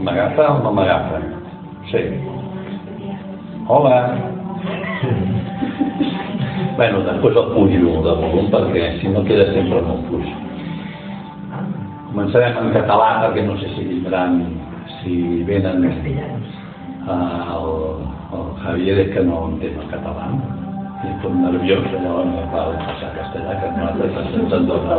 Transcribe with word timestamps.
M'agafa 0.00 0.44
o 0.54 0.58
no 0.64 0.72
m'agafa? 0.72 1.18
Sí. 1.90 2.00
Hola. 3.68 3.96
bueno, 6.78 7.02
després 7.04 7.36
el 7.36 7.50
pujo 7.52 8.00
de 8.06 8.14
volum 8.22 8.48
perquè 8.54 8.86
si 9.00 9.12
no 9.12 9.24
queda 9.28 9.44
sempre 9.52 9.82
molt 9.84 10.08
fluix. 10.08 10.30
Començarem 12.08 12.56
en 12.62 12.72
català 12.78 13.10
perquè 13.26 13.44
no 13.44 13.58
sé 13.60 13.68
si 13.76 13.84
vindran, 13.90 14.40
si 15.02 15.14
venen 15.44 15.84
el, 15.84 17.68
el 18.32 18.50
Javier 18.64 18.98
és 19.04 19.14
que 19.14 19.28
no 19.28 19.44
entén 19.52 19.76
el 19.84 19.88
català 19.92 20.32
i 21.00 21.14
tot 21.22 21.32
nerviós 21.44 21.86
allò 21.96 22.24
no 22.28 22.48
va 22.52 22.66
passar 22.88 23.14
castellà 23.16 23.56
que 23.60 23.72
nosaltres 23.76 24.36
ens 24.40 24.52
en 24.58 24.68
dona 24.68 24.98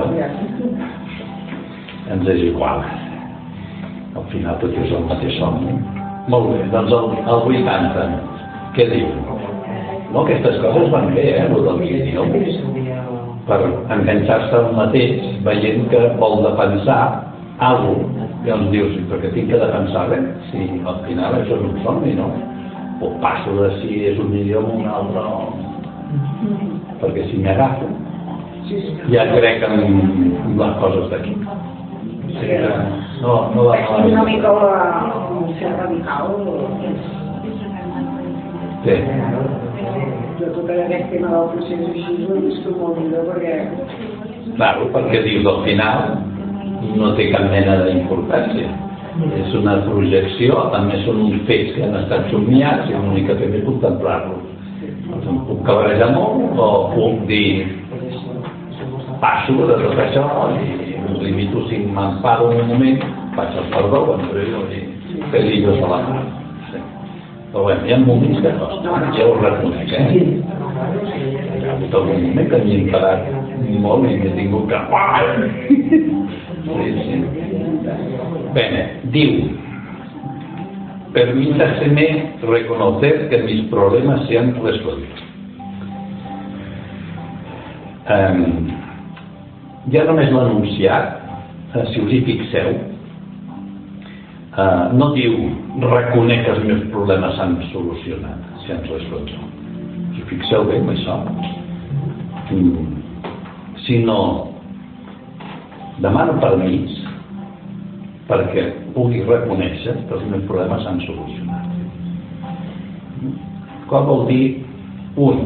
ens 2.14 2.34
és 2.34 2.50
igual 2.50 2.82
al 4.16 4.28
final 4.34 4.60
tot 4.62 4.76
és 4.84 4.92
el 4.92 5.08
mateix 5.10 5.40
somni. 5.40 5.78
Molt 6.32 6.52
bé, 6.52 6.60
doncs 6.74 6.94
el, 6.98 7.18
el 7.22 7.66
80 7.66 8.06
què 8.76 8.88
diu? 8.92 9.10
no, 10.12 10.22
aquestes 10.24 10.60
coses 10.64 10.92
van 10.92 11.10
bé, 11.16 11.26
eh, 11.32 11.48
el 11.48 11.66
del 11.68 11.80
vídeo. 11.80 12.28
Per 13.48 13.60
enganxar-se 13.96 14.56
al 14.60 14.72
mateix 14.78 15.42
veient 15.48 15.88
que 15.92 16.06
vol 16.22 16.44
defensar 16.46 17.02
alguna 17.60 18.30
i 18.46 18.54
ens 18.54 18.72
dius, 18.74 18.96
perquè 19.10 19.34
tinc 19.36 19.52
que 19.52 19.60
defensar? 19.62 20.08
Res 20.12 20.32
si 20.52 20.70
al 20.86 21.04
final 21.08 21.40
això 21.40 21.58
és 21.58 21.68
un 21.68 21.78
somni, 21.86 22.16
no? 22.18 22.30
o 23.02 23.10
passo 23.20 23.52
de 23.58 23.70
si 23.82 24.06
és 24.06 24.20
un 24.22 24.34
idioma 24.38 24.70
o 24.70 24.78
un 24.78 24.88
altre 24.94 25.22
perquè 27.02 27.26
si 27.32 27.42
m'agafo 27.42 27.88
ja 29.10 29.26
crec 29.34 29.66
en 29.66 29.76
les 30.60 30.76
coses 30.84 31.10
d'aquí 31.10 31.34
sí, 32.40 32.58
no, 33.22 33.36
no 33.56 33.66
va. 33.68 33.78
És 33.78 34.12
una 34.12 34.24
mica 34.28 34.52
un 34.56 35.54
ser 35.60 35.72
radical 35.78 36.36
sí. 38.86 38.98
jo 40.40 40.52
tot 40.56 40.70
aquest 40.76 41.10
tema 41.14 41.34
del 41.36 41.50
procés 41.54 41.82
així 41.92 42.18
ho 42.26 42.38
he 42.38 42.44
vist 42.48 42.70
molt 42.78 43.00
millor 43.00 43.28
perquè 43.32 43.58
claro, 44.58 44.88
perquè 44.96 45.24
dius 45.26 45.50
al 45.52 45.64
final 45.68 46.06
no 46.98 47.12
té 47.18 47.30
cap 47.34 47.46
mena 47.52 47.84
d'importància. 47.86 48.72
És 49.38 49.54
una 49.60 49.76
projecció, 49.86 50.56
també 50.74 51.02
són 51.04 51.20
uns 51.28 51.44
fets 51.46 51.76
que 51.76 51.84
han 51.86 51.98
estat 52.00 52.30
somiats 52.32 52.90
i 52.90 52.96
l'únic 52.96 53.28
que 53.28 53.36
fem 53.42 53.58
és 53.60 53.66
contemplar-los. 53.68 54.48
Doncs 55.12 55.28
em 55.30 55.42
puc 55.50 55.60
cabrejar 55.68 56.10
molt 56.16 56.58
o 56.58 56.70
puc 56.96 57.26
dir 57.30 57.68
passo 59.22 59.54
de 59.68 59.76
tot 59.84 60.00
això 60.02 60.24
i 60.58 60.81
em 61.12 61.24
limito 61.24 61.68
si 61.68 61.78
m'emparo 61.78 62.50
un 62.50 62.68
moment 62.68 63.00
faig 63.36 63.58
el 63.60 63.68
perdó 63.74 64.06
quan 64.08 64.22
jo 64.32 64.62
i 64.72 64.82
pelillos 65.32 65.84
a 65.84 65.88
la 65.92 66.00
mà 66.08 66.22
sí. 66.72 66.80
però 67.52 67.66
bé, 67.68 67.76
hi 67.86 67.94
ha 67.94 67.98
moments 68.00 68.42
que 68.42 68.52
costa 68.60 69.00
ja 69.18 69.26
ho 69.28 69.34
reconec 69.42 69.92
eh? 69.92 70.06
hi 70.12 71.66
ha 71.66 71.74
hagut 71.74 71.96
algun 71.96 72.22
moment 72.28 72.50
que 72.50 72.62
m'he 72.64 72.78
emparat 72.84 73.20
molt 73.88 74.08
i 74.10 74.16
m'he 74.22 74.32
tingut 74.38 74.70
que 74.70 74.80
sí, 76.62 76.88
sí. 77.04 77.16
Bene, 78.56 78.88
diu 79.12 79.52
Permítaseme 81.12 82.36
reconocer 82.42 83.28
que 83.28 83.40
mis 83.44 83.66
problemas 83.68 84.26
se 84.28 84.38
han 84.40 84.56
resuelto. 84.64 85.26
Um, 88.08 88.72
ja 89.90 90.06
només 90.06 90.30
l'anunciat, 90.30 91.18
uh, 91.74 91.86
si 91.90 92.02
us 92.04 92.14
hi 92.14 92.22
fixeu, 92.28 92.70
uh, 94.54 94.92
no 94.94 95.12
diu 95.16 95.34
reconec 95.82 96.46
que 96.46 96.56
els 96.56 96.64
meus 96.68 96.84
problemes 96.94 97.36
s'han 97.40 97.58
solucionat, 97.72 98.46
s'han 98.68 98.86
resolt. 98.90 99.34
Si 100.16 100.26
fixeu 100.30 100.68
bé 100.70 100.80
amb 100.82 100.94
això, 100.94 101.18
um, 102.54 102.98
sinó 103.88 104.20
demano 106.02 106.38
permís 106.42 107.00
perquè 108.30 108.68
pugui 108.96 109.24
reconèixer 109.28 109.96
que 110.08 110.18
els 110.18 110.28
meus 110.30 110.46
problemes 110.50 110.84
s'han 110.86 111.02
solucionat. 111.08 111.68
Què 113.90 114.04
vol 114.08 114.28
dir? 114.30 114.46
Un, 115.20 115.42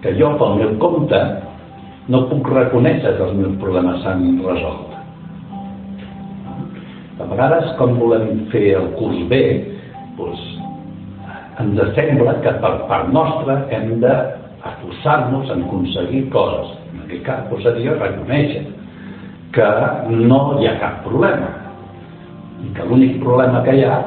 que 0.00 0.14
jo 0.16 0.30
pel 0.40 0.54
meu 0.56 0.70
compte 0.80 1.18
no 2.12 2.24
puc 2.28 2.48
reconèixer 2.52 3.14
que 3.16 3.24
els 3.24 3.36
meus 3.38 3.54
problemes 3.62 4.02
s'han 4.04 4.24
resolt. 4.44 4.92
A 7.14 7.28
vegades, 7.30 7.70
com 7.78 7.94
volem 8.00 8.44
fer 8.52 8.74
el 8.76 8.90
curs 8.98 9.20
bé, 9.30 9.42
doncs, 10.18 10.42
ens 11.62 11.80
sembla 11.96 12.34
que 12.44 12.52
per 12.60 12.72
part 12.90 13.12
nostra 13.14 13.60
hem 13.72 14.00
d'acusar-nos 14.02 15.52
en 15.54 15.62
aconseguir 15.68 16.24
coses. 16.34 16.74
En 16.92 17.04
aquest 17.06 17.22
cas, 17.28 17.46
doncs, 17.50 17.64
seria 17.68 17.96
reconèixer 18.00 18.64
que 19.54 19.68
no 20.10 20.40
hi 20.58 20.68
ha 20.68 20.74
cap 20.82 21.00
problema 21.06 21.52
i 22.64 22.72
que 22.74 22.88
l'únic 22.88 23.20
problema 23.22 23.62
que 23.64 23.76
hi 23.78 23.86
ha 23.86 24.00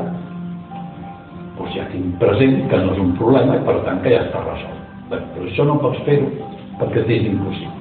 doncs 1.57 1.73
ja 1.73 1.87
tinc 1.93 2.19
present 2.21 2.59
que 2.69 2.83
no 2.83 2.93
és 2.93 3.01
un 3.01 3.15
problema 3.17 3.57
i 3.57 3.65
per 3.65 3.79
tant 3.87 4.03
que 4.03 4.13
ja 4.13 4.21
està 4.27 4.43
resolt. 4.45 4.85
Bé, 5.09 5.23
però 5.33 5.47
això 5.47 5.65
no 5.65 5.79
pots 5.81 6.03
fer-ho 6.05 6.29
perquè 6.77 7.07
és 7.07 7.31
impossible. 7.31 7.76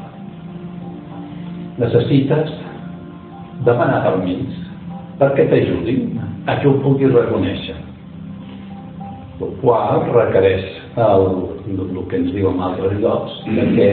Necessites 1.77 2.53
demanar 3.67 4.05
permís 4.07 4.63
perquè 5.21 5.47
t'ajudin 5.51 6.17
a 6.49 6.57
que 6.61 6.69
ho 6.71 6.77
puguis 6.85 7.13
reconèixer. 7.13 7.77
El 9.41 9.53
qual 9.61 10.07
requereix 10.15 10.65
el, 10.97 11.27
el 11.69 12.01
que 12.09 12.21
ens 12.21 12.33
diu 12.33 12.49
en 12.53 12.63
altres 12.65 12.97
llocs 13.03 13.37
de 13.49 13.67
que 13.75 13.91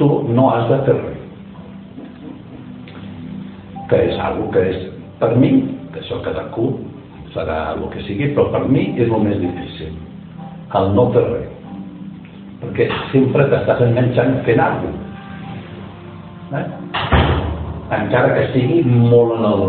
tu 0.00 0.08
no 0.32 0.48
has 0.54 0.68
de 0.70 0.80
fer 0.86 0.96
res. 1.00 1.22
Que 3.90 4.00
és 4.08 4.20
algo 4.24 4.48
que 4.54 4.64
és 4.72 4.82
per 5.20 5.34
mi 5.36 5.52
que 5.92 6.00
això 6.00 6.20
cadascú 6.24 6.70
serà 7.34 7.74
el 7.74 7.84
que 7.92 8.04
sigui, 8.08 8.32
però 8.34 8.48
per 8.54 8.64
mi 8.68 8.86
és 8.96 9.10
el 9.10 9.26
més 9.26 9.40
difícil, 9.42 9.92
el 10.78 10.92
no 10.96 11.10
fer 11.14 11.24
res. 11.28 11.50
Perquè 12.62 12.88
sempre 13.12 13.48
t'estàs 13.50 13.82
enganxant 13.90 14.38
fent 14.46 14.62
alguna 14.62 14.94
cosa. 14.96 15.13
Eh? 16.54 16.66
Encara 17.94 18.34
que 18.36 18.44
sigui 18.54 18.82
molt 18.86 19.34
en 19.38 19.46
el 19.48 19.64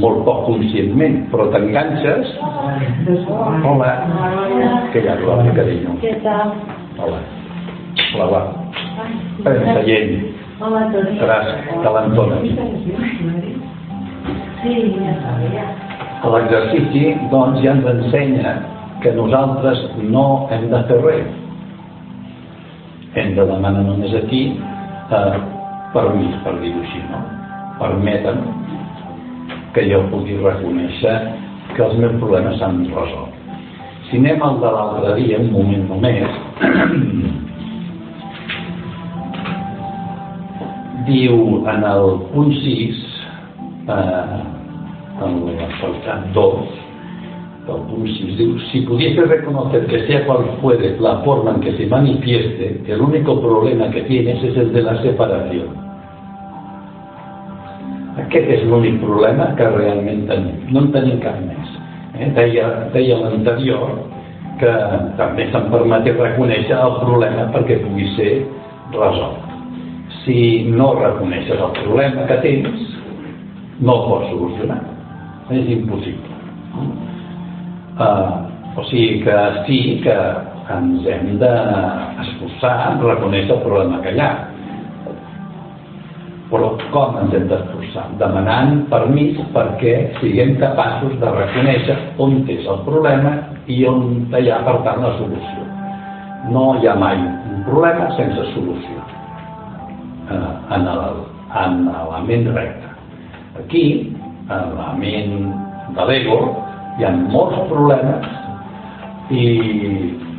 molt 0.00 0.22
poc 0.26 0.44
conscientment, 0.48 1.16
però 1.32 1.48
t'enganxes. 1.52 2.34
Hola. 3.66 3.90
Que 4.92 5.02
hi 5.02 5.08
ha, 5.10 5.16
Glòria, 5.20 5.54
carinyo? 5.58 5.96
Què 6.02 6.14
tal? 6.24 6.54
Hola. 6.98 7.20
Hola, 8.14 8.26
va. 8.32 8.42
Pren 9.44 9.64
seient. 9.78 10.12
Hola, 10.62 10.84
Toni. 10.94 11.16
Gràcies, 11.18 11.72
calentona. 11.84 12.38
L'exercici, 16.34 17.02
doncs, 17.32 17.58
ja 17.64 17.74
ens 17.74 17.88
ensenya 17.90 18.54
que 19.02 19.12
nosaltres 19.18 19.82
no 20.08 20.46
hem 20.54 20.70
de 20.70 20.80
fer 20.88 21.00
res. 21.02 21.34
Hem 23.18 23.34
de 23.36 23.44
demanar 23.50 23.82
només 23.84 24.14
aquí 24.18 24.46
eh, 24.54 25.36
permís, 25.94 26.34
per 26.44 26.54
dir-ho 26.60 26.80
així, 26.82 27.00
no? 27.10 27.20
Permeten 27.78 28.38
que 29.74 29.82
jo 29.90 29.98
pugui 30.10 30.34
reconèixer 30.42 31.16
que 31.74 31.82
els 31.86 31.96
meus 31.98 32.14
problemes 32.20 32.58
s'han 32.60 32.76
resolt. 32.90 33.32
Si 34.08 34.14
anem 34.20 34.38
al 34.44 34.56
de 34.62 34.70
l'altre 34.74 35.10
dia, 35.18 35.36
un 35.40 35.50
moment 35.54 35.84
només, 35.90 36.28
diu 41.08 41.34
en 41.72 41.80
el 41.90 42.04
punt 42.32 42.52
6, 42.62 42.96
eh, 43.88 44.38
en 45.24 45.30
l'apartat 45.46 46.20
2 46.34 46.82
del 47.66 47.80
punt 47.88 48.06
6 48.06 48.36
diu 48.38 48.58
si 48.70 48.82
pudiese 48.88 49.24
reconocer 49.24 49.86
que 49.86 50.06
sea 50.06 50.24
cual 50.26 50.44
fuere 50.60 50.96
la 51.00 51.18
forma 51.24 51.54
en 51.54 51.60
que 51.60 51.72
se 51.76 51.86
manifieste 51.86 52.82
el 52.86 53.00
único 53.00 53.40
problema 53.40 53.90
que 53.90 54.02
tienes 54.02 54.42
es 54.42 54.56
el 54.56 54.72
de 54.72 54.82
la 54.82 55.00
separación 55.02 55.93
aquest 58.24 58.50
és 58.56 58.66
l'únic 58.70 58.98
problema 59.02 59.52
que 59.58 59.70
realment 59.76 60.26
tenim 60.30 60.72
no 60.72 60.84
en 60.84 60.90
tenim 60.96 61.20
cap 61.24 61.38
més 61.44 61.76
eh? 62.18 62.30
deia, 62.38 62.68
deia 62.96 63.20
l'anterior 63.22 63.94
que 64.60 64.72
també 65.18 65.48
se'n 65.50 65.70
permet 65.72 66.10
reconèixer 66.18 66.76
el 66.78 66.98
problema 67.02 67.48
perquè 67.54 67.80
pugui 67.82 68.10
ser 68.16 68.32
resolt 68.94 69.54
si 70.24 70.64
no 70.70 70.94
reconeixes 71.00 71.60
el 71.60 71.72
problema 71.82 72.26
que 72.30 72.40
tens 72.44 72.90
no 73.80 73.96
el 73.98 74.04
pots 74.08 74.28
solucionar 74.30 74.80
és 75.52 75.68
impossible. 75.68 76.32
Uh, 78.00 78.48
o 78.80 78.84
sigui 78.88 79.20
que 79.22 79.36
sí 79.66 79.78
que 80.02 80.16
ens 80.72 81.04
hem 81.06 81.34
d'esforçar 81.42 82.74
en 82.88 83.02
reconèixer 83.04 83.52
el 83.54 83.62
problema 83.66 84.00
que 84.02 84.14
hi 84.14 84.22
ha. 84.24 84.30
Però 86.50 86.74
com 86.92 87.16
ens 87.22 87.34
hem 87.34 87.46
d'esforçar? 87.48 88.04
Demanant 88.20 88.82
permís 88.90 89.38
perquè 89.54 89.94
siguem 90.18 90.54
capaços 90.60 91.14
de 91.22 91.30
reconèixer 91.38 91.96
on 92.20 92.42
és 92.52 92.66
el 92.68 92.82
problema 92.84 93.32
i 93.66 93.80
on 93.88 94.28
hi 94.28 94.50
ha, 94.52 94.60
per 94.66 94.76
tant, 94.84 95.00
la 95.02 95.14
solució. 95.18 95.64
No 96.52 96.66
hi 96.76 96.88
ha 96.90 96.94
mai 97.00 97.16
un 97.16 97.64
problema 97.64 98.10
sense 98.18 98.44
solució 98.52 98.98
eh, 100.28 100.52
en, 100.76 100.86
el, 100.92 101.22
en 101.64 101.80
la 101.88 102.20
ment 102.28 102.50
recta. 102.52 102.92
Aquí, 103.64 103.86
en 104.44 104.76
la 104.76 104.92
ment 105.00 105.34
de 105.96 106.08
l'ego, 106.10 106.38
hi 106.98 107.08
ha 107.08 107.14
molts 107.16 107.64
problemes 107.72 108.28
i 109.32 109.44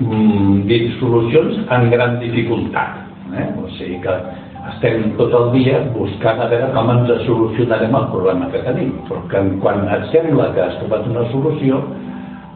mm, 0.05 0.69
solucions 0.99 1.63
en 1.73 1.89
gran 1.89 2.19
dificultat. 2.21 3.01
Eh? 3.33 3.47
O 3.57 3.69
sigui 3.79 3.97
que 4.03 4.15
estem 4.73 5.12
tot 5.19 5.33
el 5.38 5.51
dia 5.53 5.79
buscant 5.94 6.41
a 6.41 6.50
veure 6.50 6.71
com 6.73 6.89
ens 6.94 7.12
solucionarem 7.27 7.94
el 7.95 8.07
problema 8.13 8.50
que 8.53 8.63
tenim, 8.65 8.95
però 9.09 9.21
que 9.29 9.44
quan 9.62 9.85
et 9.94 10.09
sembla 10.13 10.51
que 10.56 10.63
has 10.63 10.79
trobat 10.81 11.06
una 11.12 11.25
solució 11.33 11.81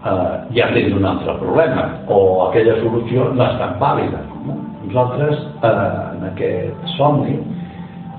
eh, 0.05 0.33
ja 0.57 0.71
tens 0.73 0.95
un 0.95 1.05
altre 1.05 1.35
problema 1.41 1.85
o 2.07 2.19
aquella 2.47 2.79
solució 2.81 3.29
no 3.35 3.45
és 3.45 3.61
tan 3.61 3.77
vàlida. 3.81 4.23
No? 4.47 4.57
Nosaltres 4.87 5.45
eh, 5.61 5.71
en 6.17 6.27
aquest 6.31 6.91
somni 6.97 7.37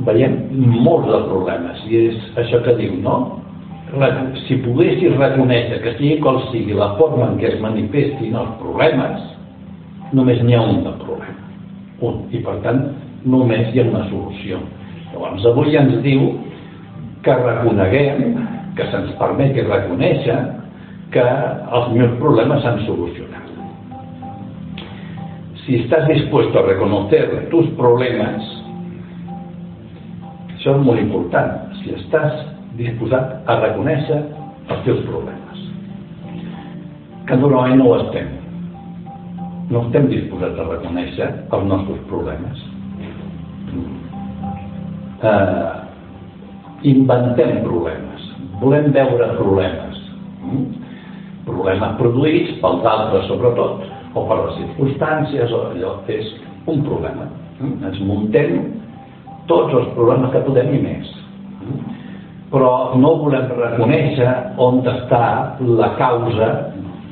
veiem 0.06 0.38
molts 0.86 1.10
de 1.10 1.20
problemes 1.28 1.84
i 1.90 2.06
és 2.06 2.40
això 2.40 2.62
que 2.64 2.78
diu, 2.78 2.96
no? 3.04 3.18
Si 4.46 4.60
poguessis 4.62 5.16
reconèixer 5.18 5.80
que 5.82 5.96
sigui 5.98 6.20
qual 6.22 6.38
sigui 6.52 6.76
la 6.78 6.92
forma 6.94 7.32
en 7.32 7.40
què 7.40 7.48
es 7.50 7.60
manifestin 7.62 8.36
els 8.38 8.52
problemes, 8.60 9.24
només 10.14 10.38
n'hi 10.46 10.54
ha 10.54 10.62
un 10.62 10.84
de 10.86 10.92
problema. 11.02 11.38
Un. 12.06 12.20
I 12.30 12.38
per 12.44 12.54
tant, 12.64 12.84
només 13.24 13.72
hi 13.72 13.80
ha 13.80 13.88
una 13.88 14.04
solució. 14.08 14.60
Llavors, 15.10 15.44
avui 15.50 15.76
ens 15.76 15.98
diu 16.04 16.30
que 17.24 17.34
reconeguem, 17.36 18.38
que 18.76 18.86
se'ns 18.92 19.12
permeti 19.20 19.64
reconèixer 19.66 20.38
que 21.14 21.26
els 21.76 21.90
meus 21.96 22.14
problemes 22.20 22.62
s'han 22.64 22.80
solucionat. 22.86 23.48
Si 25.64 25.82
estàs 25.82 26.06
dispuesto 26.08 26.62
a 26.62 26.66
reconocer 26.68 27.24
tus 27.52 27.68
problemes, 27.78 28.46
això 30.54 30.78
és 30.78 30.86
molt 30.86 31.02
important. 31.02 31.52
Si 31.82 31.92
estàs 31.98 32.40
disposat 32.78 33.36
a 33.50 33.60
reconèixer 33.60 34.22
els 34.70 34.84
teus 34.86 35.04
problemes, 35.08 35.64
que 37.28 37.36
normalment 37.36 37.82
no 37.82 37.90
ho 37.90 38.00
estem. 38.00 38.36
No 39.70 39.84
estem 39.86 40.08
disposats 40.10 40.58
a 40.58 40.66
reconèixer 40.72 41.28
els 41.52 41.66
nostres 41.68 42.00
problemes 42.10 42.70
eh, 45.22 45.72
inventem 46.90 47.60
problemes, 47.64 48.26
volem 48.60 48.90
veure 48.94 49.30
problemes, 49.36 50.00
mm? 50.40 50.66
problemes 51.48 51.96
produïts 52.00 52.58
pels 52.62 52.86
altres 52.88 53.28
sobretot, 53.28 53.86
o 54.14 54.26
per 54.26 54.40
les 54.40 54.58
circumstàncies, 54.58 55.52
o 55.54 55.62
allò 55.70 55.94
és 56.10 56.28
un 56.66 56.82
problema. 56.86 57.28
Mm? 57.60 57.78
Ens 57.90 58.02
muntem 58.04 58.58
tots 59.50 59.74
els 59.74 59.88
problemes 59.96 60.32
que 60.34 60.44
podem 60.46 60.74
i 60.74 60.82
més. 60.82 61.14
Mm? 61.60 61.96
Però 62.50 62.70
no 62.98 63.14
volem 63.20 63.46
reconèixer 63.54 64.30
on 64.58 64.80
està 64.90 65.24
la 65.62 65.92
causa 66.00 66.48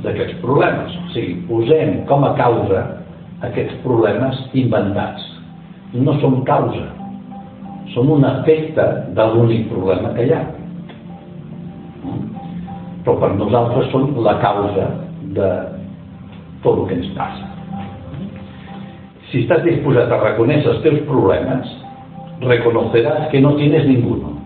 d'aquests 0.02 0.40
problemes. 0.43 0.96
O 1.04 1.12
sigui, 1.14 1.37
posem 1.46 2.00
com 2.11 2.26
a 2.26 2.32
causa 2.38 2.84
aquests 3.46 3.78
problemes 3.84 4.40
inventats. 4.58 5.22
No 5.94 6.16
són 6.22 6.43
causa, 6.49 6.88
són 7.98 8.12
un 8.14 8.24
efecte 8.24 8.84
de 9.16 9.26
l'únic 9.32 9.66
problema 9.72 10.12
que 10.14 10.28
hi 10.28 10.34
ha. 10.34 10.44
Però 13.02 13.16
per 13.18 13.32
nosaltres 13.34 13.90
són 13.94 14.12
la 14.22 14.36
causa 14.42 14.86
de 15.34 15.48
tot 16.62 16.76
el 16.76 16.84
que 16.90 16.98
ens 17.00 17.08
passa. 17.16 17.48
Si 19.28 19.42
estàs 19.42 19.64
disposat 19.66 20.12
a 20.14 20.20
reconèixer 20.22 20.70
els 20.74 20.84
teus 20.86 21.02
problemes, 21.08 21.74
reconoceràs 22.44 23.26
que 23.32 23.42
no 23.42 23.56
tienes 23.58 23.84
ninguno. 23.88 24.36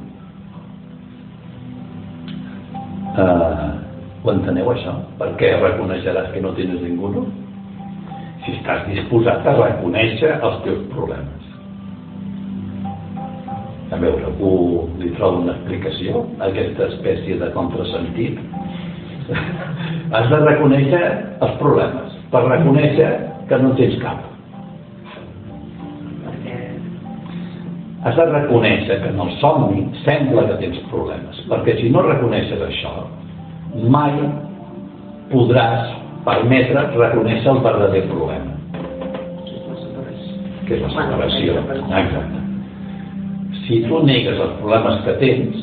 Uh, 3.13 3.69
ho 4.25 4.33
enteneu 4.33 4.73
això? 4.73 4.97
Per 5.21 5.29
què 5.39 5.53
reconeixeràs 5.61 6.33
que 6.33 6.41
no 6.41 6.57
tienes 6.57 6.81
ninguno? 6.81 7.29
Si 8.43 8.57
estàs 8.57 8.89
disposat 8.89 9.47
a 9.47 9.57
reconèixer 9.61 10.39
els 10.41 10.63
teus 10.65 10.83
problemes 10.97 11.42
a 13.93 13.99
veure, 14.01 14.25
algú 14.25 14.89
li 15.01 15.11
troba 15.19 15.43
una 15.43 15.55
explicació 15.59 16.25
a 16.41 16.49
aquesta 16.49 16.89
espècie 16.95 17.37
de 17.41 17.51
contrasentit? 17.57 18.41
Has 20.17 20.29
de 20.33 20.39
reconèixer 20.43 21.03
els 21.45 21.57
problemes, 21.61 22.17
per 22.33 22.45
reconèixer 22.47 23.11
que 23.51 23.59
no 23.63 23.73
tens 23.79 23.99
cap. 24.03 24.29
Has 28.03 28.17
de 28.19 28.27
reconèixer 28.33 28.99
que 29.03 29.11
en 29.13 29.21
el 29.23 29.33
somni 29.43 29.85
sembla 30.03 30.49
que 30.49 30.61
tens 30.65 30.81
problemes, 30.91 31.43
perquè 31.53 31.77
si 31.79 31.93
no 31.95 32.03
reconeixes 32.09 32.65
això, 32.67 32.95
mai 33.93 34.17
podràs 35.31 35.93
permetre 36.27 36.89
reconèixer 36.97 37.55
el 37.55 37.63
verdader 37.65 38.07
problema, 38.11 38.57
que 40.67 40.79
és 40.79 40.87
la 40.89 40.95
separació. 40.97 41.61
Exacte 41.63 42.42
si 43.73 43.81
tu 43.89 44.03
negues 44.05 44.37
els 44.37 44.57
problemes 44.61 44.99
que 45.07 45.13
tens, 45.21 45.61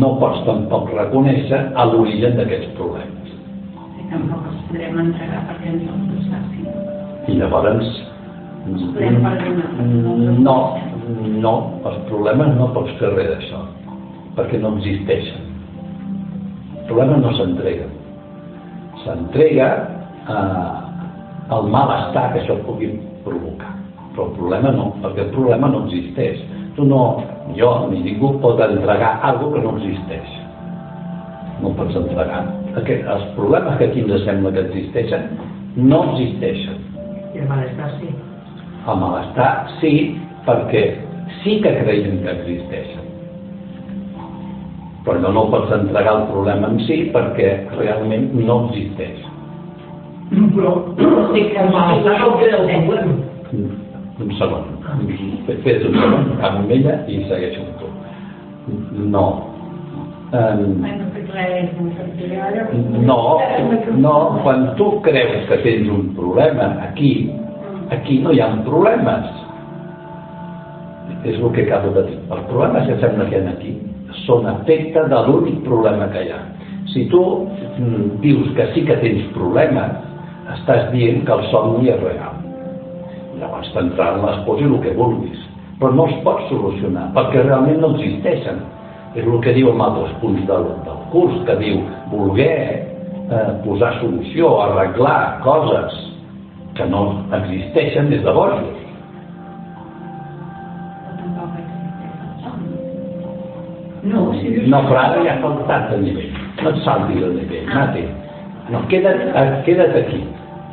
no 0.00 0.10
pots 0.20 0.42
tampoc 0.44 0.90
reconèixer 0.92 1.60
a 1.72 1.86
l'origen 1.88 2.36
d'aquests 2.36 2.74
problemes. 2.76 3.30
I 4.00 4.04
tampoc 4.10 4.50
els 4.50 4.58
podrem 4.68 4.98
entregar 5.06 5.40
perquè 5.48 5.72
ens 5.72 5.86
els 5.94 6.26
facin. 6.32 6.66
I 7.28 7.38
llavors... 7.40 7.94
No, 10.44 10.56
no, 11.44 11.54
els 11.84 11.98
problemes 12.08 12.54
no 12.58 12.70
pots 12.76 12.94
fer 13.00 13.10
res 13.12 13.28
d'això, 13.32 13.60
perquè 14.38 14.60
no 14.60 14.72
existeixen. 14.78 15.50
El 16.78 16.86
problema 16.88 17.20
no 17.24 17.32
s'entrega. 17.36 17.88
S'entrega 19.04 19.68
eh, 20.32 21.52
al 21.56 21.70
malestar 21.76 22.30
que 22.32 22.44
això 22.44 22.60
pugui 22.64 22.92
provocar 23.24 23.73
però 24.14 24.28
el 24.30 24.36
problema 24.38 24.70
no, 24.70 24.92
perquè 25.02 25.26
el 25.26 25.32
problema 25.34 25.68
no 25.68 25.84
existeix. 25.88 26.42
Tu 26.76 26.84
no, 26.86 27.02
jo 27.58 27.70
ni 27.90 28.00
ningú 28.02 28.34
pot 28.42 28.60
entregar 28.62 29.18
alguna 29.26 29.58
que 29.58 29.64
no 29.64 29.74
existeix. 29.78 30.36
No 31.62 31.72
pots 31.78 31.96
entregar. 31.98 32.44
Aquest, 32.78 33.06
els 33.10 33.26
problemes 33.34 33.78
que 33.78 33.88
aquí 33.90 34.04
ens 34.04 34.24
sembla 34.26 34.52
que 34.54 34.64
existeixen 34.68 35.26
no 35.76 36.02
existeixen. 36.12 36.78
I 37.34 37.42
el 37.42 37.50
malestar 37.50 37.90
sí. 37.98 38.10
El 38.84 39.00
malestar 39.02 39.50
sí, 39.80 39.92
perquè 40.46 40.84
sí 41.42 41.58
que 41.62 41.74
creiem 41.82 42.22
que 42.22 42.34
existeixen. 42.38 43.12
Però 45.04 45.20
no, 45.20 45.34
no 45.36 45.48
pots 45.52 45.74
entregar 45.74 46.20
el 46.20 46.26
problema 46.30 46.70
en 46.70 46.82
si 46.86 47.04
perquè 47.14 47.56
realment 47.74 48.30
no 48.38 48.64
existeix. 48.68 49.24
Però 50.54 50.76
sí 51.34 51.48
que 51.50 51.64
el 51.66 51.72
malestar 51.74 52.20
no 52.22 52.36
crea 52.38 52.62
el 52.62 52.86
problema. 52.86 53.82
Un 54.14 54.30
segon. 54.38 54.68
Fes 55.64 55.82
un 55.88 55.96
segon, 55.98 56.28
amb 56.46 56.70
ella 56.70 57.00
i 57.10 57.18
segueixo 57.26 57.64
amb 57.64 57.80
tu. 57.80 57.88
No. 59.10 59.24
Um, 60.34 60.84
no, 63.06 63.18
no, 64.04 64.14
quan 64.42 64.62
tu 64.78 64.86
creus 65.02 65.48
que 65.50 65.58
tens 65.66 65.90
un 65.90 66.12
problema 66.14 66.70
aquí, 66.86 67.10
aquí 67.94 68.20
no 68.22 68.32
hi 68.34 68.40
ha 68.42 68.52
problemes. 68.66 69.26
És 71.24 71.40
el 71.40 71.50
que 71.56 71.66
acabo 71.66 71.90
de 71.98 72.06
dir. 72.12 72.20
Els 72.30 72.46
problemes 72.52 72.86
que 72.86 73.00
sembla 73.02 73.28
que 73.32 73.42
hi 73.42 73.48
ha 73.48 73.56
aquí 73.56 73.74
són 74.22 74.46
efecte 74.54 75.08
de 75.10 75.24
l'únic 75.26 75.58
problema 75.66 76.06
que 76.14 76.22
hi 76.22 76.32
ha. 76.36 76.40
Si 76.94 77.08
tu 77.10 77.24
mm, 77.50 78.22
dius 78.22 78.54
que 78.54 78.70
sí 78.76 78.86
que 78.86 79.00
tens 79.02 79.26
problemes, 79.34 79.98
estàs 80.60 80.90
dient 80.94 81.24
que 81.26 81.38
el 81.40 81.46
somni 81.50 81.90
és 81.90 82.02
real 82.04 82.43
llavors 83.44 83.70
t'entraran 83.76 84.24
les 84.24 84.40
pors 84.46 84.62
i 84.62 84.68
el 84.68 84.78
que 84.80 84.94
vulguis. 84.96 85.42
Però 85.80 85.90
no 85.92 86.06
es 86.08 86.16
pot 86.24 86.40
solucionar 86.48 87.10
perquè 87.16 87.44
realment 87.44 87.82
no 87.82 87.94
existeixen. 87.94 88.62
És 89.14 89.26
el 89.26 89.38
que 89.44 89.54
diu 89.54 89.70
en 89.70 89.82
altres 89.84 90.14
punts 90.22 90.42
del, 90.48 90.64
del 90.86 91.02
curs 91.12 91.36
que 91.46 91.54
diu 91.60 91.84
voler 92.10 92.56
eh, 93.30 93.50
posar 93.64 93.92
solució 94.00 94.56
arreglar 94.64 95.40
coses 95.44 96.00
que 96.74 96.86
no 96.90 97.04
existeixen 97.38 98.10
des 98.10 98.24
de 98.24 98.32
bojos 98.34 98.72
no, 104.02 104.32
si 104.34 104.50
no 104.66 104.82
però 104.88 105.04
ara 105.04 105.22
ja 105.24 105.36
ha 105.36 105.42
faltat 105.44 105.90
de 105.92 106.00
nivell. 106.02 106.34
No 106.62 106.74
et 106.74 106.82
saltis 106.84 107.22
de 107.22 107.30
nivell 107.38 107.70
mate 107.70 108.04
no, 108.72 108.80
queda't, 108.88 109.20
queda't 109.66 109.94
aquí. 109.94 110.24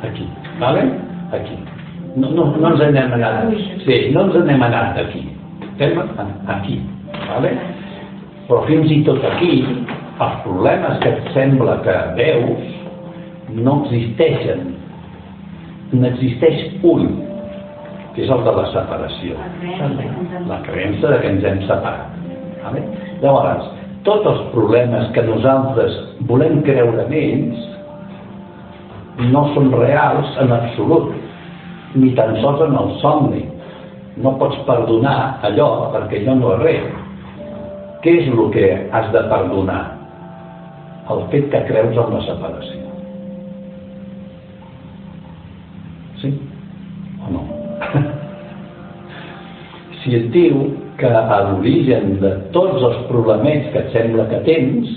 Aquí, 0.02 0.26
vale? 0.58 0.82
aquí 1.30 1.71
no, 2.16 2.30
no, 2.30 2.44
no 2.56 2.72
ens 2.72 2.82
n'hem 2.92 3.14
anat. 3.16 3.52
Sí, 3.86 3.98
no 4.12 4.26
ens 4.26 4.36
n'hem 4.46 4.62
anat 4.68 4.98
d'aquí. 4.98 5.24
Estem 5.72 5.98
aquí. 6.52 6.78
¿vale? 7.28 7.52
Però 8.48 8.62
fins 8.68 8.90
i 8.92 9.00
tot 9.06 9.24
aquí, 9.24 9.62
els 10.20 10.38
problemes 10.44 11.00
que 11.02 11.12
et 11.14 11.32
sembla 11.36 11.78
que 11.86 11.96
veus 12.18 12.62
no 13.56 13.82
existeixen. 13.82 14.72
N'existeix 15.92 16.80
un, 16.88 17.08
que 18.14 18.24
és 18.24 18.32
el 18.32 18.44
de 18.46 18.56
la 18.56 18.66
separació. 18.72 19.36
La 20.48 20.60
creença 20.66 21.12
de 21.12 21.20
que 21.22 21.32
ens 21.36 21.44
hem 21.48 21.62
separat. 21.68 22.12
¿vale? 22.62 22.84
Llavors, 23.24 23.68
tots 24.06 24.26
els 24.26 24.46
problemes 24.52 25.10
que 25.16 25.24
nosaltres 25.26 25.98
volem 26.28 26.60
creure 26.66 27.06
en 27.06 27.12
ells 27.14 27.68
no 29.32 29.44
són 29.52 29.68
reals 29.76 30.32
en 30.42 30.52
absolut, 30.56 31.12
ni 31.94 32.12
tan 32.18 32.36
sols 32.40 32.62
en 32.66 32.76
el 32.78 32.92
somni. 33.02 33.42
No 34.22 34.34
pots 34.40 34.58
perdonar 34.68 35.40
allò 35.46 35.88
perquè 35.94 36.22
allò 36.22 36.36
no 36.38 36.54
és 36.56 36.62
res. 36.62 36.86
Què 38.02 38.16
és 38.20 38.30
el 38.32 38.44
que 38.54 38.70
has 38.92 39.10
de 39.14 39.22
perdonar? 39.30 39.82
El 41.12 41.26
fet 41.32 41.48
que 41.52 41.64
creus 41.68 41.98
en 41.98 42.16
la 42.16 42.22
separació. 42.26 42.80
Sí 46.22 46.32
o 47.22 47.30
no? 47.30 47.42
si 50.02 50.16
et 50.18 50.28
diu 50.34 50.66
que 50.98 51.08
a 51.08 51.38
l'origen 51.48 52.18
de 52.22 52.32
tots 52.54 52.82
els 52.82 53.00
problemes 53.08 53.70
que 53.72 53.84
et 53.84 53.94
sembla 53.94 54.28
que 54.30 54.42
tens 54.46 54.90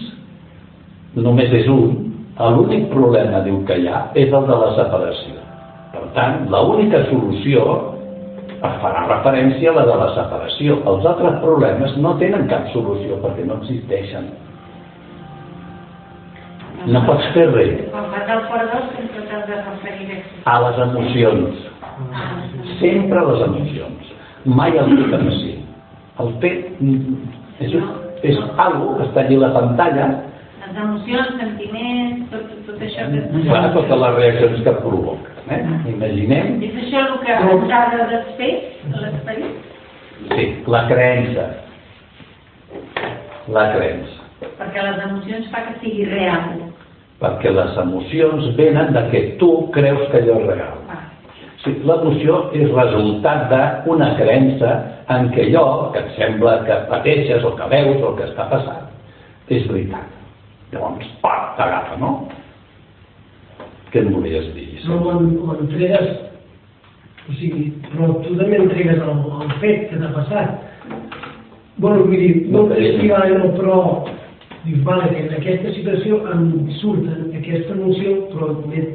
només 1.16 1.54
és 1.56 1.70
un, 1.72 1.96
l'únic 2.36 2.90
problema, 2.92 3.42
diu 3.46 3.62
que 3.68 3.80
hi 3.80 3.88
ha, 3.88 4.08
és 4.18 4.34
el 4.34 4.48
de 4.50 4.58
la 4.62 4.72
separació. 4.76 5.35
Tant, 6.16 6.46
l'única 6.52 7.02
solució 7.10 7.64
farà 8.82 9.04
referència 9.10 9.72
a 9.72 9.76
la 9.76 9.86
de 9.90 9.96
la 10.00 10.08
separació. 10.16 10.80
Els 10.92 11.08
altres 11.12 11.40
problemes 11.44 11.96
no 12.02 12.16
tenen 12.22 12.48
cap 12.52 12.70
solució 12.74 13.20
perquè 13.24 13.46
no 13.48 13.60
existeixen. 13.62 14.30
No 16.86 17.02
pots 17.08 17.28
fer 17.36 17.48
res. 17.52 17.76
Quan 17.92 18.08
vas 18.14 18.30
al 18.30 18.44
perdó 18.52 18.82
sempre 18.94 19.26
t'has 19.30 19.48
de 19.50 19.60
referir 19.60 20.20
a 20.46 20.56
les 20.64 20.82
emocions. 20.86 21.64
Sempre 22.80 23.20
a 23.20 23.26
les 23.32 23.46
emocions. 23.50 24.14
Mai 24.46 24.78
al 24.78 24.92
fet 24.94 25.18
en 25.20 25.32
si. 25.40 25.56
El 26.22 26.32
fet 26.44 26.80
és, 27.66 27.76
és 28.30 28.40
algo 28.62 28.96
que 28.96 29.10
està 29.10 29.26
allà 29.26 29.42
a 29.42 29.44
la 29.48 29.54
pantalla 29.60 30.08
les 30.66 30.78
emocions, 30.82 31.36
sentiments, 31.40 32.26
tot, 32.32 32.54
tot 32.66 32.80
això 32.82 33.06
que... 33.12 33.42
fa 33.48 33.60
totes 33.76 34.00
les 34.02 34.16
reaccions 34.16 34.64
que 34.66 34.74
provoca. 34.82 35.35
Eh? 35.46 35.60
Imaginem 35.92 36.56
És 36.66 36.78
això 36.82 37.02
el 37.06 37.18
que 37.22 37.34
ens 37.38 37.72
ha 37.72 37.82
de 37.94 38.06
desfer, 38.12 38.52
l'esperit? 38.96 39.74
sí, 40.32 40.46
la 40.74 40.82
creença. 40.90 41.46
La 43.54 43.66
creença. 43.76 44.24
Perquè 44.58 44.82
les 44.88 45.04
emocions 45.06 45.52
fa 45.54 45.62
que 45.68 45.76
sigui 45.84 46.08
real. 46.10 46.56
Perquè 47.22 47.52
les 47.54 47.78
emocions 47.78 48.50
venen 48.58 48.94
de 48.96 49.04
que 49.12 49.22
tu 49.42 49.52
creus 49.76 50.10
que 50.12 50.24
allò 50.24 50.40
és 50.42 50.48
real. 50.50 50.82
Va. 50.90 50.98
Sí, 51.64 51.76
L'emoció 51.88 52.40
és 52.58 52.68
resultat 52.74 53.46
d'una 53.86 54.12
creença 54.20 54.74
en 55.14 55.30
què 55.34 55.46
allò 55.52 55.92
que 55.94 56.02
et 56.02 56.12
sembla 56.18 56.58
que 56.66 56.82
pateixes 56.90 57.46
o 57.46 57.54
que 57.58 57.70
veus 57.72 58.02
o 58.04 58.16
que 58.18 58.28
està 58.32 58.50
passant 58.50 58.90
és 59.54 59.66
veritat. 59.70 60.10
Llavors, 60.74 61.06
pam, 61.22 61.52
t'agafa, 61.58 62.00
no? 62.02 62.12
Què 63.94 64.02
em 64.02 64.10
volies 64.12 64.50
dir? 64.58 64.75
Quan 64.88 65.62
entregues, 65.64 66.12
o 67.26 67.36
sigui, 67.40 67.70
però 67.90 68.12
tu 68.24 68.36
també 68.38 68.60
entregues 68.62 69.02
el, 69.02 69.24
el 69.42 69.56
fet 69.64 69.88
que 69.90 70.02
t'ha 70.02 70.12
passat. 70.16 70.62
Bueno, 71.82 72.06
vull 72.06 72.22
dir, 72.22 72.36
no 72.54 72.66
no, 72.68 73.50
però 73.58 73.80
dius, 74.66 74.84
vale, 74.86 75.10
que 75.14 75.26
en 75.26 75.34
aquesta 75.40 75.74
situació 75.76 76.22
em 76.34 76.48
surt 76.80 77.10
aquesta 77.42 77.76
emoció, 77.76 78.16
però 78.34 78.54
també 78.62 78.88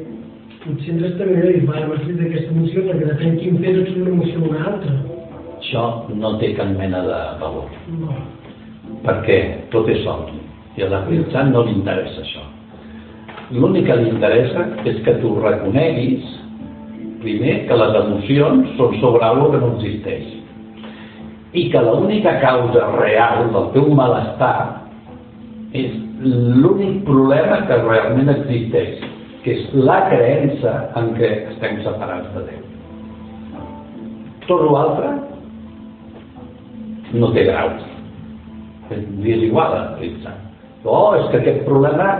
potser 0.65 0.95
entres 0.95 1.17
també 1.19 1.39
i 1.39 1.55
dius, 1.59 1.69
vale, 1.69 1.87
m'ha 1.87 2.01
sortit 2.01 2.27
aquesta 2.27 2.55
emoció 2.55 2.85
perquè 2.89 3.09
depèn 3.13 3.39
quin 3.39 3.63
fet 3.63 3.81
et 3.81 3.89
surt 3.89 4.03
una 4.03 4.13
emoció 4.17 4.43
o 4.43 4.51
una 4.51 4.67
altra. 4.73 4.99
Això 5.61 5.87
no 6.15 6.37
té 6.41 6.53
cap 6.57 6.71
mena 6.77 7.03
de 7.07 7.23
valor. 7.41 7.81
No. 8.01 8.21
perquè 9.05 9.37
tot 9.73 9.89
és 9.89 10.01
somni 10.05 10.39
i 10.77 10.85
a 10.85 10.89
l'aprenditzat 10.91 11.51
no 11.51 11.63
li 11.65 11.75
interessa 11.79 12.21
això 12.23 12.43
l'únic 13.51 13.87
que 13.87 13.97
li 13.99 14.09
interessa 14.11 14.67
és 14.87 14.99
que 15.05 15.17
tu 15.23 15.35
reconeguis. 15.39 16.27
Primer 17.21 17.55
que 17.69 17.77
les 17.77 17.97
emocions 17.99 18.71
són 18.79 18.95
sobre 19.01 19.25
alguna 19.27 19.53
que 19.53 19.63
no 19.63 19.71
existeix. 19.75 20.27
I 21.53 21.67
que 21.69 21.81
l'única 21.85 22.37
causa 22.41 22.87
real 22.95 23.51
del 23.53 23.67
teu 23.75 23.91
malestar 23.93 24.55
és 25.77 25.93
l'únic 26.23 27.03
problema 27.07 27.61
que 27.67 27.77
realment 27.83 28.31
existeix 28.33 29.01
que 29.43 29.55
és 29.57 29.69
la 29.73 30.03
creença 30.09 30.73
en 30.99 31.13
què 31.17 31.29
estem 31.53 31.79
separats 31.85 32.29
de 32.35 32.43
Déu. 32.49 32.65
Tot 34.45 34.61
l'altre 34.69 35.15
no 37.17 37.31
té 37.33 37.47
grau. 37.49 37.73
Li 38.91 39.33
és 39.33 39.45
igual 39.47 39.73
a 39.73 39.81
analitzar. 39.87 40.35
Oh, 40.83 41.13
és 41.17 41.27
que 41.31 41.41
aquest 41.41 41.63
problema 41.65 42.13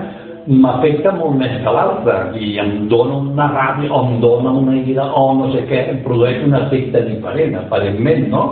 m'afecta 0.47 1.13
molt 1.13 1.37
més 1.37 1.53
que 1.61 1.73
l'altre 1.75 2.15
i 2.41 2.55
em 2.61 2.87
dona 2.89 3.19
una 3.21 3.47
ràbia 3.51 3.91
o 3.93 4.01
em 4.07 4.19
dona 4.23 4.53
una 4.57 4.75
ira 4.79 5.05
o 5.13 5.23
no 5.37 5.51
sé 5.53 5.63
què, 5.69 5.83
em 5.93 6.01
produeix 6.05 6.41
un 6.47 6.55
efecte 6.57 7.03
diferent, 7.05 7.55
aparentment, 7.61 8.27
no? 8.33 8.43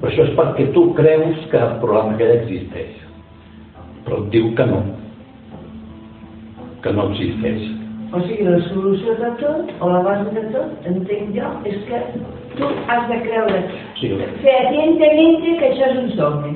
Però 0.00 0.10
això 0.10 0.26
és 0.28 0.34
perquè 0.38 0.70
tu 0.72 0.88
creus 0.96 1.44
que 1.52 1.60
el 1.60 1.78
problema 1.82 2.16
aquell 2.16 2.34
existeix. 2.38 2.96
Però 4.04 4.20
et 4.22 4.30
diu 4.32 4.50
que 4.56 4.68
no. 4.68 4.82
Que 6.84 6.92
no 6.92 7.08
existeix. 7.12 7.68
O 8.14 8.20
sigui, 8.24 8.44
la 8.46 8.60
solució 8.68 9.16
de 9.18 9.30
tot, 9.40 9.72
o 9.80 9.88
la 9.90 10.02
base 10.06 10.34
de 10.36 10.44
tot, 10.54 10.84
entenc 10.88 11.32
jo, 11.36 11.48
és 11.68 11.80
que 11.88 12.00
tu 12.54 12.68
has 12.86 13.08
de 13.10 13.16
creure 13.24 13.64
Sí, 13.98 14.12
fehacientemente 14.44 15.56
que 15.58 15.72
això 15.72 15.88
és 15.90 15.98
un 16.04 16.12
somni. 16.18 16.54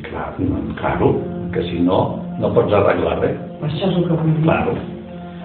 Sí 0.00 0.08
clar, 0.08 0.34
no, 0.38 0.74
claro, 0.76 1.14
que 1.52 1.62
si 1.62 1.80
no, 1.80 2.22
no 2.38 2.52
pots 2.54 2.72
arreglar 2.72 3.18
res. 3.20 3.36
Això 3.60 3.90
és 3.90 3.96
el 3.96 4.06
que 4.08 4.16
vull 4.16 4.32
dir. 4.32 4.42
Claro. 4.44 4.74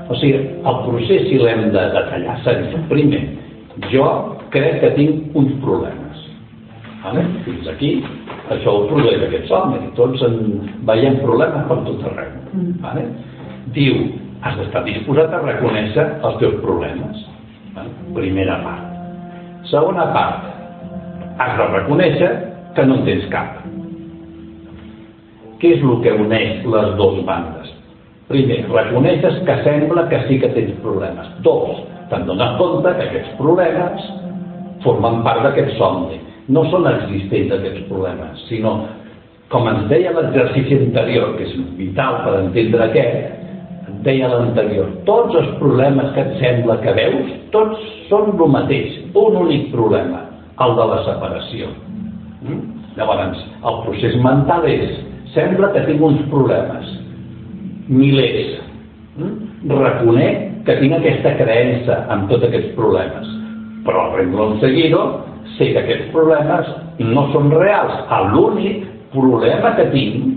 O 0.08 0.16
sigui, 0.16 0.38
el 0.38 0.82
procés 0.86 1.28
si 1.30 1.40
l'hem 1.42 1.70
de 1.74 1.84
detallar 1.96 2.38
seria, 2.46 2.82
primer, 2.90 3.24
jo 3.92 4.06
crec 4.54 4.80
que 4.84 4.92
tinc 4.96 5.36
uns 5.36 5.54
problemes. 5.64 6.24
Vale? 7.04 7.26
Fins 7.46 7.68
aquí, 7.70 7.92
això 8.54 8.72
ho 8.72 8.86
produeix 8.90 9.26
aquest 9.28 9.50
somni. 9.50 9.82
Tots 9.98 10.24
en 10.26 10.40
veiem 10.88 11.20
problemes 11.22 11.68
per 11.70 11.80
tot 11.86 12.08
arreu. 12.12 12.38
Vale? 12.86 13.06
Diu, 13.76 14.08
has 14.46 14.58
d'estar 14.62 14.86
disposat 14.86 15.34
a 15.34 15.42
reconèixer 15.44 16.06
els 16.24 16.40
teus 16.42 16.58
problemes. 16.64 17.26
Vale? 17.76 17.94
Primera 18.16 18.62
part. 18.64 18.92
Segona 19.70 20.08
part, 20.14 20.50
has 21.42 21.58
de 21.60 21.70
reconèixer 21.74 22.34
que 22.76 22.86
no 22.86 23.00
en 23.02 23.08
tens 23.10 23.26
cap. 23.34 23.64
Què 25.65 25.72
és 25.74 25.81
el 25.81 25.95
que 26.03 26.12
uneix 26.13 26.65
les 26.69 26.91
dues 26.93 27.24
bandes? 27.25 27.69
Primer, 28.29 28.60
reconeixes 28.69 29.39
que 29.48 29.53
sembla 29.65 30.03
que 30.12 30.19
sí 30.27 30.36
que 30.38 30.51
tens 30.53 30.75
problemes. 30.84 31.31
Dos, 31.41 31.79
te'n 32.12 32.27
dones 32.27 32.51
compte 32.60 32.91
que 33.00 33.07
aquests 33.07 33.31
problemes 33.39 34.03
formen 34.84 35.24
part 35.25 35.41
d'aquest 35.41 35.72
somni. 35.79 36.19
No 36.53 36.67
són 36.69 36.86
existents 36.91 37.55
aquests 37.55 37.88
problemes, 37.89 38.43
sinó, 38.45 38.75
com 39.50 39.65
ens 39.72 39.88
deia 39.89 40.12
l'exercici 40.13 40.77
anterior, 40.84 41.34
que 41.39 41.48
és 41.48 41.57
vital 41.79 42.19
per 42.27 42.36
entendre 42.43 42.86
aquest, 42.86 43.98
deia 44.05 44.29
l'anterior, 44.36 44.93
tots 45.10 45.34
els 45.41 45.50
problemes 45.63 46.13
que 46.13 46.27
et 46.27 46.38
sembla 46.43 46.77
que 46.86 46.93
veus, 46.93 47.34
tots 47.57 47.89
són 48.12 48.36
el 48.38 48.53
mateix, 48.60 49.01
un 49.17 49.41
únic 49.48 49.72
problema, 49.74 50.22
el 50.62 50.77
de 50.77 50.88
la 50.93 51.01
separació. 51.10 51.74
Mm? 52.45 52.63
Llavors, 53.01 53.41
el 53.65 53.84
procés 53.89 54.22
mental 54.22 54.69
és, 54.69 55.01
sembla 55.36 55.72
que 55.75 55.84
tinc 55.89 56.01
uns 56.04 56.24
problemes, 56.32 56.89
milers. 57.92 58.56
Mm? 59.20 59.36
Reconec 59.70 60.42
que 60.65 60.80
tinc 60.82 60.98
aquesta 60.98 61.36
creença 61.38 62.01
amb 62.13 62.30
tots 62.32 62.48
aquests 62.48 62.74
problemes, 62.77 63.30
però 63.86 64.08
al 64.08 64.15
renglón 64.18 64.58
seguido 64.63 65.04
sé 65.60 65.72
que 65.74 65.84
aquests 65.84 66.10
problemes 66.15 66.72
no 67.04 67.27
són 67.34 67.51
reals. 67.54 68.01
L'únic 68.34 68.88
problema 69.13 69.75
que 69.77 69.86
tinc, 69.94 70.34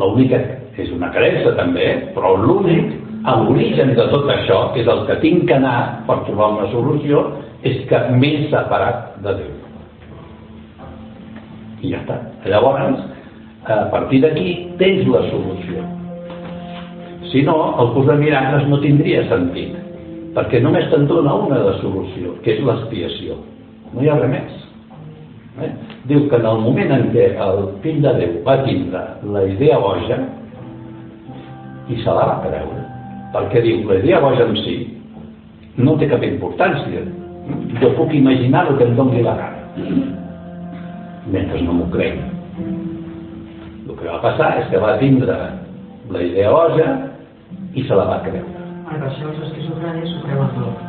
l'única 0.00 0.42
és 0.78 0.90
una 0.94 1.10
creença 1.14 1.54
també, 1.58 1.88
però 2.14 2.34
l'únic, 2.40 2.92
a 3.24 3.38
l'origen 3.40 3.94
de 3.96 4.04
tot 4.12 4.28
això, 4.28 4.58
que 4.74 4.82
és 4.82 4.88
el 4.90 5.04
que 5.08 5.16
tinc 5.22 5.46
que 5.48 5.56
anar 5.56 6.04
per 6.08 6.20
trobar 6.26 6.50
una 6.58 6.68
solució, 6.74 7.24
és 7.64 7.80
que 7.88 8.00
m'he 8.12 8.50
separat 8.52 9.14
de 9.24 9.36
Déu. 9.38 9.52
I 11.84 11.92
ja 11.92 12.00
està. 12.02 12.18
Llavors, 12.48 13.00
a 13.66 13.90
partir 13.90 14.20
d'aquí 14.20 14.48
tens 14.78 15.06
la 15.08 15.22
solució. 15.30 15.84
Si 17.30 17.42
no, 17.42 17.56
el 17.80 17.92
curs 17.94 18.06
de 18.10 18.16
miracles 18.20 18.68
no 18.68 18.80
tindria 18.82 19.24
sentit, 19.30 19.72
perquè 20.36 20.60
només 20.62 20.90
te'n 20.92 21.06
dona 21.08 21.34
una 21.46 21.62
de 21.64 21.72
solució, 21.80 22.34
que 22.44 22.54
és 22.54 22.62
l'expiació. 22.66 23.38
No 23.94 24.02
hi 24.02 24.10
ha 24.10 24.18
res 24.20 24.32
més. 24.34 24.60
Eh? 25.64 25.70
Diu 26.10 26.26
que 26.28 26.36
en 26.36 26.46
el 26.50 26.60
moment 26.60 26.92
en 26.92 27.08
què 27.14 27.30
el 27.40 27.60
fill 27.82 28.02
de 28.04 28.12
Déu 28.18 28.36
va 28.46 28.58
tindre 28.66 29.04
la 29.34 29.44
idea 29.48 29.78
boja 29.78 30.18
i 31.88 32.00
se 32.02 32.10
la 32.10 32.26
va 32.30 32.40
creure, 32.42 32.84
perquè 33.34 33.62
diu 33.64 33.84
la 33.88 34.00
idea 34.02 34.20
boja 34.24 34.48
en 34.48 34.58
si 34.64 34.76
no 35.78 35.96
té 35.98 36.10
cap 36.10 36.22
importància. 36.26 37.06
Jo 37.80 37.90
puc 37.96 38.12
imaginar 38.16 38.66
el 38.68 38.78
que 38.78 38.86
em 38.88 38.94
doni 38.98 39.24
la 39.24 39.34
gana, 39.40 39.90
mentre 41.32 41.62
no 41.62 41.80
m'ho 41.80 41.90
cregui. 41.92 42.33
Va 44.14 44.20
passar 44.22 44.52
és 44.60 44.68
que 44.70 44.78
va 44.78 44.92
tindre 45.00 45.34
la 46.14 46.20
idea 46.22 46.50
boja 46.54 46.90
i 47.74 47.82
se 47.82 47.96
la 47.98 48.04
va 48.06 48.18
creure. 48.22 48.60
Per 48.86 48.98
això 49.08 49.30
els 49.32 49.40
esquizofrènics 49.48 50.12
s'ho 50.12 50.20
creuen 50.22 50.52
tot. 50.54 50.84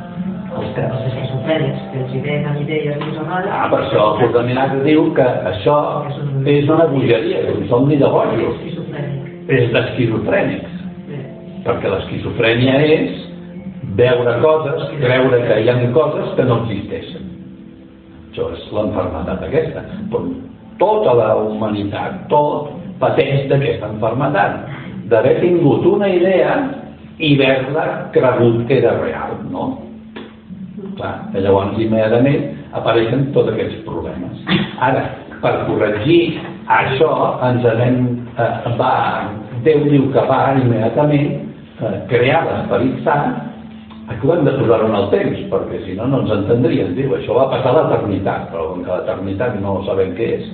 Els, 0.55 0.67
que, 0.75 0.83
els 0.83 1.07
esquizofrènics, 1.09 1.87
que 1.89 2.03
els 2.03 2.13
hi 2.13 2.21
venen 2.21 2.59
idees 2.61 2.99
disonades... 3.01 3.49
Ah, 3.49 3.65
per 3.71 3.79
això 3.81 4.03
el 4.11 4.21
Fortaminat 4.21 4.77
diu 4.85 5.09
que 5.17 5.25
això 5.53 5.79
és 6.53 6.69
una 6.69 6.85
bogeria, 6.93 7.41
és 7.41 7.49
un 7.55 7.65
somni 7.73 7.97
de 8.03 8.13
bojos, 8.13 8.61
és 9.57 9.73
d'esquizofrènics, 9.73 10.77
perquè 11.65 11.95
l'esquizofrènia 11.95 12.77
és 12.99 13.19
veure 13.97 14.37
coses, 14.45 14.87
creure 15.01 15.41
que 15.49 15.61
hi 15.63 15.73
ha 15.73 15.79
coses 15.97 16.33
que 16.37 16.45
no 16.45 16.61
existeixen. 16.61 17.29
Això 18.29 18.53
és 18.53 18.71
l'enfermetat 18.75 19.49
aquesta. 19.49 19.87
Però 20.13 20.27
tota 20.77 21.17
la 21.17 21.33
humanitat, 21.41 22.27
tot, 22.29 22.84
pateix 23.01 23.45
d'aquesta 23.51 23.91
enfermetat, 23.93 24.57
d'haver 25.11 25.35
tingut 25.41 25.85
una 25.85 26.09
idea 26.09 26.55
i 27.19 27.35
haver-la 27.35 27.85
cregut 28.15 28.65
que 28.67 28.79
era 28.81 28.95
real, 29.01 29.37
no? 29.51 29.69
Clar, 30.95 31.15
que 31.31 31.43
llavors 31.43 31.77
immediatament 31.79 32.51
apareixen 32.75 33.29
tots 33.35 33.51
aquests 33.53 33.83
problemes. 33.87 34.43
Ara, 34.83 35.05
per 35.43 35.55
corregir 35.67 36.37
això, 36.71 37.11
ens 37.47 37.65
anem, 37.71 37.99
eh, 38.35 38.77
va, 38.79 38.93
Déu 39.65 39.81
diu 39.89 40.03
que 40.13 40.21
va 40.29 40.53
immediatament 40.59 41.29
eh, 41.81 41.95
crear 42.11 42.43
l'esperit 42.45 42.99
sant, 43.05 43.31
aquí 44.13 44.27
ho 44.27 44.35
hem 44.35 44.43
de 44.45 44.53
posar 44.59 44.83
en 44.85 44.93
el 44.99 45.07
temps, 45.09 45.39
perquè 45.49 45.79
si 45.87 45.95
no, 45.97 46.05
no 46.11 46.19
ens 46.21 46.33
entendríem. 46.35 46.93
Diu, 46.97 47.15
això 47.17 47.33
va 47.33 47.47
passar 47.53 47.71
a 47.73 47.79
l'eternitat, 47.79 48.51
però 48.51 48.67
com 48.69 48.83
que 48.85 48.91
l'eternitat 48.93 49.57
no 49.63 49.79
sabem 49.87 50.13
què 50.19 50.27
és, 50.37 50.51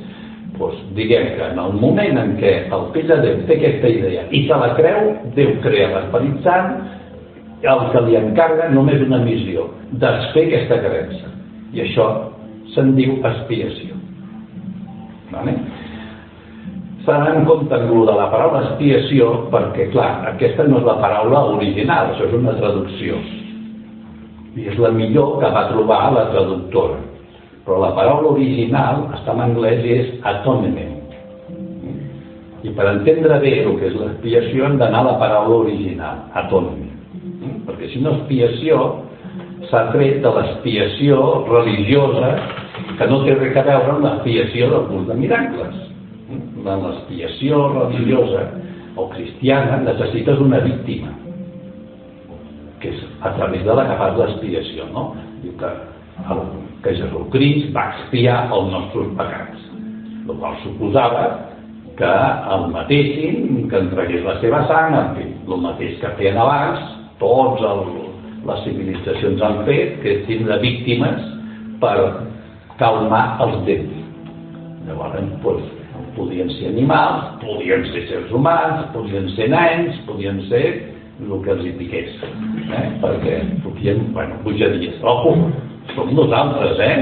doncs 0.61 0.81
diguem 0.95 1.33
que 1.35 1.51
en 1.51 1.59
el 1.59 1.75
moment 1.81 2.17
en 2.21 2.33
què 2.39 2.53
el 2.71 2.87
fill 2.93 3.09
de 3.09 3.19
Déu 3.25 3.43
té 3.49 3.57
aquesta 3.57 3.91
idea 3.91 4.25
i 4.29 4.45
se 4.47 4.57
la 4.63 4.71
creu, 4.77 5.13
Déu 5.35 5.55
crea 5.65 5.91
l'esperit 5.95 6.41
sant, 6.45 6.75
el 7.61 7.83
que 7.93 8.01
li 8.07 8.17
encarga 8.17 8.69
només 8.73 9.01
una 9.05 9.19
missió, 9.21 9.67
desfer 10.01 10.47
aquesta 10.47 10.79
creença. 10.81 11.29
I 11.73 11.83
això 11.85 12.07
se'n 12.73 12.95
diu 12.97 13.19
expiació. 13.27 13.97
Vale? 15.31 15.53
S'ha 17.05 17.13
d'anar 17.17 17.35
en 17.39 17.45
compte 17.49 17.75
amb 17.75 17.93
de 18.07 18.15
la 18.17 18.27
paraula 18.33 18.63
expiació 18.65 19.29
perquè, 19.53 19.89
clar, 19.93 20.09
aquesta 20.33 20.67
no 20.67 20.81
és 20.81 20.89
la 20.89 20.97
paraula 21.01 21.45
original, 21.55 22.11
això 22.11 22.27
és 22.27 22.35
una 22.37 22.57
traducció. 22.57 23.21
I 24.57 24.67
és 24.73 24.77
la 24.81 24.91
millor 24.93 25.39
que 25.41 25.49
va 25.53 25.69
trobar 25.71 26.01
la 26.13 26.27
traductora. 26.33 26.99
Però 27.65 27.77
la 27.81 27.91
paraula 27.97 28.31
original 28.33 29.05
està 29.17 29.35
en 29.35 29.43
anglès 29.45 29.85
és 29.85 30.09
atonement. 30.25 30.97
I 32.61 32.71
per 32.77 32.87
entendre 32.89 33.37
bé 33.41 33.53
el 33.63 33.75
que 33.77 33.89
és 33.89 33.97
l'expiació 33.97 34.65
hem 34.65 34.79
d'anar 34.81 35.03
a 35.03 35.09
la 35.11 35.19
paraula 35.21 35.61
original, 35.65 36.25
atonement. 36.41 36.97
Perquè 37.67 37.91
si 37.93 38.01
no 38.01 38.15
expiació 38.17 38.81
s'ha 39.69 39.87
tret 39.93 40.19
de 40.23 40.33
l'expiació 40.37 41.21
religiosa 41.49 42.33
que 42.97 43.07
no 43.09 43.21
té 43.25 43.37
res 43.37 43.57
a 43.57 43.65
veure 43.67 43.95
amb 43.95 44.05
l'expiació 44.05 44.69
del 44.73 44.89
curs 44.89 45.07
de 45.09 45.17
miracles. 45.21 45.79
En 46.31 46.83
l'expiació 46.85 47.61
religiosa 47.75 48.45
o 48.95 49.07
cristiana 49.13 49.79
necessites 49.85 50.39
una 50.39 50.59
víctima, 50.65 51.13
que 52.81 52.91
és 52.93 53.01
a 53.21 53.33
través 53.37 53.63
de 53.65 53.73
la 53.77 53.87
que 53.87 53.97
fas 54.01 54.17
l'expiació, 54.19 54.89
no? 54.93 55.11
Diu 55.41 55.53
que, 55.59 55.71
que 56.81 56.95
Jesucrist 56.97 57.71
va 57.75 57.87
expiar 57.93 58.37
els 58.49 58.71
nostres 58.73 59.11
pecats, 59.19 59.65
el 60.27 60.35
qual 60.37 60.57
suposava 60.63 61.25
que 61.99 62.13
el 62.55 62.67
matessin, 62.73 63.67
que 63.69 63.81
entregués 63.85 64.23
la 64.25 64.37
seva 64.41 64.63
sang, 64.69 64.95
en 64.97 65.11
fi, 65.17 65.27
el 65.45 65.61
mateix 65.61 65.99
que 66.01 66.13
feien 66.17 66.39
abans, 66.41 66.81
tots 67.21 67.61
el, 67.67 67.83
les 68.49 68.63
civilitzacions 68.65 69.43
han 69.45 69.61
fet, 69.67 69.99
que 70.01 70.15
és 70.15 70.23
tindre 70.29 70.57
víctimes 70.63 71.27
per 71.83 71.97
calmar 72.81 73.25
els 73.45 73.59
déus. 73.67 73.99
Llavors, 74.87 75.19
doncs, 75.43 75.69
podien 76.15 76.49
ser 76.57 76.71
animals, 76.71 77.35
podien 77.43 77.85
ser 77.91 78.07
sers 78.09 78.31
humans, 78.33 78.87
podien 78.95 79.29
ser 79.35 79.51
nens, 79.53 79.99
podien 80.07 80.41
ser 80.49 80.65
el 81.21 81.35
que 81.45 81.53
els 81.53 81.67
hi 81.67 81.75
piqués, 81.77 82.15
eh? 82.25 82.85
perquè 83.03 83.35
podien, 83.61 84.07
bueno, 84.15 84.39
bogeries. 84.41 84.97
Ojo, 85.05 85.35
som 85.95 86.13
nosaltres, 86.15 86.79
eh? 86.79 86.97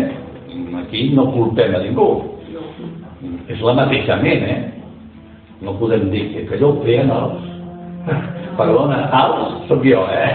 Aquí 0.80 1.10
no 1.14 1.30
culpem 1.34 1.76
a 1.76 1.84
ningú. 1.84 2.10
És 3.50 3.62
la 3.66 3.76
mateixa 3.78 4.18
ment, 4.22 4.46
eh? 4.46 4.60
No 5.62 5.76
podem 5.80 6.08
dir 6.14 6.30
que, 6.34 6.46
allò 6.56 6.74
ho 6.74 6.84
feien 6.86 7.12
els... 7.12 7.48
Perdona, 8.60 9.04
els 9.16 9.68
sóc 9.70 9.84
jo, 9.88 10.06
eh? 10.12 10.32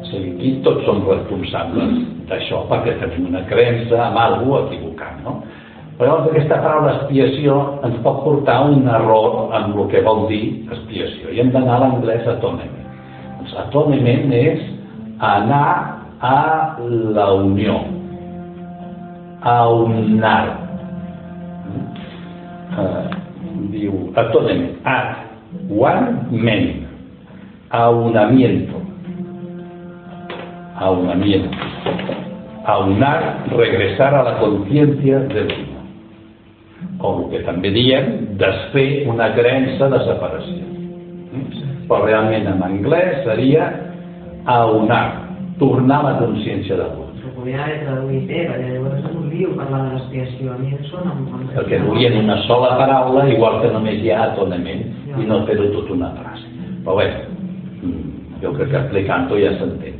O 0.00 0.04
sigui, 0.10 0.34
aquí 0.34 0.52
tots 0.64 0.84
som 0.86 1.02
responsables 1.08 1.98
d'això 2.30 2.62
perquè 2.70 2.96
tenim 3.00 3.28
una 3.32 3.42
creença 3.50 3.98
amb 4.06 4.20
algú 4.20 4.56
equivocant, 4.62 5.20
no? 5.26 5.40
Però 6.00 6.14
llavors 6.14 6.30
aquesta 6.30 6.56
paraula 6.64 6.92
expiació 6.96 7.56
ens 7.84 7.98
pot 8.04 8.22
portar 8.24 8.54
a 8.62 8.68
un 8.72 8.86
error 8.88 9.50
amb 9.56 9.76
el 9.76 9.88
que 9.92 10.00
vol 10.06 10.22
dir 10.30 10.44
expiació. 10.72 11.28
I 11.28 11.42
hem 11.42 11.50
d'anar 11.52 11.74
a 11.76 11.80
l'anglès 11.82 12.28
atonement. 12.30 12.78
Doncs 13.36 13.56
atonement 13.66 14.32
és 14.32 14.62
anar 15.20 15.99
a 16.20 16.76
la 16.78 17.32
unió, 17.32 17.80
a 19.40 19.68
unar. 19.68 20.46
Eh, 22.78 23.10
diu 23.72 24.12
atonement, 24.16 24.78
at, 24.84 25.26
one, 25.68 26.28
men, 26.30 26.86
aunamiento, 27.70 28.80
aunamiento, 30.76 31.56
aunar, 32.64 33.44
regresar 33.56 34.14
a 34.14 34.22
la 34.22 34.38
conciencia 34.38 35.20
del 35.20 35.46
uno 35.46 35.80
o 37.00 37.10
el 37.16 37.30
que 37.32 37.40
també 37.46 37.70
diem 37.72 38.36
desfer 38.40 39.06
una 39.08 39.30
creença 39.36 39.88
de 39.92 40.00
separació. 40.04 40.68
Però 41.88 42.04
realment 42.04 42.46
en 42.50 42.62
anglès 42.64 43.24
seria 43.24 43.70
aunar 44.44 45.29
tornar 45.60 46.00
a 46.00 46.08
la 46.08 46.18
consciència 46.24 46.80
de 46.80 46.88
podria 47.40 47.64
haver 47.64 47.78
traduït 47.86 48.26
bé, 48.28 48.40
perquè 48.48 48.68
llavors 48.74 49.28
lío 49.30 49.54
parlar 49.56 49.80
de 49.86 49.94
l'expiació. 49.94 50.52
A 50.52 50.58
mi 50.60 50.74
em 50.76 50.84
sona 50.90 51.14
un 51.14 51.26
bon 51.30 51.46
perquè 51.54 51.80
volien 51.86 52.18
una 52.20 52.36
sola 52.46 52.74
paraula 52.78 53.26
igual 53.32 53.60
que 53.62 53.72
només 53.72 54.00
hi 54.02 54.12
ha 54.12 54.22
atonament 54.30 54.84
i 55.16 55.26
no 55.28 55.42
fer-ho 55.48 55.70
tot 55.74 55.90
una 55.96 56.12
frase. 56.18 56.48
Però 56.84 56.96
bé, 56.98 57.08
mm, 57.80 58.40
jo 58.42 58.52
crec 58.56 58.70
que 58.70 58.80
explicant-ho 58.82 59.40
ja 59.40 59.54
s'entén. 59.58 59.96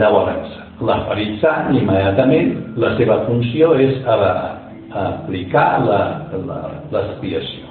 Llavors 0.00 0.58
l'esperit 0.80 1.40
sant 1.42 1.74
immediatament. 1.76 2.54
La 2.76 2.94
seva 2.96 3.22
funció 3.26 3.74
és 3.76 4.00
a, 4.06 4.16
a 4.92 5.02
aplicar 5.18 5.82
l'expiació. 6.92 7.68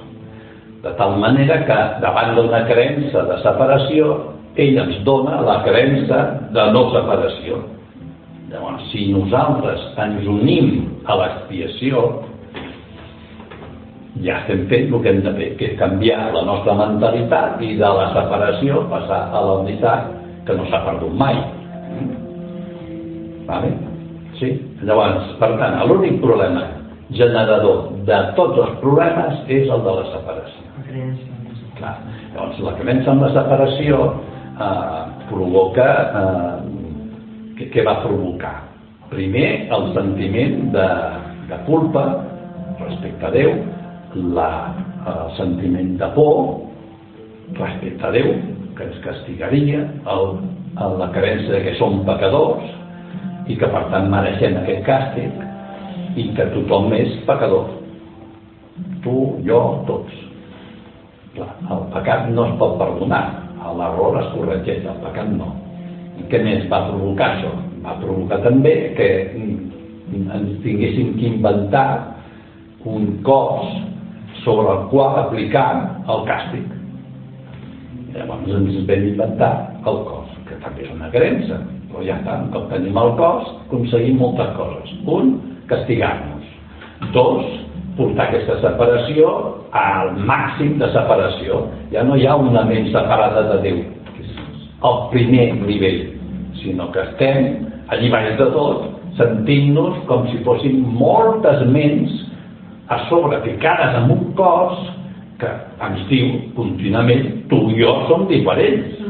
De 0.82 0.92
tal 0.98 1.18
manera 1.18 1.60
que 1.66 1.80
davant 2.02 2.34
d'una 2.36 2.64
creença 2.66 3.22
de 3.28 3.36
separació 3.42 4.14
ell 4.56 4.78
ens 4.84 4.98
dona 5.06 5.40
la 5.46 5.60
creença 5.66 6.22
de 6.52 6.66
no 6.72 6.88
separació 6.92 7.62
llavors 8.52 8.90
si 8.92 9.08
nosaltres 9.12 9.86
ens 10.04 10.28
unim 10.28 10.74
a 11.08 11.16
l'expiació 11.20 12.04
ja 14.22 14.42
estem 14.42 14.66
fent 14.70 14.92
el 14.92 15.00
que 15.02 15.10
hem 15.10 15.22
de 15.24 15.32
fer, 15.38 15.48
que 15.58 15.70
és 15.72 15.78
canviar 15.80 16.28
la 16.34 16.42
nostra 16.46 16.74
mentalitat 16.78 17.62
i 17.64 17.74
de 17.80 17.92
la 17.98 18.10
separació 18.12 18.84
passar 18.92 19.22
a 19.32 19.40
la 19.46 19.56
unitat 19.62 20.12
que 20.46 20.56
no 20.58 20.66
s'ha 20.68 20.82
perdut 20.84 21.14
mai. 21.16 21.38
Vale? 23.48 23.72
Sí? 24.38 24.52
Llavors, 24.86 25.32
per 25.40 25.52
tant, 25.60 25.80
l'únic 25.88 26.20
problema 26.22 26.66
generador 27.16 27.88
de 28.08 28.18
tots 28.36 28.60
els 28.62 28.76
problemes 28.82 29.42
és 29.48 29.70
el 29.70 29.82
de 29.86 29.96
la 29.98 30.04
separació. 30.12 30.68
La 30.76 30.84
creença. 30.88 31.40
Clar. 31.78 31.96
Llavors, 32.34 32.60
la 32.68 32.76
creença 32.78 33.16
en 33.16 33.24
la 33.24 33.32
separació 33.34 34.02
eh, 34.58 35.02
provoca... 35.30 35.88
Eh, 36.20 36.80
què, 37.58 37.68
què 37.74 37.84
va 37.86 38.00
provocar? 38.02 38.54
Primer, 39.12 39.48
el 39.76 39.90
sentiment 39.92 40.70
de, 40.72 40.88
de 41.50 41.58
culpa 41.66 42.04
respecte 42.80 43.28
a 43.28 43.32
Déu, 43.34 43.52
la, 44.36 44.50
el 45.12 45.34
sentiment 45.36 45.94
de 46.00 46.08
por 46.16 46.38
respecte 47.58 48.08
a 48.08 48.12
Déu, 48.14 48.32
que 48.76 48.88
ens 48.88 49.00
castigaria, 49.04 49.84
el, 50.14 50.24
el, 50.80 50.96
la 51.00 51.10
creença 51.12 51.60
que 51.64 51.76
som 51.76 52.00
pecadors 52.08 52.64
i 53.52 53.58
que 53.60 53.68
per 53.68 53.84
tant 53.92 54.08
mereixem 54.12 54.56
aquest 54.62 54.84
càstig, 54.88 55.42
i 56.16 56.28
que 56.36 56.48
tothom 56.52 56.92
és 56.96 57.14
pecador. 57.28 57.70
Tu, 59.04 59.16
jo, 59.46 59.60
tots. 59.88 60.18
Clar, 61.32 61.52
el 61.72 61.86
pecat 61.94 62.28
no 62.32 62.46
es 62.50 62.58
pot 62.60 62.76
perdonar, 62.80 63.24
l'error 63.78 64.18
es 64.20 64.30
corregeix, 64.34 64.84
el 64.86 64.98
pecat 65.04 65.30
no. 65.36 65.52
I 66.20 66.26
què 66.30 66.42
més 66.44 66.66
va 66.70 66.84
provocar 66.90 67.28
això? 67.36 67.52
Va 67.82 67.96
provocar 68.00 68.40
també 68.44 68.74
que 68.98 69.08
ens 70.12 70.52
tinguéssim 70.64 71.14
que 71.18 71.30
inventar 71.30 71.86
un 72.84 73.18
cos 73.26 73.70
sobre 74.42 74.68
el 74.74 74.86
qual 74.90 75.18
aplicar 75.24 75.68
el 76.10 76.24
càstig. 76.28 76.66
Llavors 78.12 78.50
ens 78.58 78.82
vam 78.88 79.06
inventar 79.08 79.52
el 79.88 80.02
cos, 80.08 80.34
que 80.48 80.58
també 80.64 80.84
és 80.84 80.92
una 80.92 81.10
creença, 81.14 81.62
però 81.90 82.04
ja 82.04 82.18
està, 82.20 82.38
com 82.52 82.68
tenim 82.72 82.98
el 82.98 83.14
cos, 83.20 83.48
aconseguim 83.66 84.18
moltes 84.20 84.52
coses. 84.58 84.94
Un, 85.08 85.36
castigar-nos. 85.70 86.50
Dos, 87.14 87.46
portar 87.96 88.28
aquesta 88.28 88.58
separació 88.62 89.32
al 89.76 90.14
màxim 90.28 90.78
de 90.80 90.88
separació. 90.94 91.66
Ja 91.92 92.04
no 92.06 92.16
hi 92.16 92.26
ha 92.26 92.36
una 92.40 92.64
ment 92.68 92.88
separada 92.92 93.44
de 93.50 93.60
Déu, 93.66 93.82
que 94.14 94.24
és 94.24 94.32
el 94.88 94.98
primer 95.12 95.46
nivell, 95.60 96.00
sinó 96.62 96.88
que 96.94 97.04
estem 97.10 97.68
alliberats 97.92 98.40
de 98.40 98.48
tot, 98.54 98.88
sentint-nos 99.18 100.02
com 100.08 100.26
si 100.30 100.40
fossin 100.46 100.80
moltes 100.96 101.66
ments 101.68 102.14
a 102.92 103.02
sobre 103.10 103.40
ficades 103.44 103.96
en 104.00 104.10
un 104.14 104.32
cos 104.38 104.80
que 105.40 105.50
ens 105.84 106.04
diu 106.08 106.36
contínuament 106.56 107.48
tu 107.50 107.58
i 107.72 107.80
jo 107.82 107.94
som 108.08 108.28
diferents. 108.30 109.00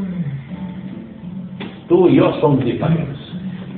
Tu 1.90 1.98
i 2.08 2.18
jo 2.18 2.30
som 2.40 2.58
diferents. 2.62 3.21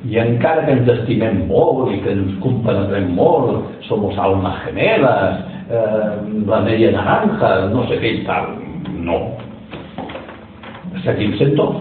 I 0.05 0.19
encara 0.21 0.67
que 0.67 0.75
ens 0.77 0.90
estimem 0.99 1.47
molt 1.49 1.88
i 1.95 2.01
que 2.05 2.12
ens 2.12 2.35
compenetrem 2.45 3.14
molt, 3.17 3.71
somos 3.88 4.19
almas 4.21 4.59
gemelas, 4.67 5.40
eh, 5.71 6.11
la 6.51 6.61
media 6.67 6.90
naranja, 6.93 7.55
no 7.73 7.87
sé 7.88 7.97
què 8.03 8.11
i 8.19 8.25
tal, 8.29 8.51
no. 9.07 9.21
Seguim 11.07 11.33
sent 11.40 11.57
dos. 11.57 11.81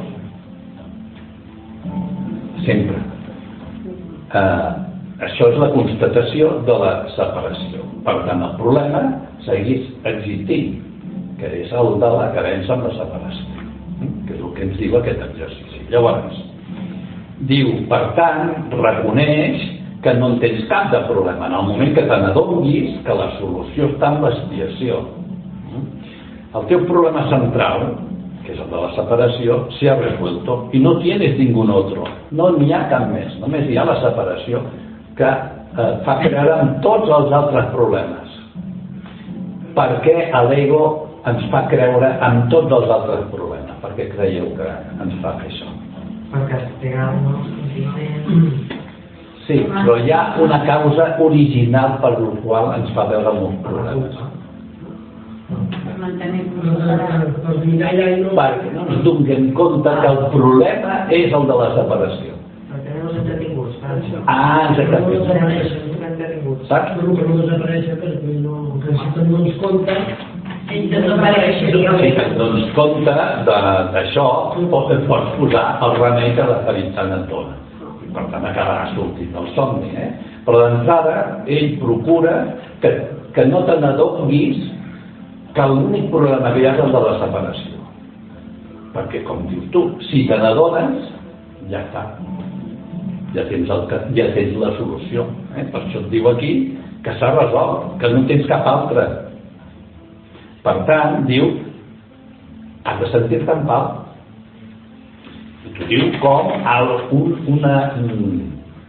Sempre. 2.64 3.02
Eh, 4.40 4.72
això 5.28 5.52
és 5.52 5.60
la 5.60 5.70
constatació 5.76 6.56
de 6.68 6.80
la 6.80 6.94
separació. 7.18 7.84
Per 8.08 8.16
tant, 8.24 8.42
el 8.44 8.56
problema 8.60 9.04
segueix 9.44 9.86
existint, 10.10 10.80
que 11.40 11.52
és 11.60 11.76
el 11.76 11.94
de 12.00 12.16
la 12.18 12.32
carença 12.36 12.76
amb 12.76 12.88
la 12.88 12.96
separació, 12.96 13.68
que 14.28 14.36
és 14.36 14.42
el 14.42 14.52
que 14.56 14.68
ens 14.70 14.80
diu 14.80 14.98
aquest 15.00 15.24
exercici. 15.28 15.84
Llavors, 15.92 16.40
diu, 17.50 17.72
per 17.90 18.04
tant, 18.18 18.54
reconeix 18.76 19.64
que 20.04 20.14
no 20.20 20.34
en 20.34 20.40
tens 20.44 20.66
cap 20.70 20.92
de 20.92 21.02
problema. 21.08 21.48
En 21.48 21.58
el 21.58 21.68
moment 21.72 21.94
que 21.96 22.04
te 22.08 22.18
n'adonguis 22.22 22.98
que 23.06 23.16
la 23.18 23.30
solució 23.40 23.94
està 23.94 24.12
en 24.12 24.24
l'expiació. 24.26 25.00
El 26.54 26.68
teu 26.70 26.84
problema 26.90 27.24
central, 27.32 27.88
que 28.44 28.52
és 28.54 28.60
el 28.60 28.68
de 28.70 28.82
la 28.82 28.92
separació, 28.98 29.64
se 29.80 29.90
ha 29.90 29.96
resuelto 29.98 30.58
i 30.76 30.82
no 30.84 30.98
tienes 31.00 31.38
ningún 31.40 31.72
otro. 31.72 32.06
No 32.36 32.52
n'hi 32.58 32.74
ha 32.76 32.84
cap 32.92 33.08
més, 33.14 33.32
només 33.42 33.70
hi 33.70 33.80
ha 33.80 33.88
la 33.88 33.96
separació 34.04 34.62
que 35.18 35.30
eh, 35.30 35.94
fa 36.06 36.20
creure 36.22 36.60
en 36.66 36.76
tots 36.86 37.10
els 37.10 37.32
altres 37.40 37.72
problemes. 37.74 38.36
Per 39.74 39.90
què 40.06 40.18
l'ego 40.52 40.84
ens 41.32 41.48
fa 41.50 41.64
creure 41.72 42.12
en 42.28 42.44
tots 42.52 42.76
els 42.76 42.92
altres 43.00 43.26
problemes? 43.32 43.80
Per 43.82 43.96
què 43.98 44.12
creieu 44.12 44.52
que 44.60 44.70
ens 45.00 45.18
fa 45.24 45.38
fer 45.40 45.50
això? 45.50 45.72
Per 46.34 46.44
castigar-nos. 46.50 47.46
Sí, 49.46 49.58
però 49.70 49.98
hi 50.00 50.12
ha 50.12 50.22
una 50.42 50.62
causa 50.66 51.10
original 51.22 51.98
per 52.02 52.14
la 52.18 52.30
qual 52.46 52.70
ens 52.80 52.94
fa 52.96 53.04
veure 53.10 53.34
i 53.34 53.42
no... 58.24 58.32
Perquè 58.38 58.72
no 58.74 58.86
ens 58.88 59.04
donem 59.06 59.50
compte 59.58 59.92
que 60.00 60.10
el 60.10 60.22
problema 60.34 61.02
és 61.14 61.36
el 61.36 61.50
de 61.52 61.58
la 61.60 61.68
separació. 61.76 62.32
No. 62.74 64.22
Ah, 64.26 64.72
No 64.72 64.82
exactament. 64.82 65.22
Saps? 66.70 66.96
Però 66.98 67.14
que 67.18 67.28
no 67.28 67.36
desapareix 67.42 67.92
perquè 68.02 68.38
no... 68.42 68.62
Que 68.84 68.96
si 68.96 69.12
te'n 69.18 69.28
dones 69.34 69.60
compte... 69.62 69.98
Te'n 70.70 72.38
dones 72.40 72.70
compte 72.78 73.16
d'això, 73.48 74.28
pot, 74.72 74.94
pots 75.10 75.34
posar 75.40 75.66
el 75.84 75.98
remei 76.00 76.32
que 76.38 76.46
sant 76.96 77.12
et 77.18 77.26
dona. 77.32 77.58
I 78.04 78.12
per 78.16 78.24
tant 78.32 78.46
acabarà 78.48 78.94
sortint 78.94 79.34
del 79.36 79.50
somni. 79.58 79.92
Eh? 79.96 80.10
Però 80.46 80.62
d'entrada, 80.62 81.18
ell 81.48 81.76
procura 81.82 82.38
que, 82.84 82.94
que 83.36 83.46
no 83.50 83.64
te 83.68 83.76
n'adonguis 83.82 84.62
que 85.54 85.68
l'únic 85.70 86.10
problema 86.12 86.54
que 86.54 86.64
hi 86.64 86.68
ha 86.68 86.76
és 86.78 86.84
el 86.84 86.96
de 86.96 87.02
la 87.06 87.18
separació. 87.22 87.82
Perquè, 88.94 89.24
com 89.28 89.44
dius 89.50 89.68
tu, 89.74 89.84
si 90.10 90.24
te 90.30 90.38
n'adones, 90.38 91.12
ja 91.72 91.84
està. 91.86 92.08
Ja 93.34 93.46
tens, 93.50 93.70
el, 93.74 93.86
ja 94.18 94.30
tens 94.36 94.58
la 94.62 94.72
solució. 94.78 95.28
Eh? 95.58 95.68
Per 95.74 95.82
això 95.82 96.02
et 96.02 96.10
diu 96.14 96.30
aquí 96.30 96.54
que 97.04 97.14
s'ha 97.20 97.34
resolt, 97.36 97.94
que 98.02 98.10
no 98.14 98.26
tens 98.30 98.48
cap 98.50 98.68
altra. 98.70 99.08
Per 100.64 100.76
tant, 100.88 101.24
diu, 101.28 101.50
has 102.88 103.00
de 103.02 103.10
sentir-te 103.12 103.52
en 103.52 103.66
pau. 103.68 103.90
Diu 105.90 106.12
com 106.24 106.52
el, 106.54 106.92
un, 107.16 107.34
una, 107.56 107.76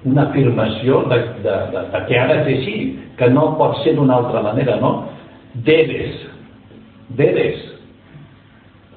una 0.04 0.26
afirmació 0.28 1.02
de, 1.10 1.18
de, 1.42 1.56
de, 1.72 1.82
de 1.94 2.02
que 2.08 2.18
ha 2.18 2.26
de 2.30 2.38
ser 2.42 2.56
així, 2.58 2.76
que 3.18 3.30
no 3.30 3.52
pot 3.58 3.78
ser 3.82 3.94
d'una 3.96 4.20
altra 4.20 4.42
manera, 4.44 4.76
no? 4.82 4.92
Debes, 5.66 6.18
debes, 7.18 7.60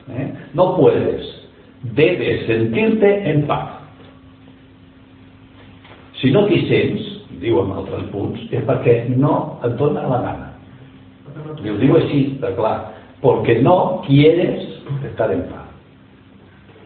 ¿eh? 0.09 0.27
no 0.57 0.75
puedes, 0.75 1.33
debes 1.97 2.45
sentirte 2.47 3.13
en 3.29 3.45
paz. 3.49 3.73
Si 6.17 6.31
no 6.33 6.47
t'hi 6.49 6.63
sents, 6.65 7.09
diu 7.41 7.61
en 7.61 7.75
altres 7.77 8.07
punts, 8.13 8.41
és 8.49 8.65
perquè 8.65 9.03
no 9.13 9.59
et 9.65 9.77
dona 9.77 10.07
la 10.09 10.21
gana. 10.25 10.47
Y 11.63 11.69
os 11.69 11.80
digo 11.80 11.97
así, 11.97 12.34
está 12.36 12.56
claro, 12.56 12.84
porque 13.21 13.62
no 13.62 14.02
quieres 14.06 14.82
estar 15.04 15.32
en 15.32 15.43
paz. 15.43 15.67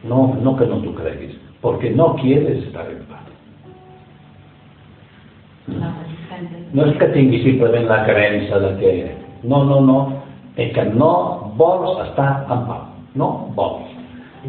No, 0.04 0.36
no 0.42 0.56
que 0.56 0.66
no 0.66 0.78
tú 0.78 0.94
creguis, 0.96 1.38
porque 1.62 1.90
no 1.92 2.16
quieres 2.16 2.64
estar 2.64 2.90
en 2.90 3.04
paz. 3.06 3.20
No 6.74 6.86
és 6.88 6.98
que 6.98 7.08
tinguis 7.14 7.44
simplement 7.44 7.86
la 7.88 8.04
creença 8.08 8.60
de 8.60 8.72
que... 8.80 8.92
No, 9.44 9.64
no, 9.64 9.82
no, 9.82 9.98
és 10.56 10.72
que 10.74 10.86
no 10.90 11.54
vols 11.60 12.00
estar 12.08 12.46
en 12.50 12.66
pau. 12.66 12.86
No 13.16 13.28
vols. 13.56 13.92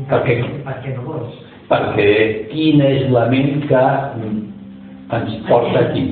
Perquè, 0.08 0.38
Per 0.64 0.76
què 0.84 0.94
no 0.96 1.02
vols? 1.10 1.40
perquè 1.72 2.08
quina 2.50 2.88
és 2.98 3.10
la 3.12 3.26
ment 3.32 3.62
que 3.68 3.82
ens 5.16 5.36
porta 5.48 5.86
aquí? 5.86 6.04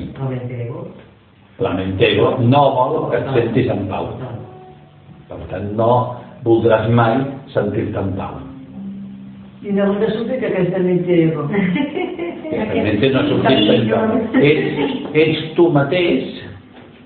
No 1.61 1.73
ment 1.77 1.99
ego 2.01 2.35
no 2.41 2.61
vol 2.75 2.95
que 3.11 3.19
et 3.21 3.27
sentis 3.35 3.67
en 3.69 3.83
pau. 3.89 4.07
Per 5.29 5.41
tant, 5.51 5.67
no 5.77 5.91
voldràs 6.45 6.87
mai 6.89 7.19
sentir-te 7.53 8.01
en 8.01 8.15
pau. 8.17 8.39
I 9.61 9.75
on 9.77 9.99
ha 10.01 10.07
sortit 10.09 10.41
aquesta 10.47 10.79
mentego? 10.81 11.45
Realment 12.51 13.03
no 13.13 13.21
sortit 13.29 13.67
pensant. 13.69 14.15
Ets, 14.41 14.95
ets 15.23 15.43
tu 15.57 15.67
mateix, 15.75 16.41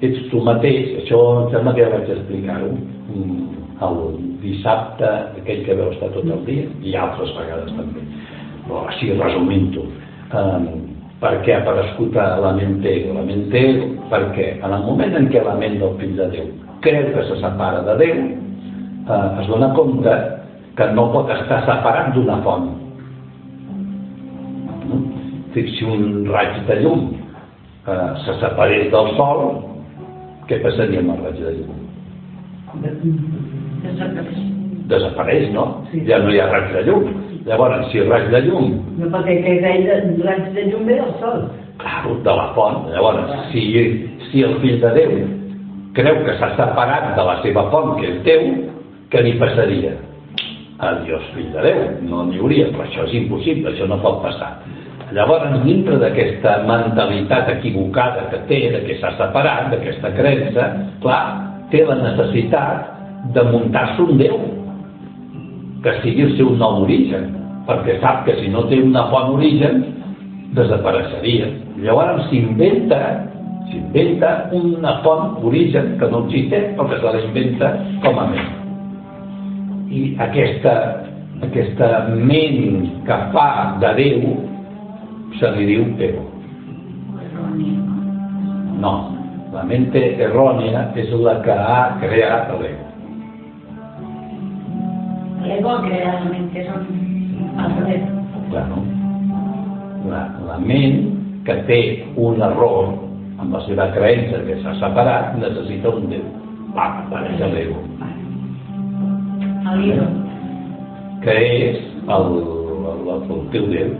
ets 0.07 0.23
tu 0.31 0.39
mateix, 0.45 0.93
això 1.01 1.19
em 1.41 1.51
sembla 1.51 1.75
que 1.75 1.83
ja 1.83 1.91
vaig 1.97 2.13
explicar-ho 2.15 2.71
mm, 2.71 3.43
el 3.89 3.99
dissabte, 4.45 5.11
aquell 5.41 5.65
que 5.67 5.75
veu 5.75 5.91
estar 5.91 6.13
tot 6.15 6.31
el 6.31 6.47
dia, 6.47 6.69
i 6.79 6.95
altres 6.95 7.35
vegades 7.35 7.75
també. 7.75 8.07
Però 8.65 8.85
així 8.87 9.11
resumint-ho, 9.19 9.83
um, 10.39 10.69
per 11.21 11.33
què 11.45 11.55
ha 11.55 11.63
aparegut 11.63 12.17
a 12.19 12.27
la 12.43 12.53
ment 12.57 12.79
ego? 12.85 13.15
La 13.15 13.23
ment 13.25 13.47
ego, 13.55 13.89
perquè 14.11 14.55
en 14.59 14.71
el 14.75 14.85
moment 14.85 15.15
en 15.17 15.27
què 15.31 15.43
la 15.43 15.55
ment 15.59 15.79
del 15.81 15.99
fill 16.01 16.15
de 16.19 16.29
Déu 16.33 16.53
creu 16.85 17.05
que 17.13 17.23
se 17.25 17.35
separa 17.41 17.81
de 17.81 17.97
Déu, 17.97 18.17
eh, 19.09 19.41
es 19.41 19.47
dona 19.49 19.71
compte 19.73 20.15
que 20.77 20.87
no 20.93 21.07
pot 21.13 21.31
estar 21.33 21.61
separat 21.65 22.13
d'una 22.13 22.37
font. 22.45 22.67
No? 24.89 25.01
Si 25.55 25.85
un 25.87 26.25
raig 26.29 26.59
de 26.67 26.81
llum 26.83 27.07
eh, 27.87 28.11
se 28.25 28.37
separés 28.43 28.91
del 28.93 29.13
sol, 29.17 29.45
què 30.49 30.59
passaria 30.61 31.01
amb 31.01 31.15
el 31.15 31.23
raig 31.25 31.41
de 31.41 31.55
llum? 31.59 31.81
Desapareix. 33.85 34.43
Desapareix, 34.91 35.47
no? 35.55 35.65
Sí. 35.91 36.03
Ja 36.09 36.19
no 36.21 36.33
hi 36.33 36.41
ha 36.43 36.51
raig 36.51 36.73
de 36.75 36.85
llum. 36.89 37.07
Llavors, 37.45 37.91
si 37.91 37.99
el 38.01 38.09
raig 38.09 38.31
de 38.33 38.41
llum, 38.47 38.71
No, 38.97 39.07
perquè 39.13 39.35
que 39.43 39.59
gaire 39.61 39.99
raig 40.25 40.47
de 40.55 40.63
llum 40.71 40.85
ve 40.89 40.95
del 40.97 41.13
sol. 41.21 41.43
clar, 41.77 42.05
de 42.23 42.33
la 42.33 42.47
font, 42.55 42.87
llavors, 42.89 43.29
si, 43.51 43.61
si 44.31 44.41
el 44.41 44.55
fill 44.61 44.79
de 44.81 44.89
Déu 44.95 45.11
creu 45.93 46.23
que 46.25 46.33
s'ha 46.39 46.49
separat 46.57 47.15
de 47.15 47.23
la 47.23 47.35
seva 47.43 47.69
font, 47.69 47.99
que 47.99 48.07
és 48.07 48.23
Déu, 48.23 48.47
què 49.11 49.21
li 49.21 49.35
passaria? 49.39 49.93
Adiós, 50.79 51.21
fill 51.35 51.51
de 51.53 51.61
Déu, 51.67 51.83
no 52.09 52.25
n'hi 52.25 52.39
hauria, 52.39 52.71
però 52.73 52.87
això 52.87 53.05
és 53.05 53.13
impossible, 53.21 53.71
això 53.71 53.87
no 53.87 54.01
pot 54.01 54.23
passar. 54.23 54.55
Llavors, 55.13 55.53
dintre 55.63 55.99
d'aquesta 56.01 56.63
mentalitat 56.65 57.51
equivocada 57.59 58.25
que 58.31 58.41
té, 58.49 58.61
de 58.73 58.81
que 58.87 58.97
s'ha 58.99 59.13
separat, 59.19 59.69
d'aquesta 59.71 60.11
creença, 60.17 60.71
clar, 61.03 61.23
té 61.69 61.85
la 61.85 62.01
necessitat 62.01 62.89
de 63.35 63.43
muntar-se 63.53 64.01
un 64.01 64.17
Déu, 64.17 64.39
que 65.85 65.93
sigui 66.01 66.25
el 66.25 66.33
seu 66.39 66.49
nou 66.57 66.81
origen, 66.83 67.29
perquè 67.69 67.99
sap 68.01 68.25
que 68.25 68.33
si 68.41 68.49
no 68.49 68.65
té 68.71 68.81
una 68.81 69.05
font 69.11 69.35
origen, 69.37 69.83
desapareixeria. 70.57 71.51
Llavors 71.85 72.25
s'inventa 72.31 72.99
s'inventa 73.69 74.49
una 74.53 74.99
font 75.03 75.43
origen 75.43 75.95
que 75.99 76.09
no 76.09 76.25
existeix, 76.25 76.73
però 76.77 76.87
que 76.89 76.99
se 77.01 77.13
l'inventa 77.17 77.71
com 78.03 78.19
a 78.21 78.27
ment. 78.31 78.53
I 79.89 80.01
aquesta, 80.25 80.73
aquesta 81.45 81.89
ment 82.13 82.89
que 83.07 83.19
fa 83.33 83.49
de 83.81 83.93
Déu 83.99 84.23
se 85.39 85.51
li 85.57 85.67
diu 85.73 85.85
ego. 86.09 86.25
No, 88.81 88.93
la 89.53 89.63
mente 89.63 90.01
errònia 90.21 90.89
és 90.99 91.13
la 91.25 91.39
que 91.45 91.55
ha 91.55 91.81
creat 92.01 92.51
l'ego. 92.59 92.84
L'ego 95.45 95.73
crea 95.85 96.13
la 96.13 96.29
mente, 96.29 96.63
són 96.65 96.85
al 97.61 97.75
revés. 97.79 98.05
Claro. 98.49 98.81
La, 100.09 100.21
la 100.47 100.57
ment 100.61 100.97
que 101.45 101.55
té 101.69 101.79
un 102.17 102.41
error 102.45 102.93
amb 103.41 103.53
la 103.53 103.61
seva 103.67 103.89
creença 103.93 104.41
que 104.47 104.57
s'ha 104.63 104.75
separat 104.81 105.35
necessita 105.41 105.93
un 105.93 106.09
Déu. 106.11 106.25
Va, 106.75 106.87
apareix 107.05 107.41
l'ego. 107.53 107.79
El 109.71 109.93
Que 111.25 111.35
és 111.35 111.79
el, 112.15 112.27
el, 112.91 113.07
el 113.15 113.47
teu 113.53 113.69
Déu. 113.73 113.95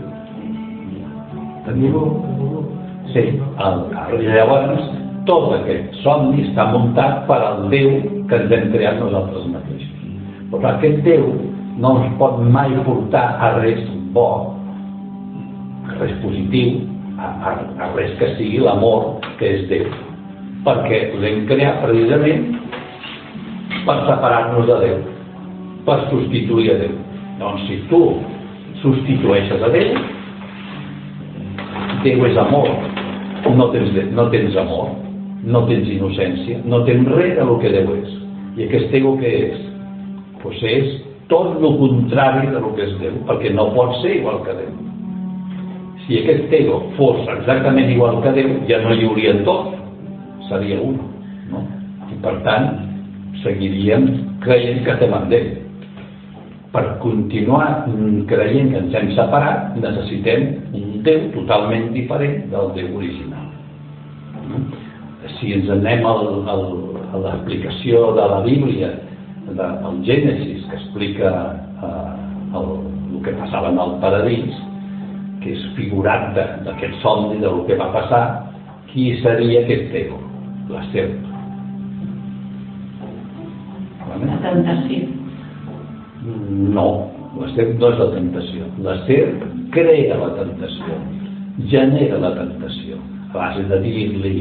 Teniu? 1.66 2.04
Sí, 3.14 3.24
el, 3.66 3.82
llavors 4.26 4.86
tot 5.26 5.50
aquest 5.58 5.98
somni 6.04 6.46
està 6.46 6.68
muntat 6.72 7.24
per 7.28 7.40
al 7.42 7.66
Déu 7.72 7.98
que 8.30 8.38
ens 8.40 8.52
hem 8.54 8.70
creat 8.74 9.00
nosaltres 9.02 9.48
mateixos. 9.50 9.75
Però 10.50 10.72
aquest 10.72 11.02
Déu 11.06 11.30
no 11.82 11.96
ens 12.00 12.12
pot 12.20 12.38
mai 12.40 12.72
portar 12.86 13.24
a 13.42 13.56
res 13.58 13.82
bo, 14.14 14.28
a 15.90 15.96
res 16.00 16.14
positiu, 16.22 16.78
a, 17.18 17.30
a, 17.50 17.54
a 17.84 17.90
res 17.96 18.14
que 18.20 18.32
sigui 18.36 18.62
l'amor 18.62 19.16
que 19.40 19.50
és 19.56 19.66
Déu. 19.70 19.88
Perquè 20.66 21.00
l'hem 21.22 21.44
creat 21.50 21.82
precisament 21.84 22.46
per 23.86 23.98
separar-nos 24.06 24.70
de 24.70 24.78
Déu, 24.84 25.00
per 25.86 25.98
substituir 26.10 26.72
a 26.74 26.78
Déu. 26.84 26.96
Doncs 27.40 27.66
si 27.68 27.80
tu 27.90 28.02
substitueixes 28.82 29.62
a 29.62 29.72
Déu, 29.74 29.96
Déu 32.06 32.28
és 32.30 32.38
amor, 32.38 32.70
no 33.56 33.70
tens, 33.74 33.94
no 34.14 34.30
tens 34.30 34.56
amor, 34.62 34.92
no 35.46 35.66
tens 35.68 35.88
innocència, 35.90 36.62
no 36.64 36.84
tens 36.86 37.08
res 37.18 37.34
del 37.38 37.56
que 37.62 37.72
Déu 37.80 37.96
és. 37.98 38.20
I 38.56 38.70
aquest 38.70 38.94
ego 38.96 39.18
que 39.20 39.32
és? 39.50 39.64
Pues 40.46 40.62
és 40.62 40.90
tot 41.26 41.56
el 41.58 41.72
contrari 41.80 42.52
del 42.52 42.66
que 42.76 42.84
és 42.84 42.92
Déu, 43.00 43.14
perquè 43.26 43.50
no 43.50 43.64
pot 43.74 43.96
ser 43.98 44.12
igual 44.20 44.44
que 44.46 44.52
Déu. 44.54 44.74
Si 46.04 46.20
aquest 46.20 46.52
ego 46.54 46.76
fos 46.94 47.24
exactament 47.32 47.90
igual 47.90 48.20
que 48.22 48.30
Déu, 48.36 48.52
ja 48.68 48.78
no 48.84 48.92
hi 48.94 49.08
hauria 49.08 49.32
tot, 49.48 49.72
seria 50.46 50.78
un. 50.78 51.00
No? 51.50 51.64
I 52.14 52.18
per 52.22 52.36
tant, 52.46 52.68
seguiríem 53.42 54.06
creient 54.44 54.84
que 54.86 54.94
estem 54.94 55.16
en 55.18 55.26
Déu. 55.32 55.48
Per 56.76 56.84
continuar 57.02 57.88
creient 58.30 58.70
que 58.70 58.84
ens 58.84 58.94
hem 58.94 59.10
separat, 59.18 59.74
necessitem 59.82 60.46
un 60.78 61.02
Déu 61.02 61.26
totalment 61.34 61.90
diferent 61.96 62.46
del 62.54 62.70
Déu 62.78 62.94
original. 63.00 63.50
Si 65.40 65.56
ens 65.58 65.74
anem 65.74 66.06
al, 66.06 66.24
al, 66.54 66.64
a 67.10 67.24
l'explicació 67.26 68.12
de 68.14 68.30
la 68.30 68.40
Bíblia, 68.46 68.94
del 69.54 70.00
Gènesis, 70.06 70.64
que 70.70 70.76
explica 70.76 71.30
eh, 71.82 72.58
el, 72.58 72.70
el 73.14 73.22
que 73.24 73.34
passava 73.38 73.70
en 73.70 73.78
el 73.78 73.96
paradís, 74.02 74.56
que 75.42 75.52
és 75.54 75.64
figurat 75.76 76.32
d'aquest 76.34 76.98
somni 77.04 77.38
del 77.42 77.62
que 77.68 77.78
va 77.78 77.92
passar, 77.94 78.24
qui 78.90 79.12
seria 79.22 79.62
aquest 79.62 79.94
ego? 79.94 80.18
La 80.72 80.82
serp. 80.90 81.22
La 84.16 84.40
tentació. 84.42 85.04
No, 86.74 86.88
la 87.38 87.52
serp 87.54 87.76
no 87.78 87.92
és 87.92 88.02
la 88.02 88.10
tentació. 88.16 88.66
La 88.82 88.96
serp 89.06 89.46
crea 89.76 90.18
la 90.18 90.32
tentació, 90.40 90.98
genera 91.70 92.18
la 92.22 92.34
tentació. 92.40 92.98
A 93.30 93.38
base 93.38 93.66
de 93.70 93.80
dir-li 93.84 94.36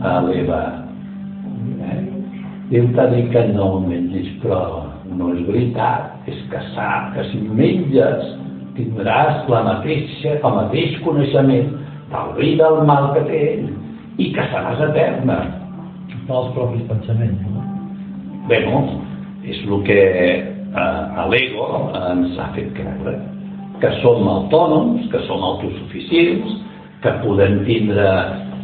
a 0.00 0.20
l'Eva? 0.24 0.85
T'ha 2.66 3.06
dit 3.12 3.28
que 3.30 3.42
no 3.54 3.78
mengis, 3.78 4.32
però 4.42 4.88
no 5.14 5.28
és 5.36 5.42
veritat, 5.46 6.16
és 6.26 6.38
que 6.50 6.62
sap 6.72 7.12
que 7.14 7.22
si 7.30 7.38
menges 7.46 8.32
tindràs 8.74 9.46
la 9.52 9.60
mateixa, 9.68 10.32
el 10.34 10.56
mateix 10.56 10.96
coneixement 11.04 11.70
del 12.10 12.32
bé 12.34 12.48
i 12.50 12.56
del 12.58 12.80
mal 12.88 13.12
que 13.14 13.22
té 13.28 13.42
ell 13.52 13.68
i 14.18 14.32
que 14.34 14.48
seràs 14.50 14.82
eterna. 14.88 15.38
Els 16.26 16.50
propis 16.56 16.82
pensaments, 16.90 17.46
no? 17.54 17.62
Bé, 18.50 18.58
no, 18.66 18.82
és 19.46 19.62
el 19.62 19.86
que 19.86 20.00
eh, 20.02 21.22
l'ego 21.30 21.68
ens 22.00 22.34
ha 22.42 22.48
fet 22.56 22.72
creure, 22.74 23.14
que 23.78 23.92
som 24.00 24.26
autònoms, 24.32 25.06
que 25.12 25.22
som 25.28 25.44
autosuficients, 25.52 26.58
que 27.04 27.14
podem 27.22 27.60
tindre 27.68 28.10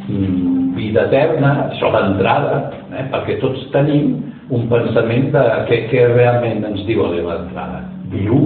vida 0.09 1.07
eterna, 1.07 1.69
això 1.71 1.91
d'entrada, 1.95 2.59
eh, 2.91 3.05
perquè 3.13 3.39
tots 3.43 3.65
tenim 3.75 4.17
un 4.53 4.67
pensament 4.71 5.31
de 5.35 5.43
què, 5.69 5.79
què 5.91 6.07
realment 6.15 6.65
ens 6.71 6.83
diu 6.89 7.05
a 7.05 7.13
l'entrada. 7.13 7.85
Viu, 8.13 8.41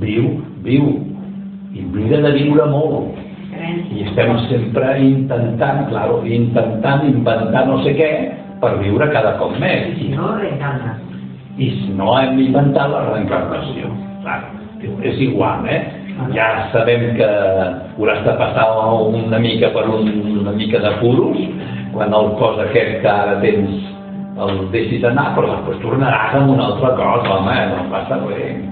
viu, 0.00 0.30
viu, 0.64 0.88
i 1.74 1.84
mira 1.92 2.22
de 2.24 2.32
viure 2.38 2.66
molt. 2.70 3.20
I 3.94 4.02
estem 4.08 4.32
sempre 4.48 4.96
intentant, 5.00 5.84
claro, 5.88 6.22
intentant 6.26 7.04
inventar 7.06 7.66
no 7.68 7.78
sé 7.84 7.94
què 7.96 8.10
per 8.60 8.74
viure 8.80 9.06
cada 9.12 9.36
cop 9.38 9.54
més. 9.60 9.94
Si 10.00 10.10
no, 10.14 10.34
reencarnes. 10.40 11.00
I 11.54 11.70
si 11.78 11.92
no 11.94 12.16
hem 12.18 12.34
d'inventar 12.40 12.88
la 12.90 13.04
reencarnació. 13.12 13.92
Clar, 14.24 14.40
és 15.06 15.20
igual, 15.22 15.68
eh? 15.70 15.82
Ja 16.34 16.46
sabem 16.70 17.16
que 17.18 17.26
hauràs 17.26 18.20
de 18.22 18.34
passar 18.38 18.68
una 19.08 19.38
mica 19.42 19.72
per 19.74 19.82
un, 19.90 20.06
una 20.44 20.52
mica 20.54 20.78
de 20.78 20.92
puros 21.00 21.40
quan 21.94 22.14
el 22.14 22.30
cos 22.38 22.60
aquest 22.62 23.00
que 23.02 23.10
ara 23.10 23.40
tens 23.42 23.82
el 24.44 24.64
deixis 24.70 25.04
anar, 25.06 25.28
però 25.34 25.50
després 25.52 25.80
tornaràs 25.82 26.36
amb 26.38 26.54
una 26.54 26.68
altra 26.70 26.90
cosa, 26.98 27.36
home, 27.36 27.58
no 27.70 27.82
passa 27.92 28.18
res. 28.24 28.62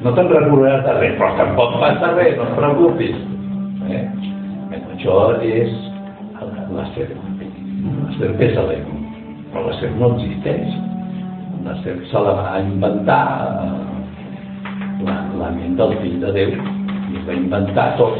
No 0.00 0.12
te'n 0.16 0.30
recordaràs 0.30 0.84
de 0.86 0.96
res, 0.98 1.16
però 1.18 1.30
tampoc 1.38 1.78
passa 1.82 2.12
res, 2.14 2.36
no 2.38 2.46
et 2.46 2.54
preocupis. 2.58 3.16
Eh? 3.90 4.04
Això 4.94 5.16
és 5.42 5.74
la 6.74 6.86
serp. 6.94 7.18
La 7.80 8.12
serp 8.18 8.42
és 8.46 8.58
l'ego, 8.68 8.98
però 9.50 9.66
la 9.66 9.78
serp 9.80 9.98
no 10.02 10.12
existeix. 10.14 10.78
La 11.66 11.74
serp 11.84 12.06
se 12.10 12.26
la 12.26 12.36
va 12.38 12.58
inventar 12.62 13.24
la, 15.06 15.16
la 15.40 15.50
ment 15.54 15.76
del 15.78 15.96
fill 16.02 16.18
de 16.22 16.32
Déu 16.36 16.54
i 16.54 17.18
es 17.20 17.26
va 17.26 17.36
inventar 17.36 17.86
tot. 18.00 18.18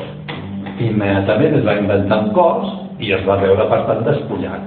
Immediatament 0.81 1.59
es 1.61 1.67
va 1.67 1.77
inventar 1.81 2.21
un 2.25 2.33
cos 2.37 2.71
i 3.01 3.13
es 3.17 3.27
va 3.29 3.39
veure 3.43 3.67
per 3.71 3.83
tant 3.89 4.05
despullat. 4.07 4.67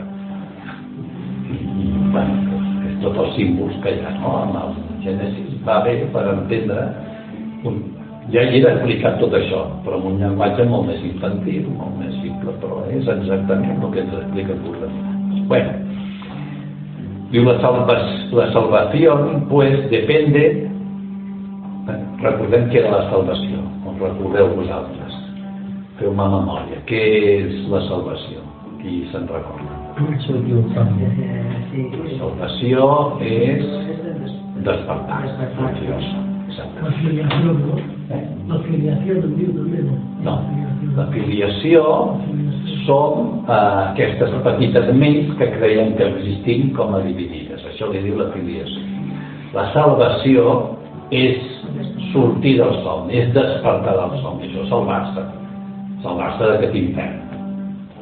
I, 1.54 1.58
bueno, 2.14 2.62
és 2.90 3.00
tots 3.04 3.24
els 3.26 3.36
símbols 3.38 3.80
que 3.84 3.96
hi 3.96 4.06
ha, 4.06 4.14
no? 4.22 4.38
Amb 4.44 4.62
el 4.62 4.78
Gènesis 5.06 5.60
va 5.68 5.82
bé 5.86 5.98
per 6.14 6.28
entendre 6.34 6.88
un, 7.68 7.80
ja 8.32 8.44
hi 8.48 8.60
era 8.62 8.76
explicat 8.78 9.18
tot 9.20 9.34
això, 9.36 9.64
però 9.84 10.00
amb 10.00 10.12
un 10.14 10.20
llenguatge 10.22 10.68
molt 10.70 10.88
més 10.88 11.02
infantil, 11.04 11.66
molt 11.76 11.98
més 12.00 12.14
simple, 12.22 12.54
però 12.62 12.84
és 12.92 13.08
exactament 13.18 13.82
el 13.84 13.92
que 13.92 14.04
ens 14.04 14.14
explica 14.22 14.56
Buda. 14.64 14.92
Bueno, 15.50 15.74
diu 17.34 17.48
la, 17.48 17.58
salva, 17.60 17.98
la 18.40 18.48
salvació, 18.56 19.18
pues, 19.50 19.76
depende, 19.92 20.46
recordem 21.88 22.70
què 22.72 22.80
era 22.82 22.92
la 22.94 23.04
salvació, 23.12 23.62
on 23.88 24.00
recordeu 24.00 24.54
vosaltres, 24.56 25.16
feu-me 26.00 26.28
memòria, 26.36 26.80
què 26.90 27.02
és 27.34 27.58
la 27.72 27.82
salvació, 27.90 28.44
qui 28.82 29.04
se'n 29.12 29.28
recorda? 29.32 29.80
La 30.00 30.20
salvació 32.20 32.88
és 33.20 33.66
despertar. 34.64 35.20
La 36.54 36.92
filiació, 37.00 37.54
no? 37.58 37.78
Eh? 38.14 38.22
La 38.48 38.60
filiació 38.68 39.16
em 39.20 39.32
diu 39.40 39.54
també, 39.56 39.84
no? 39.88 39.96
No, 40.24 40.36
la 40.98 41.08
filiació 41.10 41.82
som 42.86 43.44
eh, 43.48 43.56
aquestes 43.56 44.36
petites 44.46 44.92
ments 45.00 45.34
que 45.40 45.50
creiem 45.56 45.96
que 45.98 46.08
existim 46.12 46.70
com 46.78 46.94
a 46.94 47.02
dividides. 47.06 47.64
Això 47.72 47.90
li 47.92 48.04
diu 48.06 48.20
la 48.20 48.30
filiació. 48.36 48.86
La 49.56 49.66
salvació 49.74 50.56
és 51.14 51.63
sortir 52.12 52.58
del 52.60 52.76
somni, 52.84 53.18
és 53.22 53.34
despertar 53.36 53.96
del 53.98 54.18
somni, 54.22 54.50
això 54.50 54.64
és 54.64 54.70
salvar-se. 54.70 55.26
salvar-se 56.04 56.44
d'aquest 56.50 56.76
infern. 56.76 57.20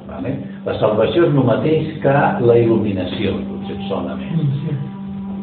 Vale? 0.09 0.31
La 0.65 0.73
salvació 0.79 1.27
és 1.27 1.35
el 1.35 1.45
mateix 1.45 1.91
que 2.01 2.13
la 2.47 2.55
il·luminació, 2.57 3.35
potser 3.47 3.75
et 3.77 3.83
sona 3.89 4.15
més. 4.17 4.41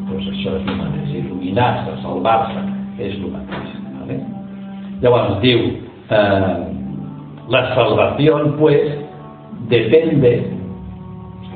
Doncs 0.09 0.27
això 0.33 0.57
és 0.57 0.67
el 0.67 0.77
mateix, 0.81 1.13
il·luminar-se, 1.21 1.95
salvar-se, 2.03 2.65
és 2.99 3.15
el 3.15 3.31
mateix. 3.33 3.71
¿vale? 3.99 4.19
Llavors 5.01 5.39
diu, 5.41 5.65
eh, 6.11 6.57
la 7.49 7.63
salvación 7.75 8.55
pues 8.59 8.99
depende, 9.69 10.51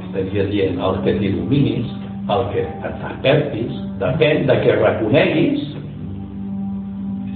estaria 0.06 0.46
dient, 0.50 0.80
el 0.80 1.02
que 1.04 1.18
t'il·luminis, 1.20 1.92
el 2.34 2.44
que 2.54 2.64
et 2.64 3.06
apertis, 3.12 3.80
depèn 4.00 4.48
de 4.48 4.56
que 4.64 4.78
reconeguis, 4.80 5.74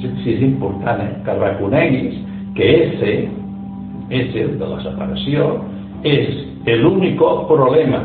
si 0.01 0.35
és 0.35 0.43
important, 0.45 1.01
eh, 1.01 1.15
que 1.25 1.39
reconeguis 1.39 2.19
que 2.57 2.67
ese, 2.83 3.15
ese 4.09 4.45
de 4.59 4.67
la 4.67 4.79
separació, 4.85 5.57
és 6.05 6.45
l'únic 6.77 7.17
problema 7.49 8.03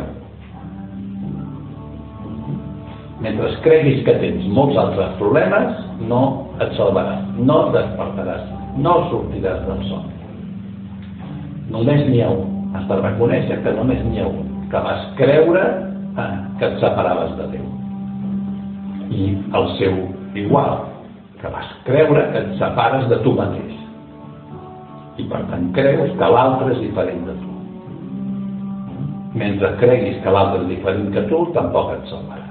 mentre 3.22 3.48
creguis 3.62 4.02
que 4.04 4.14
tens 4.18 4.46
molts 4.50 4.76
altres 4.80 5.14
problemes, 5.20 5.76
no 6.10 6.22
et 6.62 6.72
salvaràs, 6.78 7.22
no 7.38 7.58
et 7.68 7.76
despertaràs, 7.76 8.48
no 8.82 8.96
sortiràs 9.12 9.62
del 9.68 9.84
son. 9.86 10.08
Només 11.72 12.02
n'hi 12.08 12.22
ha 12.24 12.32
un. 12.34 12.48
Has 12.72 12.88
de 12.88 12.96
reconèixer 12.98 13.60
que 13.62 13.74
només 13.76 14.00
n'hi 14.08 14.22
ha 14.22 14.26
un, 14.26 14.48
que 14.72 14.80
vas 14.86 15.04
creure 15.20 15.62
eh, 15.62 16.32
que 16.58 16.70
et 16.70 16.80
separaves 16.82 17.36
de 17.38 17.48
Déu. 17.52 17.68
I 19.12 19.28
el 19.60 19.68
seu 19.78 19.98
igual, 20.42 20.80
que 21.42 21.50
vas 21.52 21.72
creure 21.86 22.26
que 22.32 22.44
et 22.44 22.52
separes 22.60 23.08
de 23.10 23.18
tu 23.24 23.34
mateix. 23.38 23.74
I 25.20 25.26
per 25.28 25.42
tant 25.50 25.66
creus 25.76 26.14
que 26.18 26.30
l'altre 26.36 26.70
és 26.76 26.84
diferent 26.86 27.26
de 27.28 27.34
tu. 27.40 27.50
Mentre 29.42 29.74
creguis 29.82 30.22
que 30.22 30.32
l'altre 30.32 30.62
és 30.62 30.70
diferent 30.76 31.10
que 31.12 31.26
tu, 31.28 31.44
tampoc 31.56 31.92
et 31.96 32.08
salvaràs 32.12 32.42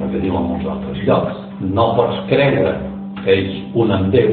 perquè 0.00 0.20
diu 0.22 0.36
en 0.36 0.48
molts 0.48 0.66
altres 0.66 1.02
llocs. 1.04 1.36
No 1.60 1.90
pots 1.98 2.24
creure 2.30 2.72
que 3.20 3.36
ets 3.36 3.58
un 3.76 3.92
amb 3.92 4.14
Déu 4.14 4.32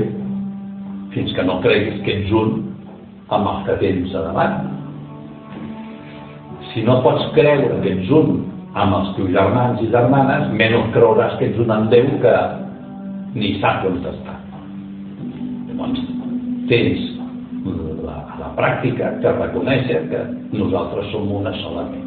fins 1.13 1.33
que 1.35 1.43
no 1.43 1.59
creguis 1.63 1.99
que 2.05 2.15
ets 2.21 2.31
un 2.31 2.53
amb 3.35 3.49
el 3.51 3.63
que 3.67 3.75
tens 3.83 4.15
a 4.15 4.23
davant. 4.29 4.57
Si 6.71 6.83
no 6.87 7.01
pots 7.03 7.27
creure 7.35 7.81
que 7.83 7.95
ets 7.97 8.13
un 8.15 8.37
amb 8.77 8.97
els 8.99 9.13
teus 9.17 9.31
germans 9.33 9.81
i 9.81 9.89
germanes, 9.93 10.49
menys 10.53 10.91
creuràs 10.93 11.37
que 11.39 11.49
ets 11.49 11.61
un 11.61 11.89
Déu 11.91 12.09
que 12.21 12.33
ni 13.37 13.55
sap 13.61 13.85
on 13.87 13.97
està. 14.05 14.35
Llavors, 15.67 16.01
tens 16.69 17.05
la, 18.05 18.17
la 18.41 18.51
pràctica 18.57 19.15
que 19.21 19.33
reconèixer 19.39 20.03
que 20.11 20.21
nosaltres 20.57 21.09
som 21.13 21.29
una 21.39 21.53
solament. 21.61 22.05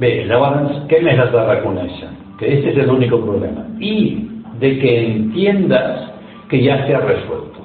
Bé, 0.00 0.12
llavors, 0.28 0.80
què 0.90 1.00
més 1.04 1.20
has 1.20 1.32
de 1.32 1.44
reconèixer? 1.48 2.10
Que 2.40 2.52
es 2.58 2.76
el 2.76 2.90
único 2.90 3.20
problema. 3.22 3.64
Y 3.80 4.28
de 4.60 4.78
que 4.78 4.92
entiendas 5.06 6.10
que 6.48 6.60
ja 6.64 6.76
s'ha 6.86 7.00
resuelto. 7.00 7.64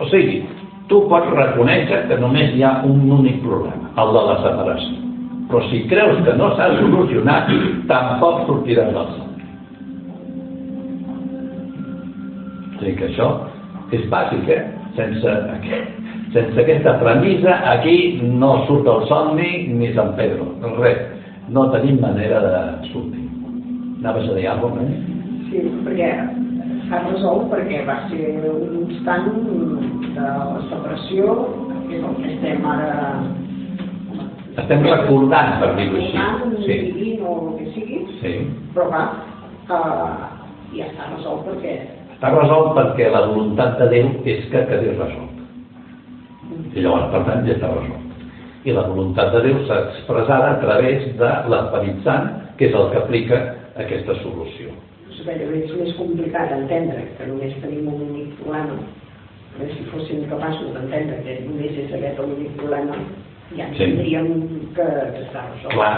O 0.00 0.08
sigui, 0.08 0.42
tu 0.88 1.02
pots 1.08 1.32
reconèixer 1.36 2.06
que 2.08 2.18
només 2.20 2.52
hi 2.56 2.64
ha 2.64 2.80
un 2.88 3.08
únic 3.20 3.40
problema, 3.44 3.92
el 4.00 4.12
de 4.16 4.26
la 4.28 4.36
separació. 4.44 5.09
Però 5.50 5.60
si 5.66 5.82
creus 5.90 6.20
que 6.22 6.32
no 6.38 6.52
s'ha 6.54 6.68
solucionat, 6.78 7.48
tampoc 7.90 8.44
sortiràs 8.46 8.92
del 8.94 9.08
somni. 9.16 9.48
O 12.70 12.78
sigui 12.78 12.94
que 13.00 13.08
això 13.10 13.26
és 13.90 14.04
bàsic, 14.12 14.46
eh? 14.54 14.62
Sense 14.94 15.34
sense 16.30 16.60
aquesta 16.62 16.94
premissa, 17.00 17.56
aquí 17.72 18.20
no 18.22 18.52
surt 18.68 18.86
el 18.86 19.08
somni 19.10 19.50
ni 19.74 19.90
Sant 19.96 20.14
Pedro, 20.14 20.46
res. 20.78 21.02
No 21.50 21.66
tenim 21.74 21.98
manera 21.98 22.38
de 22.44 22.60
sortir. 22.92 23.26
Anaves 23.98 24.30
a 24.30 24.36
dir 24.38 24.46
alguna 24.46 24.78
cosa, 24.78 24.86
eh? 24.86 25.18
Sí, 25.50 25.64
perquè 25.82 26.12
s'ha 26.86 27.02
resolt 27.08 27.50
perquè 27.50 27.82
va 27.88 27.98
ser 28.06 28.38
un 28.46 28.84
instant 28.84 29.26
de 30.14 30.22
la 30.22 30.62
separació, 30.70 31.34
que 31.88 31.98
és 31.98 32.06
el 32.06 32.14
que 32.22 32.30
estem 32.36 32.62
ara 32.70 32.94
Estem 34.60 34.82
recordant, 34.86 35.54
per 35.60 35.70
dir-ho 35.76 35.96
així. 35.96 36.12
recordant, 36.16 36.58
Sí. 36.66 36.76
o 37.22 37.32
el 37.38 37.58
que 37.58 37.70
sigui, 37.74 37.98
sí. 38.20 38.34
però 38.74 38.88
va, 38.90 39.02
uh, 39.70 40.76
ja 40.76 40.86
està 40.90 41.08
resolt 41.16 41.46
perquè 41.48 41.78
Està 42.20 42.34
resolt 42.34 42.74
perquè 42.76 43.06
la 43.10 43.22
voluntat 43.30 43.78
de 43.80 43.86
Déu 43.88 44.08
és 44.28 44.44
que 44.52 44.66
quedi 44.68 44.90
resolt. 44.98 45.38
I 46.74 46.82
llavors, 46.84 47.08
per 47.14 47.22
tant, 47.24 47.46
ja 47.46 47.54
està 47.56 47.70
resolt. 47.72 48.06
I 48.68 48.74
la 48.76 48.82
voluntat 48.90 49.32
de 49.32 49.40
Déu 49.46 49.62
s'ha 49.66 49.78
expressada 49.88 50.50
a 50.50 50.60
través 50.60 51.06
de 51.16 51.30
l'Esperit 51.48 52.02
Sant, 52.04 52.28
que 52.58 52.68
és 52.68 52.74
el 52.76 52.90
que 52.92 52.98
aplica 52.98 53.38
aquesta 53.80 54.14
solució. 54.20 54.68
gairebé 55.24 55.64
és 55.64 55.72
més 55.76 55.96
complicat 55.96 56.50
d'entendre 56.52 57.06
que 57.16 57.26
només 57.26 57.56
tenim 57.62 57.88
un 57.88 58.02
únic 58.10 58.36
problema. 58.42 58.76
Si 59.60 59.84
fóssim 59.90 60.22
capaços 60.28 60.70
d'entendre 60.74 61.18
que 61.24 61.40
només 61.48 61.72
és 61.76 61.92
aquest 61.92 62.20
l'únic 62.20 62.52
problema, 62.60 62.96
ja 63.56 63.66
Sí. 63.72 63.84
tindríem 63.84 64.28
que, 64.74 64.84
que 64.84 65.24
resolt. 65.26 65.72
Clar, 65.74 65.94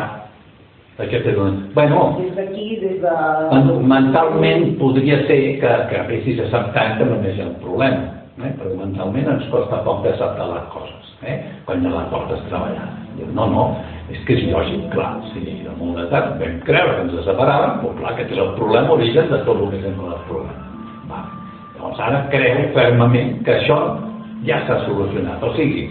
aquest 0.99 1.27
és 1.27 1.37
un... 1.39 1.59
Bueno, 1.75 2.17
Des 2.21 2.35
d'aquí, 2.37 2.77
des 2.81 2.99
de... 3.03 3.13
men- 3.53 3.87
mentalment 3.89 4.77
podria 4.79 5.19
ser 5.27 5.41
que, 5.61 5.73
que 5.91 6.01
haguessis 6.01 6.41
acceptat 6.47 6.99
que 6.99 7.05
només 7.09 7.37
hi 7.37 7.43
ha 7.43 7.49
un 7.51 7.57
problema, 7.65 8.03
eh? 8.43 8.53
perquè 8.59 8.77
mentalment 8.79 9.29
ens 9.37 9.49
costa 9.53 9.83
poc 9.87 10.03
d'acceptar 10.05 10.49
les 10.53 10.67
coses, 10.75 11.15
eh? 11.25 11.39
quan 11.67 11.83
ja 11.85 11.93
les 11.97 12.09
portes 12.13 12.45
treballant. 12.49 12.99
No, 13.37 13.45
no, 13.47 13.65
és 14.09 14.19
que 14.25 14.33
és 14.39 14.47
lògic, 14.53 14.87
clar, 14.95 15.19
si 15.33 15.41
de 15.45 15.73
molt 15.79 15.99
d'edat 16.01 16.39
vam 16.41 16.55
creure 16.65 16.95
que 16.97 17.03
ens 17.09 17.25
separàvem, 17.27 17.75
doncs 17.83 17.99
clar, 18.01 18.13
aquest 18.15 18.33
és 18.33 18.39
el 18.41 18.55
problema 18.57 18.95
origen 18.97 19.29
de 19.33 19.41
tot 19.45 19.61
el 19.61 19.69
que 19.75 19.83
sembla 19.85 20.15
el 20.17 20.23
problema. 20.31 20.65
Va. 21.11 21.21
Llavors 21.77 22.01
ara 22.01 22.23
creu 22.33 22.63
fermament 22.77 23.43
que 23.45 23.59
això 23.59 23.79
ja 24.49 24.63
s'ha 24.67 24.79
solucionat. 24.87 25.43
O 25.45 25.53
sigui, 25.57 25.89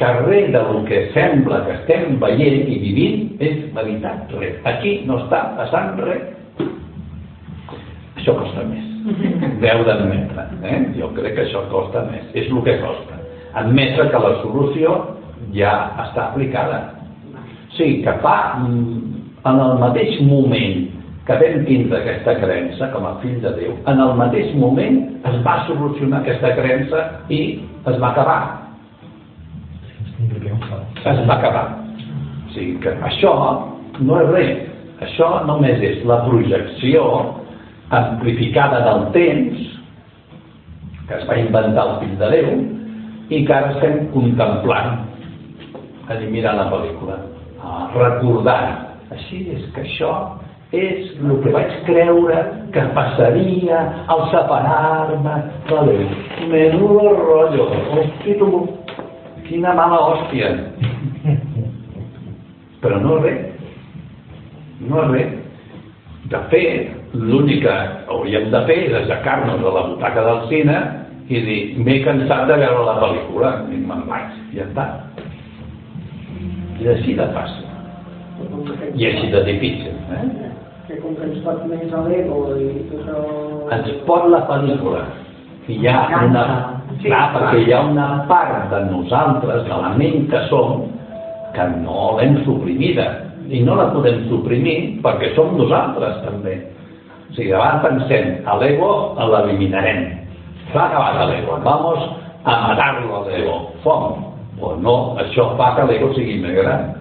res 0.00 0.52
del 0.52 0.84
que 0.88 1.10
sembla 1.14 1.62
que 1.66 1.74
estem 1.80 2.18
veient 2.22 2.68
i 2.68 2.78
vivint 2.82 3.42
és 3.42 3.64
veritat, 3.74 4.30
res. 4.38 4.56
Aquí 4.68 5.02
no 5.08 5.18
està 5.24 5.42
passant 5.58 5.98
res. 6.00 6.22
Això 8.16 8.36
costa 8.38 8.64
més. 8.68 8.86
Deu 9.64 9.84
d'admetre. 9.88 10.46
Eh? 10.62 10.78
Jo 10.98 11.10
crec 11.16 11.36
que 11.36 11.46
això 11.46 11.64
costa 11.72 12.06
més. 12.10 12.24
És 12.34 12.48
el 12.50 12.62
que 12.64 12.78
costa. 12.82 13.18
Admetre 13.58 14.08
que 14.12 14.22
la 14.22 14.36
solució 14.40 14.96
ja 15.56 15.72
està 16.06 16.30
aplicada. 16.30 16.82
O 17.34 17.76
sigui, 17.76 18.02
que 18.04 18.14
fa, 18.24 18.58
mm, 18.62 19.22
en 19.48 19.60
el 19.66 19.78
mateix 19.80 20.20
moment 20.24 20.88
que 21.26 21.36
vam 21.38 21.62
tindre 21.66 22.00
aquesta 22.00 22.34
creença 22.40 22.88
com 22.92 23.06
a 23.06 23.14
fill 23.22 23.38
de 23.42 23.52
Déu, 23.58 23.76
en 23.86 24.00
el 24.02 24.14
mateix 24.18 24.54
moment 24.58 24.98
es 25.28 25.38
va 25.46 25.62
solucionar 25.68 26.22
aquesta 26.22 26.50
creença 26.56 27.04
i 27.30 27.42
es 27.86 28.00
va 28.02 28.10
acabar 28.10 28.61
es 30.30 31.22
va 31.28 31.34
acabar. 31.38 31.66
O 32.46 32.52
sigui 32.54 32.78
que 32.82 32.94
això 33.08 33.32
no 34.00 34.20
és 34.20 34.28
res. 34.32 34.52
Això 35.02 35.28
només 35.48 35.82
és 35.82 36.04
la 36.06 36.22
projecció 36.26 37.04
amplificada 37.90 38.82
del 38.86 39.08
temps 39.16 39.62
que 41.08 41.16
es 41.18 41.24
va 41.28 41.38
inventar 41.40 41.88
el 41.88 41.96
fill 42.02 42.14
de 42.20 42.28
Déu 42.32 42.52
i 43.32 43.42
que 43.46 43.54
ara 43.54 43.72
estem 43.74 44.06
contemplant 44.14 45.02
mirant 46.30 46.58
la 46.58 46.68
pel·lícula, 46.68 47.18
ah, 47.62 47.88
recordant. 47.94 48.88
Així 49.12 49.42
és 49.52 49.64
que 49.74 49.84
això 49.84 50.12
és 50.72 51.10
el 51.20 51.34
que 51.44 51.52
vaig 51.52 51.72
creure 51.84 52.36
que 52.72 52.84
passaria 52.96 53.80
al 54.12 54.22
separar-me 54.32 55.34
de 55.68 55.80
Déu. 55.88 56.06
Menudo 56.52 57.12
rotllo. 57.18 57.68
Hosti, 57.92 58.36
tu, 58.40 58.50
quina 59.52 59.74
mala 59.76 60.00
hòstia. 60.00 60.48
Però 62.82 62.98
no 63.04 63.18
és 63.20 63.24
res. 63.26 63.68
No 64.88 65.04
és 65.04 65.10
res. 65.12 65.38
De 66.32 66.40
fet, 66.48 66.92
l'únic 67.12 67.60
que 67.66 67.74
hauríem 68.08 68.48
de 68.54 68.62
fer 68.68 68.78
és 68.86 68.94
aixecar-nos 69.02 69.60
de 69.60 69.72
la 69.74 69.82
butaca 69.90 70.24
del 70.24 70.40
cine 70.48 70.78
i 71.28 71.42
dir, 71.44 71.60
m'he 71.84 71.98
cansat 72.06 72.46
de 72.48 72.56
veure 72.62 72.86
la 72.86 72.96
pel·lícula, 73.02 73.50
i 73.68 73.80
me'n 73.82 74.06
vaig, 74.08 74.32
i 74.52 74.58
ja 74.58 74.66
està. 74.70 74.86
És 76.80 76.88
així 76.96 77.14
de 77.18 77.28
fàcil. 77.36 77.68
I 78.96 79.06
així 79.10 79.28
de 79.34 79.42
difícil. 79.50 79.98
Eh? 80.16 80.24
Que 80.88 80.98
com 81.02 81.14
que 81.18 81.28
ens 81.28 81.42
pot 81.44 81.60
més 81.70 81.92
a 81.92 82.02
l'ego 82.08 82.40
i 82.58 82.70
tot 82.90 83.12
el... 83.12 83.28
Ens 83.76 83.92
pot 84.08 84.26
la 84.32 84.42
pel·lícula. 84.48 85.04
I 85.68 85.78
hi 85.78 85.92
ha 85.92 86.00
una... 86.24 86.46
Clar, 87.00 87.24
perquè 87.34 87.62
hi 87.64 87.72
ha 87.72 87.80
una 87.88 88.08
part 88.28 88.68
de 88.70 88.82
nosaltres, 88.90 89.64
de 89.66 89.76
la 89.82 89.92
ment 89.96 90.28
que 90.30 90.40
som, 90.50 90.84
que 91.56 91.66
no 91.80 92.16
l'hem 92.18 92.42
suprimida. 92.46 93.08
I 93.52 93.60
no 93.66 93.74
la 93.76 93.88
podem 93.92 94.22
suprimir 94.30 95.02
perquè 95.04 95.32
som 95.36 95.56
nosaltres, 95.58 96.20
també. 96.26 96.58
O 97.30 97.34
sigui, 97.34 97.50
davant 97.50 97.80
pensem, 97.84 98.42
a 98.46 98.58
l'ego 98.60 98.90
l'eliminarem. 99.16 100.22
s'ha 100.72 100.86
acabat 100.88 101.28
l'ego, 101.28 101.58
vamos 101.64 101.98
a 102.44 102.68
matar-lo 102.68 103.24
l'ego, 103.28 103.72
fom. 103.82 104.32
Pues 104.58 104.78
no, 104.78 105.16
això 105.18 105.56
fa 105.58 105.72
que 105.76 105.86
l'ego 105.88 106.12
sigui 106.14 106.38
més 106.40 106.54
gran. 106.54 106.92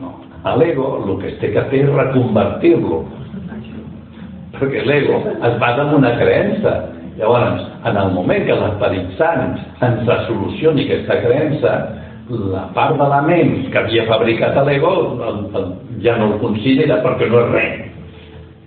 No. 0.00 0.12
A 0.44 0.56
l'ego 0.56 1.00
el 1.02 1.16
que 1.20 1.32
es 1.32 1.38
té 1.40 1.50
que 1.52 1.64
fer 1.70 1.84
és 1.86 1.92
reconvertir-lo. 1.92 3.02
Perquè 4.54 4.84
l'ego 4.86 5.18
es 5.34 5.58
basa 5.58 5.88
en 5.88 5.96
una 5.98 6.14
creença. 6.20 6.74
Llavors, 7.18 7.62
en 7.86 7.96
el 7.96 8.10
moment 8.10 8.46
que 8.46 8.56
l'Esperit 8.58 9.12
Sant 9.18 9.54
ens 9.86 10.08
resolucioni 10.08 10.86
aquesta 10.86 11.20
creença, 11.22 11.74
la 12.28 12.64
part 12.74 12.96
de 12.98 13.06
la 13.08 13.20
ment 13.22 13.52
que 13.70 13.78
havia 13.78 14.06
fabricat 14.08 14.56
l'ego 14.66 14.94
ja 16.02 16.16
no 16.18 16.32
el 16.32 16.38
considera 16.40 17.02
perquè 17.04 17.28
no 17.30 17.42
és 17.44 17.50
res. 17.52 17.82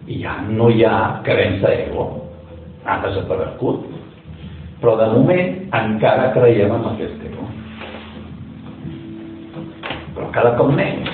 I 0.08 0.22
ja 0.22 0.38
no 0.48 0.70
hi 0.72 0.86
ha 0.86 1.20
creença 1.26 1.74
ego. 1.74 2.08
Ha 2.86 3.02
desaparegut. 3.04 3.84
Però 4.80 4.94
de 4.96 5.08
moment 5.12 5.74
encara 5.74 6.32
creiem 6.38 6.72
en 6.72 6.86
aquest 6.94 7.26
ego. 7.28 7.50
Però 10.16 10.30
cada 10.32 10.54
cop 10.56 10.72
menys. 10.72 11.10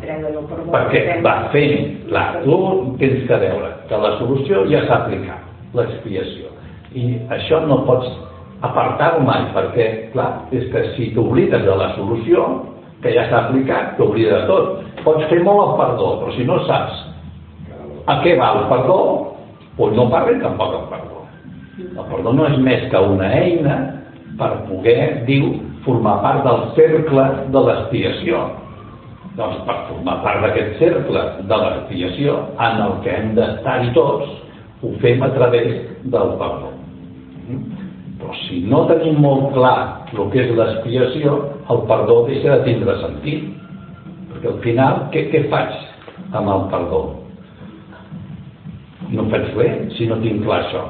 Perquè 0.00 1.20
va 1.24 1.36
fent, 1.52 1.86
clar, 2.08 2.40
tu 2.42 2.56
tens 2.98 3.22
que 3.28 3.38
veure 3.44 3.70
que 3.88 4.00
la 4.00 4.16
solució 4.18 4.64
ja 4.70 4.82
s'ha 4.86 4.98
aplicat, 5.04 5.49
l'expiació. 5.76 6.50
I 6.96 7.20
això 7.36 7.62
no 7.66 7.82
pots 7.86 8.08
apartar-ho 8.66 9.22
mai, 9.24 9.46
perquè, 9.54 9.86
clar, 10.14 10.30
és 10.52 10.66
que 10.72 10.84
si 10.96 11.10
t'oblides 11.14 11.64
de 11.64 11.76
la 11.76 11.92
solució, 11.96 12.46
que 13.00 13.14
ja 13.14 13.26
s'ha 13.30 13.46
aplicat, 13.46 13.94
t'oblides 13.96 14.42
de 14.42 14.48
tot. 14.50 14.82
Pots 15.04 15.28
fer 15.30 15.40
molt 15.44 15.62
el 15.64 15.72
perdó, 15.80 16.10
però 16.20 16.34
si 16.36 16.44
no 16.44 16.58
saps 16.68 17.06
a 18.10 18.18
què 18.24 18.36
va 18.40 18.52
el 18.58 18.66
perdó, 18.72 19.00
doncs 19.78 19.96
no 19.96 20.10
parli 20.12 20.36
tampoc 20.42 20.76
el 20.76 20.86
perdó. 20.92 21.24
El 21.80 22.06
perdó 22.10 22.34
no 22.36 22.46
és 22.50 22.58
més 22.60 22.84
que 22.92 23.00
una 23.00 23.30
eina 23.32 23.76
per 24.40 24.50
poder, 24.68 25.24
diu, 25.28 25.54
formar 25.86 26.18
part 26.24 26.44
del 26.44 26.66
cercle 26.76 27.24
de 27.54 27.62
l'expiació. 27.66 28.42
Doncs 29.38 29.62
per 29.64 29.76
formar 29.88 30.18
part 30.24 30.44
d'aquest 30.44 30.76
cercle 30.82 31.24
de 31.48 31.60
l'expiació, 31.62 32.36
en 32.60 32.84
el 32.84 32.96
que 33.04 33.14
hem 33.14 33.32
d'estar-hi 33.38 33.92
tots, 33.96 34.28
ho 34.82 34.92
fem 35.00 35.22
a 35.22 35.30
través 35.34 35.70
del 36.04 36.34
perdó. 36.40 36.72
Però 38.20 38.34
si 38.44 38.62
no 38.68 38.84
tenim 38.88 39.20
molt 39.20 39.52
clar 39.54 40.06
el 40.12 40.28
que 40.32 40.42
és 40.44 40.52
l'expiació, 40.56 41.36
el 41.72 41.82
perdó 41.88 42.22
deixa 42.28 42.58
de 42.58 42.68
tindre 42.68 42.96
sentit. 43.00 43.48
Perquè 44.30 44.52
al 44.52 44.60
final, 44.64 45.02
què, 45.12 45.26
què 45.32 45.44
faig 45.52 45.76
amb 46.32 46.48
el 46.54 46.66
perdó? 46.72 47.02
No 49.10 49.26
faig 49.32 49.52
res 49.58 49.96
si 49.96 50.08
no 50.08 50.20
tinc 50.24 50.44
clar 50.46 50.62
això. 50.64 50.84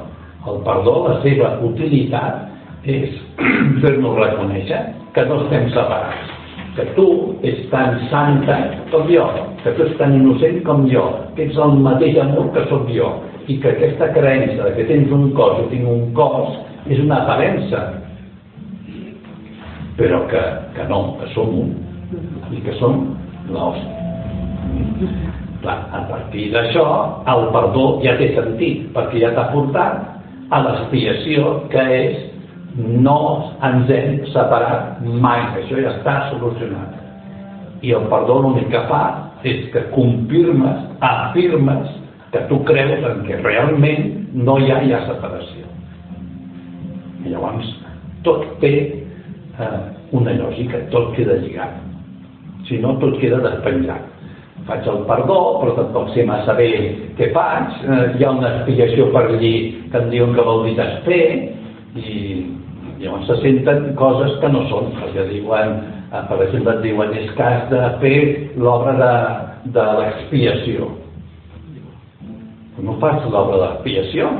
El 0.50 0.62
perdó, 0.64 0.94
la 1.08 1.18
seva 1.24 1.54
utilitat 1.66 2.86
és 2.88 3.16
fer-nos 3.82 4.18
reconèixer 4.18 4.80
que 5.14 5.24
no 5.28 5.42
estem 5.44 5.66
separats, 5.74 6.30
que 6.76 6.86
tu 6.96 7.06
ets 7.42 7.66
tan 7.72 7.98
santa 8.12 8.56
com 8.92 9.08
jo, 9.10 9.26
que 9.64 9.74
tu 9.76 9.84
ets 9.84 9.98
tan 9.98 10.14
innocent 10.16 10.62
com 10.64 10.86
jo, 10.88 11.04
que 11.36 11.48
ets 11.48 11.58
el 11.58 11.76
mateix 11.84 12.20
amor 12.22 12.48
que 12.54 12.64
sóc 12.70 12.88
jo, 12.94 13.10
i 13.48 13.58
que 13.60 13.72
aquesta 13.72 14.10
creença 14.14 14.68
de 14.68 14.74
que 14.76 14.86
tens 14.88 15.12
un 15.12 15.30
cos 15.36 15.62
o 15.62 15.68
tinc 15.70 15.88
un 15.88 16.10
cos 16.16 16.56
és 16.90 17.00
una 17.02 17.22
aparença, 17.22 17.82
però 19.98 20.24
que, 20.30 20.42
que 20.76 20.86
no, 20.88 21.00
que 21.20 21.28
som 21.34 21.52
un, 21.62 21.74
i 22.52 22.62
que 22.64 22.76
som 22.80 23.02
l'hòstia. 23.52 23.98
Clar, 25.60 25.76
a 25.92 26.00
partir 26.08 26.46
d'això, 26.54 26.86
el 27.28 27.46
perdó 27.52 27.84
ja 28.04 28.16
té 28.16 28.30
sentit, 28.32 28.86
perquè 28.94 29.20
ja 29.20 29.34
t'ha 29.36 29.50
portat 29.52 30.50
a 30.50 30.60
l'expiació, 30.64 31.52
que 31.72 31.84
és 31.98 32.30
no 32.80 33.18
ens 33.66 33.90
hem 33.92 34.20
separat 34.32 35.02
mai, 35.04 35.42
això 35.60 35.76
ja 35.82 35.92
està 35.98 36.16
solucionat. 36.30 36.96
I 37.84 37.92
el 37.96 38.08
perdó 38.12 38.40
l'únic 38.40 38.70
que 38.72 38.82
fa 38.88 39.04
és 39.44 39.68
que 39.74 39.84
confirmes, 39.92 40.80
afirmes 41.00 41.99
que 42.32 42.40
tu 42.48 42.62
creus 42.64 43.04
en 43.06 43.24
que 43.26 43.38
realment 43.42 44.10
no 44.34 44.58
hi 44.58 44.70
ha 44.70 44.80
ja 44.86 45.00
separació. 45.08 45.66
I 47.24 47.32
llavors 47.32 47.68
tot 48.26 48.44
té 48.62 48.72
eh, 48.84 49.80
una 50.16 50.34
lògica, 50.38 50.84
tot 50.94 51.12
queda 51.16 51.38
lligat. 51.42 51.76
Si 52.68 52.78
no, 52.78 52.96
tot 53.02 53.18
queda 53.20 53.40
despenjat. 53.44 54.06
Faig 54.68 54.86
el 54.92 55.02
perdó, 55.08 55.38
però 55.62 55.74
tampoc 55.78 56.10
sé 56.14 56.26
massa 56.28 56.54
bé 56.58 56.70
què 57.18 57.30
faig. 57.34 57.78
Eh, 57.82 58.00
hi 58.18 58.26
ha 58.26 58.34
una 58.36 58.54
explicació 58.58 59.08
per 59.14 59.26
allí 59.26 59.54
que 59.90 60.02
em 60.02 60.10
diuen 60.12 60.36
que 60.36 60.46
vol 60.46 60.66
dir 60.68 60.76
desfer, 60.78 61.22
i 61.98 62.16
llavors 63.00 63.26
se 63.26 63.40
senten 63.42 63.94
coses 63.98 64.36
que 64.42 64.52
no 64.52 64.66
són, 64.70 64.92
perquè 65.00 65.26
diuen, 65.32 65.78
eh, 66.12 66.24
per 66.28 66.42
exemple, 66.46 66.76
et 66.76 66.84
diuen 66.86 67.14
és 67.18 67.32
has 67.40 67.68
de 67.72 67.84
fer 68.04 68.18
l'obra 68.60 68.94
de, 69.00 69.14
de 69.78 69.86
l'expiació. 70.00 70.92
No 72.84 72.96
fas 73.00 73.24
l'obra 73.28 73.58
de 73.58 73.64
l'expiació, 73.64 74.30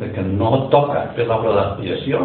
perquè 0.00 0.24
no 0.24 0.66
toca 0.72 1.08
fer 1.16 1.26
l'obra 1.28 1.52
de 1.52 1.58
l'expiació. 1.58 2.22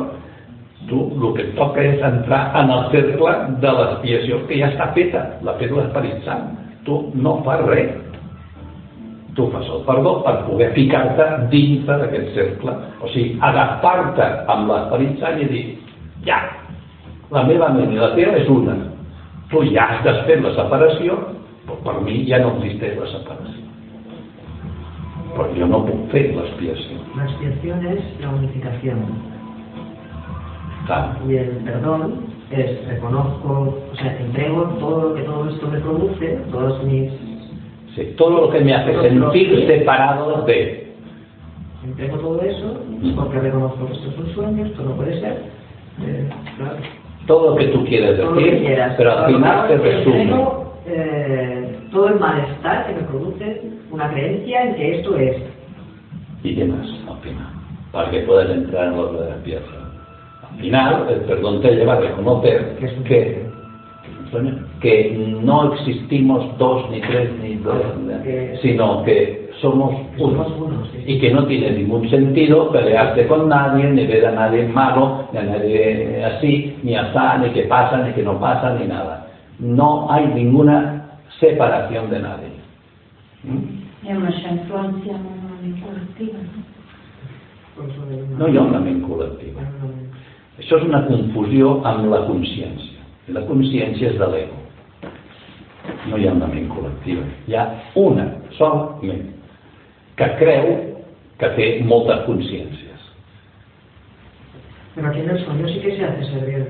Tu 0.89 1.01
el 1.01 1.29
que 1.35 1.45
toca 1.57 1.81
és 1.81 2.01
entrar 2.05 2.41
en 2.61 2.71
el 2.71 2.83
cercle 2.93 3.33
de 3.63 3.71
l'expiació 3.79 4.41
que 4.47 4.59
ja 4.59 4.69
està 4.71 4.91
feta, 4.97 5.23
l'ha 5.43 5.55
fet 5.59 5.73
l'Esperit 5.73 6.21
Sant. 6.27 6.51
Tu 6.85 6.99
no 7.17 7.39
fas 7.45 7.63
res. 7.65 7.95
Tu 9.35 9.47
fas 9.51 9.71
el 9.73 9.81
perdó 9.87 10.19
per 10.23 10.35
poder 10.45 10.69
ficar-te 10.77 11.25
dintre 11.51 11.97
d'aquest 12.03 12.29
cercle. 12.37 12.77
O 13.01 13.09
sigui, 13.11 13.35
agafar-te 13.49 14.29
amb 14.53 14.71
l'Esperit 14.71 15.19
Sant 15.23 15.41
i 15.41 15.49
dir, 15.51 15.65
ja, 16.29 16.39
la 17.33 17.43
meva 17.49 17.73
ment 17.73 17.91
i 17.91 17.99
la 17.99 18.13
teva 18.15 18.37
és 18.37 18.49
una. 18.51 18.77
Tu 19.49 19.65
ja 19.73 19.89
has 19.89 20.05
desfet 20.05 20.45
la 20.45 20.53
separació, 20.55 21.17
però 21.65 21.81
per 21.83 22.01
mi 22.05 22.21
ja 22.29 22.39
no 22.43 22.55
existeix 22.59 22.99
la 23.01 23.09
separació. 23.17 23.64
Però 25.35 25.51
jo 25.51 25.67
no 25.67 25.81
puc 25.83 26.11
fer 26.13 26.29
l'expiació. 26.31 27.01
La 27.17 27.25
expiación 27.25 27.85
es 27.87 28.03
la 28.21 28.29
unificación. 28.29 29.01
Clar, 30.85 31.17
Y 31.27 31.35
el 31.35 31.49
perdón 31.65 32.13
es 32.51 32.87
reconozco, 32.87 33.75
o 33.91 33.95
sea, 33.95 34.17
entrego 34.19 34.63
todo 34.79 35.09
lo 35.09 35.15
que 35.15 35.23
todo 35.23 35.49
esto 35.49 35.67
me 35.67 35.79
produce, 35.79 36.39
todos 36.51 36.83
mis. 36.83 37.11
sí, 37.95 38.13
todo 38.17 38.41
lo 38.41 38.49
que 38.49 38.61
me 38.61 38.73
hace 38.73 38.93
sentir 39.01 39.67
separado 39.67 40.43
de... 40.43 40.93
Entrego 41.83 42.17
todo 42.17 42.41
eso 42.41 42.79
porque 43.15 43.39
reconozco 43.39 43.87
que 43.87 43.93
esto 43.93 44.09
es 44.09 44.17
un 44.17 44.35
sueño, 44.35 44.65
esto 44.65 44.83
no 44.83 44.91
puede 44.95 45.19
ser. 45.19 45.43
Eh, 46.01 46.29
claro. 46.57 46.77
Todo 47.27 47.51
lo 47.51 47.55
que 47.57 47.65
tú 47.67 47.85
quieres 47.85 48.17
decir, 48.17 48.59
quieras. 48.59 48.95
pero 48.97 49.11
al 49.11 49.33
final 49.33 49.67
se 49.67 49.77
resume. 49.77 50.21
Entrego, 50.21 50.73
eh, 50.87 51.79
todo 51.91 52.07
el 52.09 52.19
malestar 52.19 52.87
que 52.87 52.93
me 52.93 53.01
produce 53.07 53.61
una 53.91 54.09
creencia 54.11 54.63
en 54.63 54.75
que 54.75 54.99
esto 54.99 55.17
es. 55.17 55.37
¿Y 56.43 56.55
qué 56.55 56.65
más 56.65 56.87
al 57.09 57.17
final? 57.21 57.47
Para 57.91 58.09
que 58.11 58.19
puedas 58.21 58.49
entrar 58.49 58.85
en 58.87 58.91
la 58.93 59.01
obra 59.01 59.21
de 59.23 59.29
la 59.31 59.37
pieza. 59.43 59.65
Al 60.51 60.59
final, 60.59 61.07
el 61.09 61.19
perdón 61.21 61.61
te 61.61 61.71
lleva 61.75 61.93
a 61.93 61.99
reconocer 61.99 62.77
Que 62.79 62.87
que, 63.03 63.45
que 64.81 65.37
no 65.41 65.73
existimos 65.73 66.57
dos, 66.57 66.89
ni 66.89 66.99
tres, 67.01 67.29
ni 67.41 67.55
dos, 67.55 67.75
Que- 68.23 68.57
sino 68.61 69.03
que 69.03 69.49
somos 69.61 69.93
uno. 70.17 70.43
Somos 70.43 70.59
uno, 70.59 70.85
sí. 70.91 71.03
Y 71.07 71.19
que 71.19 71.31
no 71.31 71.45
tiene 71.45 71.71
ningún 71.71 72.09
sentido 72.09 72.69
pelearte 72.71 73.27
con 73.27 73.47
nadie, 73.47 73.85
ni 73.85 74.05
ver 74.05 74.25
a 74.25 74.31
nadie 74.31 74.67
malo, 74.67 75.27
ni 75.31 75.39
a 75.39 75.43
nadie 75.43 76.23
así, 76.25 76.75
ni 76.83 76.95
así, 76.95 77.17
ni 77.41 77.49
que 77.51 77.63
pasa, 77.63 77.97
ni 78.05 78.13
que 78.13 78.23
no 78.23 78.39
pasa, 78.39 78.73
ni 78.73 78.87
nada. 78.87 79.27
No 79.59 80.11
hay 80.11 80.25
ninguna 80.27 81.05
separación 81.39 82.09
de 82.09 82.19
nadie. 82.19 82.47
¿Mm? 83.43 83.74
I 84.05 84.11
amb 84.13 84.27
això 84.29 84.51
influenciem 84.53 85.23
una 85.25 85.55
ment 85.61 85.77
col·lectiva, 85.81 86.41
no? 86.45 86.63
No 88.39 88.47
hi 88.47 88.57
ha 88.57 88.61
una 88.69 88.79
ment 88.83 89.01
col·lectiva. 89.03 89.63
Això 90.61 90.77
és 90.79 90.85
una 90.87 91.01
confusió 91.07 91.79
amb 91.89 92.05
la 92.11 92.21
consciència. 92.29 93.01
I 93.27 93.33
la 93.35 93.41
consciència 93.49 94.11
és 94.13 94.19
de 94.21 94.27
l'ego. 94.31 94.59
No 96.09 96.17
hi 96.21 96.27
ha 96.29 96.35
una 96.37 96.47
ment 96.51 96.69
col·lectiva. 96.71 97.25
Hi 97.49 97.57
ha 97.57 97.65
una 97.99 98.27
sola 98.59 98.99
ment 99.01 99.25
que 100.15 100.29
creu 100.39 100.69
que 101.41 101.49
té 101.57 101.65
moltes 101.83 102.21
consciències. 102.29 103.09
Pero 104.95 105.09
aquí 105.09 105.19
en 105.19 105.29
el 105.29 105.43
sueño 105.43 105.67
sí 105.67 105.79
que 105.81 105.97
se 105.97 106.05
hace 106.05 106.23
servir. 106.31 106.61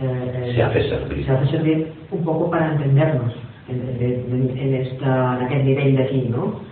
eh, 0.00 0.52
Se 0.54 0.62
hace 0.62 0.88
servir. 0.88 1.26
Se 1.26 1.32
hace 1.32 1.50
servir 1.50 1.92
un 2.10 2.24
poco 2.24 2.48
para 2.50 2.72
entendernos 2.72 3.34
en, 3.68 3.82
en, 4.00 4.56
en 4.56 4.74
esta, 4.74 5.36
en 5.36 5.44
aquest 5.44 5.64
nivell 5.66 5.96
d'aquí, 5.98 6.22
no? 6.32 6.62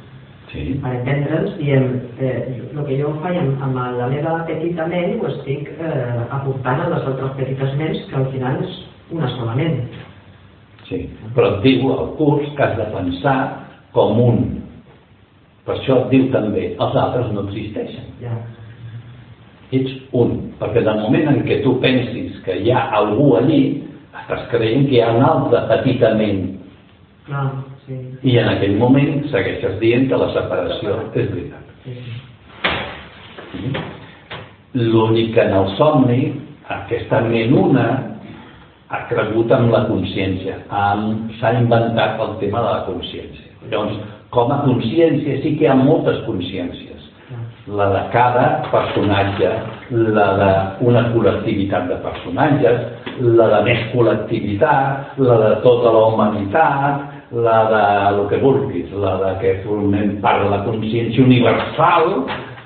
Sí? 0.53 0.64
Per 0.82 0.92
entendre'ns, 0.94 1.57
diem, 1.59 1.86
eh, 2.22 2.34
el 2.62 2.82
que 2.86 2.99
jo 3.01 3.12
faig 3.22 3.38
amb, 3.40 3.62
amb 3.66 3.78
la 3.99 4.09
meva 4.12 4.36
petita 4.49 4.86
ment 4.90 5.16
ho 5.18 5.30
estic 5.32 5.72
eh, 5.74 6.20
aportant 6.38 6.84
a 6.84 6.90
les 6.92 7.09
altres 7.11 7.32
petites 7.38 7.72
ments 7.80 8.05
que 8.11 8.18
al 8.20 8.28
final 8.34 8.61
és 8.62 8.76
una 9.16 9.30
sola 9.34 9.57
ment. 9.59 9.80
Sí. 10.86 11.03
Però 11.34 11.57
et 11.57 11.64
diu 11.64 11.90
el 11.97 12.12
curs 12.20 12.53
que 12.55 12.62
has 12.62 12.76
de 12.78 12.86
pensar 12.94 13.38
com 13.97 14.20
un. 14.22 14.44
Per 15.66 15.74
això 15.74 16.05
et 16.05 16.12
diu 16.14 16.28
també, 16.34 16.68
els 16.76 17.01
altres 17.03 17.32
no 17.34 17.49
existeixen. 17.49 18.12
Ja. 18.22 18.36
ets 19.74 19.90
un, 20.14 20.36
perquè 20.61 20.78
en 20.78 20.92
el 20.92 21.01
moment 21.03 21.24
en 21.32 21.40
què 21.42 21.57
tu 21.64 21.72
pensis 21.82 22.36
que 22.44 22.55
hi 22.62 22.70
ha 22.70 22.84
algú 22.94 23.32
allí, 23.34 23.82
estàs 24.20 24.44
creient 24.53 24.86
que 24.86 24.94
hi 24.94 25.01
ha 25.03 25.09
un 25.16 25.24
altre 25.26 25.64
petitament 25.72 26.44
Clar, 27.26 27.47
sí. 27.51 27.75
I 28.22 28.39
en 28.39 28.49
aquell 28.51 28.76
moment 28.80 29.22
segueixes 29.30 29.78
dient 29.82 30.09
que 30.11 30.18
la 30.18 30.32
separació 30.34 30.97
és 31.14 31.30
veritat. 31.30 31.64
sí. 31.84 31.97
L'únic 34.76 35.32
que 35.34 35.41
en 35.41 35.55
el 35.57 35.70
somni, 35.78 36.34
aquesta 36.68 37.22
ment 37.24 37.55
una 37.57 37.87
ha 38.93 38.99
cregut 39.09 39.51
en 39.55 39.70
la 39.72 39.87
consciència, 39.89 40.59
Amb- 40.68 41.30
s'ha 41.39 41.55
inventat 41.57 42.20
el 42.20 42.37
tema 42.43 42.61
de 42.61 42.72
la 42.74 42.82
consciència. 42.91 43.55
Llavors, 43.70 43.97
com 44.30 44.53
a 44.53 44.61
consciència 44.66 45.41
sí 45.43 45.57
que 45.57 45.64
hi 45.64 45.70
ha 45.72 45.74
moltes 45.78 46.20
consciències. 46.26 47.09
La 47.66 47.89
de 47.91 48.03
cada 48.12 48.45
personatge, 48.70 49.49
la 49.91 50.26
d'una 50.78 51.09
col·lectivitat 51.14 51.89
de 51.89 51.97
personatges, 52.05 52.84
la 53.41 53.49
de 53.57 53.62
més 53.64 53.80
col·lectivitat, 53.95 55.16
la 55.18 55.39
de 55.43 55.53
tota 55.64 55.91
la 55.97 56.05
humanitat, 56.12 57.15
la 57.32 57.56
de 57.70 57.82
el 58.08 58.28
que 58.28 58.38
vulguis, 58.38 58.92
la 58.92 59.16
de 59.22 59.32
que 59.40 59.54
formem 59.64 60.20
part 60.22 60.44
de 60.44 60.50
la 60.52 60.62
consciència 60.66 61.24
universal, 61.24 62.12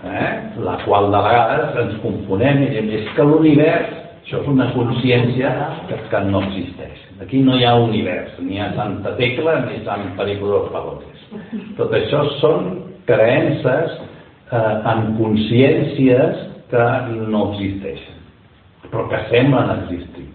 eh? 0.05 0.29
la 0.61 0.77
qual 0.85 1.09
de 1.13 1.23
vegades 1.27 1.79
ens 1.85 1.97
confonem 2.05 2.65
i 2.67 2.69
diem, 2.75 2.91
és 3.01 3.09
que 3.17 3.25
l'univers, 3.25 3.97
això 4.21 4.43
és 4.43 4.51
una 4.53 4.69
consciència 4.75 5.53
que, 5.89 5.99
que 6.13 6.23
no 6.29 6.45
existeix. 6.49 7.07
Aquí 7.25 7.41
no 7.45 7.57
hi 7.57 7.65
ha 7.69 7.75
univers, 7.81 8.37
ni 8.45 8.61
ha 8.61 8.71
Santa 8.77 9.15
Tecla 9.17 9.59
ni 9.67 9.81
Sant 9.85 10.13
Perico 10.19 10.53
dels 10.53 10.71
Palotes. 10.75 11.27
Tot 11.79 11.93
això 11.97 12.25
són 12.41 12.71
creences 13.09 13.97
eh, 13.97 14.77
en 14.93 15.15
consciències 15.19 16.45
que 16.71 16.87
no 17.33 17.51
existeixen, 17.51 18.21
però 18.91 19.09
que 19.11 19.25
semblen 19.33 19.73
existir. 19.81 20.30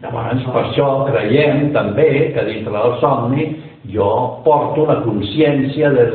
Llavors, 0.00 0.44
per 0.48 0.60
això 0.64 0.86
creiem 1.10 1.70
també 1.74 2.08
que 2.32 2.46
dintre 2.46 2.72
del 2.72 2.94
somni 3.02 3.46
jo 3.92 4.08
porto 4.46 4.86
la 4.88 5.00
consciència 5.04 5.90
del 5.92 6.14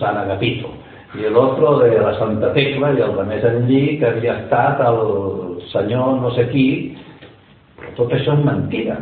Sant 0.00 0.18
Agapito 0.18 0.72
i 1.18 1.26
l'altre 1.26 1.90
de 1.90 2.00
la 2.02 2.12
Santa 2.18 2.52
Tecla 2.54 2.92
i 2.94 3.02
el 3.02 3.16
de 3.16 3.24
més 3.26 3.46
enllí 3.46 3.98
que 3.98 4.08
havia 4.08 4.36
estat 4.44 4.82
el 4.86 5.00
senyor 5.70 6.20
no 6.22 6.30
sé 6.36 6.46
qui, 6.52 6.66
però 7.78 7.94
tot 7.98 8.14
això 8.14 8.36
és 8.38 8.44
mentida. 8.46 8.98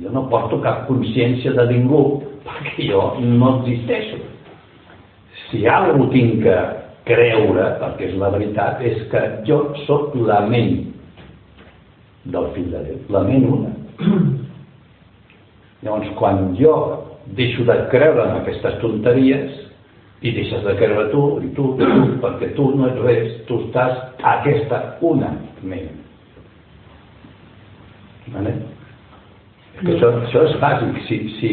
Jo 0.00 0.12
no 0.12 0.26
porto 0.32 0.60
cap 0.64 0.86
consciència 0.88 1.52
de 1.56 1.66
ningú 1.70 2.02
perquè 2.44 2.88
jo 2.90 3.02
no 3.20 3.58
existeixo. 3.58 4.20
Si 5.48 5.66
alguna 5.68 6.08
tinc 6.12 6.40
que 6.44 6.56
creure, 7.08 7.68
perquè 7.80 8.08
és 8.08 8.16
la 8.20 8.32
veritat, 8.32 8.80
és 8.84 9.04
que 9.12 9.22
jo 9.48 9.62
sóc 9.86 10.16
la 10.16 10.42
ment 10.48 10.91
del 12.24 12.48
fill 12.54 12.70
de 12.70 12.82
Déu, 12.86 13.00
la 13.10 13.22
ment 13.26 13.46
una. 13.48 13.72
Llavors, 15.82 16.12
quan 16.18 16.52
jo 16.58 16.74
deixo 17.38 17.64
de 17.66 17.76
creure 17.90 18.26
en 18.28 18.36
aquestes 18.40 18.78
tonteries 18.82 19.58
i 20.22 20.30
deixes 20.36 20.62
de 20.62 20.74
creure 20.78 21.08
tu, 21.10 21.22
i 21.42 21.50
tu, 21.56 21.72
i 21.74 21.82
tu, 21.82 22.18
perquè 22.22 22.52
tu 22.56 22.68
no 22.78 22.86
ets 22.90 23.00
res, 23.02 23.32
tu 23.48 23.58
estàs 23.66 23.96
a 24.22 24.36
aquesta 24.38 24.82
una 25.02 25.32
ment. 25.66 25.90
Vale? 28.32 28.52
Que 29.80 29.96
això, 29.96 30.12
això 30.22 30.44
és 30.46 30.54
bàsic. 30.62 31.00
Si, 31.08 31.18
si, 31.40 31.50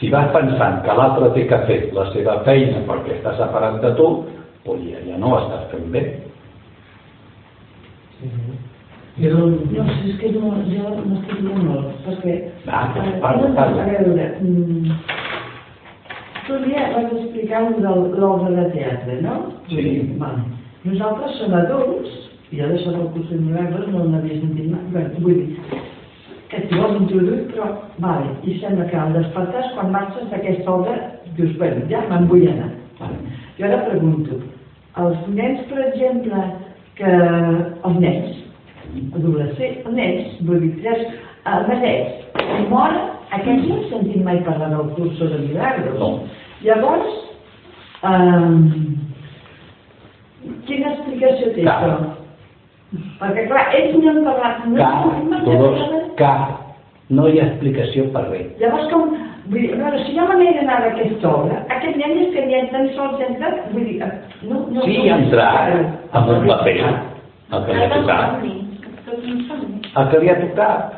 si 0.00 0.10
vas 0.10 0.32
pensant 0.34 0.80
que 0.82 0.96
l'altre 0.98 1.30
té 1.36 1.46
que 1.46 1.60
fer 1.68 1.78
la 1.94 2.08
seva 2.10 2.40
feina 2.48 2.82
perquè 2.88 3.20
està 3.20 3.36
separat 3.38 3.78
de 3.84 3.94
tu, 4.00 4.08
doncs 4.66 4.90
ja, 4.90 5.04
ja 5.06 5.20
no 5.22 5.30
ho 5.30 5.38
estàs 5.44 5.70
fent 5.70 5.86
bé. 5.94 6.04
Era 8.26 8.69
un... 9.28 9.56
No, 9.74 9.84
si 10.00 10.10
és 10.10 10.18
que 10.20 10.30
no, 10.32 10.54
jo 10.70 10.94
m'estic 11.04 11.42
molt 11.44 11.64
molt, 11.66 11.90
perquè... 12.06 12.36
Ah, 12.66 12.86
eh, 12.96 13.18
parla, 13.20 13.48
no, 13.48 13.54
parla. 13.58 13.84
A 13.84 13.90
veure, 13.90 14.28
mm, 14.40 14.94
tu 16.46 16.58
dia 16.64 16.88
vas 16.94 17.12
explicar 17.12 17.62
un 17.68 17.76
de 17.84 17.92
l'obra 18.18 18.50
de 18.56 18.66
teatre, 18.72 19.20
no? 19.22 19.36
Sí. 19.68 20.16
Vale. 20.18 20.46
Nosaltres 20.88 21.36
som 21.38 21.54
adults, 21.54 22.16
i 22.50 22.58
jo 22.58 22.70
d'això 22.70 22.96
del 22.96 23.10
curs 23.14 23.28
de 23.30 23.38
milagres 23.44 23.90
no 23.92 24.06
n'havia 24.08 24.40
sentit 24.40 24.70
mai, 24.72 24.86
bé, 24.94 25.04
vull 25.20 25.36
dir, 25.42 25.82
que 26.50 26.62
t'hi 26.66 26.80
vols 26.80 26.96
introduir, 27.02 27.44
però, 27.52 27.68
vale, 28.02 28.32
i 28.42 28.56
sembla 28.62 28.88
que 28.90 28.98
al 28.98 29.12
despertar 29.14 29.68
quan 29.76 29.92
marxes 29.94 30.32
d'aquesta 30.32 30.72
obra, 30.72 30.96
dius, 31.36 31.52
bueno, 31.60 31.84
ja 31.92 32.02
me'n 32.08 32.26
vull 32.32 32.48
anar. 32.50 32.72
Vale. 32.98 33.36
Jo 33.58 33.68
ara 33.68 33.84
pregunto, 33.86 34.40
els 35.04 35.28
nens, 35.36 35.62
per 35.68 35.84
exemple, 35.90 36.42
que 36.98 37.12
els 37.12 38.00
nens, 38.00 38.39
adolescents, 39.16 39.88
nens, 39.94 40.36
vull 40.48 40.60
dir, 40.64 40.72
tres, 40.82 41.06
els 41.50 41.66
bebès, 41.70 42.20
que 42.36 42.60
moren, 42.70 43.10
aquests 43.36 43.66
no 43.68 43.78
han 43.78 43.88
sentit 43.90 44.24
mai 44.26 44.40
parlar 44.46 44.70
del 44.74 44.90
curso 44.96 45.28
de 45.30 45.38
milagros. 45.46 45.98
No. 46.00 46.10
Llavors, 46.66 47.12
um, 48.04 48.56
quina 50.68 50.94
explicació 50.94 51.52
té 51.56 51.66
això? 51.66 51.92
Perquè, 53.20 53.46
clar, 53.46 53.66
ells 53.78 53.96
no 54.00 54.10
han 54.10 54.24
parlat... 54.26 54.64
No, 54.66 54.78
Cap, 54.80 55.18
no, 55.30 55.40
Dolors, 55.46 55.82
no, 55.92 56.00
cap. 56.18 56.56
No 57.10 57.26
hi 57.30 57.40
ha 57.40 57.46
explicació 57.50 58.08
per 58.14 58.24
res. 58.28 58.48
Llavors, 58.62 58.88
com, 58.90 59.14
vull 59.50 59.62
dir, 59.62 59.70
a 59.74 59.78
veure, 59.78 60.02
si 60.06 60.16
jo 60.16 60.26
me 60.26 60.38
n'he 60.40 60.56
d'anar 60.58 60.80
d'aquesta 60.84 61.30
obra, 61.30 61.60
aquest 61.76 61.98
nen 61.98 62.16
és 62.24 62.34
que 62.34 62.44
ni 62.46 62.64
tan 62.74 62.90
sols 62.98 63.22
entra, 63.26 63.52
vull 63.70 63.86
dir, 63.86 64.10
no... 64.50 64.64
no 64.74 64.86
Sí, 64.86 64.98
ha 65.06 65.20
entrat 65.22 66.18
amb 66.18 66.34
un 66.34 66.50
paper, 66.50 66.76
el 67.50 67.64
que 67.66 67.78
li 67.78 67.86
ha 67.86 67.90
tocat. 67.94 68.44
El 69.20 70.10
que 70.10 70.18
li 70.22 70.30
ha 70.30 70.36
tocat, 70.40 70.96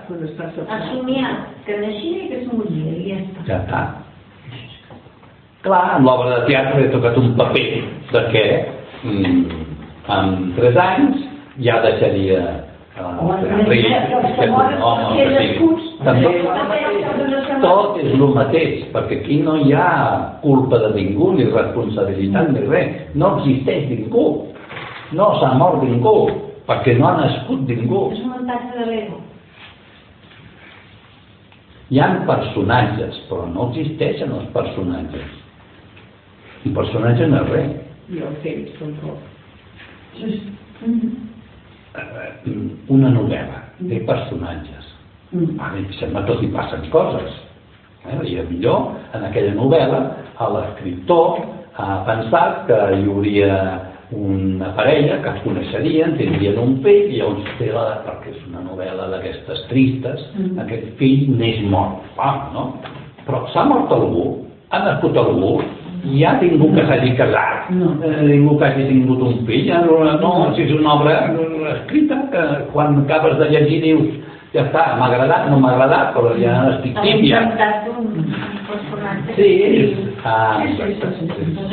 A 0.69 0.79
somiar 0.91 1.33
que 1.67 1.79
naixia 1.81 2.25
i 2.25 2.29
que 2.29 2.41
es 2.43 2.49
moria, 2.53 2.93
i 2.93 3.11
ja 3.11 3.19
està. 3.23 3.47
ja 3.49 3.59
està. 3.63 3.83
Clar, 5.63 5.83
amb 5.97 6.07
l'obra 6.07 6.41
de 6.41 6.47
teatre 6.51 6.81
li 6.81 6.89
ha 6.89 6.93
tocat 6.93 7.19
un 7.21 7.33
paper 7.39 7.67
de 8.13 8.23
què 8.33 8.45
mm, 9.05 9.43
en 10.17 10.33
tres 10.57 10.77
anys 10.77 11.23
ja 11.63 11.79
deixaria 11.85 12.41
eh, 12.99 13.67
ric, 13.71 13.87
que 14.39 14.49
un 14.49 14.83
home, 14.83 15.29
També 16.03 16.33
tot 17.63 17.99
és 18.03 18.13
el 18.13 18.25
mateix, 18.35 18.87
perquè 18.95 19.21
aquí 19.21 19.39
no 19.47 19.55
hi 19.63 19.73
ha 19.73 19.89
culpa 20.43 20.81
de 20.83 20.91
ningú, 20.97 21.33
ni 21.37 21.47
responsabilitat, 21.51 22.51
ni 22.51 22.65
res. 22.67 22.97
No 23.15 23.37
existeix 23.39 23.87
ningú. 23.91 24.27
No 25.15 25.29
s'ha 25.39 25.53
mort 25.61 25.83
ningú, 25.85 26.17
perquè 26.69 26.97
no 26.99 27.09
ha 27.09 27.17
nascut 27.21 27.69
ningú. 27.69 28.09
És 28.15 28.23
un 28.23 28.33
muntatge 28.37 28.79
de 28.79 28.89
l'ego. 28.91 29.21
Hi 31.93 32.01
ha 32.01 32.09
personatges, 32.29 33.19
però 33.29 33.47
no 33.53 33.69
existeixen 33.71 34.33
els 34.33 34.49
personatges. 34.55 35.39
Un 36.65 36.75
personatge 36.77 37.27
no 37.29 37.43
és 37.43 37.51
res. 37.53 37.73
I 38.13 38.23
el 38.25 38.35
temps 38.45 38.79
tampoc. 38.79 39.19
Eh, 40.23 40.41
Una 42.93 43.11
novel·la 43.13 43.61
té 43.83 44.01
personatges. 44.09 44.89
Vale, 45.33 45.85
sembla 45.99 46.25
que 46.27 46.35
els 46.37 46.45
hi 46.45 46.51
passen 46.55 46.89
coses. 46.93 47.37
Eh? 48.05 48.17
I 48.29 48.43
millor, 48.49 48.93
en 49.17 49.25
aquella 49.29 49.55
novel·la, 49.57 50.01
l'escriptor 50.53 51.43
ha 51.81 52.03
pensat 52.09 52.65
que 52.69 52.79
hi 52.97 53.05
hauria 53.09 53.53
una 54.13 54.73
parella 54.77 55.21
que 55.23 55.31
es 55.31 55.43
coneixerien, 55.45 56.17
tindrien 56.19 56.59
un 56.61 56.79
fill 56.85 57.11
i 57.13 57.21
llavors 57.21 57.53
té 57.59 57.71
la, 57.73 57.85
perquè 58.07 58.33
és 58.35 58.41
una 58.51 58.63
novel·la 58.67 59.09
d'aquestes 59.13 59.67
tristes, 59.71 60.25
aquest 60.65 60.91
fill 61.01 61.31
neix 61.39 61.63
mort, 61.73 62.03
ah, 62.19 62.51
no? 62.55 62.67
Però 63.27 63.45
s'ha 63.53 63.65
mort 63.69 63.93
algú, 63.95 64.27
ha 64.71 64.83
nascut 64.85 65.17
algú, 65.17 65.55
hi 66.05 66.25
ha 66.27 66.35
tingut 66.41 66.75
que 66.75 66.87
s'hagi 66.89 67.15
casat, 67.17 67.71
No. 67.71 67.95
ningú 68.27 68.59
que 68.59 68.67
hagi 68.67 68.89
tingut 68.89 69.23
un 69.23 69.47
fill, 69.47 69.71
eh, 69.71 69.81
no, 69.87 70.03
no, 70.21 70.33
si 70.57 70.63
és 70.67 70.73
una 70.75 70.95
obra 70.99 71.17
escrita 71.77 72.19
que 72.33 72.43
quan 72.73 73.05
acabes 73.05 73.39
de 73.39 73.51
llegir 73.51 73.81
dius 73.83 74.09
ja 74.53 74.67
està, 74.67 74.83
m'ha 74.99 75.07
agradat, 75.09 75.47
no 75.49 75.61
m'ha 75.61 75.73
agradat, 75.73 76.11
però 76.17 76.35
ja 76.37 76.57
estic 76.75 76.99
d'un 77.87 78.11
personatge. 78.69 79.37
Sí, 79.39 79.51
és... 79.65 79.95
Ah, 80.25 80.61
Sí, 80.63 80.77
sí, 80.77 80.95
sí, 81.01 81.29
sí. 81.31 81.47
Doncs 81.57 81.73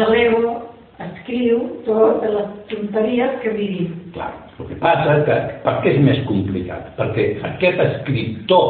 escriu 1.30 1.60
totes 1.86 2.32
les 2.34 2.48
tonteries 2.70 3.42
que 3.42 3.50
vivim. 3.54 3.94
Clar, 4.14 4.32
el 4.58 4.68
que 4.68 4.78
passa 4.82 5.20
que, 5.28 5.38
per 5.64 5.76
què 5.84 5.94
és 5.94 6.02
més 6.02 6.22
complicat? 6.26 6.90
Perquè 6.98 7.28
aquest 7.46 7.82
escriptor 7.86 8.70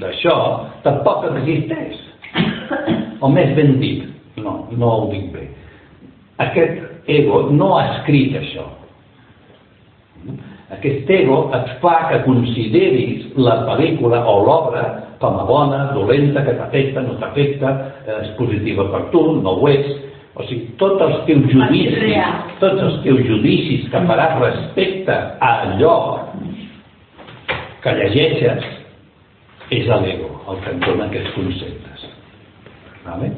d'això 0.00 0.36
tampoc 0.82 1.28
existeix. 1.30 2.00
O 3.22 3.30
més 3.30 3.54
ben 3.54 3.76
dit, 3.78 4.02
no, 4.42 4.66
no 4.74 4.92
ho 4.92 5.10
dic 5.12 5.30
bé. 5.34 5.46
Aquest 6.42 7.06
ego 7.06 7.44
no 7.54 7.76
ha 7.76 7.84
escrit 7.92 8.34
això. 8.40 8.66
Aquest 10.72 11.10
ego 11.12 11.44
et 11.54 11.74
fa 11.82 12.08
que 12.10 12.22
consideris 12.24 13.28
la 13.36 13.60
pel·lícula 13.68 14.24
o 14.26 14.38
l'obra 14.42 14.86
com 15.22 15.38
a 15.38 15.44
bona, 15.46 15.84
dolenta, 15.94 16.42
que 16.42 16.56
t'afecta, 16.58 17.04
no 17.06 17.14
t'afecta, 17.20 17.68
és 18.24 18.32
positiva 18.34 18.88
per 18.90 19.04
tu, 19.12 19.20
no 19.38 19.52
ho 19.60 19.68
és, 19.70 19.92
O 20.32 20.44
sigui, 20.48 20.70
tots 20.80 21.02
els 21.04 21.18
teus 21.28 21.44
judicis, 21.52 21.98
tots 22.60 22.80
els 22.80 23.00
teus 23.04 23.20
judicis 23.28 23.88
que 23.92 24.00
faràs 24.08 24.38
respecte 24.40 25.12
a 25.12 25.50
allò 25.66 25.96
que 27.84 27.92
llegeixes 27.98 28.64
és 29.72 29.88
l'ego, 29.88 30.30
el 30.48 30.60
que 30.62 30.72
et 30.72 30.84
dona 30.86 31.08
aquests 31.10 31.34
conceptes. 31.36 32.06
Vale? 33.04 33.28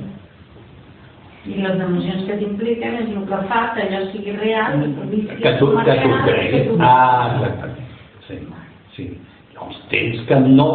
I 1.44 1.58
les 1.60 1.80
emocions 1.86 2.22
que 2.28 2.36
t'impliquen 2.40 3.00
és 3.02 3.10
el 3.10 3.24
que 3.28 3.40
fa 3.50 3.64
que 3.74 3.88
allò 3.88 4.04
sigui 4.12 4.36
real 4.38 4.78
i 4.84 5.24
que 5.28 5.40
que 5.42 5.52
tu, 5.58 5.72
que 5.84 5.96
tu 6.00 6.12
creguis. 6.24 6.70
Ah, 6.78 7.34
exactament. 7.34 7.90
Sí, 8.28 8.38
sí. 8.94 9.08
Llavors 9.54 9.82
tens 9.90 10.22
que 10.30 10.38
no 10.46 10.70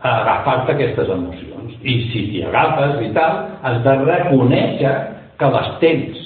agafar-te 0.00 0.74
aquestes 0.74 1.12
emocions. 1.12 1.76
I 1.84 2.00
si 2.08 2.24
t'hi 2.32 2.42
agafes 2.48 2.98
i 3.04 3.12
tal, 3.14 3.38
has 3.62 3.78
de 3.84 3.94
reconèixer 4.02 4.96
que 5.38 5.50
les 5.54 5.68
tens 5.82 6.24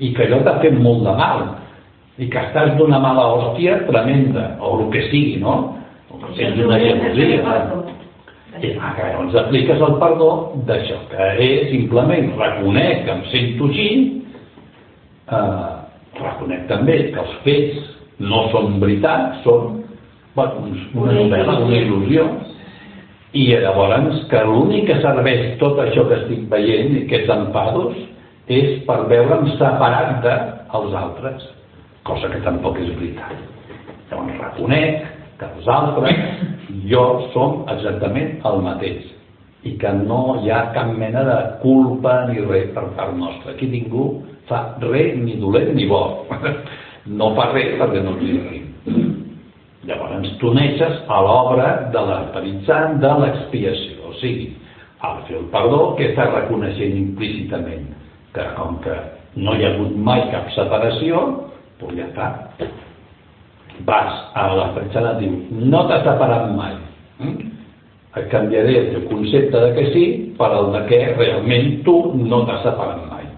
i 0.00 0.12
que 0.16 0.26
allò 0.26 0.40
t'ha 0.44 0.58
fet 0.62 0.76
molt 0.80 1.04
de 1.06 1.14
mal 1.18 1.44
i 2.20 2.28
que 2.28 2.40
estàs 2.40 2.74
d'una 2.76 2.98
mala 3.00 3.24
hòstia 3.34 3.78
tremenda, 3.86 4.56
o 4.60 4.74
el 4.80 4.90
que 4.92 5.06
sigui, 5.08 5.38
no? 5.40 5.76
O 6.10 6.18
que 6.20 6.34
tens 6.36 6.58
una 6.64 6.78
gelosia. 6.78 7.40
I, 8.60 8.74
ah, 8.76 8.90
que 8.96 9.06
llavors 9.06 9.36
apliques 9.40 9.80
el 9.80 9.94
perdó 10.02 10.30
d'això, 10.68 10.98
que 11.08 11.28
és 11.40 11.70
simplement 11.70 12.32
reconec 12.36 13.04
que 13.06 13.14
em 13.14 13.22
sento 13.30 13.68
així, 13.70 13.88
eh, 15.32 15.70
reconec 16.20 16.66
també 16.68 16.98
que 17.14 17.20
els 17.22 17.36
fets 17.46 17.78
no 18.20 18.48
són 18.52 18.80
veritat, 18.82 19.40
són 19.44 19.78
bueno, 20.34 20.66
uns- 20.66 20.88
una 20.94 21.12
novel·la, 21.12 21.56
una 21.64 21.76
il·lusió, 21.78 22.26
i 23.32 23.46
llavors 23.54 24.24
que 24.28 24.44
l'únic 24.44 24.86
que 24.90 25.00
serveix 25.00 25.56
tot 25.58 25.78
això 25.78 26.04
que 26.08 26.18
estic 26.20 26.48
veient, 26.50 26.96
aquests 27.04 27.30
enfados, 27.30 27.96
és 28.50 28.80
per 28.86 29.04
veure'm 29.06 29.46
separat 29.54 30.18
dels 30.24 30.94
altres, 30.98 31.46
cosa 32.02 32.30
que 32.32 32.42
tampoc 32.42 32.80
és 32.82 32.90
veritat. 32.96 33.38
Llavors 34.10 34.40
reconec 34.42 35.04
que 35.38 35.48
els 35.54 35.68
altres 35.70 36.18
i 36.72 36.80
jo 36.90 37.04
som 37.34 37.62
exactament 37.70 38.40
el 38.50 38.58
mateix 38.64 39.06
i 39.68 39.76
que 39.78 39.92
no 40.00 40.40
hi 40.40 40.50
ha 40.50 40.64
cap 40.74 40.90
mena 40.98 41.22
de 41.28 41.38
culpa 41.62 42.24
ni 42.30 42.42
res 42.48 42.72
per 42.74 42.88
part 42.96 43.14
nostra. 43.16 43.54
Aquí 43.54 43.68
ningú 43.70 44.24
fa 44.48 44.64
res 44.82 45.14
ni 45.20 45.38
dolent 45.40 45.74
ni 45.76 45.86
bo. 45.88 46.26
No 47.10 47.30
fa 47.32 47.46
res 47.54 47.78
perquè 47.80 48.02
no 48.04 48.10
existim. 48.18 48.66
Llavors 49.88 50.34
tu 50.42 50.50
neixes 50.52 50.98
a 51.08 51.20
l'obra 51.24 51.70
de 51.94 52.02
l'Esperit 52.10 52.66
Sant 52.66 52.98
de 53.00 53.12
l'expiació. 53.22 54.10
O 54.10 54.12
sigui, 54.20 54.50
al 55.00 55.22
fer 55.24 55.38
el 55.38 55.46
perdó, 55.54 55.94
que 55.96 56.10
està 56.10 56.28
reconeixent 56.28 56.98
implícitament 56.98 57.88
que 58.34 58.44
com 58.56 58.78
que 58.84 58.94
no 59.36 59.54
hi 59.54 59.64
ha 59.64 59.72
hagut 59.74 59.96
mai 59.96 60.24
cap 60.32 60.50
separació, 60.54 61.22
doncs 61.80 61.98
ja 61.98 62.08
està. 62.08 62.28
Vas 63.86 64.16
a 64.36 64.48
l'Esperit 64.54 64.96
Sant 64.96 65.08
et 65.14 65.20
diu, 65.22 65.36
no 65.72 65.86
t'has 65.88 66.04
separat 66.04 66.50
mai. 66.56 66.74
Mm? 67.22 67.48
Et 68.18 68.26
canviaré 68.32 68.76
el 68.80 69.06
concepte 69.08 69.60
de 69.62 69.70
que 69.76 69.86
sí 69.94 70.04
per 70.38 70.50
el 70.56 70.72
de 70.74 70.82
que 70.90 71.00
realment 71.16 71.70
tu 71.86 71.96
no 72.18 72.42
t'has 72.48 72.64
separat 72.66 73.06
mai. 73.10 73.28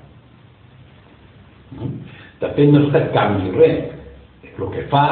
Mm? 1.79 1.93
De 2.43 2.53
fet, 2.57 2.69
no 2.73 2.85
és 2.87 2.93
que 2.95 3.05
canvi 3.15 3.53
res. 3.57 3.91
El 4.53 4.69
que 4.73 4.87
fa 4.91 5.07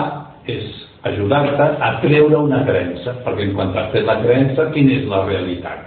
és 0.50 0.64
ajudar-te 1.08 1.68
a 1.80 1.94
treure 2.02 2.42
una 2.42 2.64
creença, 2.66 3.14
perquè 3.24 3.46
en 3.46 3.54
quan 3.56 3.70
has 3.76 3.92
fet 3.94 4.04
la 4.08 4.18
creença, 4.20 4.68
quina 4.74 4.98
és 4.98 5.06
la 5.08 5.22
realitat? 5.28 5.86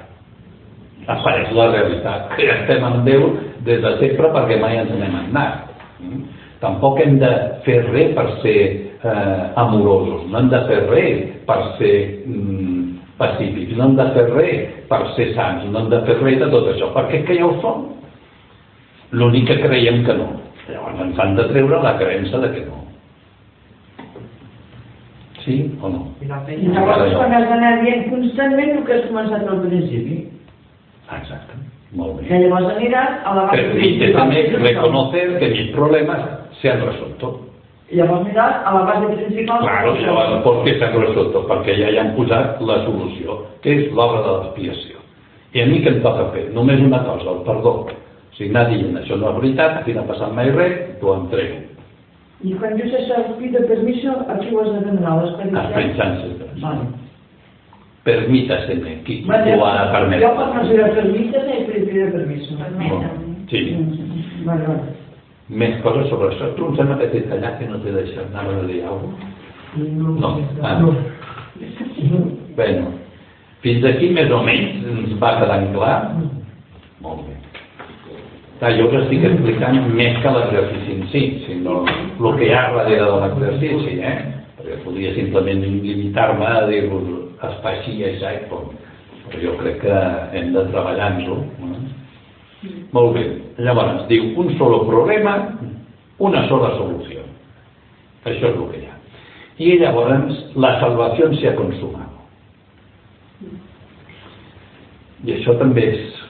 Apareix 1.14 1.52
la 1.54 1.68
realitat, 1.74 2.32
que 2.34 2.48
ja 2.48 2.56
estem 2.62 2.86
amb 2.88 3.04
Déu 3.06 3.28
des 3.66 3.82
de 3.84 3.92
sempre 4.00 4.32
perquè 4.34 4.60
mai 4.62 4.80
ens 4.82 4.92
n'hem 4.92 5.20
anat. 5.26 5.70
Mm? 6.00 6.24
Tampoc 6.64 7.00
hem 7.04 7.18
de 7.20 7.32
fer 7.66 7.82
res 7.90 8.14
per 8.16 8.28
ser 8.42 8.60
eh, 9.04 9.44
amorosos, 9.60 10.28
no 10.32 10.40
hem 10.40 10.52
de 10.52 10.62
fer 10.70 10.80
res 10.90 11.24
per 11.48 11.60
ser 11.80 11.96
mm, 12.28 12.86
pacífics, 13.20 13.76
no 13.78 13.90
hem 13.90 13.98
de 14.00 14.08
fer 14.16 14.28
res 14.32 14.78
per 14.92 15.02
ser 15.18 15.34
sants, 15.36 15.68
no 15.72 15.84
hem 15.84 15.92
de 15.92 16.00
fer 16.08 16.20
res 16.22 16.40
de 16.40 16.48
tot 16.54 16.70
això, 16.72 16.94
perquè 16.96 17.20
és 17.22 17.28
que 17.28 17.38
ja 17.40 17.50
ho 17.50 17.58
som. 17.64 17.90
L'únic 19.14 19.46
que 19.50 19.60
creiem 19.62 20.02
que 20.08 20.16
no. 20.18 20.32
Llavors 20.70 21.04
ens 21.04 21.20
han 21.20 21.36
de 21.38 21.46
treure 21.52 21.84
la 21.84 21.98
creença 22.00 22.40
de 22.42 22.54
que 22.56 22.64
no. 22.66 22.80
Sí 25.44 25.58
o 25.84 25.92
no? 25.92 26.06
I 26.24 26.32
la 26.32 26.40
I 26.40 26.48
feina... 26.48 26.80
llavors 26.80 27.18
quan 27.20 27.36
has 27.36 27.50
d'anar 27.52 27.76
dient 27.84 28.08
constantment 28.08 28.78
el 28.78 28.88
que 28.88 28.98
has 28.98 29.06
començat 29.12 29.44
al 29.44 29.62
principi. 29.68 30.22
Exacte. 31.20 31.60
Molt 31.94 32.20
Que 32.22 32.34
bé. 32.34 32.40
llavors 32.48 32.76
aniràs 32.76 33.20
a 33.24 33.36
la 33.36 33.44
base 33.46 33.62
Permíteme 33.62 34.30
principal. 34.34 34.62
reconocer 34.64 35.40
que 35.40 35.50
mis 35.50 35.72
problemas 35.76 36.22
se 36.62 36.70
han 36.72 36.82
resuelto. 36.86 37.40
I 37.92 37.96
llavors 37.98 38.22
aniràs 38.26 38.56
a 38.66 38.74
la 38.74 38.82
base 38.82 39.08
principal. 39.16 39.60
Claro, 39.62 39.96
llavors, 39.96 40.44
¿por 40.44 40.64
qué 40.64 40.80
se 40.80 40.86
han 40.86 41.00
resuelto? 41.00 41.46
Perquè 41.48 41.76
ja 41.78 41.90
hi 41.92 41.98
han 42.00 42.16
posat 42.16 42.62
la 42.62 42.84
solució, 42.86 43.46
que 43.62 43.70
és 43.78 43.92
l'obra 43.94 44.22
de 44.26 44.32
l'expiació. 44.40 44.96
I 45.54 45.62
a 45.62 45.66
mi 45.68 45.84
què 45.84 45.90
em 45.94 46.02
toca 46.02 46.32
fer? 46.34 46.50
Només 46.54 46.80
una 46.82 47.04
cosa, 47.04 47.30
el 47.30 47.44
perdó. 47.46 47.88
Sigui, 48.34 48.50
anar 48.50 48.66
dient, 48.72 48.96
això 48.98 49.16
no 49.16 49.30
és 49.30 49.36
veritat, 49.38 49.78
aquí 49.82 49.94
no 49.94 50.02
ha 50.02 50.08
passat 50.10 50.34
mai 50.34 50.50
res, 50.50 50.98
t'ho 51.00 51.14
entrego. 51.14 51.60
I 52.44 52.54
quan 52.58 52.74
dius 52.76 52.92
això, 52.98 53.20
pide 53.38 53.62
permiso, 53.70 54.10
a 54.28 54.34
qui 54.40 54.50
ho 54.56 54.62
has 54.64 54.72
de 54.74 54.80
demanar? 54.82 55.12
A 55.14 55.22
l'Esperit 55.24 55.54
Has 55.56 55.64
Sant? 55.70 55.76
pensant 55.76 56.18
sempre. 56.24 56.48
Vale. 56.60 56.88
Permítaseme, 58.04 58.98
qui 59.06 59.24
Vale. 59.28 59.54
t'ho 59.54 59.64
ha 59.64 59.92
permès. 59.94 60.20
Jo 60.22 60.34
quan 60.36 60.50
no 60.56 60.66
sé 60.68 60.76
permítame 60.96 61.54
i 61.60 61.68
pide 61.68 62.10
permiso. 62.12 62.58
Permetem. 62.60 63.38
Sí. 63.48 63.62
Vale, 64.44 64.68
vale. 64.68 64.96
Més 65.48 65.80
coses 65.84 66.10
sobre 66.10 66.34
això. 66.34 66.50
Tu 66.58 66.66
em 66.68 66.76
sembla 66.76 66.98
que 67.00 67.08
t'he 67.14 67.22
tallat 67.30 67.60
que 67.60 67.70
no 67.70 67.80
t'he 67.80 67.96
deixat 67.96 68.28
anar 68.28 68.44
a 68.52 68.68
dir 68.68 68.84
alguna 68.84 69.16
cosa. 69.16 69.34
No. 70.20 70.34
Ah. 70.62 70.80
no. 70.80 70.92
Bueno, 72.58 72.92
fins 73.64 73.86
aquí 73.88 74.12
més 74.12 74.32
o 74.32 74.44
menys 74.44 74.84
ens 74.84 75.16
va 75.24 75.38
quedant 75.40 75.72
clar. 75.72 75.98
Molt 77.04 77.24
bé. 77.28 77.40
Clar, 78.60 78.76
jo 78.78 78.88
us 78.92 79.00
estic 79.06 79.24
explicant 79.32 79.80
més 79.96 80.20
que 80.24 80.32
l'exercici 80.36 80.98
en 80.98 81.08
si, 81.12 81.24
sinó 81.48 81.82
el 81.88 82.38
que 82.40 82.50
hi 82.50 82.54
ha 82.54 82.68
darrere 82.76 83.08
de 83.08 83.20
l'exercici, 83.24 84.00
eh? 84.00 84.18
Perquè 84.60 84.82
podria 84.84 85.16
simplement 85.16 85.64
limitar-me 85.84 86.48
a 86.48 86.66
dir-vos 86.68 87.23
es 87.50 87.60
fa 87.64 87.74
així 87.74 87.98
i 88.00 88.08
això 88.08 88.32
i 88.34 88.46
com. 88.52 88.72
Però 89.28 89.42
jo 89.42 89.58
crec 89.60 89.82
que 89.84 90.00
hem 90.38 90.52
de 90.56 90.66
treballar-ho. 90.72 91.38
Eh? 91.68 92.74
Molt 92.96 93.14
bé. 93.18 93.24
Llavors, 93.64 94.06
diu, 94.10 94.32
un 94.40 94.54
solo 94.58 94.84
problema, 94.88 95.36
una 96.24 96.46
sola 96.48 96.74
solució. 96.78 97.24
Això 98.24 98.50
és 98.50 98.58
el 98.58 98.68
que 98.72 98.82
hi 98.82 98.88
ha. 98.88 98.98
I 99.64 99.78
llavors 99.82 100.38
la 100.58 100.76
salvació 100.82 101.30
s'hi 101.34 101.50
ha 101.50 101.56
consumat. 101.58 102.10
I 105.24 105.38
això 105.38 105.56
també 105.60 105.86
és, 105.94 106.22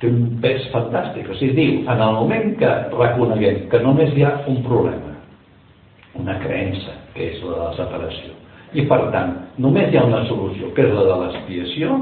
té 0.00 0.10
un 0.10 0.38
pes 0.42 0.66
fantàstic. 0.72 1.28
O 1.30 1.36
sigui, 1.38 1.54
diu, 1.56 1.82
en 1.88 2.00
el 2.06 2.16
moment 2.18 2.54
que 2.60 2.72
reconeguem 2.92 3.66
que 3.72 3.82
només 3.84 4.12
hi 4.16 4.24
ha 4.26 4.34
un 4.50 4.62
problema, 4.66 5.14
una 6.20 6.38
creença, 6.42 6.96
que 7.14 7.30
és 7.32 7.44
la 7.44 7.54
de 7.54 7.60
la 7.62 7.70
separació, 7.78 8.34
i 8.74 8.84
per 8.90 9.00
tant, 9.14 9.36
només 9.62 9.92
hi 9.92 9.98
ha 10.00 10.06
una 10.08 10.24
solució, 10.28 10.72
que 10.74 10.82
és 10.82 10.94
la 10.94 11.06
de 11.06 11.18
l'expiació, 11.22 11.94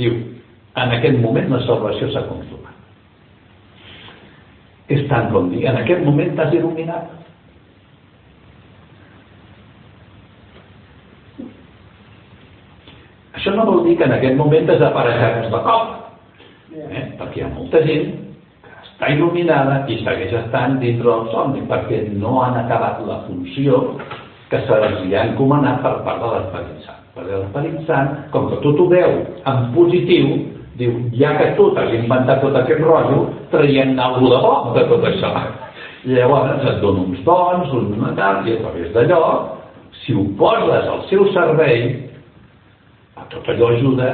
diu, 0.00 0.16
en 0.76 0.94
aquest 0.96 1.20
moment 1.20 1.52
la 1.52 1.60
salvació 1.66 2.08
s'ha 2.12 2.24
consumat. 2.30 2.72
És 4.92 5.04
tant 5.10 5.28
com 5.32 5.50
dir, 5.52 5.66
en 5.68 5.80
aquest 5.82 6.04
moment 6.06 6.32
t'has 6.38 6.54
il·luminat. 6.56 7.12
Això 13.36 13.52
no 13.52 13.66
vol 13.68 13.82
dir 13.84 13.96
que 13.98 14.06
en 14.08 14.14
aquest 14.16 14.36
moment 14.38 14.68
desapareixeràs 14.68 15.50
de 15.52 15.64
cop, 15.66 15.90
eh? 16.72 17.02
perquè 17.18 17.42
hi 17.42 17.44
ha 17.44 17.50
molta 17.52 17.82
gent 17.84 18.14
que 18.64 18.76
està 18.88 19.10
il·luminada 19.12 19.82
i 19.92 19.98
segueix 20.00 20.32
estant 20.40 20.78
dintre 20.80 21.10
del 21.10 21.28
somni 21.34 21.66
perquè 21.68 22.06
no 22.16 22.38
han 22.44 22.56
acabat 22.62 23.04
la 23.04 23.20
funció 23.26 23.82
que 24.50 24.60
se'ls 24.66 25.02
hi 25.04 25.14
ha 25.14 25.24
encomanat 25.30 25.82
per 25.82 25.96
part 26.06 26.22
de 26.22 26.30
l'Esperit 26.34 26.84
Sant. 26.86 27.00
Perquè 27.16 27.40
l'Esperit 27.40 27.80
Sant, 27.88 28.12
com 28.34 28.50
que 28.50 28.60
tot 28.62 28.82
ho 28.82 28.86
veu 28.92 29.16
en 29.52 29.66
positiu, 29.74 30.36
diu, 30.78 30.94
ja 31.18 31.34
que 31.40 31.52
tu 31.58 31.70
t'has 31.74 31.94
inventat 31.96 32.42
tot 32.44 32.56
aquest 32.60 32.84
rotllo, 32.84 33.26
traient 33.50 33.98
alguna 33.98 34.36
de 34.36 34.42
bo 34.44 34.54
de 34.76 34.86
tot 34.92 35.08
això. 35.10 35.32
Llavors 36.06 36.62
et 36.62 36.80
dona 36.82 37.02
uns 37.02 37.22
dons, 37.26 37.72
un 37.74 38.14
tal, 38.14 38.46
i 38.46 38.54
a 38.54 38.62
través 38.62 38.92
d'allò, 38.94 39.22
si 40.04 40.14
ho 40.14 40.22
poses 40.38 40.86
al 40.86 41.02
seu 41.10 41.26
servei, 41.34 41.88
a 43.16 43.24
tot 43.32 43.48
allò 43.50 43.72
ajuda 43.74 44.10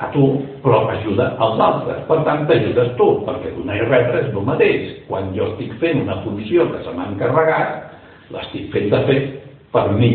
a 0.00 0.08
tu, 0.12 0.26
però 0.64 0.88
ajuda 0.88 1.36
als 1.38 1.60
altres. 1.60 2.02
Per 2.08 2.18
tant, 2.24 2.46
t'ajudes 2.48 2.94
tu, 2.96 3.08
perquè 3.24 3.52
donar 3.56 3.76
i 3.76 3.86
rebre 3.86 4.22
és 4.24 4.30
el 4.32 4.44
mateix. 4.44 4.92
Quan 5.08 5.32
jo 5.36 5.50
estic 5.52 5.74
fent 5.80 6.02
una 6.02 6.20
funció 6.24 6.66
que 6.72 6.82
se 6.84 6.94
m'ha 6.96 7.08
encarregat, 7.12 7.89
l'estic 8.34 8.70
fent 8.74 8.90
de 8.92 9.00
fet 9.08 9.30
per 9.74 9.86
mi. 9.96 10.10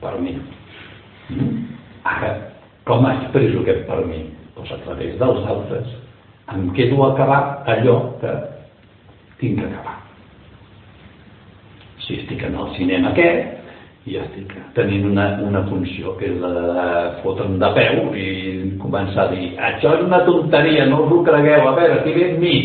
Per 0.00 0.14
mi. 0.22 0.36
Ara, 2.06 2.32
com 2.86 3.06
expresso 3.10 3.62
aquest 3.64 3.86
per 3.88 4.02
mi? 4.06 4.24
Doncs 4.56 4.72
a 4.72 4.82
través 4.84 5.16
dels 5.20 5.46
altres. 5.46 5.94
em 6.46 6.70
quedo 6.70 7.02
a 7.02 7.12
acabar 7.12 7.64
allò 7.66 8.14
que 8.20 8.32
tinc 9.40 9.58
que 9.58 9.66
acabar. 9.66 9.96
Si 12.06 12.20
estic 12.20 12.44
en 12.46 12.54
el 12.54 12.68
cinema 12.76 13.10
aquest, 13.10 13.56
i 14.06 14.14
estic 14.22 14.52
tenint 14.76 15.08
una, 15.08 15.26
una 15.42 15.64
funció 15.66 16.14
que 16.20 16.28
és 16.30 16.38
la 16.38 16.52
de 16.54 16.86
fotre'm 17.24 17.58
de 17.58 17.70
peu 17.74 18.14
i 18.14 18.26
començar 18.78 19.26
a 19.26 19.32
dir 19.34 19.48
això 19.58 19.96
és 19.96 20.04
una 20.06 20.22
tonteria, 20.28 20.86
no 20.86 21.02
us 21.02 21.14
ho 21.16 21.22
cregueu, 21.26 21.66
a 21.66 21.74
veure, 21.74 22.14
ve 22.14 22.28
amb 22.30 22.44
mi? 22.44 22.56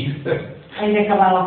D'acabar 0.82 1.30
la. 1.36 1.44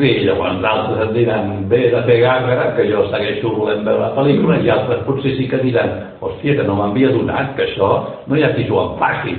Sí, 0.00 0.10
llavors 0.26 0.64
altres 0.66 1.02
et 1.04 1.12
diran 1.14 1.68
ve 1.70 1.82
de 1.92 2.02
fer 2.08 2.18
gàrgara, 2.24 2.72
que 2.76 2.88
jo 2.90 3.06
segueixo 3.12 3.54
volent 3.54 3.84
veure 3.86 4.02
la 4.02 4.12
pel·lícula, 4.18 4.58
i 4.60 4.70
altres 4.74 5.04
potser 5.06 5.36
sí 5.38 5.46
que 5.48 5.62
diran 5.62 5.94
hòstia, 6.20 6.56
que 6.58 6.66
no 6.66 6.76
m'havia 6.80 7.12
donat, 7.14 7.54
que 7.56 7.68
això 7.68 7.90
no 8.26 8.36
hi 8.36 8.44
ha 8.44 8.52
qui 8.56 8.66
s'ho 8.68 8.82
empassi. 8.88 9.36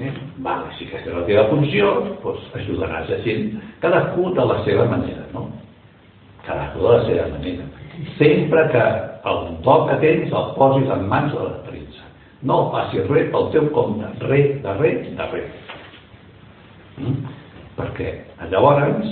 Eh? 0.00 0.12
Vale, 0.44 0.72
si 0.78 0.88
aquesta 0.88 1.10
és 1.10 1.16
la 1.16 1.26
teva 1.28 1.48
funció, 1.50 1.92
doncs 2.22 2.48
ajudaràs 2.60 3.12
a 3.12 3.20
gent, 3.26 3.54
cadascú 3.80 4.32
de 4.36 4.48
la 4.52 4.62
seva 4.68 4.88
manera, 4.92 5.24
no? 5.34 5.48
Cadascú 6.46 6.84
de 6.84 6.92
la 6.96 7.06
seva 7.08 7.30
manera 7.36 7.72
sempre 8.18 8.68
que 8.68 8.82
el 9.28 9.62
do 9.62 9.86
que 9.86 9.96
tens 10.00 10.32
el 10.32 10.54
posis 10.56 10.88
en 10.90 11.06
mans 11.08 11.32
de 11.32 11.44
l'Esperit 11.44 11.98
Sant. 11.98 12.14
No 12.42 12.56
facis 12.72 13.06
res 13.10 13.30
pel 13.34 13.50
teu 13.54 13.68
compte, 13.76 14.08
res, 14.26 14.56
de 14.64 14.74
res, 14.80 15.06
de 15.18 15.28
res. 15.32 15.76
Mm? 16.98 17.41
Perquè 17.76 18.12
llavors 18.52 19.08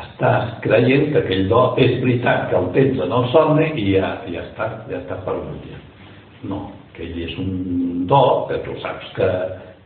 estàs 0.00 0.52
creient 0.64 1.08
que 1.12 1.22
aquell 1.22 1.48
do 1.50 1.62
és 1.82 1.96
veritat 2.02 2.48
que 2.50 2.58
el 2.58 2.68
tens 2.76 3.00
en 3.02 3.14
el 3.14 3.26
somni 3.32 3.70
i 3.74 3.86
ja, 3.96 4.12
ja 4.30 4.44
està, 4.44 4.68
ja 4.90 5.00
està 5.00 5.18
perdut. 5.26 5.64
Ja. 5.70 5.80
No, 6.50 6.60
aquell 6.92 7.16
és 7.26 7.34
un 7.42 8.06
do 8.10 8.22
que 8.50 8.60
tu 8.66 8.76
saps 8.82 9.10
que 9.16 9.30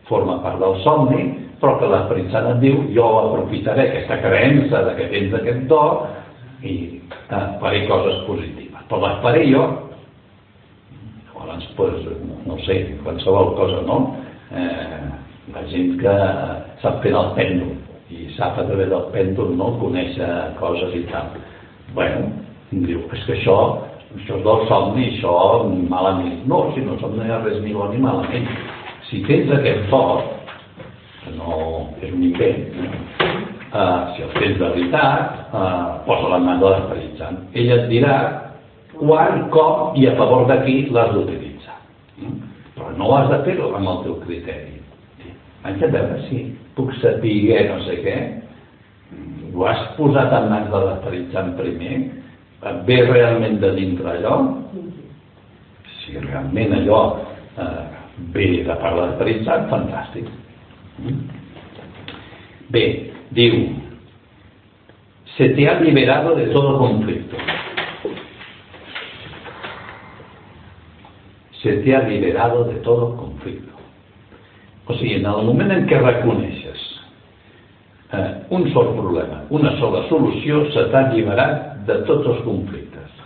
forma 0.08 0.40
part 0.44 0.60
del 0.60 0.76
somni, 0.84 1.30
però 1.60 1.78
que 1.80 1.88
l'Esperit 1.88 2.28
Sant 2.34 2.50
et 2.50 2.60
diu 2.60 2.82
jo 2.96 3.06
aprofitaré 3.22 3.88
aquesta 3.88 4.20
creença 4.24 4.82
de 4.88 4.92
que 4.98 5.08
tens 5.12 5.38
aquest 5.38 5.64
do 5.70 5.84
i 6.64 6.74
faré 7.30 7.86
coses 7.88 8.20
positives. 8.28 8.84
Però 8.90 9.00
les 9.06 9.22
faré 9.24 9.46
jo. 9.48 9.64
Llavors, 11.32 11.64
pues, 11.76 12.04
no 12.44 12.58
sé, 12.64 12.82
qualsevol 13.04 13.54
cosa, 13.56 13.80
no? 13.88 13.98
Eh, 14.52 15.00
la 15.54 15.64
gent 15.72 15.96
que 16.00 16.14
sap 16.82 17.00
fer 17.04 17.12
el 17.16 17.32
pèndol 17.36 17.83
i 18.14 18.28
sap 18.36 18.58
a 18.58 18.64
través 18.68 18.88
del 18.92 19.08
pèndol 19.14 19.54
no? 19.58 19.72
conèixer 19.80 20.30
coses 20.60 20.94
i 20.94 21.02
tal. 21.10 21.34
bueno, 21.94 22.30
diu, 22.70 23.02
és 23.12 23.24
que 23.26 23.36
això, 23.36 23.56
això 24.16 24.38
és 24.38 24.44
del 24.46 24.62
somni, 24.70 25.08
això 25.12 25.34
malament. 25.90 26.40
No, 26.50 26.70
si 26.74 26.82
no 26.82 26.98
somni 27.02 27.22
no 27.22 27.26
hi 27.28 27.34
ha 27.34 27.42
res 27.44 27.60
ni 27.62 27.74
bo 27.74 27.88
ni 27.92 28.00
malament. 28.02 28.48
Si 29.08 29.22
tens 29.28 29.52
aquest 29.52 29.90
do, 29.92 30.02
que 31.24 31.34
no 31.36 31.58
és 32.00 32.10
un 32.12 32.24
invent, 32.30 32.64
eh? 32.82 32.88
eh, 33.74 34.00
si 34.14 34.24
el 34.24 34.32
tens 34.38 34.58
de 34.58 34.70
veritat, 34.76 35.38
eh, 35.52 35.92
posa 36.08 36.32
la 36.32 36.40
mà 36.42 36.58
de 36.62 36.72
l'Esperit 36.72 37.20
Sant. 37.20 37.38
Ell 37.54 37.70
et 37.76 37.86
dirà 37.92 38.16
quan, 38.96 39.46
com 39.54 39.94
i 39.98 40.08
a 40.08 40.16
favor 40.18 40.48
de 40.50 40.58
qui 40.64 40.76
l'has 40.90 41.14
d'utilitzar. 41.14 41.78
Mm? 42.18 42.36
Però 42.74 42.90
no 42.98 43.12
has 43.16 43.30
de 43.30 43.42
fer-ho 43.46 43.70
amb 43.76 43.92
el 43.92 44.02
teu 44.08 44.18
criteri. 44.26 44.80
Haig 45.64 45.80
de 45.80 45.88
veure 45.88 46.20
si 46.26 46.44
puc 46.76 46.92
saber 47.00 47.68
no 47.70 47.78
sé 47.86 48.00
què. 48.04 48.16
Ho 49.54 49.66
has 49.70 49.82
posat 49.98 50.32
en 50.34 50.50
mans 50.50 50.70
de 50.72 50.82
l'Esperit 50.82 51.32
Sant 51.32 51.54
primer? 51.58 51.98
Et 52.64 52.84
ve 52.88 53.00
realment 53.06 53.60
de 53.62 53.70
dintre 53.76 54.16
allò? 54.16 54.36
Si 56.00 56.18
realment 56.18 56.74
allò 56.80 57.00
eh, 57.58 57.82
ve 58.34 58.48
de 58.66 58.78
part 58.82 58.98
de 58.98 59.02
l'Esperit 59.02 59.44
Sant, 59.46 59.68
fantàstic. 59.70 60.30
Bé, 62.74 62.84
Digo, 63.34 63.66
se 65.36 65.48
te 65.50 65.68
ha 65.68 65.80
liberado 65.80 66.36
de 66.36 66.46
todo 66.46 66.78
conflicto. 66.78 67.36
Se 71.60 71.72
te 71.78 71.96
ha 71.96 72.02
liberado 72.02 72.64
de 72.64 72.74
todo 72.74 73.16
conflicto. 73.16 73.73
O 74.86 74.94
sigui, 74.98 75.16
en 75.20 75.28
el 75.30 75.46
moment 75.48 75.72
en 75.72 75.86
què 75.88 75.98
reconeixes 76.00 76.82
eh, 78.12 78.30
un 78.52 78.66
sol 78.74 78.92
problema, 78.98 79.42
una 79.54 79.72
sola 79.80 80.04
solució, 80.10 80.66
se 80.74 80.88
t'ha 80.92 81.06
alliberat 81.08 81.86
de 81.88 82.02
tots 82.08 82.28
els 82.32 82.42
conflictes. 82.44 83.22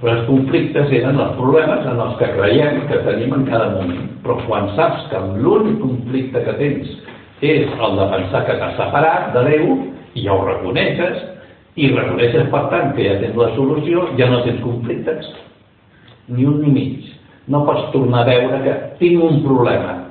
Però 0.00 0.16
els 0.16 0.26
conflictes 0.26 0.90
eren 0.98 1.20
els 1.22 1.36
problemes 1.38 1.86
en 1.86 2.02
els 2.02 2.16
que 2.18 2.32
creiem 2.34 2.82
que 2.90 2.98
tenim 3.06 3.36
en 3.38 3.46
cada 3.46 3.70
moment. 3.76 4.10
Però 4.24 4.40
quan 4.48 4.72
saps 4.78 5.06
que 5.12 5.22
l'únic 5.38 5.78
conflicte 5.84 6.42
que 6.42 6.56
tens 6.58 6.90
és 7.42 7.70
el 7.70 7.96
de 7.98 8.08
pensar 8.16 8.42
que 8.48 8.58
t'has 8.58 8.76
separat 8.78 9.30
de 9.36 9.46
Déu 9.50 9.70
i 10.18 10.26
ja 10.26 10.34
ho 10.34 10.42
reconeixes 10.46 11.22
i 11.78 11.88
reconeixes 11.94 12.50
per 12.50 12.66
tant 12.74 12.92
que 12.98 13.06
ja 13.06 13.16
tens 13.22 13.38
la 13.38 13.50
solució, 13.54 14.08
ja 14.18 14.28
no 14.30 14.42
tens 14.46 14.60
conflictes 14.66 15.30
ni 16.28 16.46
un 16.46 16.60
ni 16.62 16.70
mig 16.74 17.10
no 17.50 17.64
pots 17.66 17.90
tornar 17.94 18.22
a 18.22 18.30
veure 18.30 18.60
que 18.62 18.74
tinc 19.00 19.22
un 19.22 19.42
problema 19.46 20.01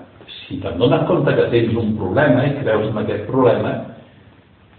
si 0.52 0.60
te'n 0.60 0.76
dones 0.80 1.08
compte 1.08 1.32
que 1.38 1.47
tens 1.54 1.78
un 1.80 1.95
problema 1.95 2.43
i 2.43 2.58
creus 2.60 2.89
en 2.91 2.99
aquest 3.06 3.24
problema 3.30 3.72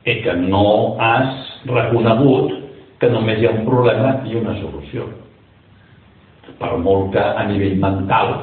és 0.05 0.21
que 0.25 0.35
no 0.37 0.99
has 1.01 1.33
reconegut 1.65 2.53
que 3.01 3.09
només 3.11 3.41
hi 3.41 3.49
ha 3.49 3.55
un 3.57 3.65
problema 3.65 4.19
i 4.29 4.37
una 4.37 4.55
solució 4.61 5.09
per 6.61 6.77
molt 6.77 7.15
que 7.15 7.25
a 7.25 7.47
nivell 7.49 7.81
mental 7.81 8.35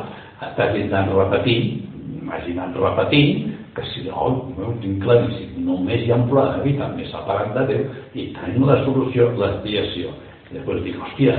t'hagis 0.57 0.89
anat 0.89 1.13
repetint 1.13 2.33
hagis 2.33 2.57
anat 2.57 2.81
repetint 2.81 3.55
que 3.75 3.85
si 3.93 4.03
no, 4.07 4.51
no 4.57 4.71
ho 4.71 4.73
tinc 4.81 5.03
claríssim, 5.03 5.59
només 5.63 6.01
hi 6.03 6.11
ha 6.11 6.17
un 6.17 6.27
problema 6.31 6.65
i 6.65 6.75
també 6.79 7.05
s'ha 7.07 7.21
parat 7.27 7.53
de 7.55 7.65
Déu 7.69 7.83
i 8.17 8.25
tenim 8.35 8.65
la 8.67 8.79
solució, 8.83 9.29
l'expiació. 9.37 10.13
I 10.49 10.57
després 10.57 10.81
dic, 10.83 10.97
hòstia, 10.97 11.35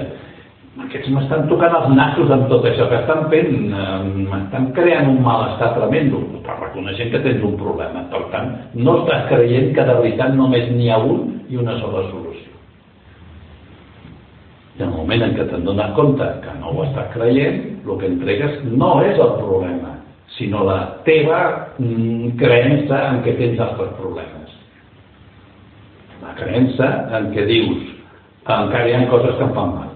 aquests 0.87 1.11
m'estan 1.13 1.47
tocant 1.51 1.75
els 1.77 1.91
nassos 1.97 2.31
amb 2.35 2.49
tot 2.51 2.65
això 2.69 2.87
que 2.91 2.99
estan 3.03 3.27
fent, 3.33 3.51
m'estan 4.31 4.71
creant 4.77 5.11
un 5.13 5.21
malestar 5.25 5.73
tremendo, 5.77 6.23
però 6.45 6.57
reconeixent 6.61 7.13
que 7.13 7.23
tens 7.27 7.45
un 7.47 7.57
problema. 7.61 8.05
Per 8.13 8.23
tant, 8.35 8.51
no 8.75 9.01
estàs 9.03 9.29
creient 9.31 9.75
que 9.77 9.87
de 9.87 9.97
veritat 10.01 10.35
només 10.39 10.71
n'hi 10.73 10.91
ha 10.91 10.99
un 11.03 11.27
i 11.51 11.61
una 11.61 11.77
sola 11.83 12.07
solució. 12.09 12.49
I 14.79 14.83
en 14.83 14.89
el 14.89 14.97
moment 14.97 15.27
en 15.27 15.37
què 15.37 15.47
te'n 15.51 15.67
dones 15.69 15.95
compte 15.99 16.29
que 16.45 16.57
no 16.61 16.73
ho 16.73 16.89
estàs 16.89 17.13
creient, 17.15 17.63
el 17.85 18.01
que 18.01 18.11
entregues 18.11 18.59
no 18.71 18.95
és 19.05 19.19
el 19.19 19.37
problema, 19.41 19.95
sinó 20.39 20.65
la 20.65 20.81
teva 21.05 21.41
mm, 21.77 22.37
creença 22.41 23.05
en 23.11 23.23
què 23.27 23.37
tens 23.39 23.61
altres 23.61 23.95
problemes. 24.01 24.59
La 26.25 26.37
creença 26.39 26.91
en 27.19 27.33
què 27.35 27.47
dius 27.49 27.89
encara 28.51 28.89
hi 28.89 28.95
ha 28.97 29.07
coses 29.11 29.37
que 29.37 29.47
em 29.47 29.53
fan 29.55 29.75
mal. 29.77 29.91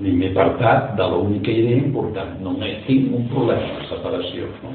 Ni 0.00 0.14
m'he 0.16 0.30
apartat 0.32 0.94
de 0.96 1.08
l'única 1.12 1.52
idea 1.52 1.82
important. 1.82 2.38
Només 2.40 2.80
tinc 2.86 3.12
un 3.14 3.28
problema, 3.32 3.76
la 3.78 3.88
separació. 3.90 4.48
No? 4.62 4.72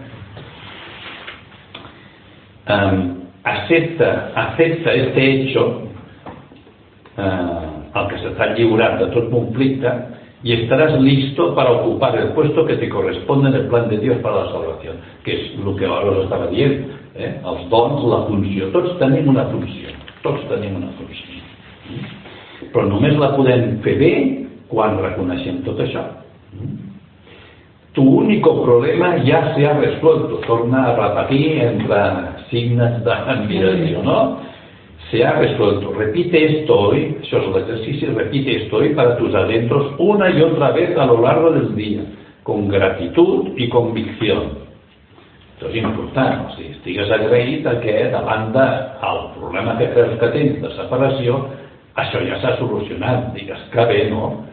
Um, 2.68 3.02
acepta, 3.48 4.12
acepta 4.36 4.94
este 4.94 5.26
hecho, 5.32 5.66
uh, 7.18 7.74
el 7.96 8.08
que 8.12 8.22
s'està 8.22 8.52
lliurat 8.54 9.00
de 9.00 9.08
tot 9.16 9.32
conflicte, 9.32 9.94
y 10.44 10.54
estarás 10.54 11.02
listo 11.02 11.56
para 11.56 11.72
ocupar 11.72 12.16
el 12.18 12.30
puesto 12.30 12.66
que 12.66 12.76
te 12.76 12.90
corresponde 12.90 13.50
en 13.50 13.56
el 13.56 13.68
plan 13.68 13.90
de 13.90 13.98
Dios 13.98 14.18
para 14.20 14.44
la 14.44 14.52
salvación, 14.52 14.98
que 15.24 15.34
és 15.34 15.42
el 15.58 15.76
que 15.76 15.88
us 15.88 16.24
estava 16.24 16.48
dient, 16.48 16.86
eh? 17.16 17.42
els 17.44 17.66
dons, 17.72 18.04
la 18.06 18.22
funció, 18.30 18.70
tots 18.72 18.94
tenim 19.00 19.28
una 19.28 19.48
funció, 19.50 19.90
tots 20.22 20.46
tenim 20.48 20.78
una 20.78 20.92
funció. 21.00 21.42
Però 22.72 22.86
només 22.86 23.18
la 23.18 23.34
podem 23.34 23.80
fer 23.82 23.96
bé 23.98 24.14
quan 24.72 25.00
reconeixem 25.04 25.62
tot 25.66 25.80
això. 25.84 26.04
Tu 27.98 28.04
único 28.04 28.52
problema 28.62 29.16
ja 29.26 29.56
se 29.56 29.66
ha 29.66 29.74
resuelto, 29.80 30.42
torna 30.46 30.84
a 30.86 30.96
repetir 30.98 31.58
entre 31.66 32.02
signes 32.52 33.02
d'admiració, 33.06 34.04
no? 34.06 34.20
se 35.10 35.26
ha 35.26 35.34
resuelto. 35.34 35.94
Repite 35.94 36.60
esto 36.60 36.80
hoy, 36.80 37.18
eso 37.22 37.38
es 37.38 37.44
el 37.48 37.64
ejercicio, 37.64 38.14
repite 38.14 38.64
esto 38.64 38.78
hoy 38.78 38.90
para 38.94 39.18
tus 39.18 39.34
adentros 39.34 39.94
una 39.98 40.30
y 40.30 40.42
otra 40.42 40.72
vez 40.72 40.98
a 40.98 41.06
lo 41.06 41.22
largo 41.22 41.52
del 41.52 41.76
día, 41.76 42.02
con 42.44 42.68
gratitud 42.68 43.58
i 43.58 43.70
convicció. 43.70 44.68
Això 45.58 45.72
és 45.74 45.78
important, 45.82 46.44
o 46.46 46.52
sigui, 46.54 46.70
estigues 46.76 47.10
agraït 47.10 47.66
a 47.66 47.80
que 47.82 47.94
davant 48.14 48.52
del 48.54 49.22
problema 49.40 49.74
que 49.80 49.88
creus 49.90 50.20
que 50.22 50.28
tens 50.36 50.60
de 50.62 50.70
separació, 50.76 51.40
això 51.98 52.22
ja 52.28 52.38
s'ha 52.44 52.52
solucionat. 52.60 53.32
Digues 53.34 53.64
que 53.74 53.86
bé, 53.90 54.04
no? 54.12 54.46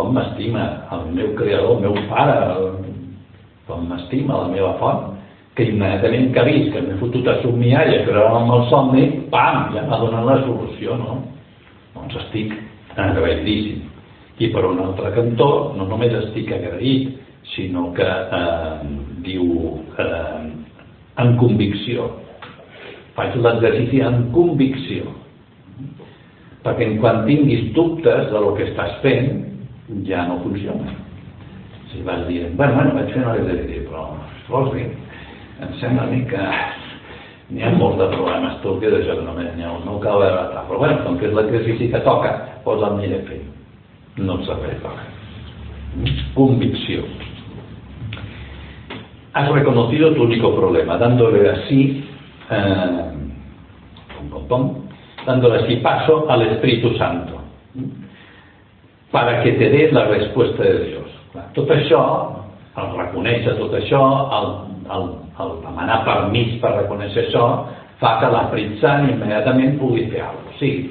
Com 0.00 0.14
m'estima 0.16 0.62
el 0.96 1.10
meu 1.12 1.34
creador, 1.36 1.76
el 1.76 1.82
meu 1.84 1.96
pare, 2.08 2.36
com 3.68 3.82
m'estima 3.84 4.46
la 4.46 4.46
meva 4.48 4.70
font 4.80 5.10
que 5.58 5.66
immediatament 5.68 6.30
que 6.32 6.40
ha 6.40 6.44
vist 6.46 6.70
que 6.72 6.80
m'he 6.80 6.96
fotut 7.02 7.26
a 7.28 7.34
somiar 7.42 7.82
i 7.90 7.98
a 7.98 8.04
creure 8.06 8.38
amb 8.38 8.52
el 8.54 8.62
somni, 8.70 9.02
pam, 9.32 9.74
ja 9.74 9.82
m'ha 9.84 9.98
donat 10.00 10.24
la 10.24 10.36
solució, 10.46 10.96
no? 10.96 11.18
Doncs 11.98 12.16
estic 12.22 12.54
agraïdíssim. 12.96 13.82
I 14.40 14.48
per 14.54 14.64
un 14.70 14.80
altre 14.86 15.12
cantó, 15.18 15.50
no 15.76 15.84
només 15.90 16.16
estic 16.22 16.48
agraït, 16.56 17.12
sinó 17.52 17.90
que 17.92 18.08
eh, 18.08 18.88
diu, 19.26 19.44
eh, 20.00 20.48
en 21.20 21.36
convicció. 21.36 22.08
Faig 23.18 23.36
l'exercici 23.36 24.00
en 24.06 24.30
convicció. 24.32 25.12
Perquè 26.64 26.88
quan 27.04 27.26
tinguis 27.28 27.68
dubtes 27.76 28.32
de 28.32 28.40
lo 28.40 28.56
que 28.56 28.70
estàs 28.70 28.96
fent, 29.04 29.49
ja 30.06 30.26
no 30.26 30.38
funciona. 30.40 30.94
Si 31.90 32.02
vas 32.02 32.26
dient, 32.28 32.56
bueno, 32.56 32.74
bueno, 32.74 32.94
vaig 32.94 33.10
fent 33.12 33.26
l'exercici, 33.26 33.82
però 33.88 34.04
vols 34.50 34.74
dir, 34.74 34.86
em 35.60 35.72
sembla 35.80 36.06
a 36.06 36.10
mi 36.10 36.22
que 36.30 36.42
n'hi 37.50 37.64
ha 37.66 37.72
molts 37.74 37.98
de 37.98 38.06
problemes 38.14 38.60
tu 38.62 38.76
que 38.78 38.90
d'això 38.92 39.16
que 39.18 39.26
només 39.26 39.50
n'hi 39.56 39.66
ha 39.66 39.72
un, 39.74 39.82
no 39.86 39.98
cal 40.02 40.20
veure 40.22 40.38
altre. 40.44 40.62
Però 40.68 40.78
bueno, 40.78 41.00
com 41.06 41.18
que 41.18 41.26
és 41.26 41.34
l'exercici 41.34 41.90
que 41.90 42.02
toca, 42.06 42.34
doncs 42.64 42.84
el 42.84 42.86
aniré 42.92 43.22
fent. 43.26 43.48
No 44.20 44.38
et 44.38 44.46
serveix 44.46 44.78
toca. 44.84 45.08
Convicció. 46.36 47.02
Has 49.32 49.50
reconocido 49.50 50.12
tu 50.14 50.24
único 50.24 50.54
problema, 50.54 50.96
dándole 50.98 51.48
así, 51.50 52.04
eh, 52.50 53.10
pom, 54.16 54.30
pom, 54.30 54.46
pom, 54.48 54.70
dándole 55.26 55.64
así 55.64 55.76
paso 55.76 56.28
al 56.30 56.42
Espíritu 56.42 56.96
Santo, 56.96 57.40
para 59.10 59.42
que 59.42 59.52
te 59.52 59.70
dé 59.70 59.90
la 59.92 60.04
respuesta 60.06 60.62
de 60.62 60.84
Dios. 60.86 61.10
Tot 61.54 61.70
això, 61.74 62.00
el 62.78 62.94
reconèixer 62.96 63.56
tot 63.58 63.74
això, 63.74 64.00
el, 64.38 64.48
el, 64.94 65.06
el 65.42 65.52
demanar 65.64 66.00
permís 66.06 66.56
per 66.62 66.76
reconèixer 66.76 67.26
això, 67.26 67.44
fa 68.00 68.16
que 68.20 68.30
l'Esperit 68.32 68.78
Sant 68.80 69.08
immediatament 69.10 69.78
pugui 69.80 70.06
fer 70.12 70.24
alguna 70.24 70.46
cosa. 70.46 70.56
O 70.56 70.58
sigui, 70.60 70.90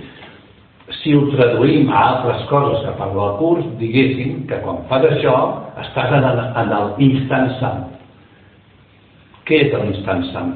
si 0.99 1.13
ho 1.13 1.25
traduïm 1.29 1.89
a 1.93 1.99
altres 2.01 2.45
coses 2.49 2.83
que 2.85 2.93
parla 2.97 3.31
el 3.31 3.35
curs, 3.39 3.65
diguéssim 3.81 4.45
que 4.49 4.57
quan 4.63 4.81
fas 4.89 5.05
això 5.11 5.35
estàs 5.83 6.15
en 6.17 6.73
l'instant 6.97 7.51
sant. 7.59 7.83
Què 9.45 9.63
és 9.67 9.73
l'instant 9.73 10.25
sant? 10.33 10.55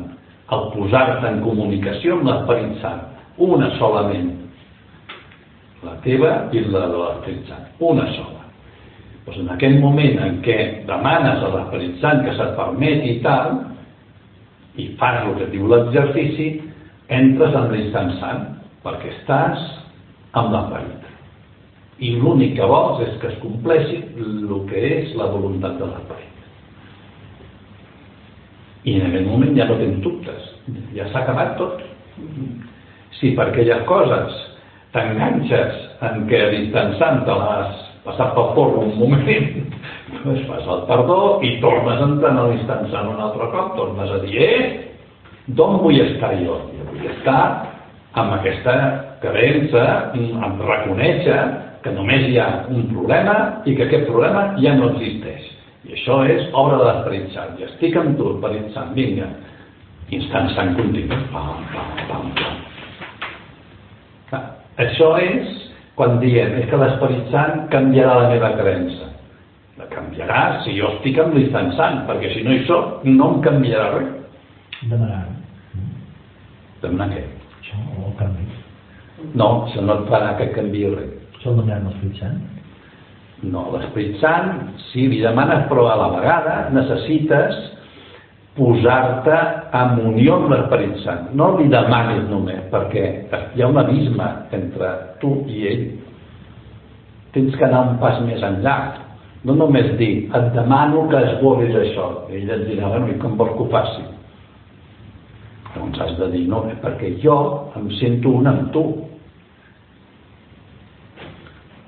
El 0.54 0.70
posar-te 0.74 1.30
en 1.30 1.42
comunicació 1.46 2.20
amb 2.20 2.30
l'Esperit 2.30 2.80
Sant. 2.82 3.06
Una 3.42 3.72
solament. 3.80 4.43
La 5.84 5.98
teva 6.04 6.32
i 6.56 6.64
la 6.72 6.88
de 6.88 7.00
l'Esperit 7.00 7.50
Sant. 7.50 7.68
Una 7.84 8.06
sola. 8.16 8.42
Doncs 9.26 9.40
en 9.40 9.52
aquell 9.56 9.78
moment 9.84 10.20
en 10.24 10.40
què 10.46 10.58
demanes 10.88 11.44
a 11.44 11.52
l'Esperit 11.54 12.00
Sant 12.04 12.24
que 12.26 12.36
se't 12.38 12.56
permeti 12.60 13.18
i 13.18 13.22
tal, 13.26 13.58
i 14.80 14.90
fas 15.00 15.22
el 15.24 15.36
que 15.40 15.50
diu 15.54 15.68
l'exercici, 15.70 16.50
entres 17.14 17.56
en 17.56 17.72
l'instant 17.72 18.14
sant, 18.22 18.46
perquè 18.84 19.12
estàs 19.20 19.64
amb 20.40 20.54
l'esperit. 20.56 21.10
I 22.04 22.16
l'únic 22.20 22.56
que 22.58 22.68
vols 22.68 23.04
és 23.06 23.18
que 23.22 23.30
es 23.30 23.42
compleixi 23.44 24.00
el 24.18 24.54
que 24.70 24.86
és 24.90 25.12
la 25.20 25.30
voluntat 25.32 25.78
de 25.80 25.90
l'esperit. 25.92 26.30
I 28.84 28.98
en 29.00 29.06
aquell 29.08 29.28
moment 29.30 29.54
ja 29.56 29.68
no 29.70 29.78
tens 29.80 30.02
dubtes, 30.04 30.50
ja 30.96 31.06
s'ha 31.12 31.22
acabat 31.22 31.54
tot. 31.60 31.84
Si 33.20 33.32
per 33.38 33.52
aquelles 33.52 33.86
coses 33.88 34.42
t'enganxes 34.94 35.82
en 36.06 36.24
què 36.30 36.42
l'instant 36.52 36.94
sant 37.00 37.24
te 37.28 37.36
l'has 37.40 37.82
passat 38.04 38.34
pel 38.36 38.50
forn 38.58 38.80
un 38.84 38.96
moment, 39.00 39.50
doncs 40.24 40.44
fas 40.50 40.68
el 40.76 40.84
perdó 40.90 41.20
i 41.46 41.56
tornes 41.64 42.02
a 42.02 42.08
entrar 42.10 42.34
en 42.34 42.42
l'instant 42.52 42.90
sant 42.92 43.12
un 43.14 43.22
altre 43.24 43.50
cop, 43.54 43.74
tornes 43.80 44.12
a 44.12 44.20
dir, 44.26 44.42
eh, 44.44 44.66
d'on 45.48 45.80
vull 45.84 46.02
estar 46.04 46.34
jo? 46.42 46.60
Jo 46.76 46.88
vull 46.92 47.08
estar 47.16 47.42
amb 48.20 48.36
aquesta 48.38 48.76
creença, 49.24 49.86
amb 50.14 50.62
reconèixer 50.68 51.40
que 51.84 51.92
només 51.96 52.28
hi 52.30 52.38
ha 52.40 52.48
un 52.72 52.86
problema 52.92 53.36
i 53.66 53.76
que 53.76 53.88
aquest 53.88 54.08
problema 54.08 54.54
ja 54.60 54.76
no 54.78 54.94
existeix. 54.94 55.50
I 55.84 55.98
això 55.98 56.22
és 56.32 56.46
obra 56.56 56.78
de 56.80 56.86
l'Esperit 56.88 57.34
Sant. 57.36 57.58
I 57.60 57.68
estic 57.68 57.98
amb 58.00 58.16
tu, 58.20 58.30
Esperit 58.36 58.70
Sant, 58.76 58.94
vinga. 58.96 59.28
Instant 60.16 60.52
sant 60.56 60.76
continu. 60.78 61.18
Pam, 61.34 61.66
pam, 61.74 61.90
pam, 62.08 62.30
pam. 62.38 62.62
Ah, 64.34 64.46
això 64.82 65.10
és 65.22 65.60
quan 65.98 66.18
diem 66.22 66.56
és 66.62 66.70
que 66.70 66.80
l'Esperit 66.80 67.30
Sant 67.34 67.68
canviarà 67.74 68.16
la 68.24 68.30
meva 68.34 68.54
creença. 68.58 69.10
La 69.78 69.86
canviarà 69.92 70.64
si 70.64 70.76
jo 70.78 70.90
estic 70.96 71.20
amb 71.22 71.38
l'instant 71.38 71.72
sant, 71.78 72.04
perquè 72.10 72.32
si 72.34 72.44
no 72.46 72.54
hi 72.54 72.64
soc, 72.70 73.04
no 73.06 73.30
em 73.36 73.44
canviarà 73.46 73.92
res. 73.98 74.12
Demanar. 74.90 75.22
Demanar 76.82 77.10
què? 77.14 77.24
Això, 77.60 77.78
o 77.98 78.08
el 78.10 78.18
canvi. 78.20 78.48
No, 79.40 79.48
això 79.68 79.86
no 79.86 80.00
et 80.02 80.10
farà 80.10 80.34
que 80.40 80.52
canviï 80.58 80.90
res. 80.96 81.14
Això 81.38 81.54
el 81.54 81.62
demanem 81.62 81.88
l'Esperit 81.90 82.20
Sant. 82.22 82.42
No, 83.44 83.68
l'Esperit 83.76 84.18
Sant, 84.22 84.52
si 84.90 85.08
li 85.12 85.22
demanes, 85.22 85.68
però 85.70 85.88
a 85.92 86.00
la 86.00 86.10
vegada 86.18 86.58
necessites 86.74 87.58
posar-te 88.58 89.38
en 89.74 90.00
unió 90.12 90.38
amb 90.38 90.52
l'Esperit 90.54 91.00
Sant. 91.04 91.32
No 91.38 91.54
li 91.58 91.70
demanis 91.72 92.28
només, 92.30 92.66
perquè 92.74 93.06
hi 93.56 93.64
ha 93.64 93.70
un 93.70 93.80
abisme 93.82 94.28
entre 94.54 94.92
tu 95.22 95.40
i 95.50 95.68
ell. 95.72 95.86
Tens 97.34 97.56
que 97.58 97.66
anar 97.66 97.88
un 97.90 97.96
pas 98.02 98.20
més 98.26 98.44
enllà. 98.46 98.78
No 99.44 99.58
només 99.60 99.96
dir, 100.00 100.30
et 100.32 100.52
demano 100.56 101.08
que 101.12 101.20
esborris 101.32 101.74
això. 101.76 102.12
Ell 102.32 102.52
et 102.54 102.68
dirà, 102.70 102.92
bueno, 102.94 103.10
i 103.12 103.18
com 103.20 103.34
vols 103.40 103.58
que 103.58 103.66
ho 103.66 103.72
faci? 103.74 104.06
Doncs 105.74 106.00
has 106.00 106.14
de 106.20 106.30
dir, 106.36 106.46
no, 106.48 106.62
perquè 106.84 107.16
jo 107.24 107.38
em 107.76 107.90
sento 107.98 108.38
un 108.38 108.48
amb 108.48 108.70
tu. 108.76 108.86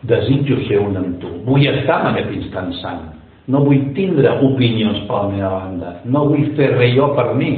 Desitjo 0.06 0.58
ser 0.66 0.82
un 0.82 0.98
amb 0.98 1.22
tu. 1.22 1.30
Vull 1.46 1.70
estar 1.70 2.02
en 2.02 2.12
aquest 2.16 2.34
instant 2.42 2.74
sant. 2.82 3.15
No 3.52 3.62
vull 3.62 3.92
tindre 3.94 4.32
opinions 4.42 5.04
per 5.06 5.20
la 5.22 5.30
meva 5.30 5.52
banda. 5.54 5.92
No 6.06 6.26
vull 6.32 6.48
fer 6.58 6.72
res 6.74 6.96
jo 6.96 7.12
per 7.18 7.28
mi. 7.38 7.52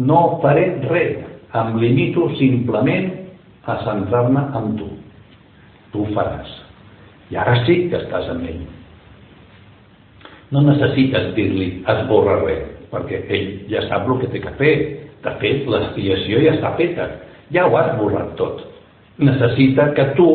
No 0.00 0.40
faré 0.44 0.66
res. 0.88 1.26
Em 1.60 1.76
limito 1.82 2.28
simplement 2.38 3.10
a 3.68 3.76
centrar-me 3.84 4.46
en 4.56 4.74
tu. 4.78 4.88
Tu 5.92 6.00
ho 6.00 6.12
faràs. 6.14 6.52
I 7.30 7.36
ara 7.42 7.58
sí 7.66 7.82
que 7.90 7.98
estàs 7.98 8.30
amb 8.32 8.46
ell. 8.48 8.62
No 10.50 10.62
necessites 10.66 11.30
dir-li 11.36 11.68
esborra 11.90 12.38
res, 12.40 12.62
perquè 12.90 13.20
ell 13.30 13.50
ja 13.70 13.84
sap 13.86 14.08
el 14.08 14.22
que 14.22 14.30
té 14.32 14.40
que 14.42 14.54
fer. 14.58 14.74
De 15.20 15.34
fet, 15.42 15.66
l'expiació 15.68 16.40
ja 16.46 16.54
està 16.56 16.72
feta. 16.78 17.10
Ja 17.52 17.66
ho 17.68 17.76
has 17.76 17.92
borrat 17.98 18.32
tot. 18.38 18.62
Necessita 19.20 19.90
que 19.98 20.06
tu 20.16 20.30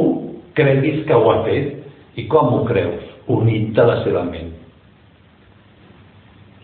creguis 0.53 1.01
que 1.07 1.17
ho 1.17 1.31
ha 1.31 1.39
fet. 1.47 1.73
I 2.21 2.27
com 2.31 2.53
ho 2.53 2.61
creus? 2.67 3.01
Unit-te 3.31 3.81
a 3.81 3.89
la 3.89 3.97
seva 4.03 4.21
ment. 4.27 4.53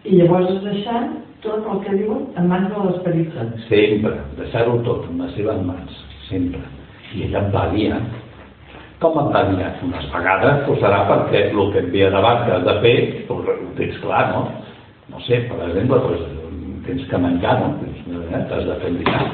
I 0.01 0.17
llavors 0.17 0.49
es 0.49 0.63
deixant 0.65 1.11
tot 1.43 1.65
el 1.69 1.81
que 1.85 1.93
diuen 1.99 2.23
en 2.39 2.47
mans 2.49 2.69
de 2.71 2.85
l'Esperit 2.85 3.29
Sant. 3.35 3.51
Sempre. 3.67 4.15
Deixar-ho 4.39 4.79
tot 4.87 5.05
en 5.09 5.21
les 5.21 5.35
seves 5.37 5.61
mans. 5.67 6.01
Sempre. 6.29 6.61
I 7.13 7.27
ella 7.27 7.43
et 7.45 7.53
va 7.53 7.67
guiar. 7.73 7.99
Com 9.01 9.19
et 9.21 9.31
va 9.35 9.43
guiar? 9.49 9.71
Unes 9.85 10.09
vegades 10.13 10.67
ho 10.69 10.77
serà 10.81 11.03
perquè 11.09 11.43
el 11.51 11.71
que 11.73 11.83
et 11.83 11.89
ve 11.93 12.09
davant 12.13 12.43
que 12.47 12.55
has 12.57 12.65
de 12.65 12.75
fer, 12.85 12.97
doncs, 13.29 13.49
ho 13.53 13.71
tens 13.77 14.01
clar, 14.01 14.25
no? 14.33 14.43
No 15.11 15.21
sé, 15.27 15.43
per 15.49 15.59
exemple, 15.67 16.01
doncs, 16.07 16.75
tens 16.87 17.07
que 17.09 17.21
menjar, 17.21 17.57
no? 17.61 17.71
Eh, 17.81 18.43
T'has 18.49 18.65
de 18.69 18.77
fer 18.81 18.93
el 18.93 19.01
dinar. 19.03 19.25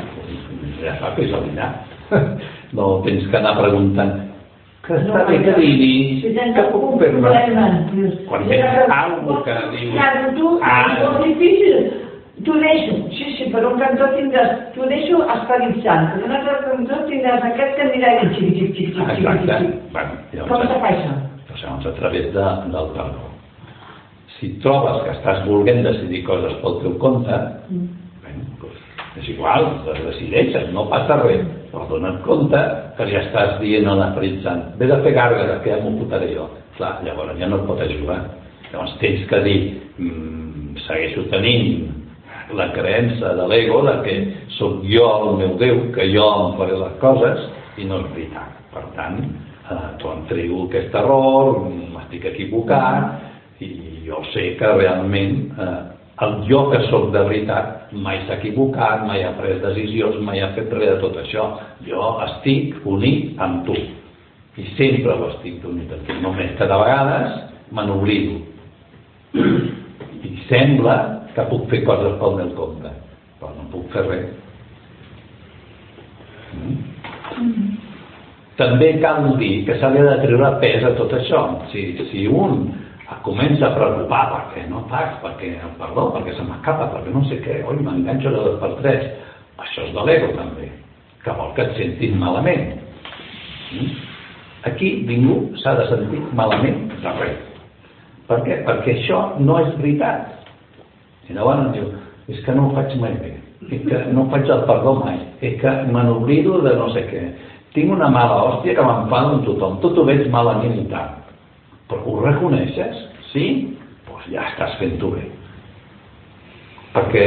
Ja 0.84 0.99
fa 1.01 1.15
que 1.15 1.28
és 1.28 1.36
el 1.36 1.51
dinar. 1.51 1.74
No 2.76 2.97
tens 3.05 3.24
que 3.32 3.38
anar 3.39 3.53
preguntant 3.55 4.18
que 4.88 4.95
està 5.01 5.23
bé 5.27 5.38
que 5.43 5.53
diguis, 5.59 6.23
tens 6.35 6.55
que 6.55 6.63
puc 6.71 6.97
fer-me... 7.01 7.31
Quan 8.27 8.47
tens 8.47 8.63
que- 8.63 8.88
alguna 8.97 9.39
que 9.45 9.55
dius... 9.75 9.93
Claro, 9.93 10.33
tu, 10.38 10.51
Ah. 10.63 10.75
és 10.93 11.03
molt 11.03 11.25
difícil. 11.25 11.79
T'ho 12.45 12.53
deixo. 12.61 12.93
Sí, 13.17 13.25
sí, 13.38 13.47
per 13.51 13.63
un 13.65 13.79
cantó 13.81 14.07
tindràs... 14.15 14.51
T'ho 14.75 14.85
deixo 14.91 15.23
Esperit 15.35 15.79
Sant. 15.83 16.11
Per 16.13 16.25
un 16.27 16.35
altre 16.38 16.57
cantó 16.67 16.99
tindràs 17.09 17.43
aquest 17.49 17.75
que 17.75 17.85
anirà 17.88 18.11
i 18.21 18.27
xic, 18.35 18.35
xic, 18.38 18.75
xic, 18.75 18.75
xic, 18.77 18.93
xic, 18.93 19.15
Exacte. 19.17 19.57
xic. 19.57 19.79
Bueno, 19.95 20.45
Com 20.51 20.61
se 20.67 20.77
fa 20.83 20.91
això? 20.93 21.15
Doncs 21.47 21.63
llavors 21.63 21.88
a 21.89 21.95
través 21.99 22.27
de, 22.35 22.45
del 22.75 22.91
perdó. 22.93 23.25
Si 24.38 24.51
trobes 24.61 24.99
que 25.03 25.11
estàs 25.17 25.39
volent 25.47 25.81
decidir 25.83 26.21
coses 26.27 26.53
pel 26.61 26.75
teu 26.83 26.93
compte, 27.01 27.33
Mm. 27.73 27.88
bueno, 28.21 28.43
doncs 28.61 29.17
és 29.17 29.29
igual, 29.33 29.65
les 29.88 30.03
decideixes, 30.05 30.69
no 30.73 30.85
passa 30.91 31.17
res. 31.23 31.41
Però 31.72 31.86
dona't 31.89 32.22
compte 32.26 32.59
que 32.97 33.07
ja 33.11 33.22
estàs 33.26 33.57
dient 33.61 33.88
a 33.89 33.95
l'Esperit 33.99 34.41
Sant, 34.45 34.63
vés 34.80 34.91
a 34.93 35.01
fer 35.03 35.13
gàrgares, 35.15 35.61
que 35.63 35.74
ja 35.74 35.80
m'ho 35.84 35.97
fotré 35.99 36.32
jo. 36.34 36.47
Clar, 36.78 36.97
llavors 37.03 37.39
ja 37.39 37.49
no 37.49 37.61
et 37.61 37.68
pot 37.68 37.82
ajudar. 37.84 38.22
Llavors 38.72 38.95
tens 39.01 39.26
que 39.30 39.39
dir, 39.43 39.59
mm, 39.97 40.78
segueixo 40.88 41.26
tenint 41.32 41.88
la 42.53 42.72
creença 42.72 43.34
de 43.36 43.47
l'ego 43.47 43.82
de 43.84 43.95
que 44.03 44.15
sóc 44.57 44.84
jo 44.84 45.07
el 45.30 45.38
meu 45.38 45.57
Déu, 45.57 45.91
que 45.93 46.07
jo 46.13 46.28
em 46.45 46.57
faré 46.57 46.78
les 46.78 46.95
coses, 47.01 47.49
i 47.78 47.86
no 47.86 47.99
és 47.99 48.11
veritat. 48.13 48.55
Per 48.74 48.84
tant, 48.95 49.20
eh, 49.72 49.89
tu 49.99 50.09
em 50.11 50.24
trigo 50.28 50.65
aquest 50.68 50.95
error, 50.95 51.68
m'estic 51.93 52.26
equivocat, 52.26 53.20
i 53.59 54.05
jo 54.05 54.24
sé 54.34 54.55
que 54.59 54.74
realment 54.78 55.51
eh, 55.59 55.96
el 56.26 56.34
jo 56.49 56.63
que 56.72 56.80
sóc 56.89 57.11
de 57.13 57.22
veritat 57.22 57.91
mai 57.93 58.24
s'ha 58.26 58.39
equivocat, 58.39 59.03
mai 59.05 59.22
ha 59.24 59.36
pres 59.38 59.59
decisions, 59.61 60.18
mai 60.26 60.41
ha 60.41 60.49
fet 60.55 60.72
res 60.74 60.95
de 60.95 60.97
tot 61.03 61.20
això. 61.22 61.45
Jo 61.86 62.15
estic 62.26 62.80
unit 62.89 63.38
amb 63.43 63.65
tu. 63.68 63.78
I 64.57 64.65
sempre 64.80 65.13
ho 65.13 65.30
estic 65.36 65.61
unit 65.65 65.93
amb 65.93 66.07
tu. 66.07 66.18
Només 66.24 66.55
que 66.57 66.65
de 66.65 66.80
vegades 66.82 67.38
me 67.70 67.86
n'oblido. 67.86 68.39
I 70.26 70.34
sembla 70.49 70.97
que 71.36 71.45
puc 71.51 71.70
fer 71.70 71.84
coses 71.86 72.18
pel 72.20 72.36
meu 72.41 72.49
compte. 72.57 72.95
puc 73.72 73.91
fer 73.93 74.05
res. 74.07 74.30
Mm? 76.57 77.78
També 78.57 78.93
cal 79.03 79.38
dir 79.38 79.65
que 79.68 79.76
s'ha 79.78 79.91
de 79.93 80.18
treure 80.24 80.49
pes 80.61 80.84
a 80.84 80.95
tot 80.97 81.13
això. 81.13 81.43
Si, 81.70 81.91
si 82.09 82.26
un 82.26 82.72
comença 83.24 83.68
a 83.68 83.76
preocupar 83.76 84.24
perquè 84.34 84.66
no 84.68 84.84
faig, 84.91 85.16
perquè, 85.24 85.53
perdó, 85.80 86.10
perquè 86.16 86.36
se 86.36 86.43
m'escapa, 86.43 86.89
perquè 86.91 87.14
no 87.14 87.24
sé 87.30 87.39
què, 87.43 87.62
oi, 87.64 87.80
m'enganxo 87.80 88.34
de 88.34 88.43
dos 88.43 88.58
per 88.60 88.74
tres, 88.82 89.08
això 89.64 89.86
és 89.88 89.93
de 89.95 90.03
l'ego 90.08 90.34
també, 90.36 90.68
que 91.24 91.36
vol 91.38 91.53
que 91.55 91.64
et 91.64 91.78
sentis 91.80 92.16
malament. 92.20 92.74
Mm? 93.72 93.93
Aquí 94.68 94.91
ningú 95.08 95.38
s'ha 95.62 95.78
de 95.80 95.88
sentir 95.91 96.20
malament 96.36 96.88
de 96.99 97.14
res. 97.22 97.43
Per 98.28 98.41
què? 98.43 98.62
Perquè 98.68 98.97
això 98.97 99.22
no 99.39 99.62
és 99.64 99.72
veritat. 99.80 100.34
I 101.30 101.36
llavors 101.36 101.72
diu, 101.76 101.88
és 102.28 102.41
que 102.43 102.55
no 102.55 102.68
ho 102.68 102.74
faig 102.76 102.95
mai 102.99 103.16
bé, 103.24 103.38
és 103.72 103.86
que 103.88 104.01
no 104.12 104.28
faig 104.32 104.51
el 104.51 104.66
perdó 104.68 104.97
mai, 104.99 105.20
és 105.39 105.55
que 105.62 105.72
me 105.93 106.03
n'oblido 106.03 106.60
de 106.66 106.76
no 106.76 106.89
sé 106.91 107.05
què, 107.08 107.24
tinc 107.76 107.91
una 107.93 108.10
mala 108.12 108.41
hòstia 108.43 108.76
que 108.76 108.84
m'enfada 108.84 109.38
amb 109.38 109.47
tothom, 109.47 109.80
tot 109.84 109.95
ho 109.95 110.05
veig 110.08 110.28
malament 110.34 110.76
i 110.76 110.86
tal. 110.91 111.16
Però 111.88 112.03
ho 112.03 112.19
reconeixes? 112.25 113.03
Sí? 113.31 113.47
Doncs 114.07 114.09
pues 114.09 114.29
ja 114.33 114.45
estàs 114.51 114.77
fent-ho 114.81 115.11
bé. 115.13 115.25
Perquè 116.95 117.25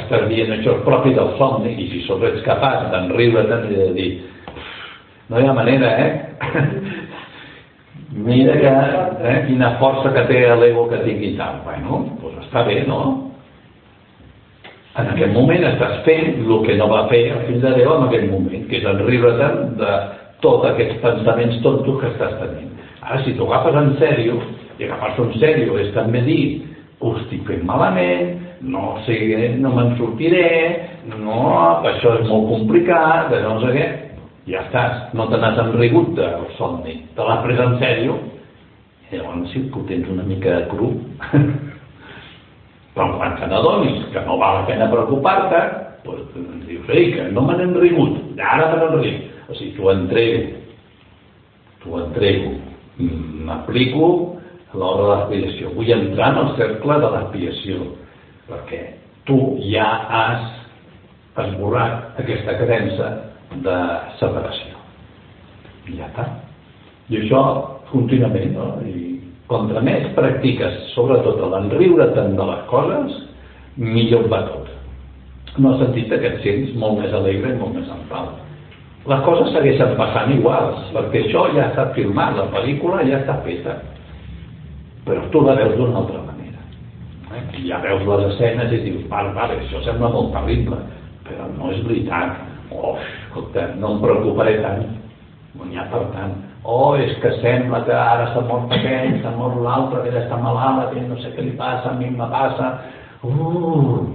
estàs 0.00 0.26
dient 0.30 0.52
això 0.54 0.76
propi 0.86 1.14
del 1.16 1.34
somni 1.38 1.74
i 1.74 1.88
si 1.90 2.04
sols 2.06 2.24
ets 2.28 2.44
capaç 2.46 2.90
d'enriure-te'n 2.92 3.70
i 3.70 3.78
de 3.78 3.88
dir 3.96 4.10
no 5.30 5.38
hi 5.40 5.46
ha 5.46 5.54
manera, 5.54 5.90
eh? 6.02 6.12
Mira 8.26 8.56
que, 8.58 8.70
eh, 9.30 9.34
quina 9.46 9.76
força 9.78 10.10
que 10.10 10.24
té 10.26 10.40
l'ego 10.58 10.88
que 10.90 10.98
tingui 11.04 11.36
tal. 11.38 11.60
Bueno, 11.62 12.00
doncs 12.18 12.48
està 12.48 12.64
bé, 12.66 12.80
no? 12.88 13.00
En 14.98 15.12
aquest 15.12 15.30
moment 15.36 15.62
estàs 15.68 16.00
fent 16.06 16.40
el 16.40 16.56
que 16.66 16.74
no 16.80 16.88
va 16.90 17.04
fer 17.12 17.20
el 17.30 17.44
fill 17.46 17.60
de 17.62 17.76
Déu 17.76 17.92
en 17.94 18.08
aquell 18.08 18.26
moment, 18.32 18.66
que 18.66 18.80
és 18.80 18.88
enriure-te'n 18.90 19.76
de 19.78 19.92
tots 20.42 20.66
aquests 20.72 20.98
pensaments 21.04 21.60
tontos 21.62 22.00
que 22.00 22.10
estàs 22.10 22.34
tenint. 22.40 22.74
Ara, 23.00 23.22
si 23.24 23.32
t'ho 23.36 23.48
agafes 23.48 23.78
en 23.80 23.94
sèrio, 24.00 24.36
i 24.78 24.84
agafar-s'ho 24.84 25.28
en 25.28 25.34
sèrio 25.40 25.78
és 25.80 25.92
també 25.96 26.20
dir 26.26 26.44
ho 27.00 27.14
estic 27.20 27.46
fent 27.48 27.64
malament, 27.68 28.34
no 28.60 28.98
sé, 29.06 29.16
no 29.56 29.72
me'n 29.72 29.94
sortiré, 29.96 30.48
no, 31.08 31.38
això 31.88 32.18
és 32.20 32.28
molt 32.28 32.50
complicat, 32.50 33.32
no 33.46 33.56
sé 33.62 33.72
què, 33.76 33.86
ja 34.50 34.66
estàs, 34.66 35.06
no 35.16 35.30
te 35.30 35.40
n'has 35.40 35.58
enrigut 35.64 36.12
del 36.18 36.44
somni, 36.58 36.98
te 37.16 37.24
l'has 37.24 37.42
pres 37.46 37.64
en 37.64 37.78
sèrio, 37.80 38.18
i 39.10 39.16
llavors 39.16 39.50
sí 39.54 39.64
que 39.72 39.80
ho 39.80 39.86
tens 39.88 40.08
una 40.12 40.26
mica 40.28 40.60
cru. 40.70 40.92
Però 42.94 43.06
quan 43.16 43.36
te 43.38 43.46
n'adonis 43.48 44.08
que 44.12 44.22
no 44.26 44.36
val 44.38 44.60
la 44.60 44.66
pena 44.68 44.90
preocupar-te, 44.92 45.60
doncs 46.04 46.66
dius, 46.66 46.88
ei, 46.92 47.12
que 47.14 47.28
no 47.32 47.44
me 47.46 47.56
n'he 47.56 47.68
enrigut, 47.70 48.18
ara 48.38 48.70
me 48.74 48.80
n'enric. 48.82 49.28
O 49.48 49.56
sigui, 49.56 49.72
t'ho 49.76 49.90
entrego, 49.92 50.42
t'ho 51.82 52.02
entrego, 52.04 52.52
m'aplico 53.00 54.10
a 54.72 54.78
l'hora 54.78 55.02
de 55.02 55.36
l'expiació. 55.40 55.74
Vull 55.74 55.92
entrar 55.94 56.32
en 56.34 56.40
el 56.44 56.54
cercle 56.58 56.98
de 57.02 57.10
l'expiació, 57.14 57.90
perquè 58.50 58.80
tu 59.28 59.38
ja 59.70 59.88
has 60.20 60.46
esborrat 61.40 62.20
aquesta 62.20 62.56
creença 62.60 63.10
de 63.64 63.76
separació. 64.20 64.78
I 65.88 65.98
ja 65.98 66.10
està. 66.10 66.26
I 67.10 67.22
això 67.22 67.42
contínuament, 67.90 68.52
no? 68.54 68.68
I 68.86 69.18
contra 69.50 69.82
més 69.82 70.06
practiques, 70.14 70.76
sobretot 70.94 71.40
l'enriure-te'n 71.42 72.36
de 72.38 72.46
les 72.52 72.60
coses, 72.70 73.16
millor 73.80 74.28
va 74.30 74.44
tot. 74.46 74.68
No 75.58 75.74
el 75.74 75.80
sentit 75.80 76.12
que 76.12 76.28
et 76.28 76.38
sents 76.44 76.76
molt 76.78 77.00
més 77.00 77.14
alegre 77.16 77.50
i 77.50 77.58
molt 77.58 77.74
més 77.74 77.90
en 77.90 78.04
pau. 78.10 78.30
Les 79.08 79.22
coses 79.24 79.48
segueixen 79.54 79.94
passant 79.96 80.32
iguals, 80.34 80.90
perquè 80.92 81.24
això 81.24 81.46
ja 81.54 81.70
està 81.70 81.86
filmat, 81.96 82.36
la 82.36 82.50
pel·lícula 82.52 83.00
ja 83.08 83.22
està 83.22 83.38
feta. 83.46 83.78
Però 85.06 85.24
tu 85.32 85.40
la 85.46 85.56
veus 85.56 85.78
d'una 85.78 86.02
altra 86.02 86.20
manera. 86.26 86.60
Eh? 87.32 87.42
I 87.62 87.70
ja 87.70 87.80
veus 87.80 88.04
les 88.04 88.26
escenes 88.34 88.76
i 88.76 88.82
dius, 88.84 89.08
vale, 89.08 89.32
vale, 89.36 89.56
això 89.64 89.80
sembla 89.86 90.12
molt 90.12 90.34
terrible, 90.36 90.82
però 91.24 91.48
no 91.56 91.72
és 91.72 91.80
veritat. 91.86 92.36
Oh, 92.70 92.94
escolta, 93.00 93.70
no 93.80 93.96
em 93.96 94.04
preocuparé 94.04 94.60
tant, 94.60 94.84
no 95.56 95.66
n'hi 95.66 95.80
ha 95.80 95.88
per 95.90 96.04
tant 96.12 96.36
oh, 96.64 96.96
és 96.96 97.16
que 97.22 97.32
sembla 97.40 97.82
que 97.86 97.94
ara 97.94 98.30
s'ha 98.34 98.42
mort 98.48 98.72
aquell, 98.74 99.16
s'ha 99.22 99.32
mort 99.36 99.60
l'altre, 99.64 100.02
que 100.04 100.12
ja 100.14 100.24
està 100.24 100.38
malalt, 100.40 100.92
que 100.92 101.04
no 101.06 101.16
sé 101.22 101.32
què 101.36 101.44
li 101.46 101.54
passa, 101.58 101.92
a 101.92 101.98
mi 101.98 102.10
me 102.10 102.28
passa... 102.32 102.72
Uh, 103.20 104.06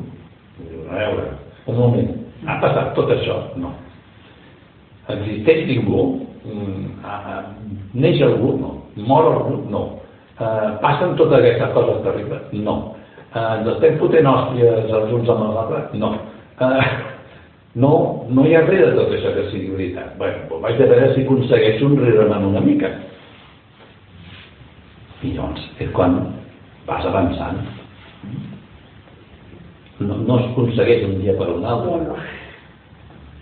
a 0.90 0.94
veure, 0.96 1.26
un 1.70 1.78
moment, 1.78 2.08
ha 2.48 2.56
passat 2.62 2.94
tot 2.98 3.12
això? 3.14 3.38
No. 3.62 3.74
Existeix 5.14 5.66
ningú? 5.70 6.04
Mm, 6.46 6.94
neix 7.94 8.22
algú? 8.26 8.56
No. 8.62 8.72
Mor 9.06 9.32
algú? 9.34 9.60
No. 9.70 9.84
Uh, 10.36 10.76
passen 10.82 11.16
totes 11.20 11.40
aquestes 11.40 11.74
coses 11.76 12.02
terribles? 12.04 12.48
No. 12.66 12.96
Uh, 13.36 13.60
ens 13.60 13.70
estem 13.76 14.00
fotent 14.02 14.28
hòsties 14.28 14.90
els 14.90 15.14
uns 15.16 15.30
amb 15.32 15.46
els 15.48 15.60
altres? 15.62 15.94
No. 16.02 16.12
Uh, 16.60 17.14
no, 17.76 17.92
no 18.32 18.46
hi 18.48 18.56
ha 18.56 18.64
res 18.66 18.86
de 18.88 18.94
tot 18.96 19.14
això 19.14 19.34
que 19.36 19.50
sigui 19.52 19.74
veritat. 19.76 20.16
Bé, 20.20 20.32
doncs 20.50 20.64
vaig 20.64 20.80
a 20.80 20.90
veure 20.92 21.12
si 21.14 21.26
aconsegueixo 21.26 21.90
un 21.90 21.98
me'n 22.00 22.50
una 22.50 22.64
mica. 22.64 22.92
I 25.24 25.34
llavors 25.36 25.64
és 25.84 25.92
quan 25.96 26.18
vas 26.88 27.06
avançant. 27.06 27.62
No, 30.00 30.18
no 30.18 30.40
es 30.40 30.50
aconsegueix 30.52 31.06
un 31.08 31.20
dia 31.22 31.36
per 31.40 31.50
un 31.54 31.66
altre. 31.68 32.18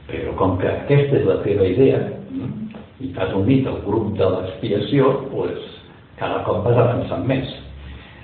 Però 0.07 0.33
com 0.39 0.57
que 0.59 0.67
aquesta 0.67 1.19
és 1.21 1.27
la 1.27 1.39
teva 1.45 1.67
idea 1.67 2.01
i 3.03 3.11
t'has 3.15 3.33
unit 3.35 3.67
al 3.67 3.81
grup 3.85 4.13
de 4.17 4.27
l'expiació, 4.35 5.11
doncs 5.31 5.69
cada 6.19 6.43
cop 6.47 6.63
vas 6.65 6.77
avançant 6.77 7.27
més. 7.27 7.51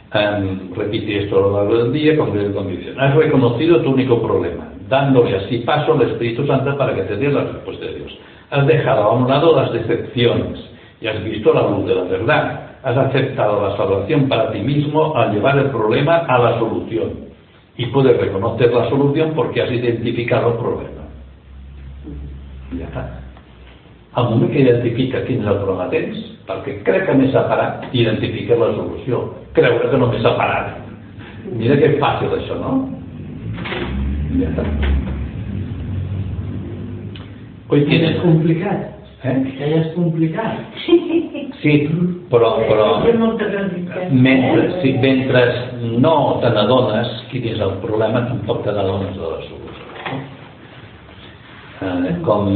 Um, 0.10 0.72
repite 0.74 1.24
esto 1.24 1.38
a 1.38 1.42
lo 1.42 1.52
largo 1.54 1.78
del 1.84 1.92
día 1.94 2.18
con 2.18 2.32
condición. 2.34 3.00
Has 3.00 3.16
reconocido 3.16 3.82
tu 3.82 3.92
único 3.92 4.22
problema 4.22 4.70
dándole 4.90 5.38
así 5.38 5.60
paso 5.60 5.94
al 5.94 6.02
Espíritu 6.02 6.46
Santo 6.46 6.76
para 6.76 6.96
que 6.96 7.04
te 7.04 7.16
dé 7.16 7.30
la 7.30 7.44
respuesta 7.44 7.86
de 7.86 7.96
Dios. 7.96 8.18
Has 8.50 8.66
dejado 8.66 9.04
a 9.04 9.14
un 9.14 9.28
lado 9.28 9.56
las 9.56 9.72
decepciones 9.72 10.60
y 11.00 11.08
has 11.08 11.24
visto 11.24 11.54
la 11.54 11.62
luz 11.62 11.88
de 11.88 11.96
la 11.96 12.04
verdad. 12.04 12.62
Has 12.84 12.98
aceptado 12.98 13.62
la 13.68 13.78
salvación 13.78 14.28
para 14.28 14.52
ti 14.52 14.60
mismo 14.60 15.16
al 15.16 15.34
llevar 15.34 15.58
el 15.60 15.70
problema 15.70 16.26
a 16.28 16.40
la 16.40 16.60
solución. 16.60 17.30
Y 17.78 17.86
puedes 17.88 18.18
reconocer 18.20 18.74
la 18.74 18.90
solución 18.90 19.34
porque 19.36 19.62
has 19.62 19.72
identificado 19.72 20.54
el 20.54 20.58
problema. 20.58 20.99
Ja 22.78 22.86
està. 22.90 23.06
Al 24.20 24.30
moment 24.32 24.52
que 24.52 24.62
identifica 24.62 25.24
quin 25.26 25.44
és 25.44 25.50
el 25.50 25.60
problema 25.62 25.90
tens, 25.94 26.20
perquè 26.50 26.80
crec 26.86 27.06
que 27.08 27.18
m'he 27.18 27.30
separat, 27.34 27.90
identifica 27.94 28.58
la 28.58 28.72
solució. 28.78 29.24
Creure 29.58 29.90
que 29.90 30.00
no 30.02 30.10
m'he 30.10 30.22
separat. 30.24 30.78
Mira 31.50 31.78
que 31.80 31.96
fàcil 32.02 32.34
això, 32.38 32.58
no? 32.62 32.74
Ja 34.38 34.50
està. 34.52 34.66
Hoy 37.70 37.86
tienes... 37.86 38.16
És 38.16 38.24
complicat. 38.24 38.88
Eh? 39.20 39.36
Que 39.46 39.70
ja 39.70 39.80
és 39.84 39.90
complicat. 39.94 40.78
Sí, 41.60 41.74
però, 42.32 42.54
però 42.70 42.86
molta 43.20 43.50
resistència. 43.52 44.08
mentre, 44.16 44.68
sí, 44.80 44.94
mentre 45.04 45.42
no 46.00 46.14
te 46.40 46.54
n'adones 46.56 47.10
quin 47.30 47.50
és 47.52 47.60
el 47.66 47.76
problema, 47.84 48.24
tampoc 48.30 48.64
te 48.64 48.72
n'adones 48.72 49.18
de 49.18 49.26
la 49.26 49.42
solució. 49.44 49.69
Eh, 51.80 52.16
com, 52.26 52.50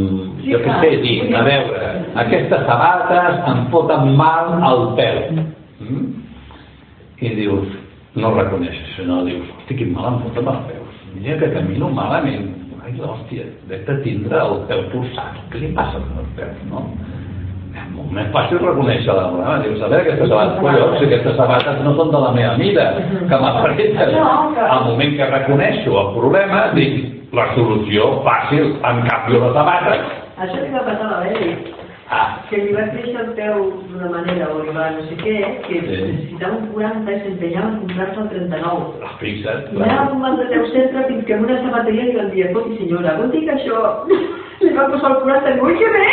jo 0.43 0.59
què 0.59 0.79
sé, 0.81 0.91
dir, 1.03 1.17
a 1.31 1.43
veure, 1.47 1.91
aquestes 2.25 2.65
sabates 2.67 3.43
em 3.53 3.65
foten 3.71 4.15
mal 4.19 4.57
al 4.59 4.89
peu. 4.99 5.43
Mm? 5.83 6.07
I 7.23 7.35
dius, 7.39 7.79
no 8.19 8.33
reconeixes 8.35 8.99
no, 9.07 9.21
dius, 9.27 9.47
hosti, 9.57 9.79
quin 9.79 9.93
mal 9.95 10.11
em 10.11 10.25
foten 10.27 10.49
al 10.51 10.65
peu 10.67 10.83
mira 11.13 11.37
que 11.37 11.53
camino 11.53 11.89
malament. 11.89 12.51
Ai, 12.83 12.93
hòstia, 12.99 13.45
vet 13.69 13.87
a 13.87 13.95
tindre 14.03 14.39
el 14.43 14.57
peu 14.67 14.81
torçat. 14.91 15.37
Què 15.51 15.61
li 15.61 15.69
passa 15.77 16.01
al 16.01 16.25
peu, 16.35 16.49
no? 16.67 16.81
Molt 17.93 18.11
més 18.15 18.27
fàcil 18.33 18.57
reconèixer 18.63 19.13
la 19.13 19.27
problema. 19.29 19.57
Dius, 19.63 19.81
a 19.81 19.87
veure, 19.91 20.01
aquestes 20.01 20.29
sabates, 20.29 20.59
collons, 20.61 20.97
si 20.99 21.05
aquestes 21.09 21.35
sabates 21.37 21.83
no 21.85 21.93
són 21.99 22.11
de 22.15 22.21
la 22.25 22.31
meva 22.37 22.55
mida, 22.57 22.87
que 23.29 23.39
m'apareixen. 23.43 24.15
Al 24.69 24.83
moment 24.89 25.15
que 25.17 25.29
reconeixo 25.29 25.99
el 26.01 26.09
problema, 26.17 26.65
dic, 26.73 26.99
la 27.33 27.47
solució 27.55 28.09
fàcil, 28.25 28.75
en 28.81 29.05
canvi 29.07 29.39
les 29.39 29.53
sabates. 29.53 30.11
Això 30.43 30.59
li 30.63 30.73
va 30.73 30.83
passar 30.89 31.07
a 31.07 31.11
la 31.13 31.23
Beli, 31.27 31.55
Ah, 32.13 32.43
que 32.49 32.57
li 32.59 32.73
va 32.75 32.83
créixer 32.91 33.15
el 33.21 33.29
peu 33.33 33.61
d'una 33.89 34.09
manera 34.11 34.49
o 34.53 34.59
li 34.61 34.73
va 34.75 34.89
no 34.91 35.01
sé 35.07 35.15
què, 35.17 35.35
que 35.65 35.79
Sí. 35.81 35.87
necessitava 35.87 36.57
un 36.59 36.67
40 36.73 37.11
i 37.11 37.19
s'empenyava 37.21 37.67
en 37.69 37.77
comprar-se 37.79 38.19
el 38.21 38.27
39. 38.29 38.83
fixa't. 39.21 39.71
I 39.73 39.81
anava 39.81 40.29
el 40.29 40.37
de 40.37 40.45
teu 40.51 40.65
centre 40.73 41.05
fins 41.07 41.25
que 41.25 41.33
en 41.33 41.45
una 41.45 41.57
sabateria 41.63 42.03
li 42.03 42.15
van 42.17 42.29
dir, 42.31 42.45
escolti 42.45 42.77
senyora, 42.77 43.15
vol 43.17 43.31
dir 43.31 43.45
que 43.47 43.55
això 43.55 43.77
li 44.61 44.73
va 44.77 44.89
posar 44.91 45.11
el 45.11 45.17
40 45.23 45.55
i 45.55 45.59
ui, 45.61 45.73
que 45.79 45.89
bé! 45.95 46.07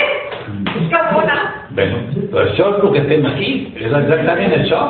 És 0.78 0.88
que 0.88 1.02
bona! 1.12 1.59
Bé, 1.76 1.86
però 2.32 2.46
això 2.48 2.70
és 2.72 2.80
el 2.82 2.94
que 2.96 3.04
fem 3.10 3.26
aquí, 3.30 3.50
és 3.78 3.92
exactament 4.02 4.56
això. 4.58 4.80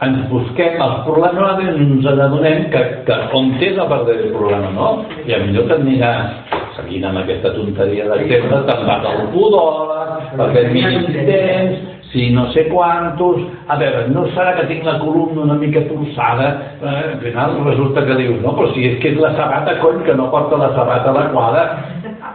Ens 0.00 0.20
busquem 0.30 0.80
els 0.80 1.02
problemes 1.04 1.60
i 1.60 1.68
ens 1.84 2.06
adonem 2.08 2.66
que, 2.72 2.80
que 3.04 3.16
on 3.36 3.52
és 3.60 3.76
el 3.76 3.88
verdader 3.88 4.30
problema, 4.32 4.72
no? 4.76 4.90
I 5.28 5.36
a 5.36 5.42
millor 5.44 5.68
que 5.68 5.76
et 5.76 5.84
aniràs 5.84 6.58
seguint 6.80 7.06
amb 7.08 7.20
aquesta 7.22 7.52
tonteria 7.56 8.08
d'exemple, 8.08 8.60
te'n 8.68 8.84
vas 8.88 9.08
al 9.10 9.24
podòleg, 9.34 10.12
perquè 10.38 10.62
et 10.64 10.70
miris 10.74 11.08
tens, 11.28 11.88
si 12.10 12.30
no 12.34 12.48
sé 12.50 12.66
quantos, 12.68 13.42
a 13.70 13.76
veure, 13.78 14.08
no 14.10 14.24
serà 14.34 14.56
que 14.58 14.66
tinc 14.66 14.86
la 14.86 14.96
columna 14.98 15.44
una 15.44 15.58
mica 15.60 15.82
torçada, 15.86 16.48
eh, 16.82 16.94
al 17.12 17.20
final 17.22 17.60
resulta 17.68 18.04
que 18.06 18.16
dius, 18.18 18.40
no, 18.42 18.56
però 18.56 18.72
si 18.74 18.86
és 18.88 18.98
que 19.02 19.12
és 19.12 19.20
la 19.20 19.30
sabata, 19.36 19.76
cony, 19.78 20.02
que 20.06 20.16
no 20.18 20.30
porta 20.32 20.58
la 20.58 20.72
sabata 20.74 21.14
adequada, 21.14 21.64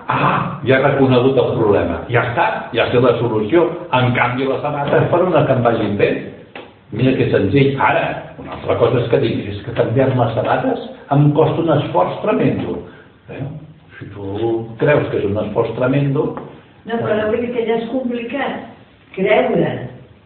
ah, 0.07 0.61
ja 0.67 0.77
he 0.77 0.83
reconegut 0.83 1.37
el 1.41 1.51
problema, 1.57 1.99
ja 2.09 2.27
està, 2.29 2.47
ja 2.75 2.87
sé 2.91 3.01
la 3.01 3.17
solució, 3.19 3.67
en 3.93 4.13
canvi 4.17 4.47
la 4.49 4.61
sabata 4.63 5.03
és 5.03 5.11
per 5.11 5.21
una 5.25 5.45
que 5.45 5.57
em 5.57 5.63
vagin 5.65 5.99
bé, 5.99 6.09
Mira 6.95 7.15
que 7.17 7.29
senzill. 7.31 7.75
Ara, 7.81 8.35
una 8.39 8.55
altra 8.55 8.77
cosa 8.79 9.01
és 9.01 9.09
que 9.11 9.19
diguis, 9.23 9.55
és 9.55 9.63
que 9.65 9.73
canviar-me 9.77 10.21
les 10.21 10.35
sabates 10.37 10.83
em 11.15 11.25
costa 11.37 11.63
un 11.63 11.73
esforç 11.79 12.19
tremendo. 12.23 12.77
Eh? 13.33 13.41
Si 13.97 14.07
tu 14.13 14.27
creus 14.79 15.09
que 15.09 15.19
és 15.21 15.25
un 15.27 15.41
esforç 15.45 15.73
tremendo... 15.79 16.27
No, 16.85 16.99
però 17.01 17.31
vull 17.31 17.41
dir 17.41 17.51
que 17.55 17.65
ja 17.65 17.79
és 17.79 17.89
complicat 17.89 18.61
creure 19.15 19.71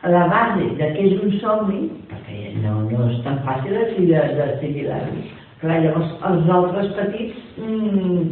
a 0.04 0.12
la 0.12 0.26
base 0.32 0.68
de 0.76 0.90
que 0.96 1.06
és 1.08 1.22
un 1.24 1.38
somni, 1.40 1.86
perquè 2.12 2.54
no, 2.60 2.82
no 2.90 3.08
és 3.08 3.22
tan 3.24 3.40
fàcil 3.48 3.78
així 3.80 4.10
de, 4.10 4.26
de 4.36 4.48
assimilar-ho. 4.50 5.24
Clar, 5.64 5.80
llavors 5.86 6.12
els 6.28 6.52
altres 6.56 6.92
petits 6.98 7.40
mm, 7.60 8.28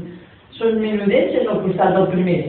són 0.57 0.79
minudets 0.81 1.37
al 1.43 1.61
costat 1.65 1.93
del 1.95 2.07
primer. 2.13 2.39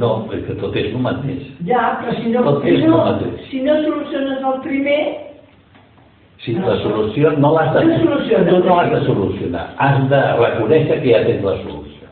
No, 0.00 0.12
és 0.36 0.44
que 0.46 0.58
tot 0.60 0.76
és 0.76 0.92
el 0.92 1.00
mateix. 1.04 1.48
Ja, 1.68 1.94
però 2.00 2.16
si 2.18 2.34
no, 2.34 2.44
Tot 2.46 2.62
si 2.66 2.74
és 2.76 2.84
no, 2.84 3.00
si 3.48 3.64
no 3.64 3.80
soluciones 3.86 4.44
el 4.52 4.60
primer, 4.66 5.00
Si 6.38 6.54
la 6.54 6.76
solució 6.80 7.32
no 7.42 7.50
l'has 7.56 7.72
de... 7.74 7.80
No. 7.84 7.96
Tu 7.98 8.58
no 8.62 8.76
l'has 8.76 8.92
de 8.92 9.00
solucionar. 9.08 9.64
Has 9.82 9.98
de 10.10 10.20
reconèixer 10.38 11.00
que 11.02 11.10
ja 11.10 11.22
tens 11.26 11.42
la 11.42 11.54
solució. 11.64 12.10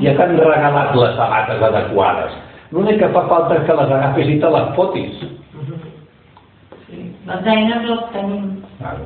Ja 0.00 0.14
t'han 0.16 0.32
regalat 0.40 0.94
les 0.96 1.12
sabates 1.18 1.64
adequades. 1.68 2.38
L'únic 2.72 3.02
que 3.02 3.10
fa 3.12 3.26
falta 3.28 3.58
és 3.60 3.66
que 3.68 3.76
les 3.80 3.92
agafis 3.98 4.32
i 4.32 4.38
te 4.40 4.52
les 4.56 4.70
fotis. 4.78 5.26
Les 7.28 7.52
eines 7.52 7.84
les 7.90 8.02
tenim. 8.16 8.48
Claro. 8.80 9.04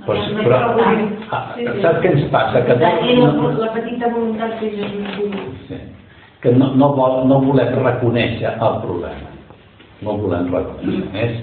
No 0.00 0.06
Pues, 0.06 0.20
però, 0.40 0.58
ah, 1.28 1.52
saps 1.82 1.98
què 2.00 2.10
ens 2.14 2.22
passa? 2.32 2.62
Que 2.64 2.76
no, 2.80 2.88
la, 3.20 3.32
no, 3.36 3.50
la 3.60 3.68
petita 3.74 4.08
voluntat 4.08 4.54
que 4.56 4.70
jo 4.72 4.88
sí, 5.68 5.76
que 6.40 6.52
no, 6.56 6.70
no, 6.80 6.88
vol, 6.96 7.26
no 7.28 7.40
volem 7.44 7.74
reconèixer 7.84 8.54
el 8.54 8.78
problema. 8.80 9.28
No 10.00 10.16
volem 10.22 10.48
reconèixer. 10.54 11.10
És, 11.20 11.36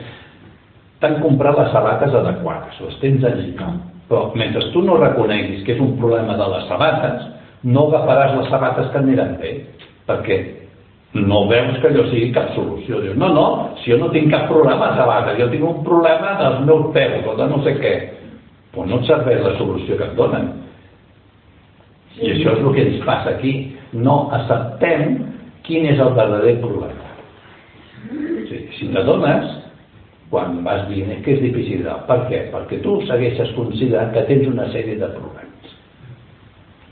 t'han 1.04 1.20
comprat 1.22 1.58
les 1.60 1.70
sabates 1.76 2.18
adequades, 2.18 2.82
les 2.82 3.00
tens 3.04 3.30
allí. 3.30 3.52
Però 4.10 4.32
mentre 4.40 4.72
tu 4.74 4.82
no 4.82 4.98
reconeguis 4.98 5.62
que 5.68 5.76
és 5.76 5.84
un 5.84 5.94
problema 6.02 6.38
de 6.40 6.52
les 6.56 6.68
sabates, 6.72 7.28
no 7.68 7.88
agafaràs 7.92 8.38
les 8.40 8.50
sabates 8.50 8.90
que 8.94 9.02
aniran 9.04 9.38
bé, 9.38 9.54
perquè 10.10 10.42
no 11.14 11.46
veus 11.52 11.78
que 11.82 11.92
allò 11.92 12.10
sigui 12.10 12.34
cap 12.34 12.56
solució. 12.56 13.04
Dius, 13.06 13.18
no, 13.22 13.30
no, 13.36 13.48
si 13.84 13.94
jo 13.94 14.02
no 14.02 14.10
tinc 14.14 14.32
cap 14.34 14.50
problema 14.50 14.92
de 14.92 15.02
sabates, 15.04 15.38
jo 15.38 15.50
tinc 15.54 15.66
un 15.70 15.84
problema 15.86 16.38
dels 16.42 16.64
meus 16.66 16.90
peus 16.96 17.28
o 17.28 17.38
de 17.38 17.52
no 17.54 17.62
sé 17.68 17.78
què. 17.78 17.96
Però 18.78 18.86
no 18.86 19.00
et 19.02 19.08
serveix 19.10 19.40
la 19.42 19.56
solució 19.58 19.96
que 19.98 20.06
et 20.06 20.18
donen. 20.18 20.52
I 22.22 22.28
això 22.36 22.52
és 22.54 22.60
el 22.62 22.76
que 22.76 22.84
ens 22.86 23.06
passa 23.08 23.32
aquí. 23.34 23.54
No 23.98 24.28
acceptem 24.38 25.16
quin 25.66 25.88
és 25.90 25.98
el 25.98 26.14
verdader 26.14 26.60
problema. 26.62 27.08
Sí, 28.48 28.60
si 28.78 28.90
t'adones, 28.94 29.48
quan 30.30 30.60
vas 30.68 30.84
dient 30.92 31.10
és 31.16 31.24
que 31.26 31.34
és 31.40 31.42
difícil. 31.42 31.88
Per 32.06 32.20
què? 32.30 32.44
Perquè 32.54 32.78
tu 32.84 33.00
segueixes 33.10 33.56
considerant 33.58 34.14
que 34.14 34.28
tens 34.30 34.46
una 34.52 34.70
sèrie 34.76 35.00
de 35.02 35.10
problemes. 35.16 35.74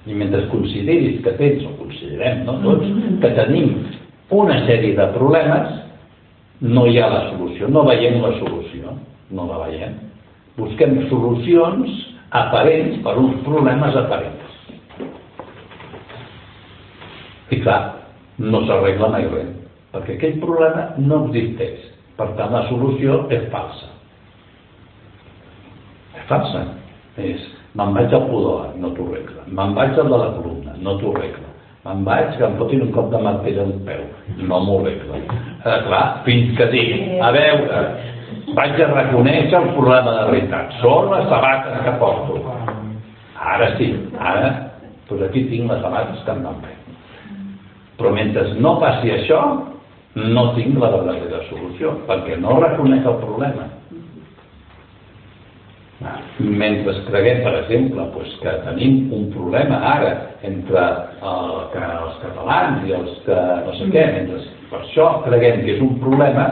I 0.10 0.18
mentre 0.18 0.42
consideris 0.50 1.22
que 1.22 1.36
tens, 1.38 1.62
o 1.70 1.76
considerem, 1.78 2.48
no 2.50 2.58
tots, 2.66 2.90
que 3.22 3.34
tenim 3.38 3.78
una 4.34 4.58
sèrie 4.66 4.98
de 4.98 5.08
problemes, 5.14 5.78
no 6.66 6.90
hi 6.90 6.98
ha 6.98 7.14
la 7.14 7.24
solució, 7.30 7.70
no 7.70 7.86
veiem 7.86 8.18
la 8.26 8.34
solució, 8.42 8.98
no 9.38 9.50
la 9.54 9.62
veiem. 9.68 10.02
Busquem 10.56 10.96
solucions 11.10 11.92
aparents 12.32 13.02
per 13.04 13.18
uns 13.20 13.42
problemes 13.48 13.96
aparents. 14.00 14.54
I 17.52 17.60
clar, 17.62 17.82
no 18.40 18.64
s'arregla 18.66 19.12
mai 19.14 19.28
res, 19.32 19.52
perquè 19.94 20.16
aquell 20.16 20.40
problema 20.44 20.88
no 21.02 21.26
existeix. 21.26 21.92
Per 22.16 22.30
tant, 22.40 22.54
la 22.56 22.64
solució 22.70 23.26
és 23.36 23.44
falsa. 23.52 23.92
És 26.16 26.24
falsa. 26.32 26.64
És, 27.20 27.44
me'n 27.76 27.92
vaig 27.96 28.16
al 28.16 28.30
pudor, 28.30 28.72
no 28.80 28.92
t'ho 28.96 29.10
arregla. 29.12 29.44
Me'n 29.48 29.76
vaig 29.76 30.00
al 30.00 30.12
de 30.12 30.22
la 30.24 30.32
columna, 30.38 30.76
no 30.84 30.96
t'ho 31.00 31.12
arregla. 31.16 31.52
Me'n 31.86 32.02
vaig 32.08 32.32
que 32.40 32.48
em 32.48 32.56
fotin 32.60 32.88
un 32.88 32.92
cop 32.96 33.12
de 33.12 33.20
martell 33.22 33.60
al 33.62 33.74
peu, 33.86 34.04
no 34.42 34.60
m'ho 34.64 34.80
arregla. 34.82 35.20
Eh, 35.20 35.80
clar, 35.86 36.06
fins 36.26 36.56
que 36.58 36.70
dic, 36.72 36.96
a 37.22 37.32
veure, 37.36 37.84
vaig 38.54 38.82
a 38.82 38.88
reconèixer 38.92 39.58
el 39.58 39.72
problema 39.74 40.14
de 40.20 40.26
veritat. 40.32 40.74
Són 40.82 41.10
les 41.14 41.30
sabates 41.32 41.82
que 41.86 41.94
porto. 42.02 42.42
Ara 43.56 43.72
sí, 43.80 43.92
ara, 44.20 44.52
doncs 45.10 45.28
aquí 45.30 45.46
tinc 45.50 45.72
les 45.72 45.82
sabates 45.82 46.22
que 46.26 46.36
em 46.36 46.44
van 46.46 46.60
bé. 46.64 46.74
Però 47.96 48.12
mentre 48.14 48.50
no 48.60 48.76
passi 48.82 49.14
això, 49.16 49.40
no 50.16 50.44
tinc 50.56 50.78
la 50.80 50.92
verdadera 50.94 51.42
solució, 51.50 51.96
perquè 52.10 52.38
no 52.40 52.60
reconec 52.62 53.08
el 53.08 53.18
problema. 53.24 53.70
Mentre 56.40 56.94
creguem, 57.08 57.42
per 57.44 57.54
exemple, 57.62 58.04
pues, 58.14 58.34
que 58.42 58.52
tenim 58.66 59.14
un 59.16 59.30
problema 59.34 59.80
ara 59.96 60.12
entre 60.44 60.84
el, 60.84 61.54
que 61.72 61.82
els 61.82 62.20
catalans 62.22 62.84
i 62.86 62.94
els 62.98 63.16
que 63.26 63.40
no 63.66 63.76
sé 63.80 63.88
què, 63.94 64.06
mentre 64.18 64.44
per 64.70 64.82
això 64.84 65.08
creguem 65.24 65.64
que 65.64 65.78
és 65.78 65.84
un 65.84 65.96
problema, 66.04 66.50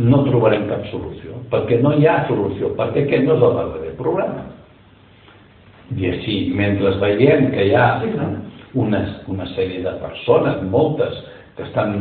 no 0.00 0.22
trobarem 0.24 0.64
cap 0.70 0.86
solució, 0.88 1.36
perquè 1.52 1.80
no 1.82 1.92
hi 1.98 2.06
ha 2.08 2.22
solució, 2.28 2.72
perquè 2.78 3.04
aquest 3.04 3.26
no 3.26 3.36
és 3.36 3.44
el 3.44 3.56
verdader 3.58 3.94
problema. 3.98 4.46
I 5.92 6.08
així, 6.08 6.36
mentre 6.56 6.94
veiem 7.02 7.50
que 7.52 7.66
hi 7.68 7.74
ha 7.76 7.88
una, 8.80 9.02
una 9.28 9.48
sèrie 9.52 9.82
de 9.84 9.92
persones, 10.00 10.62
moltes, 10.72 11.18
que 11.56 11.66
estan 11.66 11.92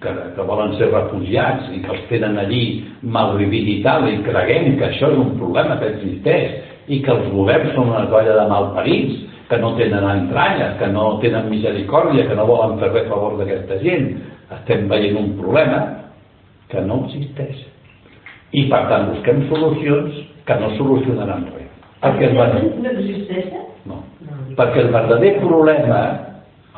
que, 0.00 0.10
que 0.36 0.46
volen 0.46 0.76
ser 0.78 0.92
refugiats 0.92 1.72
i 1.74 1.82
que 1.82 1.90
els 1.94 2.04
tenen 2.12 2.38
allí 2.38 2.62
malvivint 3.02 3.66
i 3.72 3.78
tal, 3.82 4.06
i 4.06 4.20
creguem 4.22 4.76
que 4.78 4.86
això 4.86 5.10
és 5.10 5.18
un 5.18 5.34
problema 5.40 5.78
que 5.80 5.90
existeix 5.96 6.54
i 6.86 7.00
que 7.02 7.12
els 7.12 7.26
governs 7.34 7.74
són 7.74 7.90
una 7.90 8.06
colla 8.12 8.36
de 8.38 8.46
malparits, 8.48 9.24
que 9.48 9.58
no 9.58 9.72
tenen 9.78 10.04
entranyes, 10.04 10.76
que 10.78 10.86
no 10.92 11.16
tenen 11.22 11.48
misericòrdia, 11.50 12.26
que 12.28 12.36
no 12.36 12.46
volen 12.46 12.76
fer 12.78 12.92
res 12.92 13.06
a 13.06 13.10
favor 13.14 13.38
d'aquesta 13.40 13.78
gent. 13.82 14.10
Estem 14.54 14.86
veient 14.92 15.16
un 15.18 15.32
problema 15.40 15.80
que 16.72 16.82
no 16.84 17.02
existeix. 17.06 17.64
I 18.56 18.64
per 18.70 18.84
tant 18.90 19.10
busquem 19.12 19.44
solucions 19.50 20.22
que 20.48 20.56
no 20.60 20.70
solucionaran 20.76 21.48
res. 21.52 21.68
Perquè 21.98 22.30
el 22.30 22.36
verdader, 22.38 22.72
no 22.78 22.94
existeixen? 22.94 23.66
no. 23.88 24.02
Perquè 24.58 24.84
el 24.84 24.92
verdader 24.94 25.32
problema, 25.42 26.00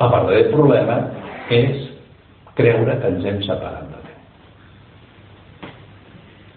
el 0.01 0.13
verdader 0.15 0.47
problema 0.51 0.97
és 1.53 1.87
creure 2.57 2.97
que 3.01 3.11
ens 3.13 3.27
hem 3.27 3.39
separat 3.45 3.87
de 3.91 4.01
Déu. 4.07 4.19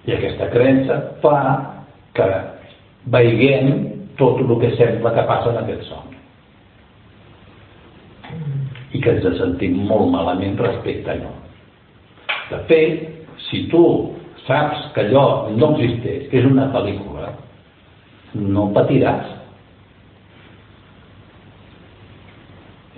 I 0.09 0.17
aquesta 0.19 0.51
creença 0.53 0.99
fa 1.23 1.39
que 2.17 2.29
veiguem 3.15 3.71
tot 4.19 4.41
el 4.43 4.53
que 4.63 4.75
sembla 4.79 5.15
que 5.15 5.27
passa 5.29 5.53
en 5.53 5.63
aquest 5.63 5.89
somni. 5.91 6.21
I 8.95 9.01
que 9.03 9.17
ens 9.17 9.39
sentim 9.41 9.81
molt 9.89 10.11
malament 10.13 10.59
respecte 10.61 11.11
a 11.11 11.17
allò. 11.19 11.33
De 12.51 12.61
fet, 12.69 13.24
si 13.49 13.67
tu 13.73 13.85
saps 14.47 14.91
que 14.95 15.07
allò 15.07 15.51
no 15.55 15.73
existeix, 15.75 16.29
que 16.31 16.41
és 16.41 16.49
una 16.49 16.69
pel·lícula, 16.75 17.33
no 18.35 18.69
patiràs. 18.75 19.31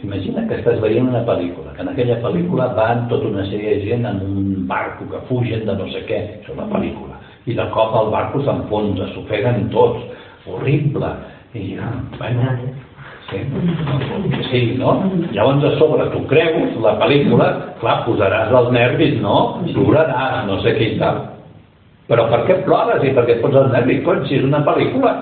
Imagina 0.07 0.45
que 0.47 0.59
estàs 0.59 0.81
veient 0.83 1.09
una 1.09 1.23
pel·lícula, 1.27 1.73
que 1.75 1.83
en 1.83 1.91
aquella 1.93 2.19
pel·lícula 2.23 2.69
van 2.77 3.07
tota 3.11 3.31
una 3.31 3.47
sèrie 3.49 3.77
de 3.77 3.87
gent 3.87 4.05
en 4.07 4.21
un 4.23 4.67
barco 4.69 5.09
que 5.11 5.23
fugen 5.31 5.65
de 5.67 5.77
no 5.79 5.87
sé 5.93 6.05
què, 6.09 6.21
és 6.43 6.51
una 6.53 6.69
pel·lícula, 6.71 7.17
i 7.47 7.57
de 7.57 7.67
cop 7.75 7.97
el 8.03 8.13
barco 8.15 8.43
s'enfonsa, 8.45 9.09
s'ofeguen 9.15 9.71
tots, 9.75 10.05
horrible, 10.47 11.11
i 11.57 11.79
ah, 11.81 11.95
bueno, 12.19 12.53
sí, 14.51 14.77
no? 14.79 14.93
Llavors 15.33 15.65
a 15.65 15.73
sobre 15.79 16.07
tu 16.13 16.23
creus 16.31 16.77
la 16.83 16.97
pel·lícula, 17.01 17.49
clar, 17.81 18.03
posaràs 18.07 18.53
els 18.55 18.71
nervis, 18.75 19.17
no? 19.23 19.63
Ploraràs, 19.73 20.45
no 20.49 20.61
sé 20.63 20.77
què 20.77 20.93
i 20.95 21.01
tal. 21.01 21.25
Però 22.07 22.29
per 22.31 22.45
què 22.47 22.61
plores 22.67 23.03
i 23.03 23.11
per 23.17 23.27
què 23.27 23.39
et 23.39 23.43
pots 23.43 23.59
els 23.59 23.73
nervis? 23.75 24.05
Cony, 24.07 24.23
si 24.29 24.39
és 24.39 24.47
una 24.47 24.63
pel·lícula. 24.67 25.17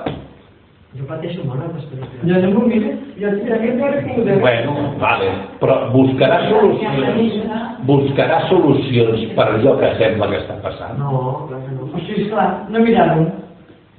Jo 0.94 1.06
pateixo 1.08 1.42
molt 1.42 1.64
amb 1.64 1.74
les 1.74 1.86
pel·lícules. 1.90 2.26
Jo 2.28 2.40
no 2.42 2.50
m'ho 2.52 2.66
mires, 2.70 2.98
jo 3.18 3.30
recordo. 3.34 4.36
Bueno, 4.44 4.74
vale, 5.00 5.30
però 5.62 5.78
buscarà 5.94 6.36
solucions, 6.50 7.40
buscarà 7.88 8.44
solucions 8.50 9.24
per 9.34 9.48
allò 9.56 9.74
que 9.80 9.90
sembla 9.98 10.28
que 10.30 10.44
està 10.44 10.60
passant. 10.62 11.00
No, 11.00 11.48
clar 11.48 11.64
que 11.64 11.74
no. 11.74 11.88
O 11.88 12.04
sigui, 12.04 12.28
esclar, 12.28 12.46
no 12.70 12.84
mirar-ho. 12.84 13.26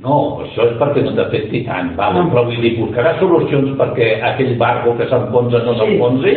No, 0.03 0.41
això 0.43 0.65
és 0.71 0.75
perquè 0.79 1.03
no 1.05 1.13
t'afecti 1.15 1.63
tant, 1.65 1.95
vale, 1.95 2.19
No. 2.19 2.29
però 2.31 2.43
vull 2.45 2.59
dir, 2.61 2.75
buscarà 2.79 3.17
solucions 3.19 3.77
perquè 3.79 4.21
aquell 4.21 4.57
barco 4.59 4.97
que 4.97 5.07
s'enfonsa 5.07 5.63
no 5.63 5.73
Sí. 5.73 5.79
s'enfonsi? 5.79 6.35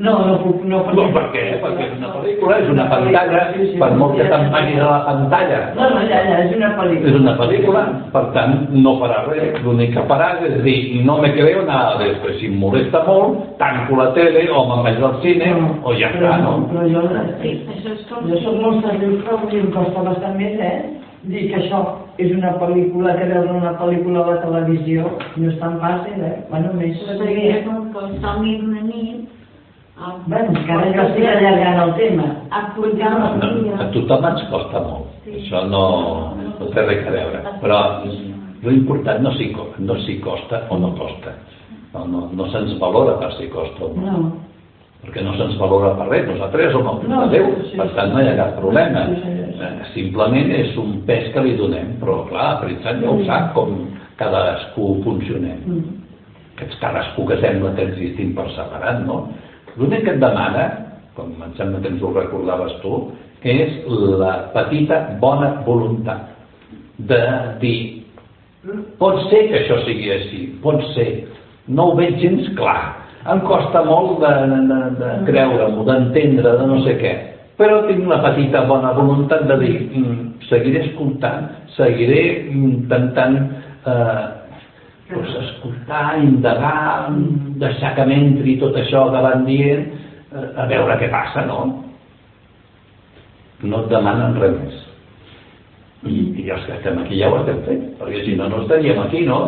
No, 0.00 0.24
no 0.24 0.38
puc, 0.40 0.62
no 0.64 0.78
No, 0.94 1.04
per 1.12 1.26
què? 1.34 1.60
Perquè 1.60 1.84
és 1.84 1.98
una 1.98 2.08
pel·lícula, 2.14 2.56
és 2.62 2.68
una 2.70 2.86
pantalla, 2.88 3.40
per 3.78 3.90
molt 3.98 4.16
que 4.16 4.24
t'empagui 4.24 4.76
de 4.78 4.82
la 4.86 5.04
pantalla. 5.04 5.58
No, 5.76 5.88
no, 5.90 6.00
ja, 6.08 6.22
ja, 6.24 6.38
és 6.44 6.56
una 6.56 6.70
pel·lícula. 6.78 7.08
És 7.10 7.16
una 7.20 7.34
pel·lícula, 7.36 7.82
per 8.14 8.22
tant, 8.32 8.54
no 8.70 8.94
farà 9.02 9.26
res. 9.28 9.60
L'únic 9.62 9.92
que 9.92 10.06
farà 10.08 10.30
és 10.46 10.62
dir, 10.64 11.04
no 11.04 11.18
me 11.20 11.32
creo 11.34 11.66
nada 11.66 11.98
de 11.98 12.12
esto. 12.12 12.32
Si 12.38 12.46
em 12.46 12.56
molesta 12.58 13.04
molt, 13.06 13.58
tanco 13.58 13.96
la 13.96 14.12
tele 14.14 14.48
o 14.50 14.64
me'n 14.70 14.82
vaig 14.84 15.02
al 15.02 15.20
cine 15.20 15.52
o 15.82 15.92
ja 15.92 16.08
però, 16.14 16.32
està, 16.32 16.40
no? 16.42 16.56
Però 16.72 16.86
jo, 16.88 17.02
Sí, 17.42 17.66
això 17.68 17.92
és 17.92 18.06
com... 18.08 18.26
jo 18.30 18.36
soc 18.40 18.56
molt 18.62 18.84
seriós, 18.86 19.20
però 19.24 19.38
em 19.52 19.70
costa 19.70 20.00
bastant 20.02 20.36
més, 20.38 20.58
eh? 20.60 21.09
Dir 21.22 21.50
que 21.50 21.58
això 21.58 21.80
és 22.16 22.30
una 22.32 22.54
pel·lícula, 22.60 23.12
que 23.18 23.26
veure 23.28 23.52
una 23.52 23.74
pel·lícula 23.76 24.22
a 24.22 24.30
la 24.30 24.38
televisió 24.40 25.10
no 25.36 25.50
és 25.50 25.58
tan 25.60 25.76
fàcil, 25.82 26.22
eh? 26.24 26.46
Bueno, 26.48 26.72
més 26.78 26.96
Seria 27.04 27.58
com 27.66 27.90
que 27.92 28.06
el 28.06 28.16
somni 28.22 28.56
d'una 28.62 28.86
nit... 28.86 29.28
Bueno, 30.00 30.54
que 30.64 30.72
ara 30.72 30.86
jo 30.94 31.02
estic 31.10 31.26
allargant 31.28 31.82
el 31.82 31.90
tema. 31.98 32.26
La 33.20 33.34
No, 33.36 33.50
vida. 33.58 33.76
a 33.84 33.88
tothom 33.92 34.24
ens 34.30 34.46
costa 34.48 34.80
molt. 34.80 35.10
Sí. 35.26 35.34
Això 35.42 35.60
no, 35.68 35.82
no 36.40 36.68
té 36.72 36.86
res 36.86 37.04
a 37.04 37.12
veure. 37.12 37.42
Però 37.60 37.80
l'important 38.64 39.20
no 39.20 39.34
s'hi 39.36 39.50
no 39.52 39.96
costa 40.24 40.62
o 40.70 40.78
no 40.78 40.94
costa. 40.96 41.36
No, 41.92 42.06
no, 42.06 42.30
no 42.32 42.46
se'ns 42.48 42.78
valora 42.80 43.18
per 43.20 43.34
si 43.36 43.50
costa 43.52 43.84
o 43.84 43.92
no. 43.92 44.06
No. 44.06 44.32
Perquè 45.00 45.22
no 45.24 45.34
se'ns 45.38 45.56
valora 45.60 45.94
per 45.98 46.08
res, 46.10 46.26
nosaltres 46.28 46.74
som 46.74 46.88
el 46.90 47.08
No, 47.08 47.22
de 47.26 47.38
Déu, 47.38 47.48
sí, 47.70 47.78
per 47.78 47.88
tant 47.96 48.12
no 48.12 48.20
hi 48.20 48.28
ha 48.28 48.36
cap 48.38 48.58
problema. 48.58 49.06
Sí, 49.08 49.20
sí, 49.22 49.36
sí. 49.36 49.62
Eh, 49.64 49.88
Simplement 49.94 50.52
és 50.56 50.76
un 50.80 50.98
pes 51.08 51.30
que 51.34 51.44
li 51.44 51.56
donem, 51.58 51.94
però 52.02 52.20
clar, 52.28 52.50
Pritzat 52.64 53.00
ja 53.02 53.10
ho 53.12 53.24
sap 53.28 53.54
com 53.56 53.74
cadascú 54.20 54.92
funcionem. 55.06 55.64
Mm. 55.64 55.96
Que 56.58 56.68
cadascú 56.82 57.24
que 57.28 57.40
sembla 57.40 57.72
que 57.76 57.88
existim 57.88 58.34
per 58.36 58.48
separat, 58.56 59.00
no? 59.06 59.22
L'únic 59.76 60.04
que 60.04 60.16
et 60.16 60.20
demana, 60.20 60.68
com 61.16 61.32
em 61.32 61.56
sembla 61.56 61.80
que 61.80 61.94
ens 61.94 62.02
ho 62.04 62.12
recordaves 62.12 62.76
tu, 62.84 63.00
és 63.40 63.80
la 64.20 64.34
petita 64.52 65.00
bona 65.20 65.54
voluntat 65.64 66.28
de 67.08 67.20
dir 67.62 67.78
pot 69.00 69.16
ser 69.30 69.46
que 69.48 69.62
això 69.62 69.78
sigui 69.86 70.10
així, 70.12 70.40
pot 70.60 70.82
ser, 70.94 71.08
no 71.68 71.90
ho 71.90 71.94
veig 71.96 72.18
gens 72.20 72.50
clar, 72.58 72.99
em 73.28 73.40
costa 73.44 73.82
molt 73.84 74.20
de, 74.22 74.32
de, 74.70 74.80
de 75.00 75.10
creure-m'ho, 75.28 75.84
d'entendre, 75.84 76.54
de 76.56 76.68
no 76.68 76.80
sé 76.86 76.96
què, 77.00 77.12
però 77.60 77.82
tinc 77.84 78.06
la 78.08 78.22
petita 78.24 78.64
bona 78.68 78.94
voluntat 78.96 79.44
de 79.50 79.58
dir, 79.60 79.74
mm, 79.92 80.46
seguiré 80.48 80.86
escoltant, 80.86 81.50
seguiré 81.76 82.22
intentant 82.48 83.36
eh, 83.84 84.22
doncs, 85.10 85.34
escoltar, 85.42 86.18
indagar, 86.22 87.10
deixar 87.60 87.94
que 87.98 88.06
m'entri 88.08 88.56
tot 88.62 88.78
això 88.80 89.08
que 89.12 89.24
van 89.26 89.44
dient, 89.44 89.84
eh, 90.32 90.46
a 90.56 90.66
veure 90.70 90.96
què 91.02 91.10
passa, 91.12 91.44
no? 91.44 91.66
No 93.60 93.82
et 93.84 93.90
demanen 93.92 94.38
res 94.40 94.56
més. 94.56 94.78
I, 96.08 96.14
i 96.40 96.48
els 96.48 96.64
que 96.64 96.78
estem 96.78 97.02
aquí 97.02 97.18
ja 97.20 97.28
ho 97.28 97.42
estem 97.42 97.60
fent, 97.66 97.82
perquè 98.00 98.24
si 98.24 98.38
no, 98.38 98.48
no 98.48 98.62
estaríem 98.62 99.02
aquí, 99.02 99.26
no? 99.28 99.40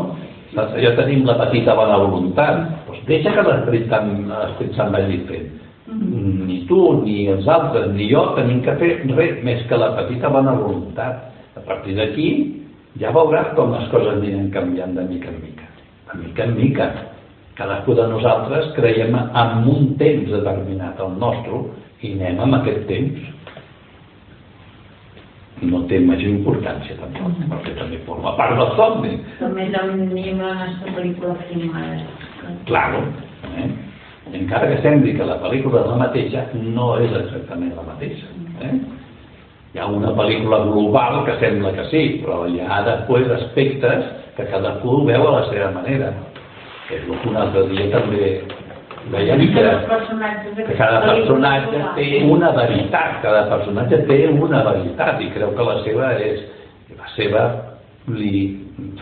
Ja 0.52 0.92
tenim 0.98 1.24
la 1.24 1.38
petita 1.40 1.74
bona 1.76 1.98
voluntat. 2.02 2.64
Doncs 2.86 3.04
deixa 3.08 3.32
que 3.32 3.44
l'esperit 3.46 3.92
se'n 4.76 4.92
vagi 4.92 5.20
fent. 5.28 5.50
Ni 6.46 6.62
tu, 6.68 6.80
ni 7.02 7.26
els 7.32 7.48
altres, 7.48 7.88
ni 7.96 8.08
jo 8.10 8.24
tenim 8.36 8.60
que 8.64 8.76
fer 8.80 8.92
res 9.16 9.40
més 9.44 9.64
que 9.68 9.78
la 9.80 9.92
petita 9.96 10.30
bona 10.32 10.54
voluntat. 10.60 11.30
A 11.56 11.62
partir 11.64 11.96
d'aquí 11.96 12.28
ja 13.00 13.12
veuràs 13.14 13.54
com 13.56 13.72
les 13.72 13.88
coses 13.92 14.14
aniran 14.16 14.52
canviant 14.52 14.94
de 14.96 15.04
mica 15.08 15.32
en 15.32 15.40
mica. 15.40 15.68
De 16.10 16.20
mica 16.20 16.44
en 16.44 16.56
mica. 16.56 16.90
Cadascú 17.56 17.96
de 17.96 18.06
nosaltres 18.08 18.72
creiem 18.76 19.16
en 19.16 19.68
un 19.68 19.94
temps 20.00 20.30
determinat, 20.32 21.00
el 21.00 21.16
nostre, 21.20 21.64
i 22.02 22.14
anem 22.16 22.40
amb 22.40 22.60
aquest 22.60 22.86
temps 22.88 23.41
no 25.68 25.82
té 25.90 26.00
major 26.02 26.30
importància 26.30 26.96
tampoc, 26.98 27.38
perquè 27.50 27.74
també 27.78 28.00
forma 28.06 28.34
part 28.38 28.56
del 28.58 28.72
somni. 28.78 29.14
També 29.38 29.68
tenim 29.74 30.42
la 30.42 30.54
nostra 30.58 30.94
pel·lícula 30.96 31.36
filmada. 31.48 32.00
Claro. 32.70 33.04
Eh? 33.52 33.68
Encara 34.38 34.70
que 34.70 34.80
sembli 34.82 35.14
que 35.18 35.26
la 35.28 35.38
pel·lícula 35.42 35.82
és 35.82 35.92
la 35.92 36.00
mateixa, 36.00 36.44
no 36.54 36.88
és 37.02 37.14
exactament 37.20 37.74
la 37.78 37.86
mateixa. 37.90 38.30
Eh? 38.66 38.74
Hi 39.72 39.80
ha 39.80 39.86
una 39.88 40.12
pel·lícula 40.18 40.64
global 40.66 41.22
que 41.28 41.38
sembla 41.40 41.72
que 41.76 41.86
sí, 41.90 42.02
però 42.24 42.42
hi 42.48 42.60
ha 42.60 42.82
després 42.88 43.30
aspectes 43.38 44.10
que 44.36 44.48
cadascú 44.50 45.02
veu 45.08 45.28
a 45.28 45.38
la 45.38 45.46
seva 45.50 45.70
manera. 45.76 46.12
Que 46.88 46.98
és 46.98 47.06
el 47.06 47.20
que 47.22 47.30
un 47.30 47.38
altre 47.40 47.62
dia 47.70 47.86
també 47.92 48.32
veiem 49.10 49.40
Que 49.40 49.64
que, 50.66 50.76
cada 50.78 51.00
personatge 51.06 51.82
té 51.96 52.22
una 52.28 52.52
veritat, 52.54 53.20
cada 53.22 53.44
personatge 53.50 54.02
té 54.06 54.18
una 54.30 54.62
veritat 54.66 55.20
i 55.20 55.30
creu 55.34 55.54
que 55.56 55.68
la 55.68 55.76
seva 55.82 56.12
és 56.22 56.42
la 56.96 57.08
seva 57.16 57.44
li 58.06 58.42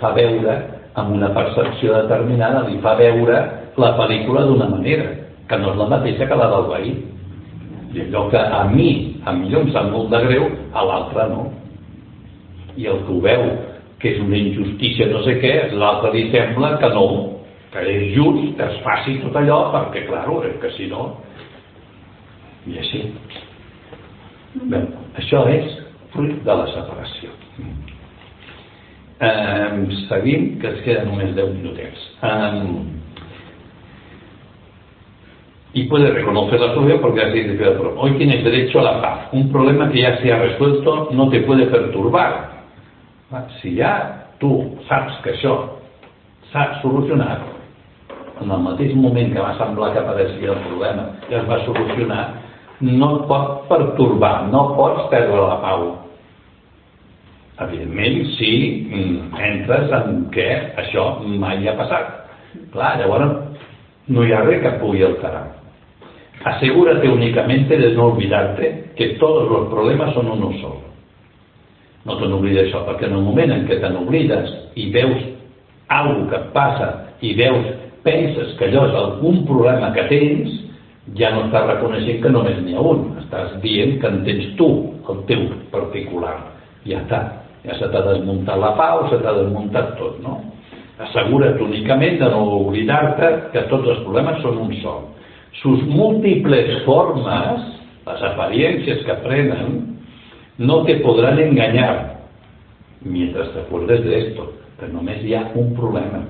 fa 0.01 0.13
veure 0.17 0.57
amb 1.01 1.15
una 1.17 1.31
percepció 1.35 1.95
determinada, 2.03 2.67
li 2.69 2.81
fa 2.83 2.95
veure 2.99 3.41
la 3.81 3.95
pel·lícula 3.99 4.45
d'una 4.49 4.69
manera, 4.73 5.09
que 5.49 5.59
no 5.59 5.73
és 5.73 5.79
la 5.79 5.89
mateixa 5.91 6.27
que 6.27 6.39
la 6.39 6.51
del 6.53 6.69
veí. 6.71 6.93
I 7.91 8.05
allò 8.07 8.29
que 8.31 8.39
a 8.39 8.65
mi, 8.71 8.91
a 9.27 9.33
millor 9.35 9.67
em 9.67 9.73
sap 9.75 9.91
molt 9.91 10.11
de 10.13 10.21
greu, 10.27 10.47
a 10.73 10.85
l'altre 10.87 11.27
no. 11.31 11.49
I 12.77 12.87
el 12.87 13.03
que 13.07 13.15
ho 13.15 13.21
veu 13.25 13.47
que 14.01 14.15
és 14.15 14.21
una 14.23 14.39
injustícia 14.39 15.11
no 15.11 15.21
sé 15.27 15.37
què, 15.43 15.55
l'altre 15.77 16.15
li 16.15 16.29
sembla 16.33 16.77
que 16.81 16.89
no, 16.95 17.07
que 17.71 17.85
és 17.87 18.09
just 18.17 18.57
que 18.59 18.67
es 18.67 18.81
faci 18.85 19.19
tot 19.23 19.37
allò, 19.39 19.61
perquè, 19.75 20.07
claro, 20.09 20.43
és 20.49 20.57
que 20.63 20.73
si 20.77 20.89
no... 20.91 21.11
I 22.69 22.77
així. 22.77 23.05
Bé, 24.69 24.83
això 25.23 25.47
és 25.49 25.79
fruit 26.13 26.43
de 26.45 26.57
la 26.59 26.67
separació. 26.75 27.31
Eh, 29.21 29.69
seguim, 30.09 30.59
que 30.61 30.75
es 30.75 30.83
queden 30.85 31.09
només 31.13 31.33
10 31.37 31.55
minutets. 31.57 32.09
Eh, 32.23 33.01
y 35.73 35.85
puede 35.85 36.11
reconocer 36.11 36.61
la 36.61 36.75
suya 36.75 37.01
porque 37.01 37.23
así 37.23 37.43
dice 37.43 37.71
problema. 37.71 38.01
Hoy 38.01 38.13
tienes 38.19 38.43
derecho 38.43 38.81
a 38.81 38.83
la 38.83 39.01
paz. 39.01 39.29
Un 39.33 39.53
problema 39.53 39.89
que 39.91 40.01
ya 40.01 40.17
se 40.19 40.33
ha 40.33 40.39
resuelto 40.39 41.11
no 41.13 41.29
te 41.31 41.41
puede 41.43 41.67
perturbar. 41.67 42.51
Va, 43.33 43.47
Si 43.63 43.77
ja 43.77 44.27
tu 44.41 44.77
saps 44.89 45.21
que 45.23 45.37
això 45.37 45.79
s'ha 46.51 46.81
solucionat, 46.83 47.60
en 48.41 48.51
el 48.51 48.63
mateix 48.65 48.95
moment 48.97 49.33
que 49.33 49.43
va 49.43 49.57
semblar 49.59 49.93
que 49.95 50.03
apareixia 50.03 50.55
el 50.55 50.63
problema 50.67 51.07
i 51.29 51.37
es 51.39 51.49
va 51.49 51.61
solucionar, 51.67 52.23
no 52.81 53.11
et 53.17 53.27
pot 53.29 53.67
pertorbar, 53.69 54.49
no 54.53 54.63
pots 54.79 55.09
perdre 55.13 55.45
la 55.45 55.59
pau. 55.63 55.87
Evidentment, 57.61 58.21
si 58.39 58.53
entres 59.37 59.93
en 59.99 60.25
què 60.33 60.49
això 60.81 61.07
mai 61.29 61.69
ha 61.69 61.77
passat. 61.77 62.15
Clar, 62.73 62.95
llavors 63.03 63.35
no 64.09 64.25
hi 64.25 64.33
ha 64.33 64.45
res 64.47 64.63
que 64.65 64.79
pugui 64.81 65.05
alterar. 65.05 65.45
Asegúrate 66.45 67.09
únicamente 67.09 67.77
de 67.77 67.93
no 67.93 68.07
olvidarte 68.15 68.93
que 68.97 69.11
todos 69.21 69.51
los 69.51 69.69
problemas 69.69 70.15
son 70.15 70.31
uno 70.31 70.53
solo. 70.61 70.89
No 72.09 72.17
te 72.17 72.29
n'oblides 72.31 72.71
això, 72.71 72.81
perquè 72.87 73.11
en 73.11 73.19
el 73.19 73.27
moment 73.27 73.53
en 73.53 73.67
què 73.69 73.77
te 73.77 73.91
n'oblides 73.93 74.49
i 74.81 74.89
veus 74.95 75.21
alguna 75.93 76.31
que 76.31 76.39
passa 76.55 76.89
i 77.21 77.35
veus, 77.37 77.67
penses 78.05 78.55
que 78.59 78.69
allò 78.69 78.87
és 78.89 78.97
algun 78.99 79.45
problema 79.49 79.93
que 79.97 80.07
tens, 80.11 80.53
ja 81.19 81.33
no 81.35 81.47
estàs 81.47 81.67
reconeixent 81.73 82.21
que 82.23 82.33
només 82.33 82.61
n'hi 82.63 82.77
ha 82.77 82.85
un. 82.85 83.05
Estàs 83.25 83.57
dient 83.65 83.99
que 84.01 84.11
en 84.11 84.23
tens 84.27 84.53
tu, 84.59 84.71
el 85.11 85.23
teu 85.29 85.47
particular. 85.73 86.37
Ja 86.87 87.03
està. 87.03 87.21
Ja 87.65 87.77
se 87.77 87.91
t'ha 87.93 88.05
desmuntat 88.07 88.61
la 88.61 88.73
pau, 88.79 89.07
se 89.11 89.19
t'ha 89.21 89.35
desmuntat 89.37 89.97
tot, 89.99 90.21
no? 90.25 90.39
Assegura't 91.01 91.61
únicament 91.65 92.19
de 92.21 92.29
no 92.33 92.45
oblidar-te 92.61 93.31
que 93.53 93.67
tots 93.73 93.89
els 93.89 94.03
problemes 94.05 94.41
són 94.45 94.59
un 94.67 94.73
sol. 94.83 95.07
Sus 95.61 95.83
múltiples 95.89 96.83
formas, 96.85 97.65
las 98.07 98.23
apariencias 98.23 99.01
que 99.05 99.13
aprenden, 99.13 99.81
no 100.59 100.85
te 100.85 100.97
podrán 101.01 101.39
engañar 101.39 102.21
mientras 103.03 103.51
te 103.53 103.61
acuerdes 103.61 104.05
de 104.05 104.35
que 104.79 104.89
només 104.93 105.25
hi 105.25 105.35
ha 105.35 105.51
un 105.55 105.75
problema. 105.75 106.23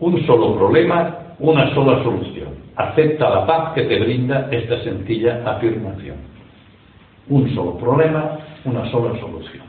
Un 0.00 0.24
solo 0.26 0.54
problema, 0.56 1.34
una 1.40 1.74
sola 1.74 2.02
solución. 2.02 2.48
Acepta 2.76 3.30
la 3.30 3.46
paz 3.46 3.74
que 3.74 3.82
te 3.82 3.98
brinda 3.98 4.48
esta 4.50 4.80
sencilla 4.82 5.42
afirmación. 5.44 6.16
Un 7.28 7.52
solo 7.54 7.76
problema, 7.78 8.38
una 8.64 8.88
sola 8.90 9.18
solución. 9.18 9.64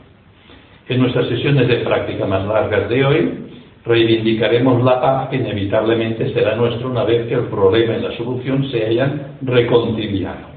En 0.88 1.00
nuestras 1.00 1.28
sesiones 1.28 1.68
de 1.68 1.76
práctica 1.78 2.26
más 2.26 2.46
largas 2.46 2.88
de 2.88 3.04
hoy, 3.04 3.50
reivindicaremos 3.84 4.82
la 4.84 5.00
paz 5.00 5.28
que 5.28 5.36
inevitablemente 5.36 6.32
será 6.32 6.54
nuestra 6.54 6.86
una 6.86 7.04
vez 7.04 7.26
que 7.26 7.34
el 7.34 7.46
problema 7.46 7.96
y 7.96 8.02
la 8.02 8.16
solución 8.16 8.68
se 8.70 8.86
hayan 8.86 9.36
reconciliado. 9.42 10.50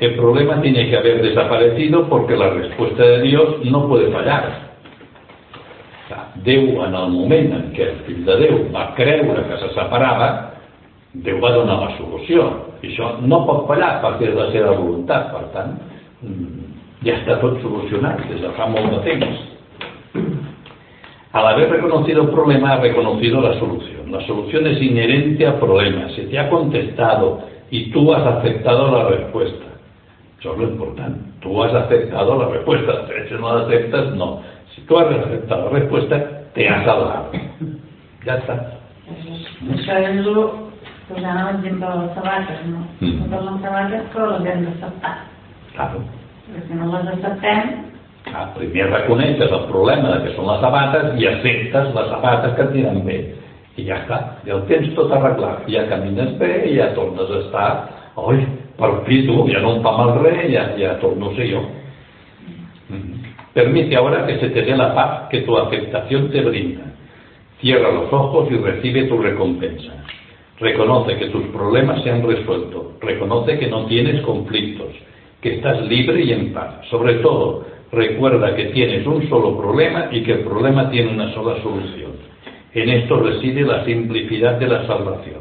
El 0.00 0.14
problema 0.14 0.60
tiene 0.60 0.88
que 0.88 0.96
haber 0.96 1.22
desaparecido 1.22 2.08
porque 2.08 2.36
la 2.36 2.50
respuesta 2.50 3.02
de 3.02 3.22
Dios 3.22 3.64
no 3.64 3.88
puede 3.88 4.10
fallar. 4.10 4.65
Déu, 6.44 6.82
en 6.84 6.94
el 6.94 7.10
moment 7.14 7.52
en 7.56 7.64
què 7.74 7.86
el 7.88 7.98
fill 8.06 8.24
de 8.26 8.36
Déu 8.42 8.58
va 8.74 8.90
creure 8.98 9.46
que 9.48 9.58
se 9.62 9.72
separava, 9.74 10.28
Déu 11.24 11.40
va 11.40 11.54
donar 11.54 11.80
la 11.80 11.90
solució. 11.96 12.48
I 12.82 12.90
això 12.90 13.16
no 13.24 13.44
pot 13.48 13.64
fallar 13.70 14.00
perquè 14.04 14.28
és 14.28 14.36
la 14.36 14.50
seva 14.52 14.76
voluntat. 14.76 15.32
Ya 17.02 17.14
está 17.14 17.40
todo 17.40 17.60
solucionado 17.60 18.18
desde 18.28 18.46
hace 18.46 18.70
mucho 18.70 19.00
tiempo. 19.00 19.26
Al 21.32 21.46
haber 21.48 21.70
reconocido 21.70 22.22
el 22.22 22.28
problema, 22.30 22.72
ha 22.72 22.80
reconocido 22.80 23.40
la 23.40 23.58
solución. 23.58 24.10
La 24.10 24.26
solución 24.26 24.66
es 24.66 24.80
inherente 24.80 25.46
al 25.46 25.58
problema. 25.58 26.08
Se 26.10 26.22
te 26.22 26.38
ha 26.38 26.48
contestado 26.48 27.40
y 27.70 27.90
tú 27.90 28.12
has 28.14 28.26
aceptado 28.26 28.90
la 28.96 29.08
respuesta. 29.08 29.66
Eso 30.40 30.52
es 30.52 30.58
lo 30.58 30.68
importante. 30.68 31.20
Tú 31.40 31.62
has 31.62 31.74
aceptado 31.74 32.38
la 32.38 32.48
respuesta. 32.48 33.06
Si 33.28 33.34
no 33.34 33.54
la 33.54 33.64
aceptas, 33.66 34.14
no. 34.14 34.40
Si 34.76 34.82
tú 34.82 34.98
has 34.98 35.08
aceptado 35.08 35.72
la 35.72 35.78
respuesta, 35.80 36.20
te 36.54 36.68
has 36.68 36.84
salvado. 36.84 37.32
Ya 38.26 38.36
está. 38.36 38.54
Això 39.06 39.96
és 40.02 40.16
el, 40.18 40.38
posant 41.08 41.36
l'exemple 41.46 41.88
de 41.88 41.98
les 42.02 42.14
sabates, 42.18 42.62
no? 42.68 42.80
Mm. 43.00 43.20
Totes 43.30 43.44
les 43.48 43.60
sabates 43.62 44.08
que 44.12 44.30
les 44.30 44.48
hem 44.52 44.64
d'acceptar. 44.66 45.12
Claro. 45.76 46.00
Perquè 46.46 46.78
no 46.78 46.88
les 46.92 47.12
acceptem, 47.14 47.70
Ah, 48.34 48.50
primer 48.56 48.88
reconeixes 48.90 49.52
el 49.52 49.66
problema 49.70 50.10
de 50.10 50.24
que 50.24 50.32
són 50.34 50.48
les 50.50 50.58
sabates 50.58 51.12
i 51.20 51.28
acceptes 51.30 51.92
les 51.94 52.08
sabates 52.10 52.56
que 52.56 52.64
et 52.64 52.72
diran 52.74 52.98
bé. 53.06 53.18
I 53.76 53.84
ja 53.86 54.00
està, 54.02 54.18
ja 54.46 54.56
el 54.56 54.64
tens 54.70 54.88
tot 54.96 55.12
arreglat. 55.14 55.62
Ja 55.70 55.84
camines 55.90 56.32
bé 56.40 56.50
ja 56.74 56.90
tornes 56.96 57.30
a 57.30 57.42
estar... 57.44 57.68
Oi, 58.16 58.40
per 58.80 58.90
fi 59.06 59.20
tu, 59.28 59.42
ja 59.52 59.60
no 59.60 59.76
em 59.76 59.82
fa 59.84 59.92
mal 59.92 60.14
res, 60.22 60.46
ja, 60.50 60.64
ja 60.80 60.96
torno 61.02 61.30
a 61.30 61.34
ser 61.36 61.50
yo. 61.52 61.62
Mm. 62.88 63.25
Permite 63.56 63.96
ahora 63.96 64.26
que 64.26 64.38
se 64.38 64.50
te 64.50 64.60
dé 64.60 64.76
la 64.76 64.94
paz 64.94 65.30
que 65.30 65.40
tu 65.40 65.56
aceptación 65.56 66.30
te 66.30 66.42
brinda. 66.42 66.92
Cierra 67.58 67.90
los 67.90 68.12
ojos 68.12 68.48
y 68.50 68.56
recibe 68.58 69.04
tu 69.04 69.16
recompensa. 69.16 69.94
Reconoce 70.60 71.16
que 71.16 71.28
tus 71.28 71.44
problemas 71.46 72.02
se 72.02 72.10
han 72.10 72.22
resuelto. 72.22 72.98
Reconoce 73.00 73.58
que 73.58 73.68
no 73.68 73.86
tienes 73.86 74.20
conflictos, 74.20 74.88
que 75.40 75.54
estás 75.54 75.80
libre 75.86 76.22
y 76.22 76.32
en 76.32 76.52
paz. 76.52 76.84
Sobre 76.90 77.14
todo, 77.14 77.64
recuerda 77.92 78.54
que 78.54 78.66
tienes 78.66 79.06
un 79.06 79.26
solo 79.30 79.56
problema 79.56 80.08
y 80.10 80.22
que 80.22 80.32
el 80.32 80.40
problema 80.40 80.90
tiene 80.90 81.12
una 81.12 81.32
sola 81.32 81.56
solución. 81.62 82.12
En 82.74 82.90
esto 82.90 83.20
reside 83.20 83.62
la 83.62 83.86
simplicidad 83.86 84.58
de 84.58 84.66
la 84.66 84.86
salvación. 84.86 85.40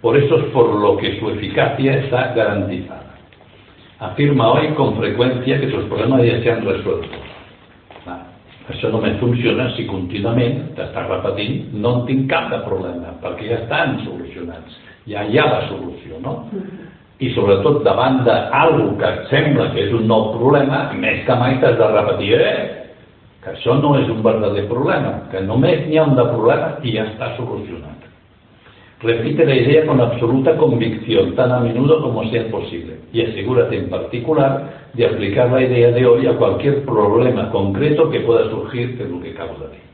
Por 0.00 0.16
eso 0.16 0.38
es 0.38 0.44
por 0.44 0.76
lo 0.76 0.96
que 0.96 1.20
su 1.20 1.28
eficacia 1.28 1.98
está 2.04 2.32
garantizada. 2.32 3.16
Afirma 3.98 4.50
hoy 4.50 4.68
con 4.68 4.96
frecuencia 4.96 5.60
que 5.60 5.66
tus 5.66 5.84
problemas 5.84 6.22
ya 6.22 6.40
se 6.40 6.52
han 6.52 6.64
resuelto. 6.64 7.29
Això 8.70 8.90
només 8.92 9.18
funciona 9.18 9.66
si 9.74 9.86
contínuament 9.88 10.60
t'estàs 10.76 11.08
repetint 11.10 11.74
no 11.82 11.94
en 11.98 12.06
tinc 12.08 12.28
cap 12.30 12.50
de 12.52 12.60
problema, 12.66 13.16
perquè 13.22 13.48
ja 13.48 13.58
estan 13.64 13.96
solucionats, 14.04 14.76
ja 15.10 15.24
hi 15.26 15.40
ha 15.40 15.46
la 15.48 15.62
solució, 15.68 16.20
no? 16.22 16.36
I 17.20 17.32
sobretot 17.34 17.82
davant 17.84 18.22
d'algú 18.24 18.94
que 19.00 19.08
et 19.08 19.24
sembla 19.32 19.70
que 19.74 19.88
és 19.88 19.96
un 19.96 20.06
nou 20.08 20.30
problema, 20.36 20.86
més 20.96 21.24
que 21.26 21.36
mai 21.40 21.58
t'has 21.60 21.76
de 21.80 21.88
repetir, 21.96 22.34
eh, 22.38 22.68
que 23.44 23.54
això 23.56 23.76
no 23.80 23.96
és 23.98 24.08
un 24.12 24.22
verdader 24.24 24.66
problema, 24.68 25.16
que 25.32 25.42
només 25.44 25.86
n'hi 25.88 25.98
ha 25.98 26.06
un 26.08 26.16
de 26.16 26.28
problema 26.30 26.76
i 26.84 26.94
ja 26.96 27.08
està 27.10 27.34
solucionat. 27.36 27.99
Repite 29.02 29.46
la 29.46 29.54
idea 29.54 29.86
con 29.86 29.98
absoluta 29.98 30.56
convicción, 30.58 31.34
tan 31.34 31.50
a 31.52 31.60
menudo 31.60 32.02
como 32.02 32.28
sea 32.28 32.50
posible, 32.50 32.98
y 33.12 33.22
asegúrate 33.22 33.78
en 33.78 33.88
particular 33.88 34.90
de 34.92 35.06
aplicar 35.06 35.50
la 35.50 35.62
idea 35.62 35.90
de 35.90 36.04
hoy 36.04 36.26
a 36.26 36.36
cualquier 36.36 36.84
problema 36.84 37.50
concreto 37.50 38.10
que 38.10 38.20
pueda 38.20 38.50
surgir 38.50 38.98
de 38.98 39.08
lo 39.08 39.20
que 39.22 39.30
acabo 39.30 39.54
de 39.54 39.70
dir. 39.70 39.90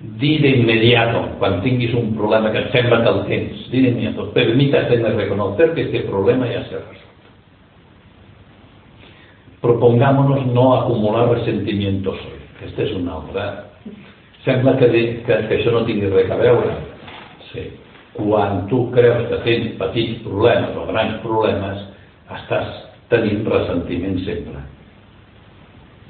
Di 0.00 0.38
d'inmediato, 0.38 1.38
quan 1.40 1.60
tinguis 1.62 1.92
un 1.94 2.14
problema 2.14 2.52
que 2.52 2.58
et 2.58 2.70
sembla 2.70 3.02
que 3.26 3.50
di 3.70 3.80
d'inmediato, 3.80 4.30
permítate 4.30 4.98
de 4.98 5.10
reconocer 5.10 5.74
que 5.74 5.82
este 5.82 6.00
problema 6.00 6.46
ya 6.46 6.62
se 6.68 6.76
ha 6.76 6.78
resuelto. 6.78 7.08
Propongámonos 9.60 10.46
no 10.46 10.74
acumular 10.76 11.30
resentimientos 11.30 12.14
hoy. 12.14 12.38
Esta 12.66 12.82
és 12.82 12.92
una 12.94 13.14
altra. 13.14 13.64
Sembla 14.44 14.76
que, 14.78 14.86
de, 14.88 15.02
que, 15.26 15.36
que 15.48 15.70
no 15.70 15.84
tingui 15.86 16.10
res 16.10 16.30
a 16.30 16.36
veure. 16.36 16.74
Sí. 17.52 17.66
Quan 18.18 18.64
tu 18.66 18.88
creus 18.90 19.28
que 19.30 19.38
tens 19.44 19.74
petits 19.78 20.22
problemes 20.24 20.74
o 20.74 20.88
grans 20.88 21.20
problemes, 21.22 21.84
estàs 22.34 22.72
tenint 23.12 23.46
ressentiment 23.46 24.18
sempre. 24.26 24.64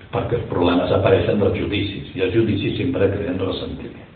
Perquè 0.09 0.39
els 0.39 0.47
problemes 0.49 0.93
apareixen 0.95 1.41
dels 1.43 1.59
judicis, 1.61 2.15
i 2.17 2.25
els 2.25 2.33
judicis 2.33 2.79
sempre 2.81 3.11
creen 3.13 3.37
ressentiment. 3.43 4.07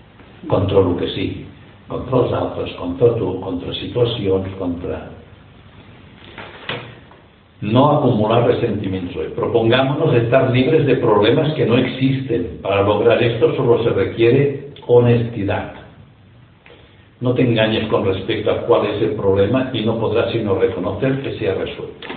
Contra 0.48 0.80
el 0.80 0.94
que 0.98 1.10
sigui. 1.12 1.44
Contra 1.90 2.22
els 2.22 2.32
altres, 2.38 2.72
contra 2.80 3.12
tu, 3.18 3.34
contra 3.44 3.74
situacions, 3.82 4.48
contra... 4.58 5.02
No 7.62 7.84
acumular 7.98 8.46
resentimientos 8.48 9.14
hoy. 9.14 9.28
Propongámonos 9.36 10.16
estar 10.16 10.50
libres 10.50 10.86
de 10.86 10.96
problemas 10.96 11.52
que 11.54 11.66
no 11.66 11.76
existen. 11.78 12.58
Para 12.62 12.82
lograr 12.82 13.22
esto 13.22 13.54
solo 13.54 13.84
se 13.84 13.90
requiere 13.90 14.72
honestidad. 14.88 15.81
No 17.22 17.34
te 17.34 17.42
engañes 17.42 17.86
con 17.86 18.04
respecto 18.04 18.50
a 18.50 18.62
cuál 18.62 18.86
es 18.86 19.00
el 19.00 19.12
problema 19.12 19.70
y 19.72 19.82
no 19.82 19.96
podrás 19.98 20.32
sino 20.32 20.56
reconocer 20.56 21.22
que 21.22 21.38
se 21.38 21.48
ha 21.48 21.54
resuelto. 21.54 22.08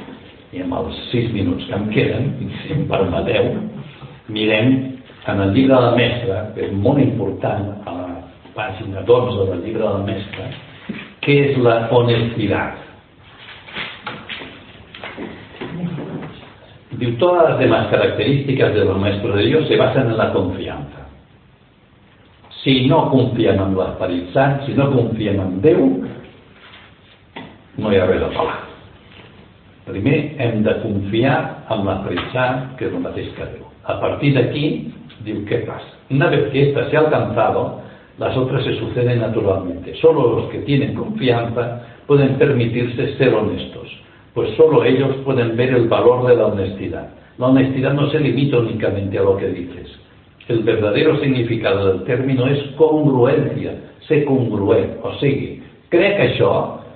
I 0.56 0.62
amb 0.64 0.74
els 0.78 0.98
sis 1.12 1.28
minuts 1.36 1.66
que 1.68 1.76
em 1.76 1.88
queden, 1.92 2.28
si 2.64 2.72
em 2.74 2.86
permeteu, 2.88 3.50
mirem 4.32 4.70
en 5.28 5.42
el 5.44 5.52
llibre 5.54 5.76
del 5.84 5.98
mestre, 6.00 6.38
que 6.56 6.70
és 6.70 6.74
molt 6.74 7.02
important, 7.04 7.68
a 7.84 7.96
la 7.98 8.08
pàgina 8.56 9.04
12 9.06 9.50
del 9.52 9.64
llibre 9.66 9.84
del 9.84 10.06
mestre, 10.08 10.48
què 11.26 11.38
és 11.50 11.62
la 11.62 11.76
honestidad. 11.92 12.82
Diu, 16.96 17.18
todas 17.20 17.50
las 17.50 17.60
demás 17.60 17.88
características 17.92 18.74
de 18.74 18.86
los 18.86 18.98
maestros 18.98 19.36
de 19.36 19.50
Dios 19.52 19.68
se 19.68 19.76
basan 19.76 20.10
en 20.10 20.18
la 20.18 20.32
confianza. 20.32 21.05
Si 22.66 22.88
no 22.90 23.12
confiem 23.12 23.60
en 23.62 23.76
l'Esperit 23.78 24.34
si 24.66 24.74
no 24.74 24.88
confiem 24.90 25.38
en 25.38 25.60
Déu, 25.62 25.84
no 27.78 27.92
hi 27.92 28.00
ha 28.00 28.08
res 28.10 28.24
a 28.26 28.30
parlar. 28.34 28.56
Primer 29.86 30.16
hem 30.42 30.64
de 30.66 30.74
confiar 30.82 31.36
en 31.70 31.84
l'Esperit 31.86 32.32
Sant, 32.34 32.72
que 32.80 32.88
és 32.88 32.96
el 32.96 33.04
mateix 33.04 33.30
que 33.38 33.46
Déu. 33.52 33.68
A 33.86 34.00
partir 34.02 34.34
d'aquí, 34.34 34.66
diu, 35.28 35.44
¿qué 35.46 35.62
pasa? 35.68 35.94
Una 36.10 36.32
vez 36.34 36.50
que 36.50 36.70
esta 36.70 36.90
se 36.90 36.98
ha 36.98 37.02
alcanzado, 37.02 37.82
las 38.18 38.36
otras 38.36 38.64
se 38.64 38.74
suceden 38.80 39.20
naturalmente. 39.20 39.94
Solo 40.02 40.40
los 40.40 40.50
que 40.50 40.66
tienen 40.66 40.96
confianza 40.96 41.84
pueden 42.08 42.34
permitirse 42.40 43.16
ser 43.18 43.32
honestos, 43.36 43.94
pues 44.34 44.50
solo 44.58 44.84
ellos 44.84 45.18
pueden 45.24 45.56
ver 45.56 45.70
el 45.70 45.88
valor 45.88 46.26
de 46.26 46.36
la 46.36 46.48
honestidad. 46.48 47.10
La 47.38 47.46
honestidad 47.46 47.94
no 47.94 48.10
se 48.10 48.20
limita 48.20 48.58
únicamente 48.58 49.20
a 49.20 49.22
lo 49.22 49.38
que 49.38 49.50
dices. 49.50 50.05
El 50.48 50.62
verdadero 50.64 51.18
significado 51.20 51.88
del 51.88 52.04
término 52.06 52.46
és 52.54 52.62
congruència, 52.78 53.74
ser 54.06 54.24
congruent, 54.28 55.00
o 55.02 55.16
sigui, 55.18 55.56
crec 55.90 56.20
això 56.28 56.52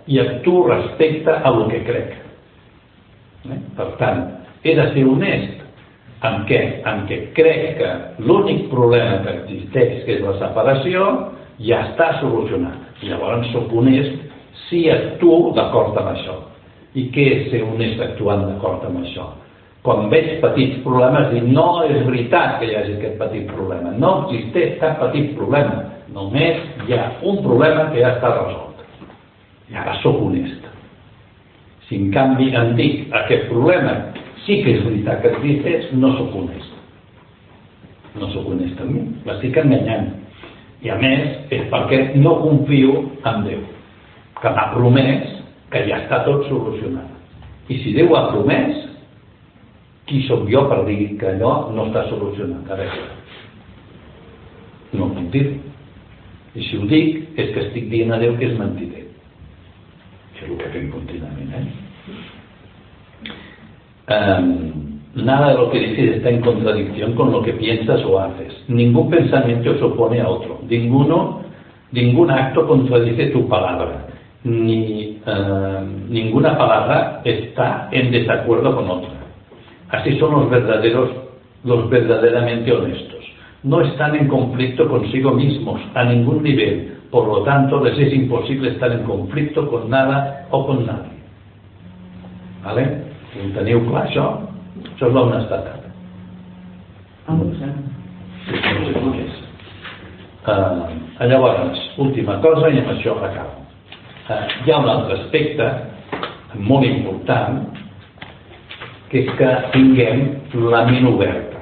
i 0.10 0.20
actuo 0.22 0.68
respecte 0.68 1.34
a 1.34 1.50
lo 1.54 1.66
que 1.72 1.82
crec. 1.88 2.14
Eh? 3.50 3.58
Per 3.78 3.88
tant, 4.02 4.22
he 4.62 4.76
de 4.78 4.86
ser 4.94 5.08
honest. 5.08 5.58
En 6.28 6.42
què? 6.50 6.60
En 6.90 7.06
què 7.08 7.20
crec 7.34 7.78
que 7.80 7.90
l'únic 8.28 8.66
problema 8.70 9.22
que 9.24 9.36
existeix, 9.38 10.02
que 10.06 10.18
és 10.18 10.24
la 10.26 10.36
separació, 10.42 11.06
ja 11.64 11.86
està 11.88 12.12
solucionat. 12.20 13.02
Llavors 13.08 13.48
sóc 13.54 13.72
honest 13.72 14.18
si 14.68 14.90
actuo 14.92 15.54
d'acord 15.56 15.98
amb 15.98 16.14
això. 16.14 16.36
I 16.94 17.08
què 17.14 17.26
és 17.36 17.46
ser 17.54 17.64
honest 17.64 18.02
actuant 18.04 18.46
d'acord 18.50 18.84
amb 18.90 19.06
això? 19.06 19.30
Quan 19.86 20.10
veig 20.12 20.40
petits 20.42 20.82
problemes, 20.84 21.30
dic, 21.32 21.46
no 21.56 21.86
és 21.88 22.02
veritat 22.04 22.58
que 22.60 22.68
hi 22.68 22.76
hagi 22.76 22.98
aquest 22.98 23.20
petit 23.22 23.46
problema. 23.54 23.94
No 23.96 24.16
existeix 24.26 24.76
cap 24.82 25.00
petit 25.06 25.32
problema. 25.38 25.86
Només 26.12 26.60
hi 26.88 26.98
ha 26.98 27.06
un 27.24 27.40
problema 27.46 27.88
que 27.94 28.02
ja 28.02 28.16
està 28.18 28.34
resolt. 28.34 28.82
I 29.70 29.78
ara 29.80 29.96
sóc 30.04 30.20
honest. 30.26 30.66
Si 31.88 31.98
en 31.98 32.10
canvi 32.14 32.50
em 32.58 32.74
dic 32.78 33.14
aquest 33.22 33.48
problema 33.50 33.96
sí 34.44 34.60
que 34.64 34.76
és 34.76 34.84
veritat 34.84 35.22
que 35.24 35.32
existeix, 35.38 35.88
no 35.94 36.12
sóc 36.18 36.36
honest. 36.36 36.76
No 38.20 38.28
sóc 38.34 38.50
honest 38.52 38.82
amb 38.84 38.98
mi. 38.98 39.06
L'estic 39.30 39.58
enganyant. 39.64 40.12
I 40.84 40.92
a 40.92 41.00
més 41.00 41.54
és 41.56 41.66
perquè 41.72 42.02
no 42.20 42.38
confio 42.44 43.04
en 43.28 43.42
Déu, 43.48 43.64
que 44.40 44.52
m'ha 44.56 44.70
promès 44.76 45.40
que 45.72 45.86
ja 45.88 46.04
està 46.04 46.24
tot 46.28 46.46
solucionat. 46.48 47.10
I 47.70 47.80
si 47.84 47.94
Déu 47.98 48.16
ha 48.16 48.30
promès, 48.32 48.89
qui 50.10 50.24
sóc 50.26 50.50
jo 50.50 50.66
per 50.68 50.82
que 50.90 51.28
allò 51.36 51.70
no 51.72 51.86
està 51.88 52.08
solucionat? 52.10 52.66
A 52.70 52.76
veure, 52.76 53.04
no 54.98 55.10
dir. 55.32 55.60
I 56.56 56.66
si 56.66 56.78
ho 56.78 56.86
dic, 56.90 57.38
és 57.38 57.54
que 57.54 57.62
estic 57.68 57.90
dient 57.92 58.12
a 58.12 58.18
Déu 58.18 58.34
que 58.40 58.48
és 58.50 58.58
mentider. 58.58 59.06
Que 60.34 60.46
és 60.46 60.50
el 60.50 60.58
que 60.58 60.72
fem 60.74 60.90
contínuament, 60.90 61.54
eh? 61.54 61.66
Um, 64.10 64.98
nada 65.14 65.52
de 65.52 65.58
lo 65.60 65.70
que 65.70 65.80
dices 65.80 66.16
está 66.18 66.32
en 66.32 66.42
contradicción 66.42 67.14
con 67.14 67.32
lo 67.32 67.44
que 67.44 67.54
piensas 67.54 68.04
o 68.04 68.20
haces. 68.20 68.66
Ningún 68.68 69.12
pensamiento 69.12 69.78
se 69.78 69.84
opone 69.84 70.22
a 70.22 70.28
otro. 70.28 70.60
Ninguno, 70.68 71.44
ningún 71.92 72.32
acto 72.32 72.68
contradice 72.68 73.28
tu 73.28 73.48
palabra. 73.48 74.08
Ni, 74.44 75.20
eh, 75.26 75.82
ninguna 76.10 76.58
palabra 76.58 77.22
está 77.26 77.90
en 77.92 78.10
desacuerdo 78.10 78.76
con 78.76 78.90
otra. 78.90 79.19
Así 79.90 80.18
son 80.20 80.32
los 80.34 80.50
verdaderos, 80.50 81.10
los 81.64 81.90
verdaderamente 81.90 82.72
honestos. 82.72 83.26
No 83.64 83.82
están 83.82 84.16
en 84.16 84.28
conflicto 84.28 84.88
consigo 84.88 85.32
mismos 85.32 85.82
a 85.96 86.04
ningún 86.04 86.44
nivel. 86.44 86.98
Por 87.12 87.28
lo 87.28 87.44
tanto, 87.44 87.84
les 87.84 87.98
es 87.98 88.14
imposible 88.14 88.70
estar 88.70 88.92
en 88.92 89.04
conflicto 89.04 89.68
con 89.70 89.90
nada 89.90 90.48
o 90.52 90.66
con 90.66 90.86
nadie. 90.86 91.20
¿Vale? 92.64 93.10
Ho 93.30 93.46
teniu 93.56 93.82
clar, 93.86 94.08
això? 94.08 94.26
Això 94.96 95.08
és 95.08 95.14
l'honestedat. 95.14 95.86
És. 99.24 99.36
Uh, 100.50 101.26
llavors, 101.30 101.82
última 102.02 102.40
cosa 102.42 102.72
i 102.74 102.82
amb 102.82 102.90
això 102.96 103.16
acabo. 103.22 103.66
Uh, 104.30 104.42
hi 104.66 104.74
ha 104.74 104.80
un 104.82 104.90
altre 104.90 105.20
aspecte 105.20 105.68
molt 106.58 106.88
important 106.90 107.62
que 109.10 109.24
és 109.24 109.32
que 109.40 109.54
tinguem 109.74 110.26
la 110.72 110.84
ment 110.90 111.08
oberta 111.10 111.60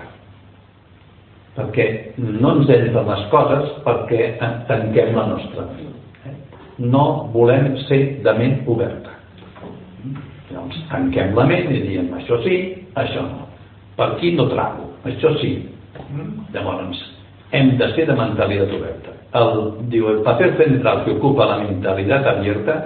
perquè 1.57 1.85
no 2.21 2.53
ens 2.53 2.69
entren 2.69 3.07
les 3.09 3.23
coses 3.33 3.69
perquè 3.85 4.33
tanquem 4.69 5.15
la 5.17 5.25
nostra 5.31 5.65
ment. 5.71 5.95
Eh? 6.29 6.35
No 6.85 7.03
volem 7.33 7.71
ser 7.87 8.01
de 8.25 8.33
ment 8.37 8.59
oberta. 8.69 9.15
Llavors 10.51 10.77
tanquem 10.91 11.33
la 11.35 11.47
ment 11.49 11.73
i 11.73 11.81
diem 11.87 12.11
això 12.19 12.37
sí, 12.45 12.59
això 12.95 13.25
no. 13.25 13.47
Per 13.97 14.11
aquí 14.11 14.35
no 14.37 14.45
trago, 14.51 14.91
això 15.09 15.33
sí. 15.41 15.55
Llavors 16.53 17.01
hem 17.57 17.73
de 17.79 17.89
ser 17.95 18.05
de 18.05 18.15
mentalitat 18.19 18.75
oberta. 18.77 19.15
El, 19.37 19.63
diu, 19.91 20.11
el 20.11 20.21
paper 20.25 20.53
central 20.59 21.03
que 21.05 21.17
ocupa 21.17 21.49
la 21.49 21.57
mentalidad 21.63 22.27
abierta 22.27 22.77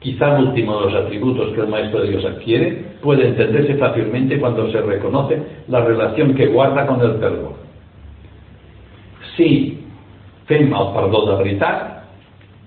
Quizá 0.00 0.38
el 0.38 0.48
último 0.48 0.80
de 0.80 0.86
los 0.86 0.94
atributos 1.04 1.52
que 1.52 1.60
el 1.60 1.68
Maestro 1.68 2.00
de 2.00 2.08
Dios 2.08 2.24
adquiere 2.24 2.84
puede 3.02 3.28
entenderse 3.28 3.74
fácilmente 3.76 4.40
cuando 4.40 4.70
se 4.72 4.80
reconoce 4.80 5.42
la 5.68 5.84
relación 5.84 6.34
que 6.34 6.46
guarda 6.46 6.86
con 6.86 7.00
el 7.02 7.16
perdó. 7.16 7.54
Si 9.36 9.78
fem 10.46 10.72
el 10.72 10.92
perdó 10.94 11.26
de 11.26 11.36
veritat, 11.44 12.00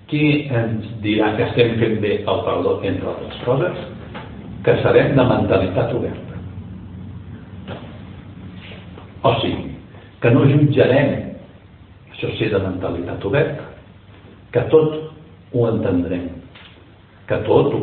qui 0.08 0.46
ens 0.52 0.86
dirà 1.02 1.32
que 1.36 1.46
estem 1.48 1.74
fent 1.80 1.98
bé 2.02 2.20
el 2.22 2.40
perdó, 2.46 2.76
entre 2.86 3.10
altres 3.10 3.40
coses? 3.44 3.82
Que 4.64 4.76
serem 4.82 5.16
de 5.16 5.24
mentalitat 5.28 5.92
oberta. 5.96 6.38
O 9.24 9.34
sigui, 9.40 9.74
que 10.20 10.32
no 10.32 10.46
jutjarem, 10.48 11.12
això 12.12 12.30
sí 12.38 12.48
de 12.52 12.62
mentalitat 12.62 13.26
oberta, 13.26 13.68
que 14.54 14.64
tot 14.72 14.96
ho 15.54 15.68
entendrem, 15.72 16.28
que 17.28 17.38
tot 17.48 17.74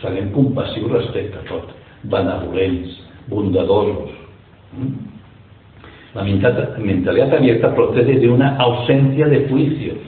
serem 0.00 0.30
compassius 0.34 0.90
respecte 0.90 1.38
a 1.38 1.46
tot, 1.48 1.72
benevolents, 2.04 2.98
bondadosos. 3.28 4.10
Mm? 4.76 5.12
La 6.14 6.24
mentalidad 6.24 7.34
abierta 7.34 7.74
procede 7.74 8.18
de 8.20 8.28
una 8.28 8.56
ausencia 8.56 9.26
de 9.28 9.48
juicios. 9.48 9.98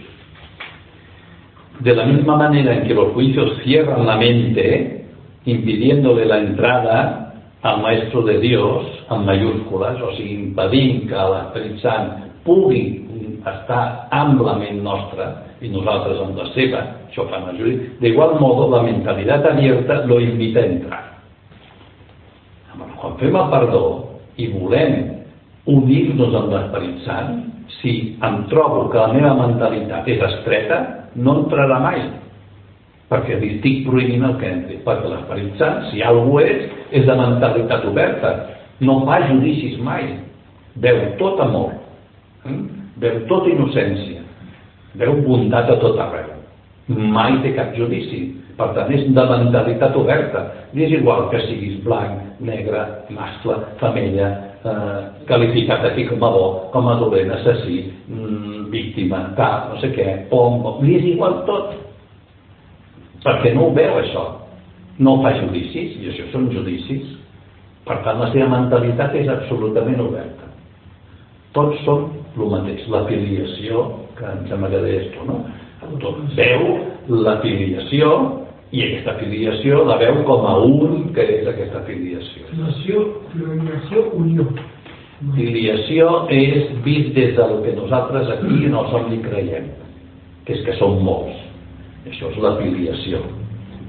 De 1.81 1.95
la 1.95 2.05
misma 2.05 2.37
manera 2.37 2.77
en 2.77 2.87
que 2.87 2.95
los 2.95 3.13
juicios 3.13 3.59
cierran 3.65 4.07
la 4.07 4.17
mente, 4.17 5.07
impidiéndole 5.47 6.27
la 6.27 6.39
entrada 6.39 7.35
al 7.63 7.81
Maestro 7.81 8.23
de 8.23 8.39
Dios, 8.39 8.85
en 9.11 9.25
mayúscules, 9.25 10.01
o 10.01 10.13
sigui, 10.17 10.35
impedint 10.51 11.09
que 11.09 11.25
l'Esperit 11.33 11.81
Sant 11.81 12.13
pugui 12.45 13.05
estar 13.41 14.09
amb 14.13 14.41
la 14.45 14.57
ment 14.61 14.83
nostra 14.85 15.31
i 15.63 15.71
nosaltres 15.71 16.21
amb 16.25 16.39
la 16.39 16.49
seva, 16.55 16.83
això 17.09 17.27
fa 17.31 17.43
una 17.45 17.55
jurídic, 17.59 17.99
d'igual 18.03 18.39
modo 18.41 18.69
la 18.73 18.83
mentalitat 18.83 19.47
abierta 19.53 20.03
lo 20.09 20.21
invita 20.21 20.61
a 20.61 20.71
entrar. 20.71 21.03
Quan 23.05 23.19
fem 23.21 23.37
el 23.37 23.51
perdó 23.53 23.85
i 24.41 24.49
volem 24.49 24.95
unir-nos 25.71 26.35
amb 26.39 26.55
l'Esperit 26.55 27.05
Sant, 27.05 27.37
si 27.81 27.95
em 28.25 28.43
trobo 28.49 28.89
que 28.93 29.01
la 29.01 29.13
meva 29.13 29.35
mentalitat 29.39 30.09
és 30.09 30.23
estreta, 30.25 30.79
no 31.15 31.37
entrarà 31.43 31.79
mai, 31.85 32.03
perquè 33.13 33.37
li 33.39 33.55
estic 33.57 33.85
prohibint 33.87 34.25
el 34.27 34.39
que 34.41 34.51
entri, 34.51 34.81
perquè 34.87 35.13
l'Esperit 35.13 35.61
Sant, 35.61 35.85
si 35.91 36.03
algú 36.03 36.41
és, 36.43 36.67
és 36.97 37.07
de 37.07 37.17
mentalitat 37.21 37.85
oberta, 37.89 38.35
no 38.81 39.03
fa 39.07 39.21
judicis 39.29 39.79
mai, 39.85 40.17
veu 40.81 41.05
tot 41.21 41.41
amor, 41.45 41.77
eh? 42.49 42.59
veu 43.05 43.21
tota 43.31 43.53
innocència, 43.53 44.24
veu 45.01 45.21
bondat 45.27 45.71
a 45.71 45.77
tot 45.83 45.99
arreu, 46.01 46.33
mai 46.89 47.39
té 47.43 47.55
cap 47.57 47.75
judici, 47.77 48.27
per 48.59 48.71
tant 48.77 48.91
és 48.95 49.07
de 49.17 49.25
mentalitat 49.31 49.97
oberta, 49.99 50.45
i 50.75 50.85
és 50.87 50.93
igual 50.99 51.29
que 51.33 51.41
siguis 51.49 51.81
blanc, 51.87 52.21
negre, 52.45 52.85
mascle, 53.15 53.57
femella, 53.81 54.29
eh, 54.63 55.01
qualificat 55.29 55.85
aquí 55.91 56.07
com 56.11 56.23
a 56.23 56.31
bo, 56.31 56.47
com 56.73 56.89
a 56.89 56.95
dolent, 57.01 57.33
assassí, 57.35 57.81
mm, 58.09 58.71
víctima, 58.71 59.31
cap, 59.37 59.73
no 59.73 59.81
sé 59.81 59.91
què, 59.97 60.29
pom, 60.31 60.63
li 60.83 60.97
és 61.01 61.11
igual 61.15 61.43
tot, 61.47 61.75
perquè 63.25 63.55
no 63.55 63.69
ho 63.69 63.75
veu 63.75 63.99
això, 63.99 64.25
no 64.99 65.21
fa 65.23 65.35
judicis, 65.41 65.99
i 65.99 66.11
això 66.13 66.31
són 66.33 66.51
judicis, 66.53 67.17
per 67.85 67.99
tant 68.05 68.21
la 68.21 68.31
seva 68.33 68.49
mentalitat 68.49 69.15
és 69.19 69.29
absolutament 69.29 70.01
oberta. 70.01 70.47
Tots 71.55 71.83
són 71.85 72.07
el 72.43 72.51
mateix, 72.51 72.87
la 72.91 73.05
filiació, 73.09 73.85
que 74.19 74.27
em 74.31 74.47
sembla 74.51 74.71
que 74.73 74.83
deies 74.83 75.13
tu, 75.15 75.27
no? 75.29 75.43
Tot 76.03 76.21
veu 76.35 76.65
la 77.25 77.37
filiació 77.43 78.11
i 78.75 78.83
aquesta 78.83 79.15
filiació 79.21 79.85
la 79.87 79.99
veu 80.01 80.23
com 80.27 80.47
a 80.49 80.55
un 80.65 81.11
que 81.15 81.27
és 81.37 81.49
aquesta 81.51 81.85
filiació. 81.87 82.49
Filiació, 82.51 83.05
filiació, 83.35 84.07
unió. 84.19 84.49
Filiació 85.37 86.09
és 86.35 86.73
vist 86.85 87.15
des 87.17 87.37
del 87.39 87.61
que 87.65 87.77
nosaltres 87.77 88.33
aquí 88.35 88.65
en 88.67 88.75
el 88.75 88.91
somni 88.91 89.21
creiem, 89.23 89.71
que 90.45 90.57
és 90.57 90.65
que 90.67 90.75
som 90.81 90.99
molts. 91.05 91.39
Això 92.11 92.33
és 92.33 92.41
la 92.43 92.57
filiació. 92.59 93.23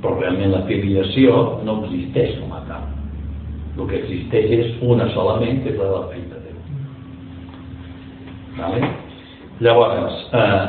Però 0.04 0.20
realment 0.20 0.54
la 0.54 0.64
filiació 0.70 1.62
no 1.66 1.80
existeix 1.84 2.38
com 2.44 2.54
a 2.54 2.62
tal. 2.70 2.86
El 3.76 3.90
que 3.90 4.04
existeix 4.04 4.52
és 4.60 4.76
una 4.86 5.10
solament, 5.16 5.64
que 5.64 5.74
és 5.74 5.80
la 5.82 6.06
de 6.14 6.30
Déu. 6.30 6.45
¿Vale? 8.58 8.82
Llavors, 9.60 10.30
eh, 10.34 10.68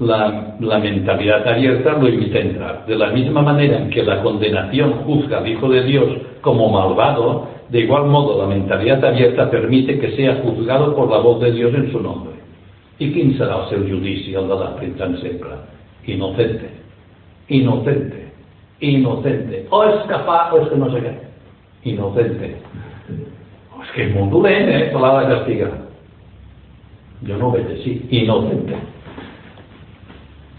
la, 0.00 0.56
la 0.60 0.78
mentalidad 0.78 1.46
abierta 1.46 1.92
lo 1.92 2.08
invita 2.08 2.38
a 2.38 2.42
entrar. 2.42 2.86
De 2.86 2.96
la 2.96 3.10
misma 3.10 3.42
manera 3.42 3.78
en 3.78 3.90
que 3.90 4.02
la 4.02 4.22
condenación 4.22 4.92
juzga 5.04 5.38
al 5.38 5.48
Hijo 5.48 5.68
de 5.68 5.82
Dios 5.84 6.08
como 6.40 6.70
malvado, 6.70 7.48
de 7.68 7.80
igual 7.80 8.06
modo 8.06 8.40
la 8.40 8.48
mentalidad 8.48 9.04
abierta 9.04 9.50
permite 9.50 9.98
que 9.98 10.16
sea 10.16 10.40
juzgado 10.42 10.94
por 10.94 11.10
la 11.10 11.18
voz 11.18 11.40
de 11.40 11.52
Dios 11.52 11.74
en 11.74 11.92
su 11.92 12.00
nombre. 12.00 12.38
I 12.98 13.12
quin 13.14 13.36
serà 13.38 13.60
el 13.62 13.68
seu 13.70 13.84
judici, 13.86 14.34
el 14.34 14.48
de 14.50 14.56
Sant 14.98 15.14
sempre? 15.20 15.54
Inocente, 16.10 16.68
inocente, 17.48 18.24
inocente. 18.80 19.66
O 19.70 19.84
és 19.84 20.06
fa, 20.26 20.38
o 20.52 20.62
és 20.62 20.68
que 20.68 20.78
no 20.80 20.90
sé 20.90 21.02
què. 21.04 21.12
Inocente. 21.92 22.56
És 23.78 23.92
que 23.94 24.02
és 24.08 24.14
molt 24.16 24.32
dolent, 24.32 24.66
eh, 24.68 24.88
se 24.90 24.98
l'ha 24.98 25.12
de 25.20 25.28
castigar. 25.30 25.70
Jo 27.26 27.36
no 27.38 27.48
ho 27.48 27.56
veig 27.56 27.66
així. 27.74 27.98
Inocente. 28.20 28.78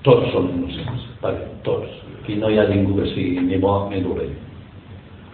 Tots 0.04 0.30
són 0.34 0.52
innocents, 0.56 1.08
vale, 1.24 1.48
tots. 1.68 1.92
Aquí 2.20 2.38
no 2.40 2.52
hi 2.52 2.60
ha 2.60 2.68
ningú 2.70 2.98
que 3.00 3.08
sigui 3.14 3.42
ni 3.44 3.58
bo 3.60 3.90
ni 3.90 4.02
dolent. 4.04 4.36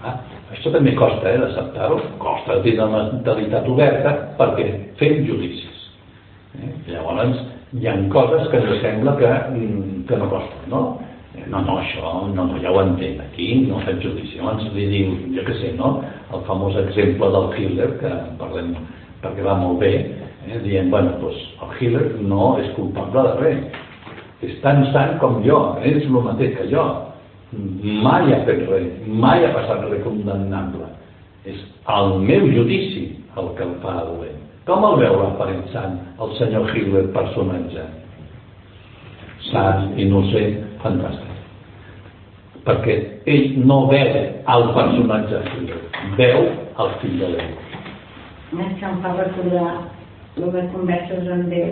Ah, 0.05 0.19
això 0.53 0.71
també 0.73 0.93
costa, 0.97 1.31
eh, 1.31 1.39
d'acceptar-ho. 1.41 1.97
Costa 2.21 2.59
tenir 2.61 2.79
una 2.79 3.03
mentalitat 3.11 3.67
oberta 3.69 4.13
perquè 4.39 4.67
fem 4.99 5.25
judicis. 5.25 5.89
Eh? 6.61 6.71
Llavors, 6.91 7.41
hi 7.73 7.87
ha 7.89 7.95
coses 8.13 8.47
que 8.51 8.61
ens 8.61 8.81
sembla 8.81 9.15
que, 9.17 9.27
mm, 9.27 10.05
que 10.07 10.17
no 10.17 10.29
costen, 10.29 10.69
no? 10.69 10.99
Eh, 11.35 11.43
No, 11.49 11.61
no, 11.61 11.79
això 11.79 12.33
no, 12.33 12.45
no, 12.45 12.59
ja 12.61 12.71
ho 12.71 12.81
entenc, 12.81 13.19
aquí 13.19 13.65
no 13.67 13.79
faig 13.79 13.99
judici. 14.01 14.37
Llavors 14.37 14.63
li 14.73 14.85
diu, 14.87 15.17
jo 15.35 15.41
què 15.43 15.59
sé, 15.59 15.73
no? 15.77 16.01
El 16.33 16.41
famós 16.47 16.75
exemple 16.77 17.29
del 17.29 17.49
Hitler, 17.57 17.89
que 17.99 18.07
en 18.07 18.37
parlem 18.39 18.75
perquè 19.21 19.43
va 19.43 19.57
molt 19.57 19.79
bé, 19.79 19.91
eh? 20.47 20.61
dient, 20.63 20.91
bueno, 20.93 21.17
doncs 21.21 21.41
el 21.61 21.73
Hitler 21.79 22.05
no 22.21 22.55
és 22.61 22.71
culpable 22.77 23.25
de 23.27 23.33
res, 23.41 23.81
és 24.45 24.55
tan 24.63 24.85
sant 24.93 25.17
com 25.23 25.41
jo, 25.45 25.59
és 25.83 26.03
el 26.03 26.15
mateix 26.29 26.55
que 26.57 26.69
jo, 26.71 26.85
mai 28.05 28.33
ha 28.33 28.43
fet 28.47 28.65
res, 28.69 28.87
mai 29.07 29.45
ha 29.45 29.53
passat 29.55 29.85
res 29.89 30.03
condemnable. 30.05 30.89
És 31.45 31.59
el 31.93 32.17
meu 32.25 32.47
judici 32.49 33.11
el 33.37 33.51
que 33.57 33.67
el 33.67 33.75
fa 33.83 33.99
dolent. 34.07 34.41
Com 34.65 34.81
el 34.87 34.97
veu 35.03 35.21
Sant, 35.69 35.99
el 36.17 36.33
senyor 36.39 36.71
Hitler 36.73 37.05
personatge? 37.13 37.85
sant, 39.51 39.93
innocent, 40.01 40.61
fantàstic. 40.83 41.33
Perquè 42.65 42.95
ell 43.29 43.59
no 43.69 43.83
veu 43.91 44.15
el 44.55 44.67
personatge 44.77 45.41
Hitler, 45.51 45.81
veu 46.17 46.47
el 46.81 46.95
fill 47.01 47.19
de 47.21 47.31
Déu. 47.35 47.51
És 48.55 48.73
que 48.79 48.87
em 48.87 48.97
fa 49.03 49.11
recordar 49.17 49.69
el 50.37 50.51
de 50.51 50.63
converses 50.73 51.27
amb 51.31 51.51
Déu. 51.51 51.71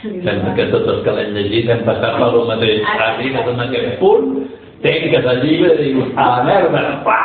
Sembla 0.00 0.54
que 0.56 0.68
tots 0.72 0.88
els 0.88 1.02
que 1.04 1.14
l'hem 1.16 1.34
llegit 1.36 1.68
hem 1.72 1.82
passat 1.88 2.16
per 2.16 2.30
el 2.30 2.46
mateix. 2.48 2.86
Arribes 3.06 3.50
en 3.52 3.64
aquest 3.66 3.98
punt, 4.00 4.30
tanques 4.84 5.28
el 5.34 5.42
llibre 5.44 5.74
i 5.76 5.90
dius, 5.90 6.14
a 6.16 6.28
la 6.36 6.44
merda, 6.48 6.84
pa! 7.04 7.18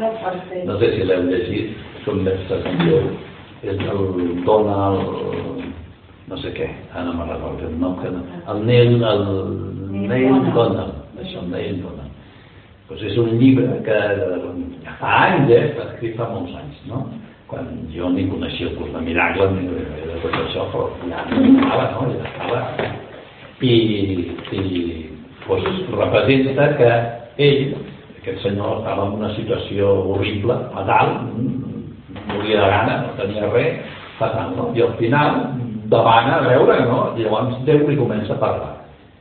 No 0.00 0.78
sé 0.80 0.94
si 0.94 1.04
l'heu 1.04 1.26
llegit, 1.28 1.74
converses 2.06 2.64
amb 2.72 2.86
Déu. 2.86 3.10
És 3.60 3.76
del 3.76 4.00
Donald... 4.46 5.66
no 6.30 6.36
sé 6.38 6.52
què, 6.54 6.68
ara 6.94 7.02
no 7.08 7.12
me'n 7.18 7.28
recordo 7.28 7.66
el 7.66 7.72
nom, 7.82 7.96
que 7.98 8.08
no. 8.14 8.20
el 8.52 8.60
Neil, 8.62 9.00
el 9.02 9.24
Neil 10.06 10.44
Donald, 10.54 11.00
això, 11.18 11.42
el 11.42 11.50
Neil 11.50 11.80
Donald. 11.82 12.12
Pues 12.86 13.02
és 13.06 13.18
un 13.18 13.32
llibre 13.40 13.66
que 13.86 13.98
fa 15.00 15.10
anys, 15.26 15.50
eh, 15.56 15.64
escrit 15.84 16.14
fa 16.18 16.30
molts 16.30 16.54
anys, 16.54 16.78
no? 16.86 17.02
Quan 17.50 17.66
jo 17.90 18.08
ni 18.14 18.28
coneixia 18.30 18.68
el 18.68 18.76
curs 18.78 18.92
de 18.94 19.00
miracle 19.02 19.48
ni 19.56 19.64
de 19.66 20.18
tot 20.22 20.36
això, 20.38 20.68
però 20.70 20.84
ja 21.10 21.24
estava, 21.26 21.86
no? 21.96 22.04
Ja 22.14 22.28
estava. 22.28 22.60
I, 23.60 23.72
i 24.54 24.62
pues, 25.48 25.64
representa 25.90 26.68
que 26.78 26.90
ell, 27.42 27.72
aquest 28.20 28.44
senyor, 28.44 28.78
estava 28.78 29.08
en 29.08 29.16
una 29.18 29.32
situació 29.34 29.90
horrible, 30.12 30.60
fatal, 30.76 31.10
moria 32.30 32.60
de 32.62 32.68
gana, 32.76 32.94
no 33.02 33.16
tenia 33.18 33.50
res, 33.50 33.82
fatal, 34.20 34.54
no? 34.54 34.68
I 34.78 34.86
al 34.86 34.94
final 35.00 35.42
davant 35.90 36.30
a 36.30 36.38
veure, 36.46 36.78
no? 36.86 37.00
I 37.16 37.26
llavors 37.26 37.58
Déu 37.66 37.82
li 37.88 37.98
comença 37.98 38.36
a 38.36 38.40
parlar. 38.44 38.76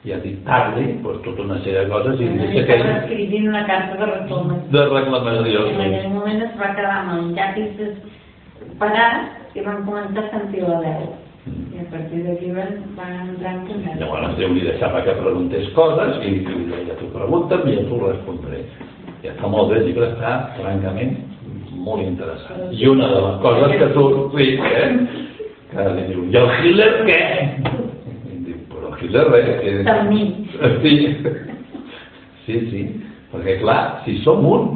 I 0.06 0.14
a 0.16 0.22
dictar-li 0.24 0.86
pues, 1.04 1.18
tota 1.26 1.44
una 1.44 1.58
sèrie 1.66 1.82
de 1.82 1.90
coses 1.92 2.22
i 2.22 2.30
li 2.30 2.46
dice 2.46 2.62
que 2.70 2.78
escrivint 2.78 3.50
una 3.50 3.66
carta 3.68 3.98
de 3.98 4.06
reclamació. 4.14 4.62
de 4.78 4.86
reclamació. 4.94 5.66
I 5.66 5.74
en 5.74 5.82
aquell 5.88 6.14
moment 6.14 6.46
es 6.46 6.56
va 6.62 6.72
quedar 6.78 6.94
amb 7.02 7.18
el 7.18 7.26
llapis 7.36 7.74
parat 8.82 9.58
i 9.58 9.66
van 9.66 9.84
començar 9.88 10.26
a 10.26 10.32
sentir 10.34 10.64
la 10.68 10.80
veu. 10.84 11.10
I 11.50 11.82
a 11.82 11.86
partir 11.90 12.22
d'aquí 12.26 12.52
van, 12.54 12.76
van 12.98 13.16
entrar 13.32 13.56
en 13.56 13.66
conversa. 13.66 13.98
Llavors 14.04 14.38
Déu 14.38 14.54
li 14.54 14.68
deixava 14.68 15.02
que 15.06 15.16
preguntés 15.18 15.72
coses 15.78 16.20
i 16.28 16.36
li 16.44 16.68
deia, 16.70 16.98
tu 17.00 17.10
pregunta'm 17.16 17.66
i 17.70 17.80
jo 17.80 17.88
t'ho 17.90 18.04
respondré. 18.06 18.62
I 19.24 19.32
està 19.34 19.50
molt 19.52 19.72
bé, 19.72 19.82
el 19.82 19.90
llibre 19.90 20.12
està 20.12 20.36
francament 20.60 21.18
molt 21.80 22.04
interessant. 22.04 22.70
I 22.76 22.88
una 22.92 23.08
de 23.10 23.20
les 23.26 23.42
coses 23.44 23.76
que 23.80 23.90
tu 23.96 24.06
dius, 24.36 24.66
eh? 24.70 24.90
que 25.72 25.86
li 25.96 26.06
diu, 26.10 26.26
i 26.30 26.40
el 26.40 26.50
Hitler 26.60 26.90
què? 27.08 27.20
I 28.30 28.40
diu, 28.48 28.62
però 28.72 28.94
Hitler 29.00 29.26
res. 29.30 29.50
Que... 29.62 29.76
Del 29.88 30.04
mi. 30.10 30.24
Sí. 30.84 30.96
sí, 32.46 32.60
sí, 32.72 32.84
perquè 33.32 33.60
clar, 33.64 33.82
si 34.06 34.18
som 34.26 34.46
un, 34.50 34.70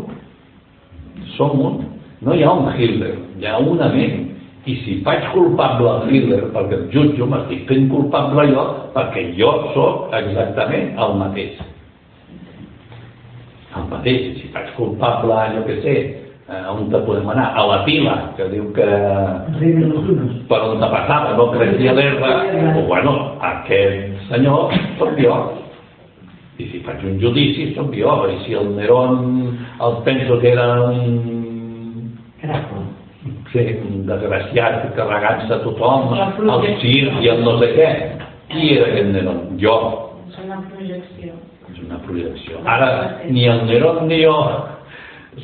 som 1.35 1.57
un, 1.59 1.79
no 2.23 2.35
hi 2.35 2.43
ha 2.43 2.51
un 2.51 2.71
Hitler, 2.77 3.15
hi 3.39 3.47
ha 3.47 3.57
una 3.59 3.89
ment. 3.93 4.29
I 4.63 4.77
si 4.85 5.01
faig 5.03 5.25
culpable 5.33 5.89
al 5.91 6.07
Hitler 6.07 6.45
perquè 6.53 6.77
el 6.77 6.85
jutjo, 6.93 7.27
m'estic 7.27 7.65
fent 7.67 7.89
culpable 7.91 8.45
jo 8.53 8.63
perquè 8.95 9.25
jo 9.35 9.51
sóc 9.75 10.13
exactament 10.15 10.93
el 10.95 11.15
mateix. 11.19 11.57
El 13.75 13.89
mateix. 13.91 14.29
Si 14.39 14.51
faig 14.53 14.71
culpable, 14.77 15.39
jo 15.57 15.65
què 15.67 15.79
sé, 15.83 15.95
eh, 16.47 16.63
on 16.71 16.87
te 16.93 17.01
podem 17.03 17.27
anar? 17.33 17.49
A 17.59 17.65
la 17.67 17.81
pila, 17.87 18.15
que 18.37 18.47
diu 18.53 18.69
que 18.77 18.87
per 20.47 20.61
on 20.61 20.79
te 20.79 20.89
passava 20.95 21.35
no 21.35 21.49
creixia 21.51 21.97
l'herba, 21.97 22.31
o 22.77 22.85
bueno, 22.87 23.17
aquest 23.41 24.29
senyor 24.29 24.71
sóc 24.99 25.19
jo. 25.19 25.37
I 26.61 26.69
si 26.69 26.83
faig 26.85 27.03
un 27.03 27.19
judici, 27.19 27.71
sóc 27.75 27.91
jo. 27.97 28.15
I 28.29 28.39
si 28.45 28.53
el 28.55 28.75
Nerón 28.77 29.57
el 29.81 30.03
penso 30.05 30.39
que 30.39 30.53
era 30.53 30.81
un. 30.87 31.32
Sí, 33.53 33.63
un 33.87 34.05
desgraciat 34.07 34.93
carregant-se 34.97 35.53
a 35.53 35.61
tothom, 35.63 36.13
La 36.17 36.31
projecció. 36.35 36.91
circ 36.91 37.23
i 37.23 37.31
el 37.31 37.43
no 37.43 37.57
sé 37.61 37.71
què. 37.77 37.89
Qui 38.51 38.75
era 38.75 38.91
aquest 38.91 39.09
Nerón? 39.13 39.41
Jo. 39.61 39.77
És 40.27 40.37
una 40.43 40.59
projecció. 40.69 41.33
És 41.71 41.79
una 41.85 41.97
projecció. 42.03 42.59
Ara, 42.65 43.21
ni 43.29 43.47
el 43.47 43.65
Nerón 43.65 44.07
ni 44.07 44.23
jo 44.23 44.35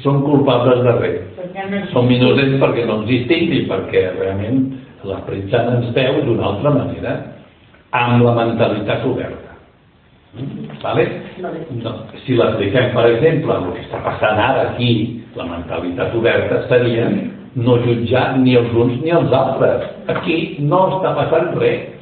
som 0.04 0.22
culpables 0.22 0.84
de 0.84 0.92
res. 1.00 1.22
No. 1.56 1.86
Som 1.94 2.12
innocents 2.12 2.60
perquè 2.62 2.86
no 2.86 3.02
existim 3.02 3.52
i 3.54 3.64
perquè 3.70 4.10
realment 4.20 4.60
l'Esperit 5.08 5.50
Sant 5.50 5.70
ens 5.78 5.94
veu 5.96 6.20
d'una 6.26 6.46
altra 6.52 6.74
manera, 6.76 7.16
amb 7.96 8.24
la 8.24 8.36
mentalitat 8.38 9.06
oberta. 9.08 9.56
Vale? 10.84 11.06
No, 11.82 11.94
si 12.26 12.36
l'apliquem, 12.38 12.92
per 12.94 13.06
exemple, 13.16 13.56
el 13.56 13.72
que 13.74 13.86
està 13.88 14.02
passant 14.06 14.38
ara 14.38 14.68
aquí, 14.70 15.19
la 15.40 15.48
mentalitat 15.48 16.16
oberta 16.20 16.66
seria 16.68 17.08
no 17.56 17.78
jutjar 17.86 18.38
ni 18.38 18.56
els 18.60 18.74
uns 18.76 19.00
ni 19.02 19.14
els 19.16 19.32
altres. 19.34 19.88
Aquí 20.12 20.58
no 20.60 20.82
està 20.98 21.16
passant 21.18 21.56
res. 21.60 21.96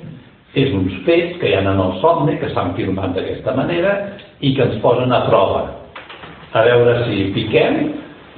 És 0.57 0.71
uns 0.73 0.95
fets 1.05 1.37
que 1.37 1.51
hi 1.51 1.53
ha 1.53 1.61
en 1.61 1.67
el 1.69 1.93
somni, 2.01 2.37
que 2.41 2.49
s'han 2.49 2.73
firmat 2.77 3.13
d'aquesta 3.13 3.53
manera 3.53 3.93
i 4.41 4.55
que 4.55 4.63
ens 4.65 4.79
posen 4.81 5.13
a 5.13 5.25
prova. 5.27 5.67
A 6.57 6.63
veure 6.65 7.03
si 7.05 7.27
piquem 7.35 7.77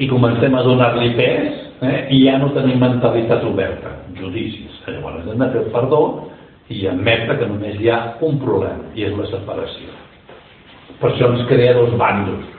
i 0.04 0.10
comencem 0.10 0.56
a 0.58 0.66
donar-li 0.66 1.14
pes 1.16 1.62
eh? 1.86 2.10
i 2.12 2.26
ja 2.26 2.36
no 2.42 2.52
tenim 2.58 2.82
mentalitat 2.82 3.46
oberta, 3.48 3.94
judicis. 4.20 4.82
Llavors 4.90 5.30
hem 5.30 5.40
de 5.40 5.50
fer 5.54 5.64
el 5.64 5.72
perdó 5.72 6.04
i 6.74 6.84
admetre 6.92 7.40
que 7.40 7.48
només 7.48 7.80
hi 7.80 7.92
ha 7.94 8.00
un 8.26 8.40
problema 8.42 8.92
i 8.98 9.08
és 9.08 9.16
la 9.16 9.30
separació. 9.32 9.96
Per 11.00 11.14
això 11.14 11.30
ens 11.32 11.46
crea 11.48 11.78
dos 11.78 11.94
bàndols, 12.02 12.59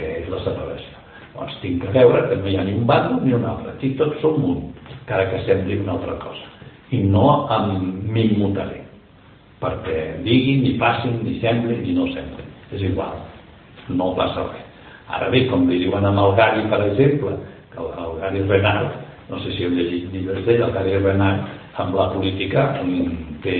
perquè 0.00 0.22
és 0.22 0.28
la 0.32 0.40
separació. 0.44 0.96
Doncs 1.34 1.58
tinc 1.62 1.82
que 1.84 1.92
veure 1.94 2.28
que 2.28 2.36
no 2.40 2.48
hi 2.48 2.56
ha 2.56 2.64
ni 2.64 2.74
un 2.74 2.86
bàndol 2.86 3.20
ni 3.24 3.34
un 3.34 3.44
altre, 3.44 3.74
aquí 3.74 3.92
tots 3.98 4.18
som 4.20 4.40
un, 4.44 4.72
encara 4.90 5.28
que 5.30 5.44
sembli 5.46 5.78
una 5.78 5.92
altra 5.92 6.16
cosa. 6.22 6.48
I 6.90 7.02
no 7.06 7.46
m'immutaré, 8.10 8.80
perquè 9.60 10.22
diguin, 10.24 10.64
ni 10.64 10.74
passin, 10.80 11.20
ni 11.22 11.38
semblin, 11.40 11.84
ni 11.84 11.94
no 11.94 12.08
semblin. 12.10 12.48
És 12.72 12.82
igual, 12.82 13.14
no 13.88 14.12
passa 14.16 14.48
res. 14.48 14.66
Ara 15.10 15.30
bé, 15.30 15.46
com 15.50 15.68
li 15.68 15.78
diuen 15.84 16.04
amb 16.06 16.18
el 16.18 16.34
Gary, 16.38 16.66
per 16.70 16.82
exemple, 16.88 17.36
que 17.70 17.80
el, 17.82 18.12
Gary 18.20 18.42
Renard, 18.48 18.98
no 19.30 19.38
sé 19.44 19.54
si 19.54 19.64
heu 19.64 19.72
llegit 19.74 20.10
llibres 20.12 20.44
d'ell, 20.46 20.62
el 20.66 20.74
Gary 20.74 20.98
Renard, 20.98 21.46
amb 21.78 21.94
la 21.94 22.10
política 22.12 22.72
té 23.42 23.56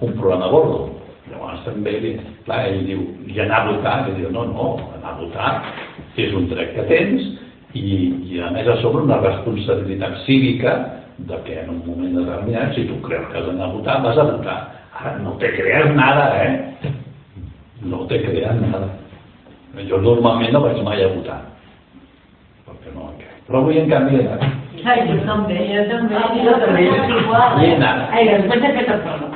un 0.00 0.12
problema 0.16 0.48
gordo. 0.52 0.99
Llavors 1.30 1.62
també, 1.64 1.92
li, 2.02 2.14
clar, 2.46 2.64
ell 2.68 2.84
diu, 2.88 3.04
i 3.30 3.38
anar 3.42 3.62
a 3.62 3.66
votar, 3.70 3.96
i 4.10 4.16
diu, 4.18 4.30
no, 4.34 4.46
no, 4.50 4.72
anar 4.98 5.14
a 5.14 5.18
votar 5.20 5.50
és 6.20 6.34
un 6.36 6.48
dret 6.50 6.74
que 6.74 6.86
tens 6.90 7.22
i, 7.78 7.84
i 8.34 8.40
a 8.42 8.50
més 8.54 8.68
a 8.68 8.76
sobre 8.82 9.04
una 9.06 9.20
responsabilitat 9.22 10.18
cívica 10.26 10.74
de 11.28 11.38
que 11.46 11.60
en 11.62 11.70
un 11.70 11.80
moment 11.86 12.16
determinat, 12.16 12.74
si 12.74 12.86
tu 12.88 12.98
creus 13.04 13.28
que 13.30 13.38
has 13.38 13.46
d'anar 13.46 13.68
a 13.68 13.74
votar, 13.76 14.00
vas 14.02 14.18
a 14.18 14.26
votar. 14.26 14.58
Ara 15.00 15.18
no 15.22 15.36
te 15.40 15.52
crees 15.54 15.94
nada, 15.94 16.26
eh? 16.42 16.92
No 17.84 18.04
te 18.10 18.20
crees 18.24 18.60
nada. 18.60 18.88
Jo 19.88 20.00
normalment 20.02 20.52
no 20.52 20.64
vaig 20.64 20.80
mai 20.84 21.04
a 21.04 21.12
votar, 21.12 21.38
perquè 22.66 22.94
no. 22.96 23.12
Però 23.46 23.62
avui 23.62 23.78
en 23.80 23.88
canvi 23.90 24.18
he 24.18 24.26
anat. 24.26 24.42
Ai, 24.80 25.00
jo 25.08 25.16
també, 25.26 25.58
jo 25.68 25.84
també. 25.90 26.16
Ah, 26.16 26.28
jo 26.34 26.56
també. 26.62 26.84
És 26.86 27.14
igual. 27.18 27.58
Hi 27.58 27.66
he 27.66 27.76
anat. 27.76 28.04
Ai, 28.14 28.28
després 28.30 28.62
d'aquesta 28.62 28.98
prova. 29.04 29.26
Sí. 29.26 29.29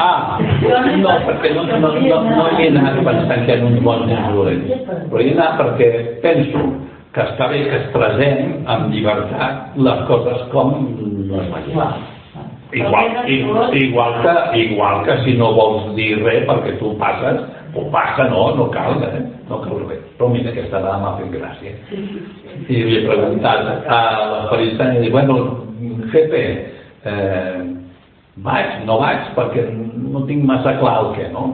Ah, 0.00 0.38
no, 0.40 1.16
perquè 1.26 1.50
no, 1.56 1.64
no, 1.66 1.78
no, 1.80 2.20
no 2.28 2.46
hi 2.54 2.62
he 2.62 2.70
anat 2.70 3.00
pensant 3.02 3.44
que 3.46 3.56
eren 3.56 3.66
uns 3.70 3.82
bons 3.82 4.06
ni 4.06 4.14
uns 4.14 4.30
dolents, 4.36 4.86
però 5.10 5.20
hi 5.22 5.32
he 5.32 5.34
anat 5.34 5.58
perquè 5.60 5.90
penso 6.22 6.62
que 7.14 7.26
està 7.26 7.50
bé 7.50 7.64
que 7.66 7.76
expressem 7.80 8.64
amb 8.70 8.94
llibertat 8.94 9.76
les 9.76 10.06
coses 10.10 10.46
com 10.54 10.74
les 11.02 11.52
veiem. 11.56 12.08
Igual, 12.70 13.06
igual, 13.74 14.12
que, 14.22 14.58
igual 14.62 15.00
que 15.02 15.16
si 15.24 15.34
no 15.34 15.50
vols 15.56 15.88
dir 15.96 16.20
res 16.22 16.44
perquè 16.46 16.76
tu 16.78 16.92
passes, 17.00 17.40
o 17.74 17.82
passa, 17.90 18.28
no, 18.30 18.54
no 18.54 18.68
cal, 18.70 19.02
eh? 19.02 19.24
no 19.48 19.58
cal 19.64 19.82
res. 19.88 20.04
Però 20.18 20.28
mira, 20.30 20.52
aquesta 20.52 20.78
dama 20.82 21.02
m'ha 21.02 21.16
fet 21.18 21.32
gràcia. 21.34 21.74
I 22.70 22.78
li 22.86 23.00
he 23.00 23.02
preguntat 23.08 23.90
a 23.90 24.00
l'Esperit 24.30 24.78
Sant 24.78 24.94
i 24.96 25.02
dic, 25.02 25.10
bueno, 25.14 25.36
jefe, 26.14 26.42
eh, 27.10 27.58
vaig, 28.44 28.80
no 28.86 28.98
vaig, 29.00 29.30
perquè 29.36 29.66
no 29.72 30.24
tinc 30.28 30.44
massa 30.48 30.76
clar 30.80 30.96
el 31.04 31.12
què, 31.16 31.28
no? 31.34 31.44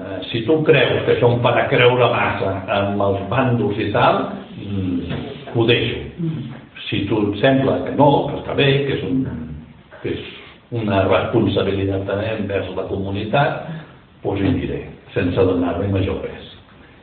Eh, 0.00 0.18
si 0.30 0.42
tu 0.46 0.60
creus 0.64 1.04
que 1.06 1.18
som 1.20 1.40
per 1.44 1.52
a 1.58 1.66
creure 1.68 2.08
massa 2.12 2.54
amb 2.76 3.02
els 3.04 3.24
bàndols 3.32 3.80
i 3.80 3.90
tal, 3.94 4.22
mm, 4.56 5.20
ho 5.54 5.66
deixo. 5.68 5.98
Si 6.88 7.04
tu 7.08 7.20
et 7.28 7.40
sembla 7.40 7.80
que 7.84 7.94
no, 7.96 8.28
que 8.28 8.40
està 8.40 8.54
bé, 8.56 8.68
que 8.86 8.96
és, 8.98 9.02
un, 9.04 9.26
que 10.02 10.14
és 10.14 10.22
una 10.70 11.02
responsabilitat 11.08 12.06
també 12.06 12.30
envers 12.38 12.70
la 12.76 12.86
comunitat, 12.88 13.68
doncs 14.24 14.40
hi 14.40 14.54
diré, 14.60 14.80
sense 15.14 15.36
donar-li 15.36 15.90
major 15.92 16.20
pes. 16.24 16.48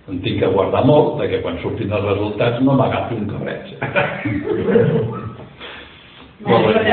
Em 0.08 0.22
tinc 0.24 0.40
que 0.40 0.52
guardar 0.52 0.86
molt 0.88 1.18
de 1.22 1.28
que 1.28 1.42
quan 1.44 1.60
surtin 1.62 1.92
els 1.92 2.06
resultats 2.14 2.62
no 2.64 2.78
m'agafi 2.80 3.20
un 3.20 3.28
cabreig. 3.28 3.74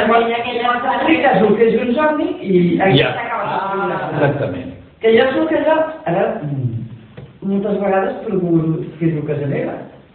Expliques 0.05 1.43
el 1.43 1.57
que 1.57 1.65
és 1.69 1.75
un 1.83 1.95
somni 1.95 2.29
i 2.41 2.81
aquí 2.81 2.99
Ja. 2.99 3.13
s'acaba 3.13 3.45
Ah, 3.45 3.71
programa. 3.71 4.11
exactament. 4.13 4.71
Que 5.01 5.13
jo 5.19 5.25
sóc 5.35 5.51
allò, 5.53 5.77
ara, 6.07 6.41
mm, 6.43 7.49
moltes 7.49 7.81
vegades 7.81 8.15
procuro 8.25 8.79
fer-ho 8.99 9.19
a 9.23 9.27
casa 9.27 9.47
meva. 9.47 9.73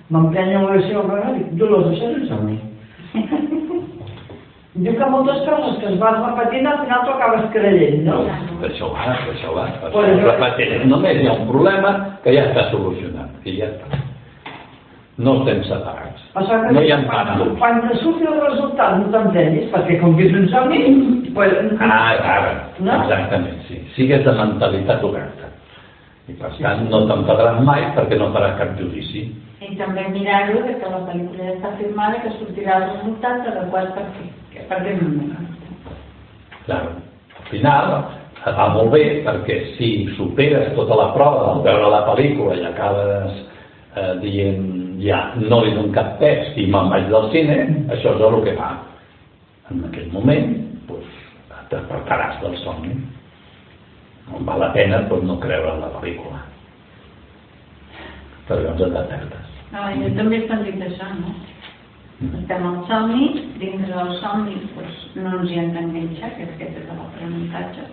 M'emprenya 0.10 0.60
l'oració 0.62 1.02
al 1.02 1.10
regal 1.12 1.36
i 1.36 1.44
dic, 1.44 1.52
Dolors, 1.60 1.88
això 1.88 2.10
és 2.10 2.16
un 2.22 2.28
somni. 2.28 2.60
Diu 4.80 4.94
que 4.98 5.06
moltes 5.12 5.40
coses 5.46 5.78
que 5.80 5.88
es 5.92 6.00
vas 6.00 6.16
repetint 6.24 6.66
al 6.68 6.78
final 6.86 7.02
t'ho 7.06 7.12
acabes 7.14 7.50
creient, 7.52 8.04
no? 8.06 8.24
D'això 8.62 8.92
va, 8.94 9.18
d'això 9.28 9.54
va. 9.56 9.66
Això- 9.90 10.24
repetint. 10.24 10.86
Només 10.88 11.18
hi 11.22 11.28
ha 11.28 11.34
un 11.34 11.48
problema 11.50 12.18
que 12.24 12.34
ja 12.34 12.46
està 12.46 12.70
solucionat. 12.72 13.30
I 13.46 13.58
ja 13.60 13.66
està. 13.66 13.86
No 15.20 15.34
estem 15.42 15.60
separats. 15.68 16.22
O 16.32 16.42
sigui 16.48 16.68
que 16.68 16.74
No 16.78 16.82
hi 16.86 16.92
ha 16.96 17.00
quan, 17.04 17.30
quan 17.60 17.82
te 17.84 17.98
surti 18.00 18.28
el 18.30 18.38
resultat 18.40 19.00
no 19.02 19.10
t'emprenyis, 19.12 19.68
perquè 19.74 19.98
com 20.00 20.16
que 20.16 20.30
és 20.30 20.36
un 20.40 20.48
somni, 20.54 20.80
pues, 21.36 21.56
Ah, 21.84 22.16
ara. 22.36 22.54
No? 22.80 23.02
Exactament, 23.02 23.60
sí. 23.68 23.82
Sigues 23.98 24.24
de 24.24 24.32
mentalitat 24.38 25.04
oberta. 25.04 25.52
I 26.30 26.38
per 26.40 26.54
tant 26.62 26.86
no 26.90 27.04
t'enfadaràs 27.10 27.60
mai 27.68 27.84
perquè 27.98 28.20
no 28.22 28.30
faràs 28.32 28.56
cap 28.62 28.78
judici. 28.80 29.26
I 29.60 29.76
també 29.76 30.06
mirar-ho 30.14 30.62
de 30.64 30.78
que 30.80 30.88
la 30.94 31.02
pel·lícula 31.10 31.50
ja 31.50 31.56
està 31.58 31.74
firmada, 31.82 32.22
que 32.24 32.32
sortirà 32.38 32.78
el 32.80 32.88
resultat 32.94 33.48
adequat 33.52 33.92
per 33.98 34.06
què. 34.16 34.30
Que 34.54 34.64
per 34.70 34.80
què 34.86 34.96
no? 35.02 35.44
Clar, 36.66 36.82
al 37.42 37.50
final 37.52 37.92
va 38.46 38.68
molt 38.72 38.94
bé 38.94 39.04
perquè 39.26 39.60
si 39.76 40.08
superes 40.16 40.72
tota 40.78 40.96
la 40.96 41.10
prova 41.18 41.50
al 41.52 41.64
veure 41.66 41.92
la 41.92 42.06
pel·lícula 42.08 42.56
i 42.56 42.64
acabes 42.70 43.42
eh, 44.00 44.14
dient 44.24 44.68
ja 45.04 45.20
no 45.36 45.62
li 45.64 45.74
dono 45.76 45.92
cap 45.96 46.18
pes 46.20 46.56
i 46.60 46.68
me'n 46.72 46.90
vaig 46.92 47.08
del 47.12 47.30
cine, 47.34 47.58
això 47.94 48.16
és 48.16 48.26
el 48.28 48.40
que 48.46 48.56
fa. 48.60 48.72
En 49.70 49.84
aquell 49.88 50.10
moment 50.14 50.56
doncs, 50.90 51.20
et 51.48 51.76
despertaràs 51.76 52.40
del 52.44 52.58
somni. 52.64 52.96
No 54.30 54.42
val 54.48 54.64
la 54.66 54.72
pena 54.76 55.04
doncs, 55.10 55.28
no 55.28 55.38
creure 55.44 55.76
en 55.76 55.86
la 55.86 55.92
pel·lícula. 55.98 56.42
Però 58.48 58.60
llavors 58.64 58.88
et 58.88 58.98
despertes. 58.98 59.56
No, 59.70 59.86
jo 60.02 60.12
també 60.18 60.40
he 60.40 60.50
sentit 60.50 60.84
això, 60.88 61.12
no? 61.20 61.36
Estem 62.42 62.66
al 62.68 62.80
somni, 62.90 63.28
dintre 63.62 63.94
del 63.94 64.16
somni 64.20 64.58
doncs, 64.74 65.04
no 65.16 65.38
ens 65.38 65.52
hi 65.52 65.60
hem 65.62 65.74
d'enganxar, 65.76 66.34
que 66.36 66.50
aquest 66.50 66.82
és 66.82 66.90
l'aprenentatge. 66.90 67.86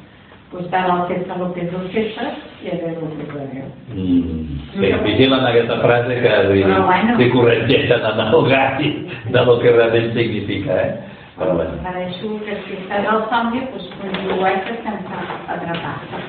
Pues 0.50 0.68
tal 0.70 0.90
el 0.90 1.02
fet 1.08 1.30
el 1.34 1.52
que 1.54 1.64
és 1.66 1.72
el 1.74 1.88
fet 1.90 2.18
i 2.62 2.70
el 2.70 2.78
que 2.78 2.90
és 2.92 3.32
veu. 3.34 3.66
Mm, 3.90 4.60
sí, 4.76 4.92
vigilen 5.02 5.46
aquesta 5.46 5.80
frase 5.82 6.20
que 6.22 6.30
Però 6.30 6.84
bueno. 6.86 7.16
li 7.18 7.30
corregeixen 7.30 8.06
en 8.12 8.20
el 8.26 8.48
gat 8.48 8.80
de 8.80 9.44
lo 9.44 9.58
que 9.58 9.72
realment 9.72 10.12
significa, 10.14 10.80
eh? 10.86 10.94
Però 11.36 11.52
bueno, 11.54 11.74
Prefereixo 11.82 12.38
que 12.46 12.54
si 12.64 12.78
estàs 12.78 13.04
al 13.12 13.26
somni, 13.28 13.60
doncs 13.68 13.90
contribueixes 14.00 14.78
sense 14.86 15.18
atrapar-te 15.52 16.22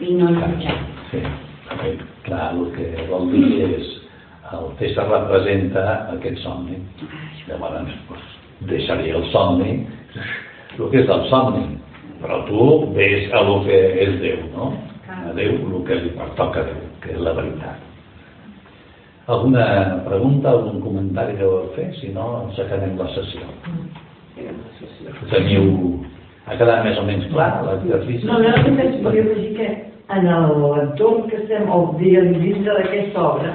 i 0.00 0.14
no 0.14 0.30
jutjar. 0.32 0.78
sí, 1.10 1.20
bé, 1.82 1.98
clar, 2.24 2.52
el 2.54 2.70
que 2.72 3.06
vol 3.10 3.30
dir 3.32 3.66
és 3.66 3.90
el 4.52 4.70
César 4.78 5.08
representa 5.10 6.06
aquest 6.14 6.38
somni. 6.38 6.78
Llavors, 7.48 7.90
doncs, 8.08 8.22
deixaria 8.60 9.16
el 9.16 9.26
somni, 9.32 9.86
el 10.78 10.90
que 10.90 11.02
és 11.02 11.08
el 11.10 11.28
somni, 11.28 11.66
però 12.22 12.42
tu 12.48 12.92
ves 12.94 13.32
a 13.32 13.42
el 13.42 13.64
que 13.66 13.78
és 14.04 14.14
Déu, 14.22 14.40
no? 14.54 14.70
A 15.08 15.34
Déu, 15.36 15.58
el 15.58 15.84
que 15.86 15.98
li 16.00 16.12
pertoca 16.16 16.62
a 16.62 16.66
Déu, 16.68 16.82
que 17.02 17.12
és 17.14 17.20
la 17.22 17.34
veritat. 17.36 17.82
Alguna 19.26 20.02
pregunta, 20.06 20.50
algun 20.50 20.80
comentari 20.80 21.34
que 21.36 21.48
vol 21.50 21.72
fer? 21.74 21.88
Si 21.98 22.12
no, 22.14 22.26
ens 22.46 22.60
acabem 22.62 22.94
la 22.98 23.08
sessió. 23.14 23.46
Teniu... 25.32 26.02
Ha 26.46 26.54
quedat 26.54 26.84
més 26.86 26.98
o 27.00 27.02
menys 27.02 27.24
clar 27.32 27.48
l'exercici? 27.66 28.22
No, 28.28 28.36
no, 28.38 28.52
només 28.62 29.00
volia 29.02 29.24
dir 29.34 29.48
que 29.56 29.64
en 30.14 30.28
l'entorn 30.28 31.24
que 31.26 31.40
estem, 31.40 31.64
o 31.66 31.96
diguem, 31.98 32.36
dintre 32.38 32.76
d'aquesta 32.76 33.24
obra, 33.32 33.50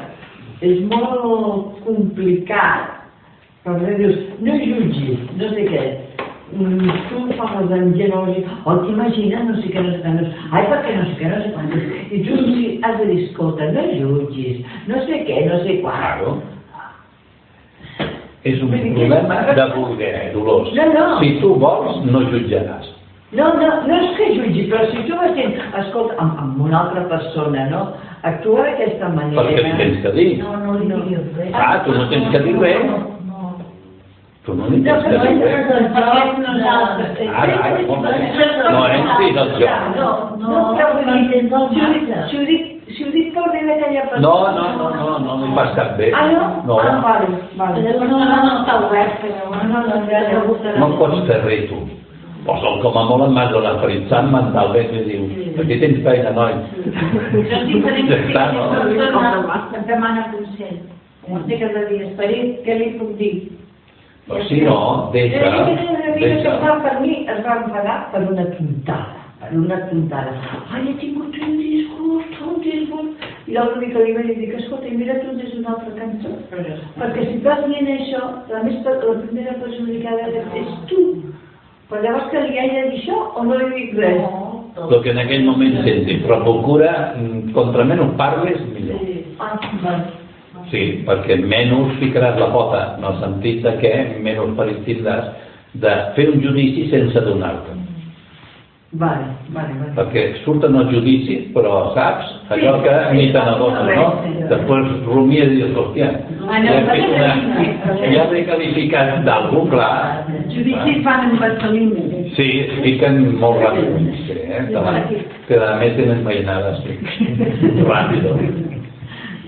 és 0.60 0.82
molt 0.92 1.80
complicat, 1.86 2.98
perquè 3.64 3.96
dius, 3.96 4.20
no 4.44 4.58
jutgis, 4.60 5.24
no 5.40 5.54
sé 5.56 5.64
què, 5.70 5.86
Mm, 5.86 6.11
tu 6.52 7.22
parles 7.38 7.74
amb 7.76 7.98
gent 7.98 8.14
o 8.16 8.22
oh, 8.28 8.78
t'imagines, 8.86 9.44
no 9.48 9.58
sé 9.62 9.72
què, 9.74 9.84
no 9.84 9.96
sé 9.96 10.02
què, 10.04 10.14
no 10.16 10.24
sé, 10.28 10.46
ai, 10.52 10.64
perquè 10.72 10.96
no 10.98 11.06
sé 11.10 11.18
què, 11.20 11.32
no 11.32 11.42
sé 11.42 11.52
quantos, 11.56 11.90
i 12.12 12.22
tu 12.28 12.40
sí 12.52 12.64
has 12.84 12.98
de 13.00 13.10
dir, 13.10 13.20
escolta, 13.28 13.70
no 13.76 13.86
jutgis, 13.96 14.64
no 14.92 15.04
sé 15.08 15.22
què, 15.28 15.44
no 15.48 15.62
sé 15.66 15.78
quan. 15.84 16.00
Claro. 16.02 16.40
És 18.44 18.62
un 18.66 18.72
problema 18.74 19.44
de 19.54 19.68
voler, 19.76 20.32
Dolors. 20.34 20.72
No, 20.74 20.88
no. 20.96 21.06
Si 21.20 21.36
tu 21.42 21.54
vols, 21.62 22.02
no 22.10 22.24
jutjaràs. 22.32 22.90
No, 23.38 23.46
no, 23.56 23.68
no 23.88 23.98
és 24.02 24.16
que 24.18 24.32
jutgi, 24.34 24.66
però 24.68 24.88
si 24.90 25.06
tu 25.08 25.16
vas 25.16 25.32
dient, 25.38 25.54
escolta, 25.80 26.18
amb, 26.20 26.40
amb 26.42 26.64
una 26.66 26.82
altra 26.82 27.06
persona, 27.08 27.70
no? 27.72 27.86
Actua 28.28 28.66
d'aquesta 28.66 29.08
manera. 29.14 29.46
Perquè 29.46 29.64
li 29.64 29.72
tens 29.80 30.02
que 30.04 30.12
dir. 30.18 30.32
No, 30.42 30.58
no 30.58 30.76
li 31.06 31.16
res. 31.38 31.54
Ah, 31.56 31.78
tu 31.86 31.96
no 31.96 32.10
tens 32.12 32.28
que 32.34 32.44
dir 32.44 32.58
res. 32.60 32.92
No 34.58 34.64
No, 34.72 34.76
que 34.82 34.94
però 35.06 35.18
dir 35.22 35.34
no 35.40 35.46
és 36.22 36.32
nosaltres. 36.44 37.12
Ara, 37.28 37.54
ara, 37.62 37.70
bé. 37.78 37.84
No 38.76 38.82
entris 38.98 39.36
al 39.44 39.50
joc. 39.62 39.72
No, 39.96 40.08
no, 40.42 40.50
dir, 41.08 41.22
si 41.32 41.38
ho 41.52 41.54
dic, 41.72 41.82
si 42.30 42.36
ho 42.38 42.40
dic, 42.50 42.64
si 42.98 43.02
ho 43.06 43.08
dic 43.16 43.28
per 43.36 43.46
bé 43.54 43.60
d'aquella 43.70 44.04
persona... 44.10 44.26
No, 44.26 44.34
no, 44.58 44.64
no, 44.78 44.86
no, 45.00 45.08
no 45.26 45.32
li 45.46 45.50
fas 45.56 45.72
cap 45.78 45.90
bé. 45.98 46.08
Ah, 46.16 46.18
no? 46.32 46.42
No, 46.68 46.74
Ah, 46.82 46.84
vale, 47.06 47.28
vale. 47.58 47.78
Llavors 47.88 48.10
no, 48.12 48.18
no 48.20 48.52
està 48.62 48.74
obert, 48.86 49.14
però 49.24 49.42
No, 49.52 49.58
no, 49.72 49.80
no, 49.88 49.96
ja 50.12 50.20
no 50.34 50.40
gustarà. 50.50 50.76
no 50.80 50.86
em 50.92 50.96
pots 51.00 51.20
fer 51.32 51.40
res, 51.46 51.64
tu. 51.70 51.78
Posa'l 52.46 52.80
com 52.82 52.96
a 52.98 53.04
molt 53.06 53.24
em 53.28 53.36
vas 53.38 53.52
donar 53.54 53.76
ferit 53.84 54.04
sant 54.10 54.28
mentalment 54.34 54.90
i 54.98 55.00
diu, 55.06 55.24
aquí 55.62 55.76
tens 55.80 56.00
feina, 56.04 56.32
noi. 56.34 56.54
No? 56.58 56.62
persona 59.54 59.64
que 59.70 59.78
em 59.78 59.84
demana 59.88 60.22
consell. 60.34 60.78
Estic 61.38 61.60
cada 61.62 61.82
dia 61.88 62.02
esperit, 62.08 62.48
què 62.66 62.74
li 62.80 62.88
puc 62.98 63.12
dir? 63.20 63.34
Però 64.28 64.44
si 64.48 64.62
no, 64.62 65.10
deixa, 65.14 65.40
que 65.40 66.14
que 66.20 66.28
deixa. 66.28 66.60
fa 66.62 66.76
per 66.84 67.00
mi 67.02 67.26
es 67.26 67.42
va 67.46 67.58
enfadar 67.64 67.98
per 68.12 68.22
una 68.30 68.46
tontada, 68.54 69.24
per 69.42 69.52
una 69.58 69.80
tontada. 69.90 70.36
Ai, 70.72 70.84
he 70.90 70.94
tingut 71.02 71.36
un 71.42 71.58
disgust, 71.58 72.38
un 72.46 72.62
disgust. 72.62 73.26
I 73.50 73.58
l'altre 73.58 73.82
dia 73.82 73.94
que 73.96 74.04
li 74.06 74.14
vaig 74.16 74.30
dir 74.38 74.52
que, 74.52 74.62
escolta, 74.62 74.88
i 74.88 74.96
mira 74.96 75.18
tu 75.24 75.34
des 75.40 75.50
d'una 75.56 75.74
altra 75.74 75.96
cançó. 75.98 76.36
Perquè 76.54 77.26
si 77.26 77.40
estàs 77.40 77.66
dient 77.66 77.90
això, 77.98 78.22
a 78.54 78.64
més 78.64 78.78
la 78.86 78.96
primera 79.26 79.58
persona 79.64 79.98
que 79.98 80.08
ha 80.08 80.20
de 80.22 80.32
dir 80.38 80.46
és 80.62 80.72
tu. 80.92 81.02
Però 81.90 82.00
llavors 82.06 82.30
que 82.32 82.46
li 82.46 82.60
haig 82.62 82.72
de 82.78 82.88
dir 82.94 83.02
això 83.02 83.18
o 83.36 83.44
no 83.44 83.58
li 83.58 83.74
dic 83.76 83.98
res? 83.98 84.22
El 84.80 85.02
que 85.04 85.12
en 85.12 85.18
aquell 85.20 85.44
moment 85.44 85.82
sentis, 85.84 86.22
però 86.24 86.38
procura, 86.46 86.92
mm, 87.18 87.52
contra 87.58 87.84
menys 87.84 88.14
parles, 88.22 88.62
millor. 88.72 89.02
Ah, 89.40 89.58
vale. 89.84 90.21
Sí, 90.72 91.04
perquè 91.08 91.36
menys 91.44 91.98
ficaràs 92.00 92.40
la 92.40 92.50
pota, 92.54 92.82
en 92.98 93.08
el 93.10 93.20
sentit 93.20 93.62
de 93.66 93.76
que 93.84 93.94
menys 94.24 94.58
perill 94.58 94.82
tindràs 94.88 95.30
de 95.84 95.94
fer 96.16 96.30
un 96.32 96.42
judici 96.44 96.88
sense 96.92 97.24
donar-te. 97.28 97.82
Vale, 98.92 99.24
vale, 99.56 99.72
vale. 99.80 99.92
Perquè 99.96 100.22
surten 100.44 100.74
els 100.76 100.90
judicis, 100.92 101.46
però 101.56 101.94
saps, 101.96 102.28
allò 102.52 102.74
que 102.84 102.96
ni 103.16 103.30
te 103.32 103.40
n'adones, 103.40 103.88
no? 103.96 104.08
Després 104.50 104.90
rumies 105.06 105.54
i 105.54 105.62
dius, 105.62 105.72
hòstia, 105.80 106.10
ja 106.66 106.74
he, 106.74 106.82
fet 106.90 107.06
una, 107.08 107.30
ja 108.12 108.26
m'he 108.34 108.42
qualificat 108.50 109.14
d'algú, 109.24 109.64
clar. 109.72 110.26
Judicis 110.52 111.00
fan 111.08 111.30
amb 111.30 111.40
vaselina. 111.40 112.04
Sí, 112.36 112.50
es 112.66 112.76
fiquen 112.84 113.24
molt 113.40 113.64
ràpid. 113.64 114.12
Sí, 114.28 114.36
eh? 114.44 114.68
Que, 115.48 115.56
la, 115.56 115.72
a 115.72 115.80
més 115.80 115.96
tenen 115.96 116.28
mainades. 116.28 116.84
Sí. 116.84 117.00
Ràpido. 117.88 118.36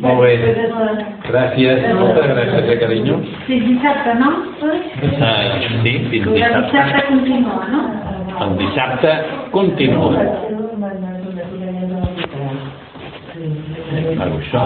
Molt 0.03 0.19
bé. 0.19 0.31
Gràcies, 1.29 1.83
moltes 1.95 2.25
gràcies, 2.27 2.69
eh, 2.73 2.77
carinyo. 2.81 3.15
Sí, 3.47 3.59
dissabte, 3.59 4.15
no? 4.19 4.31
Ah, 5.21 5.59
sí, 5.61 5.93
fins 6.09 6.27
El 6.27 6.33
dissabte. 6.33 6.61
dissabte 6.65 7.01
continua, 7.07 7.67
no? 7.71 7.81
El 8.45 8.57
dissabte 8.57 9.11
continua. 9.51 10.11
Ah, 14.19 14.25
Això. 14.27 14.61